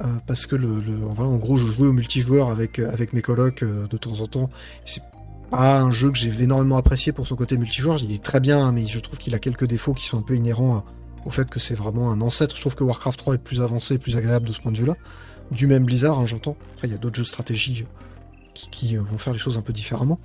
Euh, 0.00 0.06
parce 0.26 0.46
que 0.46 0.56
le, 0.56 0.80
en 1.18 1.36
gros, 1.36 1.58
je 1.58 1.66
jouais 1.66 1.88
au 1.88 1.92
multijoueur 1.92 2.50
avec, 2.50 2.78
euh, 2.78 2.90
mes 3.12 3.20
colocs 3.20 3.62
de 3.62 3.96
temps 3.98 4.20
en 4.20 4.26
temps. 4.26 4.48
C'est 4.86 5.02
pas 5.50 5.80
un 5.80 5.90
jeu 5.90 6.10
que 6.10 6.16
j'ai 6.16 6.32
énormément 6.42 6.78
apprécié 6.78 7.12
pour 7.12 7.26
son 7.26 7.36
côté 7.36 7.58
multijoueur. 7.58 7.98
Il 8.02 8.12
est 8.12 8.22
très 8.22 8.40
bien, 8.40 8.64
hein, 8.64 8.72
mais 8.72 8.86
je 8.86 8.98
trouve 9.00 9.18
qu'il 9.18 9.34
a 9.34 9.38
quelques 9.38 9.66
défauts 9.66 9.92
qui 9.92 10.06
sont 10.06 10.18
un 10.18 10.22
peu 10.22 10.34
inhérents 10.34 10.84
au 11.24 11.30
fait 11.30 11.48
que 11.48 11.60
c'est 11.60 11.74
vraiment 11.74 12.10
un 12.10 12.20
ancêtre. 12.20 12.56
Je 12.56 12.60
trouve 12.60 12.74
que 12.74 12.84
Warcraft 12.84 13.18
3 13.18 13.34
est 13.34 13.38
plus 13.38 13.60
avancé, 13.60 13.98
plus 13.98 14.16
agréable 14.16 14.48
de 14.48 14.52
ce 14.52 14.60
point 14.60 14.72
de 14.72 14.78
vue-là. 14.78 14.96
Du 15.50 15.66
même 15.66 15.84
Blizzard, 15.84 16.18
hein, 16.18 16.26
j'entends. 16.26 16.56
Après, 16.74 16.88
il 16.88 16.92
y 16.92 16.94
a 16.94 16.98
d'autres 16.98 17.16
jeux 17.16 17.24
de 17.24 17.28
stratégie 17.28 17.86
qui, 18.54 18.96
vont 18.96 19.18
faire 19.18 19.32
les 19.32 19.38
choses 19.38 19.58
un 19.58 19.62
peu 19.62 19.72
différemment. 19.72 20.18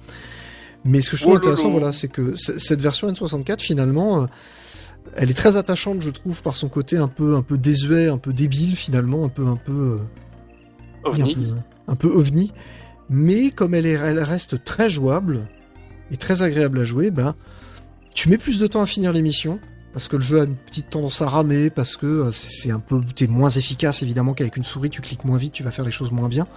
Mais 0.84 1.02
ce 1.02 1.10
que 1.10 1.18
je 1.18 1.24
trouve 1.24 1.34
oh 1.34 1.38
intéressant, 1.38 1.70
voilà, 1.70 1.92
c'est 1.92 2.08
que 2.08 2.36
cette 2.36 2.82
version 2.82 3.10
N64, 3.10 3.60
finalement, 3.60 4.28
elle 5.16 5.32
est 5.32 5.36
très 5.36 5.58
attachante, 5.58 6.02
je 6.02 6.10
trouve, 6.10 6.42
par 6.42 6.56
son 6.56 6.70
côté 6.70 6.98
un 6.98 7.08
peu, 7.08 7.36
un 7.36 7.42
peu 7.42 7.58
désuet, 7.58 8.08
un 8.08 8.18
peu 8.18 8.34
débile 8.34 8.76
finalement, 8.76 9.26
un 9.26 9.30
peu, 9.30 9.48
un 9.48 9.56
peu, 9.56 10.00
euh, 11.06 11.10
ovni. 11.10 11.54
Un, 11.88 11.96
peu, 11.96 12.08
ovni. 12.08 12.52
Mais 13.10 13.52
comme 13.52 13.74
elle, 13.74 13.86
est, 13.86 13.94
elle 13.94 14.20
reste 14.20 14.64
très 14.64 14.90
jouable 14.90 15.44
et 16.12 16.18
très 16.18 16.44
agréable 16.44 16.80
à 16.80 16.84
jouer, 16.84 17.12
ben, 17.12 17.36
tu 18.14 18.30
mets 18.30 18.38
plus 18.38 18.60
de 18.60 18.68
temps 18.68 18.82
à 18.82 18.86
finir 18.86 19.12
l'émission 19.12 19.60
parce 19.96 20.10
que 20.10 20.18
le 20.18 20.22
jeu 20.22 20.42
a 20.42 20.44
une 20.44 20.58
petite 20.58 20.90
tendance 20.90 21.22
à 21.22 21.28
ramer, 21.28 21.70
parce 21.70 21.96
que 21.96 22.06
euh, 22.06 22.32
c'est 22.32 22.70
un 22.70 22.82
peu, 22.82 23.02
t'es 23.16 23.28
moins 23.28 23.50
efficace 23.50 24.04
évidemment 24.04 24.34
qu'avec 24.34 24.58
une 24.58 24.66
souris, 24.66 24.90
tu 24.90 25.00
cliques 25.00 25.24
moins 25.24 25.38
vite, 25.38 25.54
tu 25.54 25.64
vas 25.64 25.72
faire 25.72 25.86
les 25.86 25.92
choses 25.92 26.12
moins 26.12 26.28
bien. 26.28 26.48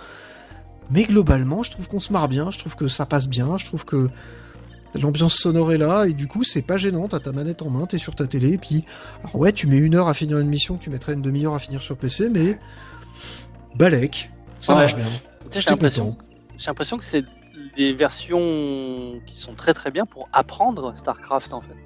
Mais 0.91 1.05
globalement, 1.05 1.63
je 1.63 1.71
trouve 1.71 1.87
qu'on 1.87 2.01
se 2.01 2.13
marre 2.13 2.29
bien, 2.29 2.51
je 2.51 2.59
trouve 2.59 2.75
que 2.75 2.89
ça 2.89 3.07
passe 3.07 3.29
bien, 3.29 3.57
je 3.57 3.65
trouve 3.65 3.85
que 3.85 4.11
L'ambiance 4.95 5.35
sonore 5.35 5.73
est 5.73 5.79
là, 5.79 6.07
et 6.07 6.15
du 6.15 6.27
coup, 6.27 6.43
c'est 6.43 6.63
pas 6.63 6.79
gênant. 6.79 7.09
T'as 7.09 7.21
ta 7.21 7.31
manette 7.31 7.63
en 7.63 7.71
main, 7.71 7.87
t'es 7.87 7.99
sur 7.99 8.15
ta 8.15 8.27
télé, 8.27 8.55
et 8.55 8.59
puis, 8.59 8.85
alors 9.21 9.37
ouais, 9.37 9.53
tu 9.53 9.67
mets 9.67 9.77
une 9.77 9.95
heure 9.95 10.09
à 10.09 10.15
finir 10.15 10.39
une 10.39 10.49
mission, 10.49 10.79
tu 10.79 10.91
mettrais 10.91 11.13
une 11.13 11.21
demi-heure 11.21 11.55
à 11.55 11.59
finir 11.59 11.83
sur 11.83 11.97
PC, 11.97 12.31
mais. 12.31 12.59
Balek, 13.77 14.31
ça 14.61 14.75
marche 14.75 14.97
bien. 14.97 15.05
J'ai 15.53 15.61
l'impression, 15.69 16.17
j'ai 16.57 16.67
l'impression 16.67 16.99
que 16.99 17.05
c'est 17.05 17.25
des 17.77 17.93
versions 17.93 19.21
qui 19.27 19.37
sont 19.37 19.55
très 19.55 19.75
très 19.75 19.91
bien 19.91 20.05
pour 20.07 20.29
apprendre 20.33 20.97
StarCraft 20.97 21.53
en 21.53 21.61
fait. 21.61 21.77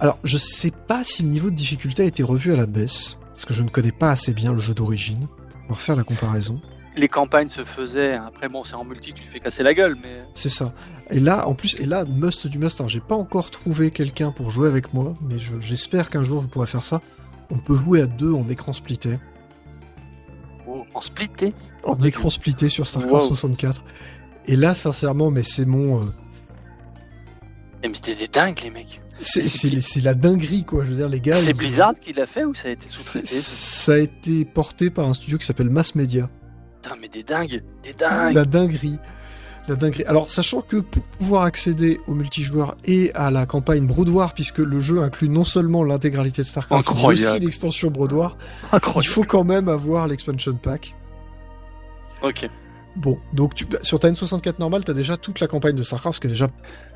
Alors, 0.00 0.18
je 0.24 0.36
sais 0.36 0.72
pas 0.86 1.04
si 1.04 1.22
le 1.22 1.28
niveau 1.28 1.50
de 1.50 1.54
difficulté 1.54 2.02
a 2.02 2.06
été 2.06 2.22
revu 2.22 2.52
à 2.52 2.56
la 2.56 2.66
baisse, 2.66 3.18
parce 3.28 3.44
que 3.44 3.54
je 3.54 3.62
ne 3.62 3.68
connais 3.68 3.92
pas 3.92 4.10
assez 4.10 4.32
bien 4.32 4.52
le 4.52 4.58
jeu 4.58 4.74
d'origine 4.74 5.28
pour 5.68 5.80
faire 5.80 5.96
la 5.96 6.04
comparaison 6.04 6.60
les 6.96 7.08
campagnes 7.08 7.48
se 7.48 7.64
faisaient. 7.64 8.14
Après, 8.14 8.48
bon, 8.48 8.64
c'est 8.64 8.74
en 8.74 8.84
multi, 8.84 9.12
tu 9.12 9.24
te 9.24 9.28
fais 9.28 9.40
casser 9.40 9.62
la 9.62 9.74
gueule, 9.74 9.96
mais. 10.02 10.24
C'est 10.34 10.48
ça. 10.48 10.72
Et 11.10 11.20
là, 11.20 11.46
en 11.48 11.54
plus, 11.54 11.78
et 11.80 11.86
là, 11.86 12.04
must 12.04 12.46
du 12.46 12.58
must. 12.58 12.86
J'ai 12.88 13.00
pas 13.00 13.16
encore 13.16 13.50
trouvé 13.50 13.90
quelqu'un 13.90 14.30
pour 14.30 14.50
jouer 14.50 14.68
avec 14.68 14.94
moi, 14.94 15.14
mais 15.22 15.36
j'espère 15.60 16.10
qu'un 16.10 16.22
jour 16.22 16.42
je 16.42 16.48
pourrai 16.48 16.66
faire 16.66 16.84
ça. 16.84 17.00
On 17.50 17.58
peut 17.58 17.76
jouer 17.76 18.02
à 18.02 18.06
deux 18.06 18.32
en 18.32 18.48
écran 18.48 18.72
splitté. 18.72 19.18
Oh, 20.66 20.84
en 20.94 21.00
splitté? 21.00 21.52
En 21.84 21.98
écran 21.98 22.30
splitté 22.30 22.68
sur 22.68 22.86
StarCraft 22.86 23.26
64. 23.26 23.84
Et 24.46 24.56
là, 24.56 24.74
sincèrement, 24.74 25.30
mais 25.30 25.42
c'est 25.42 25.66
mon. 25.66 26.02
Euh, 26.02 26.06
mais 27.88 27.94
c'était 27.94 28.14
des 28.14 28.28
dingues, 28.28 28.60
les 28.62 28.70
mecs. 28.70 29.00
C'est 29.20 30.02
la 30.02 30.14
dinguerie, 30.14 30.64
quoi. 30.64 30.84
Je 30.84 30.90
veux 30.90 30.96
dire, 30.96 31.08
les 31.08 31.20
gars. 31.20 31.34
C'est 31.34 31.54
Blizzard 31.54 31.94
qui 32.00 32.12
l'a 32.12 32.26
fait 32.26 32.44
ou 32.44 32.54
ça 32.54 32.68
a 32.68 32.70
été 32.72 32.86
sous-traité 32.88 33.26
Ça 33.26 33.92
a 33.92 33.98
été 33.98 34.44
porté 34.44 34.90
par 34.90 35.06
un 35.06 35.14
studio 35.14 35.38
qui 35.38 35.46
s'appelle 35.46 35.70
Mass 35.70 35.94
Media. 35.94 36.28
Putain, 36.82 36.96
mais 37.00 37.08
des 37.08 37.22
dingues, 37.22 37.62
des 37.82 37.92
dingues. 37.92 38.34
La 38.34 38.44
dinguerie. 38.44 38.98
La 39.68 39.76
dinguerie. 39.76 40.04
Alors, 40.04 40.28
sachant 40.28 40.60
que 40.60 40.78
pour 40.78 41.02
pouvoir 41.02 41.44
accéder 41.44 42.00
au 42.06 42.14
multijoueur 42.14 42.76
et 42.84 43.12
à 43.14 43.30
la 43.30 43.46
campagne 43.46 43.86
Brodoir, 43.86 44.34
puisque 44.34 44.58
le 44.58 44.78
jeu 44.80 45.02
inclut 45.02 45.28
non 45.28 45.44
seulement 45.44 45.84
l'intégralité 45.84 46.42
de 46.42 46.46
StarCraft, 46.46 46.88
mais 46.94 47.04
aussi 47.04 47.38
l'extension 47.38 47.90
Brodoir, 47.90 48.36
il 48.96 49.06
faut 49.06 49.24
quand 49.24 49.44
même 49.44 49.68
avoir 49.68 50.06
l'expansion 50.06 50.54
pack. 50.54 50.94
Ok. 52.22 52.48
Bon, 52.96 53.18
donc 53.32 53.54
tu, 53.54 53.66
sur 53.82 53.98
ta 53.98 54.10
N64 54.10 54.54
normale, 54.60 54.84
t'as 54.84 54.92
déjà 54.92 55.16
toute 55.16 55.40
la 55.40 55.48
campagne 55.48 55.74
de 55.74 55.82
StarCraft, 55.82 56.16
ce 56.16 56.20
qui 56.20 56.26
est 56.26 56.30
déjà 56.30 56.48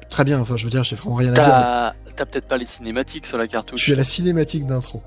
très 0.08 0.24
bien. 0.24 0.40
Enfin, 0.40 0.56
je 0.56 0.64
veux 0.64 0.70
dire, 0.70 0.82
j'ai 0.82 0.96
vraiment 0.96 1.16
rien 1.16 1.32
à 1.32 1.92
dire. 1.92 1.94
T'as 2.16 2.26
peut-être 2.26 2.48
pas 2.48 2.56
les 2.56 2.64
cinématiques 2.64 3.26
sur 3.26 3.38
la 3.38 3.46
cartouche. 3.46 3.80
Tu 3.80 3.92
as 3.92 3.96
la 3.96 4.04
cinématique 4.04 4.66
d'intro. 4.66 5.02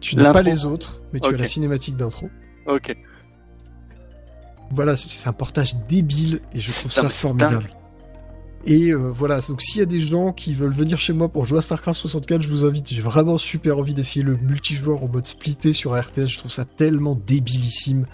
Tu 0.00 0.16
n'as 0.16 0.32
pas 0.32 0.42
les 0.42 0.64
autres, 0.64 1.02
mais 1.12 1.20
tu 1.20 1.34
as 1.34 1.36
la 1.36 1.46
cinématique 1.46 1.96
d'intro. 1.96 2.28
Ok. 2.66 2.96
Voilà, 4.70 4.96
c'est 4.96 5.28
un 5.28 5.32
portage 5.32 5.76
débile 5.88 6.40
et 6.52 6.60
je 6.60 6.70
trouve 6.70 6.92
ça 6.92 7.08
formidable. 7.08 7.70
Et 8.64 8.90
euh, 8.90 8.96
voilà, 8.96 9.40
donc 9.40 9.62
s'il 9.62 9.78
y 9.78 9.82
a 9.82 9.86
des 9.86 10.00
gens 10.00 10.32
qui 10.32 10.52
veulent 10.52 10.72
venir 10.74 10.98
chez 10.98 11.12
moi 11.12 11.28
pour 11.28 11.46
jouer 11.46 11.58
à 11.58 11.62
StarCraft 11.62 12.00
64, 12.00 12.42
je 12.42 12.48
vous 12.48 12.64
invite. 12.64 12.92
J'ai 12.92 13.00
vraiment 13.00 13.38
super 13.38 13.78
envie 13.78 13.94
d'essayer 13.94 14.24
le 14.24 14.36
multijoueur 14.36 15.02
en 15.02 15.08
mode 15.08 15.26
splitté 15.26 15.72
sur 15.72 15.98
RTS. 15.98 16.26
Je 16.26 16.38
trouve 16.38 16.50
ça 16.50 16.64
tellement 16.64 17.14
débilissime 17.14 18.04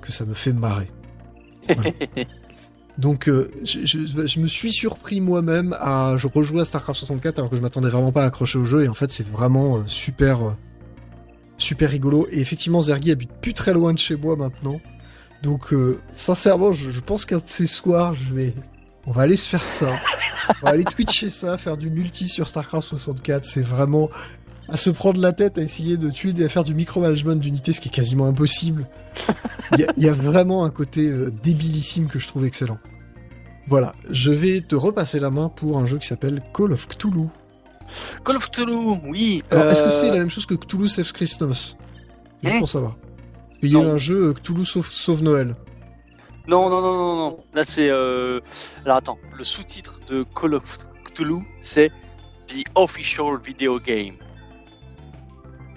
que 0.00 0.10
ça 0.10 0.24
me 0.24 0.34
fait 0.34 0.52
marrer. 0.52 0.90
donc 2.98 3.28
euh, 3.28 3.50
je, 3.62 4.40
me 4.40 4.46
suis 4.46 4.72
surpris 4.72 5.20
moi-même 5.20 5.74
à 5.80 6.16
je 6.16 6.26
rejouer 6.26 6.60
à 6.60 6.64
StarCraft 6.64 6.98
64 6.98 7.38
alors 7.38 7.50
que 7.50 7.56
je 7.56 7.62
m'attendais 7.62 7.88
vraiment 7.88 8.12
pas 8.12 8.24
à 8.24 8.26
accrocher 8.26 8.58
au 8.58 8.64
jeu 8.64 8.84
et 8.84 8.88
en 8.88 8.94
fait 8.94 9.10
c'est 9.10 9.26
vraiment 9.26 9.76
euh, 9.76 9.82
super 9.86 10.56
super 11.58 11.90
rigolo. 11.90 12.26
Et 12.30 12.40
effectivement 12.40 12.80
Zergi 12.80 13.10
habite 13.10 13.30
plus 13.40 13.52
très 13.52 13.72
loin 13.72 13.92
de 13.92 13.98
chez 13.98 14.16
moi 14.16 14.36
maintenant. 14.36 14.80
Donc, 15.42 15.72
euh, 15.72 16.00
sincèrement, 16.14 16.72
je, 16.72 17.00
pense 17.00 17.24
qu'un 17.24 17.38
de 17.38 17.42
ces 17.46 17.66
soirs, 17.66 18.14
je 18.14 18.34
vais. 18.34 18.54
On 19.06 19.12
va 19.12 19.22
aller 19.22 19.36
se 19.36 19.48
faire 19.48 19.62
ça. 19.62 19.96
On 20.62 20.66
va 20.66 20.72
aller 20.72 20.84
twitcher 20.84 21.30
ça, 21.30 21.56
faire 21.58 21.76
du 21.76 21.90
multi 21.90 22.28
sur 22.28 22.48
StarCraft 22.48 22.88
64. 22.88 23.44
C'est 23.44 23.62
vraiment 23.62 24.10
à 24.68 24.76
se 24.76 24.90
prendre 24.90 25.20
la 25.20 25.32
tête, 25.32 25.58
à 25.58 25.62
essayer 25.62 25.96
de 25.96 26.10
tuer, 26.10 26.34
et 26.38 26.44
à 26.44 26.48
faire 26.48 26.64
du 26.64 26.74
micromanagement 26.74 27.36
d'unité, 27.36 27.72
ce 27.72 27.80
qui 27.80 27.88
est 27.88 27.92
quasiment 27.92 28.26
impossible. 28.26 28.86
Il 29.76 29.86
y, 29.96 30.08
a 30.08 30.12
vraiment 30.12 30.64
un 30.64 30.70
côté 30.70 31.06
euh, 31.06 31.30
débilissime 31.42 32.08
que 32.08 32.18
je 32.18 32.26
trouve 32.26 32.44
excellent. 32.44 32.78
Voilà, 33.66 33.94
je 34.08 34.32
vais 34.32 34.62
te 34.62 34.74
repasser 34.74 35.20
la 35.20 35.30
main 35.30 35.50
pour 35.50 35.78
un 35.78 35.84
jeu 35.84 35.98
qui 35.98 36.06
s'appelle 36.06 36.42
Call 36.54 36.72
of 36.72 36.88
Cthulhu. 36.88 37.26
Call 38.24 38.36
of 38.36 38.50
Cthulhu, 38.50 38.96
oui. 39.04 39.42
Alors, 39.50 39.66
est-ce 39.66 39.82
que 39.82 39.90
c'est 39.90 40.10
la 40.10 40.18
même 40.18 40.30
chose 40.30 40.46
que 40.46 40.54
Cthulhu 40.54 40.88
Saves 40.88 41.12
Christmas? 41.12 41.76
Juste 42.42 42.54
hein? 42.54 42.58
pour 42.58 42.68
savoir. 42.68 42.96
Il 43.62 43.72
y 43.72 43.76
a 43.76 43.80
un 43.80 43.96
jeu 43.96 44.32
Cthulhu 44.34 44.64
sauve, 44.64 45.22
Noël. 45.22 45.54
Non, 46.46 46.70
non, 46.70 46.80
non, 46.80 46.96
non, 46.96 47.16
non. 47.16 47.38
Là, 47.52 47.64
c'est. 47.64 47.90
Euh... 47.90 48.40
Alors, 48.84 48.98
attends. 48.98 49.18
Le 49.36 49.44
sous-titre 49.44 50.00
de 50.08 50.24
Call 50.34 50.54
of 50.54 50.78
Cthulhu, 51.04 51.42
c'est 51.58 51.90
The 52.46 52.64
Official 52.74 53.38
Video 53.44 53.78
Game. 53.78 54.16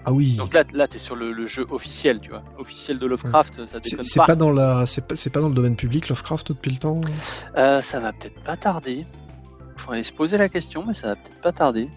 Ah 0.06 0.12
oui. 0.12 0.36
Donc 0.36 0.54
là, 0.54 0.64
là, 0.74 0.88
t'es 0.88 0.98
sur 0.98 1.16
le, 1.16 1.48
jeu 1.48 1.66
officiel, 1.70 2.20
tu 2.20 2.32
vois, 2.32 2.44
officiel 2.58 2.98
de 2.98 3.06
Lovecraft. 3.06 3.68
Ça 3.68 3.80
déconne 3.80 4.04
C'est 4.04 4.26
pas 4.26 4.36
dans 4.36 4.52
la, 4.52 4.86
c'est 4.86 5.08
pas, 5.08 5.16
pas, 5.16 5.42
dans 5.42 5.50
le 5.50 5.54
domaine 5.54 5.76
public 5.76 6.10
Lovecraft 6.10 6.50
depuis 6.50 6.72
le 6.72 6.78
temps. 6.78 7.02
Euh, 7.58 7.82
ça 7.82 8.00
va 8.00 8.12
peut-être 8.14 8.42
pas 8.44 8.58
tarder. 8.58 9.06
faudrait 9.78 10.04
se 10.04 10.14
poser 10.14 10.38
la 10.38 10.50
question, 10.50 10.84
mais 10.86 10.94
ça 10.94 11.10
va 11.10 11.16
peut-être 11.16 11.42
pas 11.42 11.52
tarder. 11.52 11.90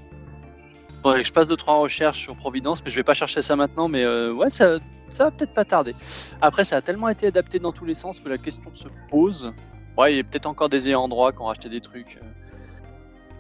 Faudrait 1.02 1.22
que 1.22 1.28
je 1.28 1.32
passe 1.32 1.48
deux 1.48 1.56
trois 1.56 1.76
recherches 1.76 2.20
sur 2.20 2.36
Providence, 2.36 2.82
mais 2.85 2.90
je 2.90 2.97
vais 2.97 3.02
pas 3.02 3.14
chercher 3.14 3.43
ça 3.43 3.56
maintenant. 3.56 3.89
Mais 3.89 4.05
euh, 4.05 4.32
ouais, 4.32 4.51
ça, 4.51 4.78
ça 5.12 5.24
va 5.24 5.31
peut-être 5.31 5.55
pas 5.55 5.64
tarder. 5.64 5.94
Après, 6.43 6.64
ça 6.64 6.76
a 6.76 6.82
tellement 6.82 7.09
été 7.09 7.26
adapté 7.26 7.59
dans 7.59 7.72
tous 7.72 7.85
les 7.85 7.94
sens 7.94 8.20
que 8.20 8.28
la 8.28 8.39
question 8.39 8.70
se 8.74 8.89
pose. 9.09 9.52
Ouais, 9.97 10.14
il 10.14 10.16
y 10.16 10.20
a 10.20 10.24
peut-être 10.24 10.47
encore 10.47 10.68
des 10.68 10.93
droit 10.93 11.32
qui 11.32 11.40
ont 11.40 11.47
racheté 11.47 11.68
des 11.68 11.81
trucs. 11.81 12.18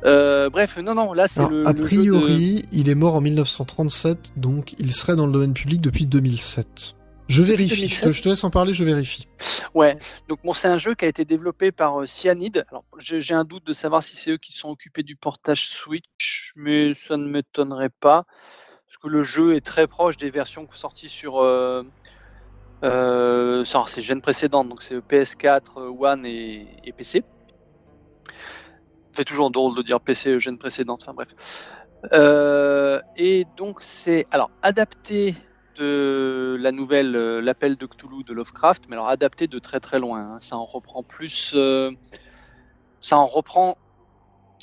Euh, 0.04 0.50
bref, 0.50 0.76
non, 0.78 0.94
non, 0.94 1.12
là 1.12 1.26
c'est 1.26 1.40
Alors, 1.40 1.50
le. 1.50 1.66
a 1.66 1.72
le 1.72 1.80
priori, 1.80 2.66
il 2.72 2.88
est 2.88 2.94
mort 2.94 3.14
en 3.14 3.20
1937, 3.20 4.32
donc 4.36 4.74
il 4.78 4.92
serait 4.92 5.16
dans 5.16 5.26
le 5.26 5.32
domaine 5.32 5.54
public 5.54 5.80
depuis 5.80 6.06
2007. 6.06 6.94
Je 7.26 7.42
vérifie, 7.42 7.88
je 7.88 8.00
te, 8.00 8.04
2007? 8.04 8.12
je 8.12 8.22
te 8.22 8.28
laisse 8.28 8.44
en 8.44 8.50
parler, 8.50 8.74
je 8.74 8.84
vérifie. 8.84 9.26
Ouais, 9.72 9.96
donc 10.28 10.40
bon, 10.44 10.52
c'est 10.52 10.68
un 10.68 10.76
jeu 10.76 10.94
qui 10.94 11.06
a 11.06 11.08
été 11.08 11.24
développé 11.24 11.72
par 11.72 12.02
euh, 12.02 12.06
Cyanide. 12.06 12.66
Alors, 12.70 12.84
j'ai 12.98 13.22
j'ai 13.22 13.34
un 13.34 13.44
doute 13.44 13.66
de 13.66 13.72
savoir 13.72 14.02
si 14.02 14.14
c'est 14.14 14.32
eux 14.32 14.36
qui 14.36 14.52
sont 14.52 14.68
occupés 14.68 15.02
du 15.02 15.16
portage 15.16 15.68
Switch, 15.68 16.52
mais 16.54 16.92
ça 16.92 17.16
ne 17.16 17.26
m'étonnerait 17.26 17.88
pas. 17.88 18.24
Parce 18.86 18.98
que 19.02 19.08
le 19.08 19.22
jeu 19.22 19.56
est 19.56 19.64
très 19.64 19.86
proche 19.86 20.18
des 20.18 20.30
versions 20.30 20.68
sorties 20.70 21.08
sur. 21.08 21.42
Euh, 21.42 21.82
euh, 22.82 23.64
sur 23.64 23.88
ces 23.88 24.02
gènes 24.02 24.20
précédentes, 24.20 24.68
donc 24.68 24.82
c'est 24.82 24.96
PS4, 24.96 25.62
euh, 25.78 25.88
One 25.98 26.26
et, 26.26 26.66
et 26.84 26.92
PC. 26.92 27.22
Fait 29.14 29.24
toujours 29.24 29.50
drôle 29.50 29.76
de 29.76 29.82
dire 29.82 30.00
PC 30.00 30.40
gène 30.40 30.58
précédente, 30.58 31.02
enfin 31.02 31.14
bref. 31.14 31.28
Euh, 32.12 33.00
et 33.16 33.46
donc 33.56 33.80
c'est 33.80 34.26
alors 34.30 34.50
adapté 34.62 35.34
de 35.76 36.56
la 36.60 36.72
nouvelle 36.72 37.16
euh, 37.16 37.40
L'appel 37.40 37.76
de 37.76 37.86
Cthulhu 37.86 38.24
de 38.24 38.32
Lovecraft, 38.32 38.84
mais 38.88 38.94
alors 38.96 39.08
adapté 39.08 39.46
de 39.46 39.58
très 39.58 39.80
très 39.80 39.98
loin. 39.98 40.34
hein. 40.34 40.38
Ça 40.40 40.56
en 40.56 40.64
reprend 40.66 41.02
plus. 41.02 41.52
euh, 41.54 41.90
ça 43.00 43.18
en 43.18 43.26
reprend. 43.26 43.76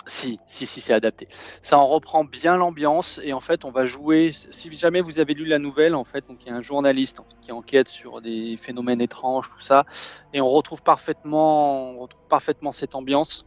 Si, 0.07 0.39
si, 0.47 0.65
si, 0.65 0.81
c'est 0.81 0.93
adapté. 0.93 1.27
Ça 1.29 1.77
en 1.77 1.85
reprend 1.85 2.23
bien 2.23 2.57
l'ambiance 2.57 3.19
et 3.23 3.33
en 3.33 3.39
fait, 3.39 3.65
on 3.65 3.71
va 3.71 3.85
jouer. 3.85 4.31
Si 4.49 4.75
jamais 4.75 4.99
vous 5.01 5.19
avez 5.19 5.35
lu 5.35 5.45
la 5.45 5.59
nouvelle, 5.59 5.93
en 5.93 6.03
fait, 6.05 6.27
donc 6.27 6.39
il 6.43 6.49
y 6.49 6.51
a 6.51 6.55
un 6.55 6.61
journaliste 6.63 7.19
qui 7.41 7.51
enquête 7.51 7.87
sur 7.87 8.19
des 8.19 8.57
phénomènes 8.57 8.99
étranges, 8.99 9.47
tout 9.49 9.59
ça, 9.61 9.85
et 10.33 10.41
on 10.41 10.49
retrouve 10.49 10.81
parfaitement, 10.81 11.91
on 11.91 11.99
retrouve 11.99 12.27
parfaitement 12.27 12.71
cette 12.71 12.95
ambiance. 12.95 13.45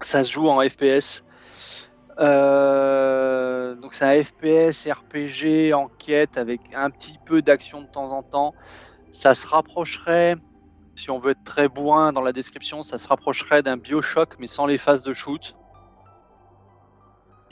Ça 0.00 0.24
se 0.24 0.32
joue 0.32 0.48
en 0.48 0.66
FPS. 0.66 1.24
Euh, 2.18 3.74
donc 3.76 3.94
c'est 3.94 4.04
un 4.04 4.22
FPS 4.22 4.86
RPG 4.86 5.72
enquête 5.72 6.36
avec 6.36 6.60
un 6.74 6.90
petit 6.90 7.18
peu 7.24 7.42
d'action 7.42 7.82
de 7.82 7.86
temps 7.86 8.12
en 8.12 8.22
temps. 8.22 8.54
Ça 9.12 9.34
se 9.34 9.46
rapprocherait, 9.46 10.36
si 10.94 11.10
on 11.10 11.18
veut 11.18 11.32
être 11.32 11.44
très 11.44 11.68
bourrin 11.68 12.12
dans 12.12 12.20
la 12.20 12.32
description, 12.32 12.82
ça 12.82 12.98
se 12.98 13.08
rapprocherait 13.08 13.62
d'un 13.62 13.76
Bioshock 13.76 14.36
mais 14.38 14.46
sans 14.46 14.66
les 14.66 14.78
phases 14.78 15.02
de 15.02 15.12
shoot. 15.12 15.56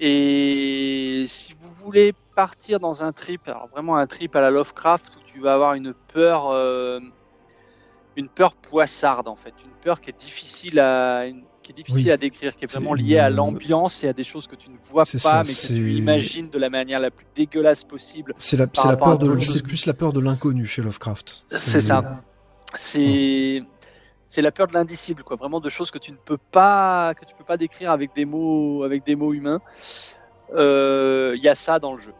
Et 0.00 1.24
si 1.26 1.54
vous 1.54 1.72
voulez 1.72 2.14
partir 2.36 2.78
dans 2.78 3.02
un 3.02 3.12
trip, 3.12 3.48
alors 3.48 3.68
vraiment 3.68 3.96
un 3.96 4.06
trip 4.06 4.36
à 4.36 4.40
la 4.40 4.50
Lovecraft 4.50 5.16
où 5.16 5.20
tu 5.26 5.40
vas 5.40 5.54
avoir 5.54 5.74
une 5.74 5.92
peur, 5.92 6.50
euh, 6.50 7.00
une 8.16 8.28
peur 8.28 8.54
poissarde 8.54 9.26
en 9.28 9.34
fait, 9.34 9.54
une 9.64 9.72
peur 9.82 10.00
qui 10.00 10.10
est 10.10 10.18
difficile 10.18 10.78
à, 10.78 11.24
qui 11.68 11.72
est 11.72 11.84
difficile 11.84 12.06
Oui. 12.06 12.10
à 12.10 12.16
décrire, 12.16 12.56
qui 12.56 12.64
est 12.64 12.72
vraiment 12.72 12.94
liée 12.94 13.18
à 13.18 13.28
l'ambiance 13.28 14.02
et 14.02 14.08
à 14.08 14.12
des 14.14 14.24
choses 14.24 14.46
que 14.46 14.56
tu 14.56 14.70
ne 14.70 14.76
vois 14.78 15.02
pas, 15.02 15.18
ça, 15.18 15.42
mais 15.46 15.52
que 15.52 15.66
tu 15.66 15.92
imagines 15.92 16.48
de 16.48 16.58
la 16.58 16.70
manière 16.70 16.98
la 16.98 17.10
plus 17.10 17.26
dégueulasse 17.34 17.84
possible. 17.84 18.34
C'est 18.38 18.56
la, 18.56 18.66
peur 18.66 19.18
de, 19.18 19.38
c'est 19.40 19.62
plus 19.62 19.84
la 19.84 19.92
peur 19.92 20.12
de 20.14 20.20
l'inconnu 20.20 20.66
chez 20.66 20.80
Lovecraft. 20.80 21.44
C'est 21.48 21.80
ça. 21.80 22.22
C'est 22.74 23.62
c'est 24.26 24.42
la 24.42 24.50
peur 24.50 24.66
de 24.66 24.74
l'indicible, 24.74 25.22
quoi. 25.22 25.36
Vraiment 25.36 25.60
de 25.60 25.70
choses 25.70 25.90
que 25.90 25.98
tu 25.98 26.12
ne 26.12 26.16
peux 26.16 26.36
pas 26.36 27.14
que 27.14 27.24
tu 27.24 27.34
peux 27.34 27.44
pas 27.44 27.56
décrire 27.56 27.90
avec 27.90 28.14
des 28.14 28.24
mots 28.24 28.82
avec 28.84 29.04
des 29.04 29.16
mots 29.16 29.32
humains. 29.34 29.60
Euh, 30.54 31.34
Il 31.36 31.42
y 31.42 31.48
a 31.48 31.54
ça 31.54 31.78
dans 31.78 31.94
le 31.94 32.00
jeu. 32.00 32.14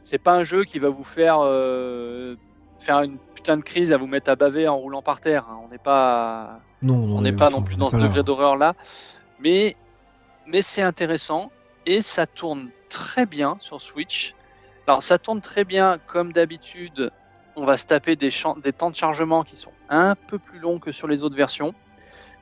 C'est 0.00 0.18
pas 0.18 0.32
un 0.32 0.44
jeu 0.44 0.64
qui 0.64 0.78
va 0.78 0.88
vous 0.88 1.04
faire 1.04 1.38
euh, 1.40 2.36
faire 2.78 3.02
une 3.02 3.18
putain 3.34 3.56
de 3.56 3.62
crise 3.62 3.92
à 3.92 3.96
vous 3.96 4.06
mettre 4.06 4.30
à 4.30 4.36
baver 4.36 4.68
en 4.68 4.76
roulant 4.76 5.02
par 5.02 5.20
terre. 5.20 5.44
hein. 5.48 5.60
On 5.64 5.68
n'est 5.68 5.78
pas 5.78 6.60
Non, 6.82 6.94
on 6.94 7.20
n'est 7.20 7.32
pas 7.32 7.46
enfin, 7.46 7.56
non 7.58 7.62
plus 7.62 7.76
dans 7.76 7.90
ce 7.90 7.96
degré 7.96 8.22
d'horreur 8.22 8.56
là, 8.56 8.74
mais 9.40 9.76
mais 10.46 10.62
c'est 10.62 10.82
intéressant 10.82 11.50
et 11.86 12.02
ça 12.02 12.26
tourne 12.26 12.70
très 12.88 13.26
bien 13.26 13.56
sur 13.60 13.80
Switch. 13.82 14.34
Alors 14.86 15.02
ça 15.02 15.18
tourne 15.18 15.40
très 15.40 15.64
bien 15.64 15.98
comme 16.06 16.32
d'habitude. 16.32 17.10
On 17.56 17.64
va 17.64 17.76
se 17.76 17.86
taper 17.86 18.16
des, 18.16 18.28
des 18.62 18.72
temps 18.72 18.90
de 18.90 18.96
chargement 18.96 19.42
qui 19.42 19.56
sont 19.56 19.72
un 19.88 20.14
peu 20.14 20.38
plus 20.38 20.58
longs 20.58 20.78
que 20.78 20.92
sur 20.92 21.08
les 21.08 21.24
autres 21.24 21.36
versions, 21.36 21.74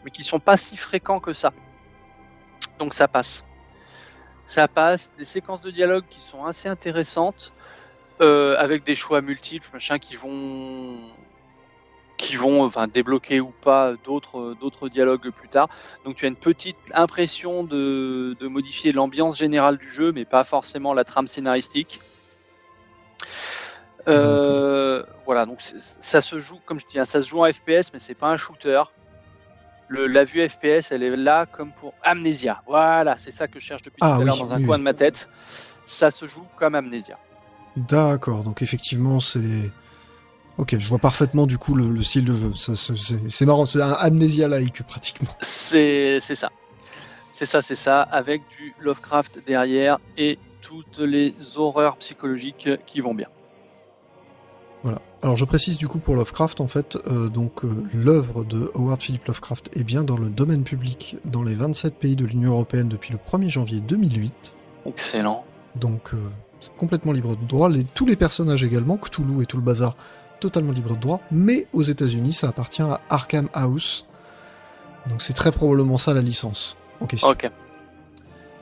mais 0.04 0.10
qui 0.10 0.24
sont 0.24 0.40
pas 0.40 0.56
si 0.56 0.76
fréquents 0.76 1.20
que 1.20 1.32
ça. 1.32 1.52
Donc 2.78 2.94
ça 2.94 3.06
passe. 3.08 3.44
Ça 4.44 4.66
passe. 4.68 5.12
Des 5.16 5.24
séquences 5.24 5.62
de 5.62 5.70
dialogue 5.70 6.04
qui 6.10 6.20
sont 6.20 6.44
assez 6.44 6.68
intéressantes, 6.68 7.52
euh, 8.20 8.56
avec 8.58 8.84
des 8.84 8.94
choix 8.94 9.20
multiples, 9.20 9.68
machin, 9.72 9.98
qui 9.98 10.16
vont 10.16 10.98
qui 12.16 12.36
vont 12.36 12.62
enfin, 12.62 12.86
débloquer 12.86 13.40
ou 13.40 13.52
pas 13.60 13.94
d'autres 14.04 14.54
d'autres 14.60 14.88
dialogues 14.88 15.30
plus 15.30 15.48
tard. 15.48 15.68
Donc 16.04 16.16
tu 16.16 16.24
as 16.24 16.28
une 16.28 16.36
petite 16.36 16.76
impression 16.94 17.64
de, 17.64 18.36
de 18.38 18.46
modifier 18.46 18.92
l'ambiance 18.92 19.38
générale 19.38 19.78
du 19.78 19.90
jeu, 19.90 20.12
mais 20.12 20.24
pas 20.24 20.44
forcément 20.44 20.94
la 20.94 21.04
trame 21.04 21.26
scénaristique. 21.26 22.00
Euh, 24.06 25.02
voilà, 25.24 25.46
donc 25.46 25.60
ça 25.60 26.20
se 26.20 26.38
joue, 26.38 26.60
comme 26.66 26.78
je 26.78 26.86
dis, 26.86 26.98
hein, 26.98 27.04
ça 27.04 27.22
se 27.22 27.28
joue 27.28 27.44
en 27.44 27.50
FPS, 27.50 27.92
mais 27.92 27.98
c'est 27.98 28.14
pas 28.14 28.28
un 28.28 28.36
shooter. 28.36 28.82
Le, 29.88 30.06
la 30.06 30.24
vue 30.24 30.46
FPS, 30.48 30.92
elle 30.92 31.02
est 31.02 31.16
là 31.16 31.46
comme 31.46 31.72
pour 31.72 31.94
Amnesia. 32.02 32.62
Voilà, 32.66 33.16
c'est 33.16 33.30
ça 33.30 33.46
que 33.46 33.60
je 33.60 33.64
cherche 33.64 33.82
depuis 33.82 33.98
Ah 34.00 34.14
tout 34.16 34.22
à 34.22 34.24
l'heure 34.24 34.34
oui, 34.34 34.40
dans 34.40 34.54
un 34.54 34.58
oui, 34.58 34.66
coin 34.66 34.78
de 34.78 34.82
ma 34.82 34.94
tête. 34.94 35.28
Ça 35.84 36.10
se 36.10 36.26
joue 36.26 36.46
comme 36.56 36.74
Amnesia. 36.74 37.18
D'accord, 37.76 38.42
donc 38.44 38.62
effectivement, 38.62 39.20
c'est. 39.20 39.70
Ok, 40.56 40.76
je 40.78 40.88
vois 40.88 40.98
parfaitement 41.00 41.46
du 41.46 41.58
coup 41.58 41.74
le, 41.74 41.88
le 41.88 42.02
style 42.04 42.24
de 42.24 42.34
jeu. 42.34 42.52
Ça, 42.54 42.76
c'est- 42.76 42.96
c'est 42.96 43.30
c'est 43.30 43.44
marrant, 43.46 43.66
c'est 43.66 43.82
un 43.82 43.90
Amnesia-like 43.92 44.84
pratiquement. 44.84 45.30
C'est 45.40 46.18
c'est 46.20 46.36
ça. 46.36 46.50
C'est 47.32 47.46
ça, 47.46 47.60
c'est 47.62 47.74
ça, 47.74 48.02
avec 48.02 48.42
du 48.56 48.72
Lovecraft 48.80 49.40
derrière 49.44 49.98
et 50.16 50.38
toutes 50.62 51.00
les 51.00 51.34
horreurs 51.56 51.96
psychologiques 51.96 52.68
qui 52.86 53.00
vont 53.00 53.12
bien. 53.14 53.26
Voilà. 54.84 55.00
Alors 55.22 55.34
je 55.36 55.44
précise 55.44 55.76
du 55.78 55.88
coup 55.88 55.98
pour 55.98 56.14
Lovecraft, 56.14 56.60
en 56.60 56.68
fait, 56.68 56.96
euh, 57.06 57.28
donc 57.28 57.64
euh, 57.64 57.84
l'œuvre 57.92 58.44
de 58.44 58.70
Howard 58.74 59.02
Philip 59.02 59.24
Lovecraft 59.26 59.70
est 59.76 59.82
bien 59.82 60.04
dans 60.04 60.16
le 60.18 60.28
domaine 60.28 60.62
public 60.62 61.16
dans 61.24 61.42
les 61.42 61.54
27 61.54 61.96
pays 61.98 62.14
de 62.16 62.24
l'Union 62.26 62.52
Européenne 62.52 62.88
depuis 62.88 63.12
le 63.12 63.18
1er 63.18 63.48
janvier 63.48 63.80
2008. 63.80 64.54
Excellent. 64.86 65.44
Donc 65.74 66.12
euh, 66.14 66.18
c'est 66.60 66.74
complètement 66.76 67.12
libre 67.12 67.36
de 67.36 67.44
droit. 67.46 67.68
Les- 67.68 67.84
tous 67.84 68.06
les 68.06 68.16
personnages 68.16 68.64
également, 68.64 68.96
Cthulhu 68.96 69.42
et 69.42 69.46
tout 69.46 69.56
le 69.56 69.62
bazar, 69.62 69.96
totalement 70.40 70.72
libre 70.72 70.94
de 70.94 71.00
droit. 71.00 71.20
Mais 71.30 71.66
aux 71.72 71.82
États-Unis, 71.82 72.32
ça 72.32 72.48
appartient 72.48 72.82
à 72.82 73.00
Arkham 73.10 73.48
House. 73.54 74.06
Donc 75.08 75.20
c'est 75.22 75.32
très 75.34 75.52
probablement 75.52 75.98
ça 75.98 76.14
la 76.14 76.22
licence 76.22 76.76
en 77.00 77.06
question. 77.06 77.28
Ok. 77.28 77.50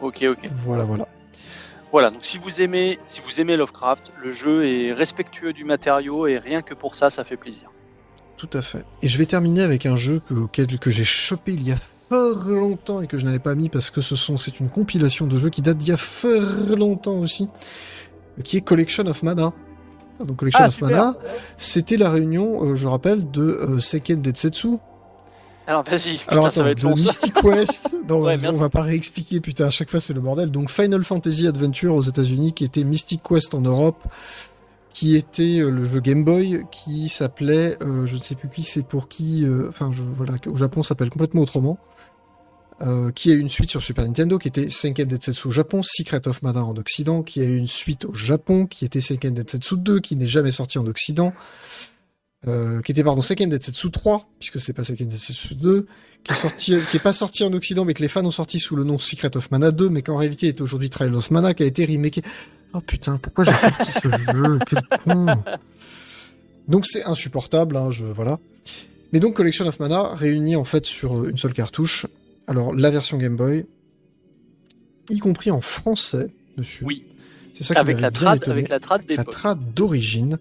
Ok, 0.00 0.24
ok. 0.28 0.50
Voilà, 0.64 0.84
voilà. 0.84 1.06
Voilà, 1.92 2.10
donc 2.10 2.24
si 2.24 2.38
vous 2.38 2.62
aimez, 2.62 2.98
si 3.06 3.20
vous 3.20 3.40
aimez 3.40 3.56
Lovecraft, 3.56 4.12
le 4.22 4.32
jeu 4.32 4.66
est 4.66 4.92
respectueux 4.92 5.52
du 5.52 5.64
matériau 5.64 6.26
et 6.26 6.38
rien 6.38 6.62
que 6.62 6.74
pour 6.74 6.94
ça, 6.94 7.10
ça 7.10 7.22
fait 7.22 7.36
plaisir. 7.36 7.70
Tout 8.38 8.48
à 8.54 8.62
fait. 8.62 8.84
Et 9.02 9.08
je 9.08 9.18
vais 9.18 9.26
terminer 9.26 9.62
avec 9.62 9.84
un 9.86 9.96
jeu 9.96 10.20
que, 10.26 10.34
auquel- 10.34 10.78
que 10.78 10.90
j'ai 10.90 11.04
chopé 11.04 11.52
il 11.52 11.62
y 11.62 11.70
a 11.70 11.76
fort 12.12 12.44
longtemps 12.46 13.00
et 13.00 13.06
que 13.06 13.16
je 13.16 13.24
n'avais 13.24 13.38
pas 13.38 13.54
mis 13.54 13.68
parce 13.70 13.90
que 13.90 14.00
ce 14.02 14.16
sont, 14.16 14.36
c'est 14.36 14.60
une 14.60 14.68
compilation 14.68 15.26
de 15.26 15.36
jeux 15.38 15.48
qui 15.48 15.62
date 15.62 15.78
d'il 15.78 15.88
y 15.88 15.92
a 15.92 15.96
fort 15.96 16.76
longtemps 16.76 17.18
aussi, 17.18 17.48
qui 18.44 18.58
est 18.58 18.60
Collection 18.60 19.06
of 19.06 19.22
Mana. 19.22 19.52
Donc 20.22 20.36
Collection 20.36 20.64
Ah, 20.64 20.68
of 20.68 20.74
super. 20.74 20.90
Mana, 20.90 21.16
c'était 21.56 21.96
la 21.96 22.10
réunion, 22.10 22.64
euh, 22.64 22.74
je 22.74 22.86
rappelle, 22.86 23.30
de 23.30 23.42
euh, 23.42 23.80
Seiken 23.80 24.20
Detsetsu. 24.20 24.76
Alors 25.66 25.84
vas-y, 25.84 26.18
Alors 26.28 26.52
ça 26.52 26.62
va 26.62 26.70
être 26.72 26.78
de 26.78 26.88
long. 26.88 26.94
Mystic 26.94 27.32
Quest. 27.34 27.94
Non, 28.08 28.20
Ouais, 28.20 28.36
on 28.44 28.56
va 28.58 28.68
pas 28.68 28.82
réexpliquer, 28.82 29.40
putain, 29.40 29.66
à 29.66 29.70
chaque 29.70 29.90
fois 29.90 30.00
c'est 30.00 30.12
le 30.12 30.20
bordel. 30.20 30.50
Donc 30.50 30.70
Final 30.70 31.04
Fantasy 31.04 31.46
Adventure 31.46 31.94
aux 31.94 32.02
États-Unis, 32.02 32.52
qui 32.52 32.64
était 32.64 32.84
Mystic 32.84 33.22
Quest 33.26 33.54
en 33.54 33.60
Europe, 33.62 34.04
qui 34.92 35.16
était 35.16 35.60
euh, 35.60 35.70
le 35.70 35.84
jeu 35.84 36.00
Game 36.00 36.24
Boy, 36.24 36.64
qui 36.70 37.08
s'appelait, 37.08 37.76
euh, 37.82 38.06
je 38.06 38.14
ne 38.16 38.20
sais 38.20 38.34
plus 38.34 38.48
qui, 38.48 38.62
c'est 38.62 38.86
pour 38.86 39.08
qui, 39.08 39.44
euh, 39.44 39.68
enfin 39.68 39.90
voilà, 40.16 40.34
au 40.46 40.56
Japon 40.56 40.82
s'appelle 40.82 41.10
complètement 41.10 41.42
autrement. 41.42 41.78
Qui 43.14 43.30
a 43.30 43.34
eu 43.34 43.38
une 43.38 43.48
suite 43.48 43.70
sur 43.70 43.80
Super 43.80 44.04
Nintendo, 44.04 44.38
qui 44.38 44.48
était 44.48 44.68
Senken 44.68 45.06
Detsetsu 45.06 45.46
au 45.46 45.50
Japon, 45.52 45.82
Secret 45.84 46.26
of 46.26 46.42
Mana 46.42 46.64
en 46.64 46.76
Occident, 46.76 47.22
qui 47.22 47.40
a 47.40 47.44
eu 47.44 47.56
une 47.56 47.68
suite 47.68 48.06
au 48.06 48.12
Japon, 48.12 48.66
qui 48.66 48.84
était 48.84 49.00
Senken 49.00 49.32
Detsetsu 49.32 49.76
2, 49.76 50.00
qui 50.00 50.16
n'est 50.16 50.26
jamais 50.26 50.50
sorti 50.50 50.78
en 50.80 50.86
Occident, 50.88 51.32
qui 52.44 52.90
était 52.90 53.04
pardon 53.04 53.22
Seiken 53.22 53.48
Detsetsu 53.48 53.92
3, 53.92 54.26
puisque 54.40 54.58
c'est 54.58 54.72
pas 54.72 54.82
Seiken 54.82 55.06
Detsetsu 55.06 55.54
2, 55.54 55.86
qui 56.24 56.32
est 56.32 56.34
sorti, 56.34 56.74
qui 56.90 56.96
est 56.96 57.00
pas 57.00 57.12
sorti 57.12 57.44
en 57.44 57.52
Occident, 57.52 57.84
mais 57.84 57.94
que 57.94 58.02
les 58.02 58.08
fans 58.08 58.24
ont 58.24 58.32
sorti 58.32 58.58
sous 58.58 58.74
le 58.74 58.82
nom 58.82 58.98
Secret 58.98 59.36
of 59.36 59.52
Mana 59.52 59.70
2, 59.70 59.88
mais 59.88 60.02
qu'en 60.02 60.16
réalité 60.16 60.48
est 60.48 60.60
aujourd'hui 60.60 60.90
Trial 60.90 61.14
of 61.14 61.30
Mana, 61.30 61.54
qui 61.54 61.62
a 61.62 61.66
été 61.66 61.84
remaké. 61.84 62.22
Oh 62.74 62.80
putain, 62.80 63.18
pourquoi 63.18 63.44
j'ai 63.44 63.54
sorti 63.54 63.92
ce 63.92 64.08
jeu? 64.32 64.58
Quel 64.66 64.82
con 65.04 65.26
Donc 66.68 66.86
c'est 66.86 67.04
insupportable, 67.04 67.76
hein, 67.76 67.90
je 67.90 68.04
voilà. 68.04 68.38
Mais 69.12 69.20
donc 69.20 69.34
Collection 69.36 69.66
of 69.66 69.78
Mana 69.78 70.14
réunit 70.14 70.56
en 70.56 70.64
fait 70.64 70.86
sur 70.86 71.18
euh, 71.20 71.28
une 71.30 71.36
seule 71.36 71.52
cartouche. 71.52 72.06
Alors 72.46 72.72
la 72.74 72.90
version 72.90 73.18
Game 73.18 73.36
Boy, 73.36 73.66
y 75.10 75.18
compris 75.18 75.50
en 75.50 75.60
français 75.60 76.28
dessus. 76.56 76.84
Oui. 76.84 77.04
C'est 77.54 77.64
ça 77.64 77.74
qui 77.74 77.80
Avec 77.80 78.00
la 78.00 78.10
trad, 78.10 78.38
étonné. 78.38 78.52
avec 78.54 78.68
la 78.70 78.80
trad 78.80 79.02
la 79.10 79.24
trad 79.24 79.74
d'origine 79.74 80.38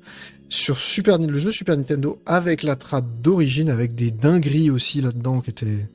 sur 0.48 0.78
Super 0.78 1.18
le 1.18 1.38
jeu 1.38 1.52
Super 1.52 1.76
Nintendo 1.78 2.18
avec 2.26 2.64
la 2.64 2.76
trad 2.78 3.06
d'origine 3.22 3.70
avec 3.70 3.96
des 3.96 4.12
dingueries 4.12 4.70
aussi 4.70 5.02
là-dedans 5.02 5.42
qui 5.42 5.50
étaient 5.50 5.90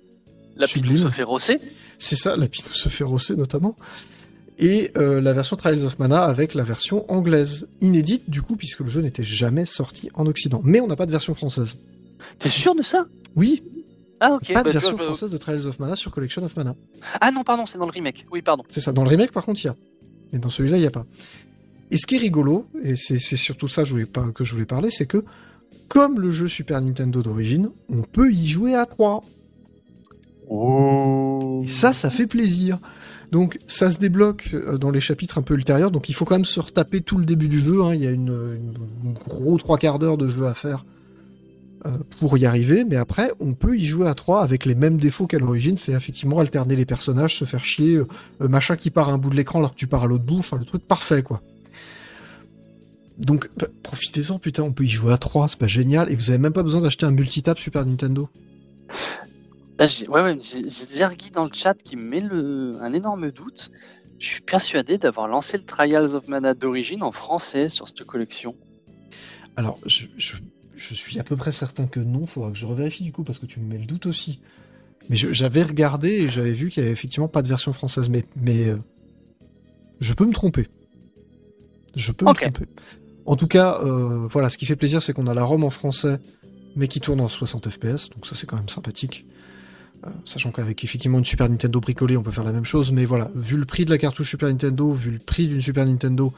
La 0.56 0.66
sublime. 0.66 0.96
Pinou 0.96 1.08
se 1.10 1.14
fait 1.14 1.22
rosser. 1.22 1.56
c'est 1.98 2.16
ça 2.16 2.36
la 2.36 2.46
Pino 2.48 2.68
se 2.70 2.88
fait 2.90 3.04
rosser 3.04 3.34
notamment 3.36 3.74
et 4.58 4.90
euh, 4.96 5.20
la 5.20 5.32
version 5.34 5.56
Trials 5.56 5.84
of 5.84 5.98
Mana 5.98 6.24
avec 6.24 6.54
la 6.54 6.64
version 6.64 7.10
anglaise 7.12 7.68
inédite 7.80 8.30
du 8.30 8.40
coup 8.42 8.56
puisque 8.56 8.80
le 8.80 8.88
jeu 8.88 9.02
n'était 9.02 9.22
jamais 9.24 9.66
sorti 9.66 10.10
en 10.14 10.26
Occident 10.26 10.60
mais 10.64 10.80
on 10.80 10.86
n'a 10.86 10.96
pas 10.96 11.06
de 11.06 11.10
version 11.12 11.34
française 11.34 11.76
T'es 12.38 12.48
sûr 12.50 12.74
de 12.74 12.82
ça? 12.82 13.06
Oui 13.36 13.62
Ah 14.20 14.32
ok. 14.32 14.52
pas 14.52 14.60
de 14.60 14.64
bah, 14.66 14.72
version 14.72 14.90
vois, 14.92 15.00
bah, 15.00 15.04
française 15.06 15.30
de 15.30 15.36
Trials 15.36 15.66
of 15.66 15.78
Mana 15.78 15.94
sur 15.96 16.10
Collection 16.10 16.42
of 16.42 16.56
Mana 16.56 16.74
Ah 17.20 17.30
non, 17.30 17.44
pardon, 17.44 17.66
c'est 17.66 17.78
dans 17.78 17.84
le 17.86 17.92
remake. 17.92 18.24
Oui, 18.32 18.42
pardon. 18.42 18.64
c'est 18.68 18.80
ça 18.80 18.92
dans 18.92 19.02
le 19.04 19.08
remake 19.10 19.32
par 19.32 19.44
contre 19.44 19.60
il 19.62 19.66
y 19.66 19.70
a 19.70 19.76
mais 20.32 20.38
dans 20.38 20.50
celui-là 20.50 20.76
il 20.78 20.80
n'y 20.80 20.86
a 20.86 20.90
pas 20.90 21.06
et 21.90 21.96
ce 21.98 22.06
qui 22.06 22.16
est 22.16 22.18
rigolo 22.18 22.64
et 22.82 22.96
c'est 22.96 23.18
c'est 23.18 23.36
surtout 23.36 23.68
ça 23.68 23.82
que 23.82 23.88
je 23.88 23.92
voulais 23.92 24.06
pas 24.06 24.30
que 24.34 24.42
je 24.42 24.52
voulais 24.54 24.66
parler 24.66 24.90
c'est 24.90 25.06
que 25.06 25.22
comme 25.88 26.18
le 26.18 26.30
jeu 26.32 26.48
Super 26.48 26.80
Nintendo 26.80 27.22
d'origine 27.22 27.70
on 27.88 28.02
peut 28.02 28.32
y 28.32 28.48
jouer 28.48 28.74
à 28.74 28.86
3 28.86 29.22
Oh. 30.48 31.62
Et 31.64 31.68
ça, 31.68 31.92
ça 31.92 32.08
fait 32.10 32.26
plaisir. 32.26 32.78
Donc 33.32 33.58
ça 33.66 33.90
se 33.90 33.98
débloque 33.98 34.50
euh, 34.54 34.78
dans 34.78 34.90
les 34.90 35.00
chapitres 35.00 35.38
un 35.38 35.42
peu 35.42 35.54
ultérieurs, 35.54 35.90
donc 35.90 36.08
il 36.08 36.14
faut 36.14 36.24
quand 36.24 36.36
même 36.36 36.44
se 36.44 36.60
retaper 36.60 37.00
tout 37.00 37.18
le 37.18 37.24
début 37.24 37.48
du 37.48 37.58
jeu, 37.58 37.82
hein. 37.82 37.94
il 37.94 38.02
y 38.02 38.06
a 38.06 38.10
une, 38.10 38.58
gros 39.26 39.56
trois 39.58 39.78
quarts 39.78 39.98
d'heure 39.98 40.16
de 40.16 40.28
jeu 40.28 40.46
à 40.46 40.54
faire 40.54 40.84
euh, 41.86 41.90
pour 42.20 42.38
y 42.38 42.46
arriver, 42.46 42.84
mais 42.84 42.96
après 42.96 43.32
on 43.40 43.54
peut 43.54 43.76
y 43.76 43.84
jouer 43.84 44.08
à 44.08 44.14
trois 44.14 44.42
avec 44.42 44.64
les 44.64 44.74
mêmes 44.74 44.98
défauts 44.98 45.26
qu'à 45.26 45.38
l'origine, 45.38 45.76
c'est 45.76 45.92
effectivement 45.92 46.38
alterner 46.38 46.76
les 46.76 46.86
personnages, 46.86 47.36
se 47.36 47.44
faire 47.44 47.64
chier, 47.64 47.96
euh, 47.96 48.06
machin 48.40 48.76
qui 48.76 48.90
part 48.90 49.08
à 49.08 49.12
un 49.12 49.18
bout 49.18 49.30
de 49.30 49.36
l'écran 49.36 49.58
alors 49.58 49.72
que 49.72 49.78
tu 49.78 49.86
pars 49.86 50.04
à 50.04 50.06
l'autre 50.06 50.24
bout, 50.24 50.38
enfin 50.38 50.56
le 50.56 50.64
truc 50.64 50.86
parfait 50.86 51.22
quoi. 51.22 51.42
Donc 53.18 53.48
profitez-en 53.82 54.38
putain, 54.38 54.62
on 54.62 54.72
peut 54.72 54.84
y 54.84 54.88
jouer 54.88 55.12
à 55.12 55.18
trois, 55.18 55.48
c'est 55.48 55.58
pas 55.58 55.66
génial, 55.66 56.12
et 56.12 56.14
vous 56.14 56.30
avez 56.30 56.38
même 56.38 56.52
pas 56.52 56.62
besoin 56.62 56.80
d'acheter 56.80 57.06
un 57.06 57.10
multitap 57.10 57.58
Super 57.58 57.84
Nintendo. 57.84 58.28
Là, 59.78 59.86
j'ai- 59.86 60.08
ouais, 60.08 60.38
Zergi 60.40 61.30
dans 61.30 61.44
le 61.44 61.52
chat 61.52 61.74
qui 61.74 61.96
me 61.96 62.02
met 62.02 62.20
le... 62.20 62.72
un 62.80 62.92
énorme 62.92 63.30
doute. 63.30 63.70
Je 64.18 64.26
suis 64.26 64.40
persuadé 64.40 64.96
d'avoir 64.96 65.28
lancé 65.28 65.58
le 65.58 65.64
Trials 65.64 66.14
of 66.14 66.28
Mana 66.28 66.54
d'origine 66.54 67.02
en 67.02 67.12
français 67.12 67.68
sur 67.68 67.86
cette 67.88 68.04
collection. 68.04 68.56
Alors, 69.56 69.78
je, 69.84 70.06
je- 70.16 70.36
je 70.74 70.94
suis 70.94 71.18
à 71.20 71.24
peu 71.24 71.36
près 71.36 71.52
certain 71.52 71.86
que 71.86 72.00
non, 72.00 72.24
faudra 72.26 72.50
que 72.50 72.56
je 72.56 72.64
revérifie 72.66 73.02
du 73.04 73.12
coup, 73.12 73.24
parce 73.24 73.38
que 73.38 73.46
tu 73.46 73.60
me 73.60 73.66
mets 73.68 73.78
le 73.78 73.86
doute 73.86 74.06
aussi. 74.06 74.40
Mais 75.08 75.16
j'avais 75.16 75.62
regardé 75.62 76.08
et 76.08 76.28
j'avais 76.28 76.52
vu 76.52 76.68
qu'il 76.70 76.82
y 76.82 76.86
avait 76.86 76.92
effectivement 76.92 77.28
pas 77.28 77.42
de 77.42 77.48
version 77.48 77.72
française, 77.72 78.08
mais, 78.08 78.24
mais 78.34 78.68
euh, 78.68 78.76
je 80.00 80.14
peux 80.14 80.26
me 80.26 80.32
tromper. 80.32 80.66
Je 81.94 82.12
peux 82.12 82.24
me 82.24 82.30
tromper. 82.52 82.66
En 83.24 83.36
tout 83.36 83.46
cas, 83.46 83.80
euh, 83.84 84.26
voilà, 84.30 84.50
ce 84.50 84.58
qui 84.58 84.66
fait 84.66 84.76
plaisir, 84.76 85.02
c'est 85.02 85.12
qu'on 85.12 85.26
a 85.26 85.34
la 85.34 85.44
ROM 85.44 85.62
en 85.64 85.70
français, 85.70 86.18
mais 86.74 86.88
qui 86.88 87.00
tourne 87.00 87.20
en 87.20 87.28
60 87.28 87.68
FPS, 87.70 88.10
donc 88.10 88.26
ça 88.26 88.34
c'est 88.34 88.46
quand 88.46 88.56
même 88.56 88.68
sympathique. 88.68 89.26
Euh, 90.06 90.10
sachant 90.24 90.52
qu'avec 90.52 90.82
effectivement 90.84 91.18
une 91.18 91.24
Super 91.24 91.48
Nintendo 91.48 91.80
bricolée, 91.80 92.16
on 92.16 92.22
peut 92.22 92.30
faire 92.30 92.44
la 92.44 92.52
même 92.52 92.64
chose, 92.64 92.92
mais 92.92 93.04
voilà, 93.04 93.30
vu 93.34 93.56
le 93.56 93.64
prix 93.64 93.84
de 93.84 93.90
la 93.90 93.98
cartouche 93.98 94.30
Super 94.30 94.48
Nintendo, 94.48 94.92
vu 94.92 95.10
le 95.10 95.18
prix 95.18 95.46
d'une 95.46 95.60
Super 95.60 95.86
Nintendo, 95.86 96.32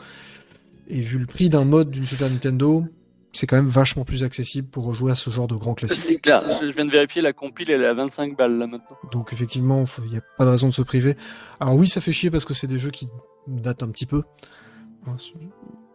et 0.89 1.01
vu 1.01 1.19
le 1.19 1.27
prix 1.27 1.49
d'un 1.49 1.65
mode 1.65 1.91
d'une 1.91 2.07
Super 2.07 2.31
Nintendo, 2.31 2.85
c'est 3.33 3.47
quand 3.47 3.57
même 3.57 3.69
vachement 3.69 4.05
plus 4.05 4.25
accessible 4.25 4.69
pour 4.69 4.85
rejouer 4.85 5.13
à 5.13 5.15
ce 5.15 5.31
genre 5.31 5.47
de 5.47 5.55
grand 5.55 5.75
classique. 5.75 5.99
C'est 5.99 6.19
clair, 6.19 6.43
je 6.61 6.67
je 6.67 6.73
viens 6.75 6.87
de 6.87 6.91
vérifier, 6.91 7.23
la 7.23 7.33
compile 7.33 7.71
elle 7.71 7.83
est 7.83 7.87
à 7.87 7.95
25 7.95 8.37
balles 8.37 8.59
là 8.59 8.67
maintenant. 8.67 8.97
Donc 9.13 9.33
effectivement, 9.33 9.85
il 10.05 10.11
n'y 10.11 10.19
a 10.19 10.23
pas 10.37 10.45
de 10.45 10.51
raison 10.51 10.69
de 10.69 10.73
se 10.73 10.83
priver. 10.83 11.17
Alors 11.61 11.75
oui, 11.75 11.89
ça 11.89 12.01
fait 12.01 12.13
chier 12.13 12.31
parce 12.31 12.45
que 12.45 12.55
c'est 12.55 12.67
des 12.67 12.79
jeux 12.79 12.91
qui 12.91 13.09
datent 13.47 13.83
un 13.83 13.89
petit 13.89 14.07
peu. 14.07 14.23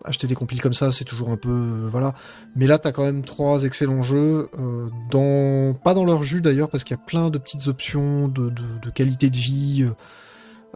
Acheter 0.06 0.28
des 0.28 0.36
compiles 0.36 0.62
comme 0.62 0.74
ça, 0.74 0.92
c'est 0.92 1.06
toujours 1.06 1.30
un 1.30 1.38
peu... 1.38 1.50
euh, 1.50 1.88
voilà. 1.90 2.14
Mais 2.56 2.68
là, 2.68 2.78
t'as 2.78 2.92
quand 2.92 3.04
même 3.04 3.24
trois 3.24 3.64
excellents 3.64 4.02
jeux. 4.02 4.50
euh, 4.60 4.90
dans... 5.10 5.74
Pas 5.74 5.94
dans 5.94 6.04
leur 6.04 6.24
jus 6.24 6.42
d'ailleurs, 6.42 6.70
parce 6.70 6.84
qu'il 6.84 6.96
y 6.98 7.00
a 7.00 7.04
plein 7.04 7.30
de 7.30 7.38
petites 7.38 7.68
options 7.68 8.28
de, 8.28 8.52
qualité 8.94 9.30
de 9.30 9.38
vie. 9.38 9.88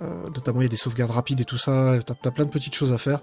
euh, 0.01 0.23
notamment, 0.33 0.61
il 0.61 0.63
y 0.63 0.67
a 0.67 0.69
des 0.69 0.77
sauvegardes 0.77 1.11
rapides 1.11 1.41
et 1.41 1.45
tout 1.45 1.57
ça. 1.57 1.99
T'as 2.05 2.13
as 2.23 2.31
plein 2.31 2.45
de 2.45 2.49
petites 2.49 2.75
choses 2.75 2.93
à 2.93 2.97
faire. 2.97 3.19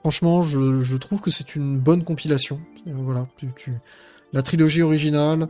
Franchement, 0.00 0.42
je, 0.42 0.96
trouve 0.96 1.20
que 1.20 1.30
c'est 1.30 1.56
une 1.56 1.78
bonne 1.78 2.04
compilation. 2.04 2.60
Voilà, 2.86 3.26
La 4.32 4.42
trilogie 4.42 4.82
originale, 4.82 5.48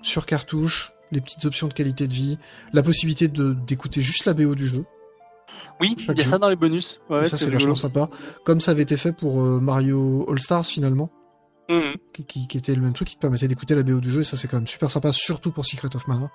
sur 0.00 0.26
cartouche, 0.26 0.92
les 1.10 1.20
petites 1.20 1.44
options 1.44 1.66
de 1.68 1.72
qualité 1.72 2.06
de 2.06 2.12
vie, 2.12 2.38
la 2.72 2.82
possibilité 2.82 3.28
d'écouter 3.28 4.00
juste 4.00 4.26
la 4.26 4.34
BO 4.34 4.54
du 4.54 4.66
jeu. 4.66 4.84
Oui, 5.80 5.94
il 5.98 6.06
y 6.06 6.10
a 6.10 6.14
jeu. 6.14 6.30
ça 6.30 6.38
dans 6.38 6.48
les 6.48 6.56
bonus. 6.56 7.00
Ouais, 7.10 7.24
ça, 7.24 7.36
c'est 7.36 7.50
vachement 7.50 7.74
sympa. 7.74 8.08
Comme 8.44 8.60
ça 8.60 8.70
avait 8.72 8.82
été 8.82 8.96
fait 8.96 9.12
pour 9.12 9.42
euh, 9.42 9.60
Mario 9.60 10.24
All 10.30 10.38
Stars 10.38 10.64
finalement, 10.66 11.10
Mhm. 11.68 11.94
qui, 12.12 12.24
qui- 12.24 12.46
qui 12.48 12.58
était 12.58 12.74
le 12.74 12.82
même 12.82 12.92
truc 12.92 13.08
qui 13.08 13.16
te 13.16 13.20
permettait 13.20 13.48
d'écouter 13.48 13.74
la 13.74 13.82
BO 13.82 13.98
du 14.00 14.10
jeu. 14.10 14.20
Et 14.20 14.24
ça, 14.24 14.36
c'est 14.36 14.48
quand 14.48 14.56
même 14.58 14.66
super 14.66 14.90
sympa, 14.90 15.12
surtout 15.12 15.50
pour 15.50 15.64
Secret 15.66 15.94
of 15.96 16.06
Mana. 16.08 16.30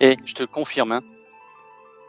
Et 0.00 0.16
je 0.24 0.34
te 0.34 0.44
confirme, 0.44 0.92
hein, 0.92 1.00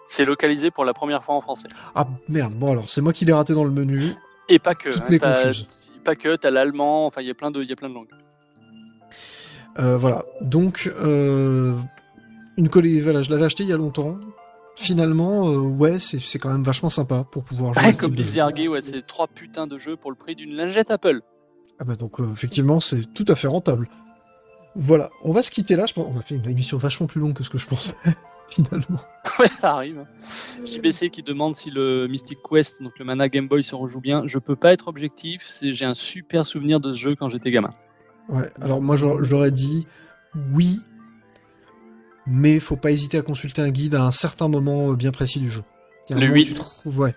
c'est 0.06 0.26
localisé 0.26 0.72
pour 0.72 0.84
la 0.86 0.94
première 0.94 1.24
fois 1.24 1.36
en 1.36 1.42
français. 1.42 1.68
Ah 1.96 2.08
merde, 2.30 2.56
bon 2.56 2.72
alors, 2.72 2.90
c'est 2.90 3.02
moi 3.02 3.14
qui 3.14 3.26
l'ai 3.26 3.34
raté 3.34 3.54
dans 3.54 3.64
le 3.66 3.72
menu. 3.72 4.14
Et 4.50 4.60
pas 4.60 4.76
que. 4.76 4.90
Toutes 4.90 5.02
hein, 5.04 5.08
mes. 5.10 6.00
Pas 6.04 6.16
que, 6.16 6.36
t'as 6.36 6.50
l'allemand, 6.52 7.06
enfin 7.06 7.22
il 7.22 7.28
y 7.28 7.32
a 7.32 7.34
plein 7.34 7.50
de, 7.52 7.62
il 7.64 7.70
y 7.70 7.72
a 7.74 7.76
plein 7.78 7.88
de 7.90 7.94
langues. 7.94 8.10
Euh, 9.80 9.98
voilà. 9.98 10.24
Donc, 10.42 10.92
euh, 11.02 11.76
une 12.58 12.70
collée, 12.70 13.02
voilà, 13.02 13.22
je 13.24 13.32
l'avais 13.32 13.46
acheté 13.46 13.64
il 13.64 13.70
y 13.70 13.74
a 13.74 13.78
longtemps. 13.78 14.18
Finalement, 14.76 15.48
euh, 15.50 15.58
ouais, 15.58 16.00
c'est 16.00 16.20
c'est 16.20 16.40
quand 16.40 16.52
même 16.52 16.64
vachement 16.64 16.90
sympa 16.90 17.24
pour 17.32 17.44
pouvoir 17.44 17.74
jouer 17.74 17.84
à 17.84 17.88
Ouais, 17.88 17.94
ce 17.94 18.00
comme 18.02 18.16
type 18.16 18.26
jeu. 18.26 18.32
Zergué, 18.32 18.68
ouais, 18.68 18.82
c'est 18.82 19.06
trois 19.06 19.28
putains 19.28 19.68
de 19.68 19.78
jeux 19.78 19.96
pour 19.96 20.10
le 20.12 20.18
prix 20.18 20.36
d'une 20.36 20.56
lingette 20.56 20.90
Apple. 20.92 21.22
Ah 21.80 21.84
bah 21.84 21.96
donc 21.96 22.20
euh, 22.20 22.32
effectivement 22.32 22.80
c'est 22.80 23.14
tout 23.14 23.26
à 23.28 23.36
fait 23.36 23.48
rentable. 23.48 23.88
Voilà, 24.76 25.12
on 25.24 25.32
va 25.34 25.44
se 25.44 25.52
quitter 25.52 25.76
là, 25.76 25.86
je 25.86 25.94
pense 25.94 26.08
on 26.14 26.18
a 26.20 26.22
fait 26.24 26.36
une 26.36 26.50
émission 26.50 26.78
vachement 26.78 27.06
plus 27.08 27.22
longue 27.22 27.34
que 27.34 27.44
ce 27.44 27.50
que 27.52 27.58
je 27.60 27.68
pensais 27.68 27.94
finalement. 28.50 29.00
Ouais, 29.40 29.48
ça 29.48 29.74
arrive. 29.74 30.06
JBC 30.64 31.10
qui 31.10 31.24
demande 31.24 31.56
si 31.56 31.72
le 31.72 32.08
Mystic 32.08 32.38
Quest, 32.48 32.84
donc 32.84 33.00
le 33.00 33.06
Mana 33.06 33.30
Game 33.30 33.48
Boy, 33.48 33.64
se 33.64 33.74
rejoue 33.74 34.00
bien. 34.02 34.24
Je 34.28 34.38
peux 34.38 34.56
pas 34.56 34.74
être 34.74 34.88
objectif, 34.88 35.44
c'est 35.48 35.74
j'ai 35.74 35.86
un 35.86 35.96
super 35.96 36.46
souvenir 36.46 36.80
de 36.80 36.92
ce 36.92 36.98
jeu 37.00 37.16
quand 37.16 37.30
j'étais 37.30 37.50
gamin. 37.50 37.74
Ouais, 38.30 38.48
alors 38.62 38.80
moi 38.82 38.96
j'aurais 38.96 39.50
dit 39.52 39.88
oui, 40.54 40.82
mais 42.28 42.60
faut 42.60 42.76
pas 42.78 42.92
hésiter 42.92 43.18
à 43.18 43.22
consulter 43.22 43.62
un 43.62 43.70
guide 43.70 43.96
à 43.96 44.04
un 44.04 44.12
certain 44.12 44.48
moment 44.48 44.92
euh, 44.92 44.96
bien 44.96 45.12
précis 45.12 45.40
du 45.40 45.50
jeu. 45.50 45.64
Le 46.10 46.16
moment 46.16 46.32
où 46.32 46.36
8. 46.36 46.46
tu 46.46 46.54
te, 46.54 46.60
retrouves- 46.60 47.00
ouais, 47.00 47.16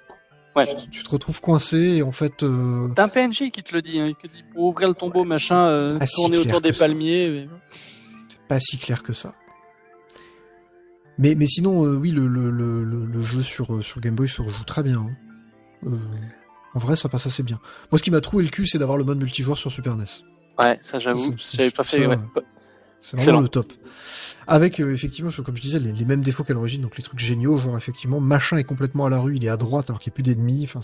Ouais. 0.54 0.64
tu, 0.76 0.88
tu 0.88 1.02
te 1.02 1.10
retrouves 1.10 1.40
coincé 1.40 1.96
et 1.96 2.02
en 2.02 2.12
fait 2.12 2.42
euh, 2.42 2.88
T'as 2.94 3.04
un 3.04 3.08
PNJ 3.08 3.50
qui 3.50 3.62
te 3.62 3.74
le 3.74 3.82
dit, 3.82 4.00
hein, 4.00 4.12
qui 4.20 4.28
te 4.28 4.34
dit 4.34 4.42
pour 4.54 4.64
ouvrir 4.64 4.88
le 4.88 4.94
tombeau, 4.94 5.24
machin, 5.24 5.66
euh, 5.66 5.98
si 6.06 6.14
tourner 6.16 6.36
clair 6.40 6.46
autour 6.54 6.60
des 6.62 6.72
palmiers. 6.72 7.28
mais- 7.28 7.48
c'est 7.68 8.40
pas 8.48 8.58
si 8.60 8.78
clair 8.78 9.02
que 9.02 9.12
ça. 9.12 9.34
Mais, 11.18 11.34
mais 11.34 11.46
sinon, 11.46 11.84
euh, 11.84 11.96
oui, 11.96 12.10
le, 12.10 12.26
le, 12.26 12.50
le, 12.50 12.84
le- 12.84 13.06
le 13.06 13.20
jeu 13.22 13.40
sur, 13.40 13.74
euh, 13.74 13.82
sur 13.82 14.00
Game 14.00 14.14
Boy 14.14 14.28
se 14.28 14.42
rejoue 14.42 14.64
très 14.64 14.82
bien. 14.82 14.98
hein. 15.00 15.16
Euh, 15.86 15.96
en 16.74 16.78
vrai, 16.78 16.94
ça 16.96 17.08
passe 17.08 17.26
assez 17.26 17.42
bien. 17.42 17.58
Moi, 17.90 17.98
ce 17.98 18.02
qui 18.02 18.10
m'a 18.10 18.20
troué 18.20 18.42
le 18.44 18.50
cul, 18.50 18.66
c'est 18.66 18.78
d'avoir 18.78 18.98
le 18.98 19.04
mode 19.04 19.18
multijoueur 19.18 19.56
sur 19.56 19.72
Super 19.72 19.96
NES. 19.96 20.04
Ouais, 20.62 20.78
ça 20.82 20.98
j'avoue, 20.98 21.34
j'avais 21.38 21.70
pas 21.70 21.84
fait. 21.84 22.02
ça, 22.02 22.08
ouais. 22.08 22.16
euh, 22.36 22.40
C'est 23.00 23.18
vraiment 23.20 23.40
le 23.40 23.48
top. 23.48 23.72
Avec, 24.48 24.80
euh, 24.80 24.92
effectivement, 24.92 25.30
comme 25.44 25.56
je 25.56 25.62
disais, 25.62 25.78
les, 25.78 25.92
les 25.92 26.04
mêmes 26.04 26.22
défauts 26.22 26.44
qu'à 26.44 26.54
l'origine, 26.54 26.82
donc 26.82 26.96
les 26.96 27.02
trucs 27.02 27.18
géniaux, 27.18 27.58
genre 27.58 27.76
effectivement, 27.76 28.20
machin 28.20 28.56
est 28.58 28.64
complètement 28.64 29.06
à 29.06 29.10
la 29.10 29.18
rue, 29.18 29.36
il 29.36 29.44
est 29.44 29.48
à 29.48 29.56
droite 29.56 29.90
alors 29.90 30.00
qu'il 30.00 30.10
n'y 30.10 30.14
a 30.14 30.16
plus 30.16 30.22
d'ennemis, 30.22 30.64
enfin, 30.64 30.80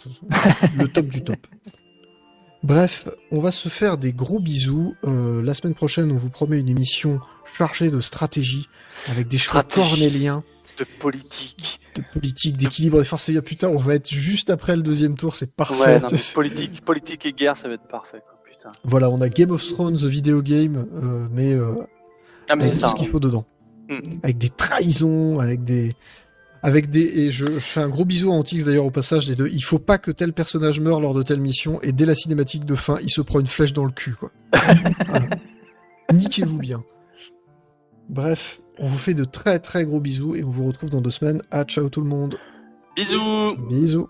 le 0.76 0.89
top 0.89 1.06
du 1.06 1.22
top. 1.22 1.47
Bref, 2.62 3.09
on 3.32 3.40
va 3.40 3.51
se 3.51 3.68
faire 3.68 3.98
des 3.98 4.12
gros 4.12 4.39
bisous. 4.39 4.94
Euh, 5.05 5.43
la 5.43 5.55
semaine 5.55 5.74
prochaine, 5.74 6.12
on 6.12 6.16
vous 6.16 6.30
promet 6.30 6.60
une 6.60 6.68
émission 6.68 7.20
chargée 7.56 7.90
de 7.90 8.01
stratégie, 8.01 8.68
avec 9.10 9.26
des 9.26 9.39
choix 9.39 9.64
cornéliens, 9.64 10.44
De 10.78 10.86
politique. 11.01 11.80
de 11.97 12.02
politique, 12.12 12.56
d'équilibre 12.56 12.98
des 12.98 13.05
forces. 13.05 13.28
Et 13.30 13.36
ah, 13.36 13.43
putain, 13.43 13.68
on 13.68 13.78
va 13.78 13.97
être 13.97 14.09
juste 14.09 14.48
après 14.48 14.76
le 14.76 14.82
deuxième 14.82 15.16
tour, 15.16 15.34
c'est 15.34 15.52
parfait. 15.52 15.74
Ouais, 15.74 16.01
non, 16.01 16.09
politique, 16.34 16.84
politique 16.84 17.26
et 17.26 17.32
guerre, 17.32 17.56
ça 17.56 17.66
va 17.66 17.74
être 17.74 17.89
parfait. 17.89 18.20
Quoi, 18.24 18.39
putain. 18.44 18.70
Voilà, 18.84 19.10
on 19.10 19.20
a 19.20 19.28
Game 19.28 19.51
of 19.51 19.66
Thrones, 19.66 19.97
The 19.97 20.05
Video 20.05 20.40
Game, 20.40 20.86
euh, 21.02 21.26
mais 21.32 21.52
euh, 21.55 21.74
Ah 22.48 22.56
mais 22.56 22.64
avec 22.64 22.74
c'est 22.74 22.81
tout 22.81 22.81
ça. 22.81 22.89
ce 22.89 22.94
qu'il 22.97 23.09
faut 23.09 23.20
dedans. 23.20 23.44
Mm. 23.89 24.19
Avec 24.23 24.39
des 24.39 24.51
trahisons, 24.51 25.39
avec 25.39 25.64
des. 25.64 25.93
Avec 26.62 26.90
des. 26.90 27.20
Et 27.20 27.31
je, 27.31 27.44
je 27.44 27.59
fais 27.59 27.81
un 27.81 27.89
gros 27.89 28.05
bisou 28.05 28.31
à 28.31 28.35
Antix 28.35 28.64
d'ailleurs 28.64 28.86
au 28.86 28.90
passage 28.90 29.27
des 29.27 29.35
deux. 29.35 29.48
Il 29.48 29.62
faut 29.64 29.78
pas 29.78 29.98
que 29.98 30.10
tel 30.10 30.32
personnage 30.32 30.81
meure 30.81 31.01
lors 31.01 31.14
de 31.14 31.23
telle 31.23 31.40
mission, 31.40 31.81
et 31.82 31.93
dès 31.93 32.06
la 32.06 32.14
cinématique 32.14 32.64
de 32.64 32.74
fin, 32.74 32.97
il 33.02 33.10
se 33.10 33.20
prend 33.20 33.40
une 33.40 33.47
flèche 33.47 33.73
dans 33.73 33.85
le 33.85 33.93
cul, 33.93 34.14
quoi. 34.14 34.31
Voilà. 35.09 35.27
Niquez-vous 36.12 36.59
bien. 36.59 36.82
Bref, 38.09 38.60
on 38.78 38.86
vous 38.86 38.98
fait 38.98 39.14
de 39.14 39.24
très 39.24 39.59
très 39.59 39.85
gros 39.85 40.01
bisous 40.01 40.36
et 40.36 40.44
on 40.44 40.51
vous 40.51 40.66
retrouve 40.66 40.90
dans 40.90 41.01
deux 41.01 41.10
semaines. 41.10 41.40
Ah, 41.51 41.64
ciao 41.64 41.89
tout 41.89 42.01
le 42.02 42.09
monde. 42.09 42.39
Bisous. 42.97 43.56
Bisous. 43.69 44.09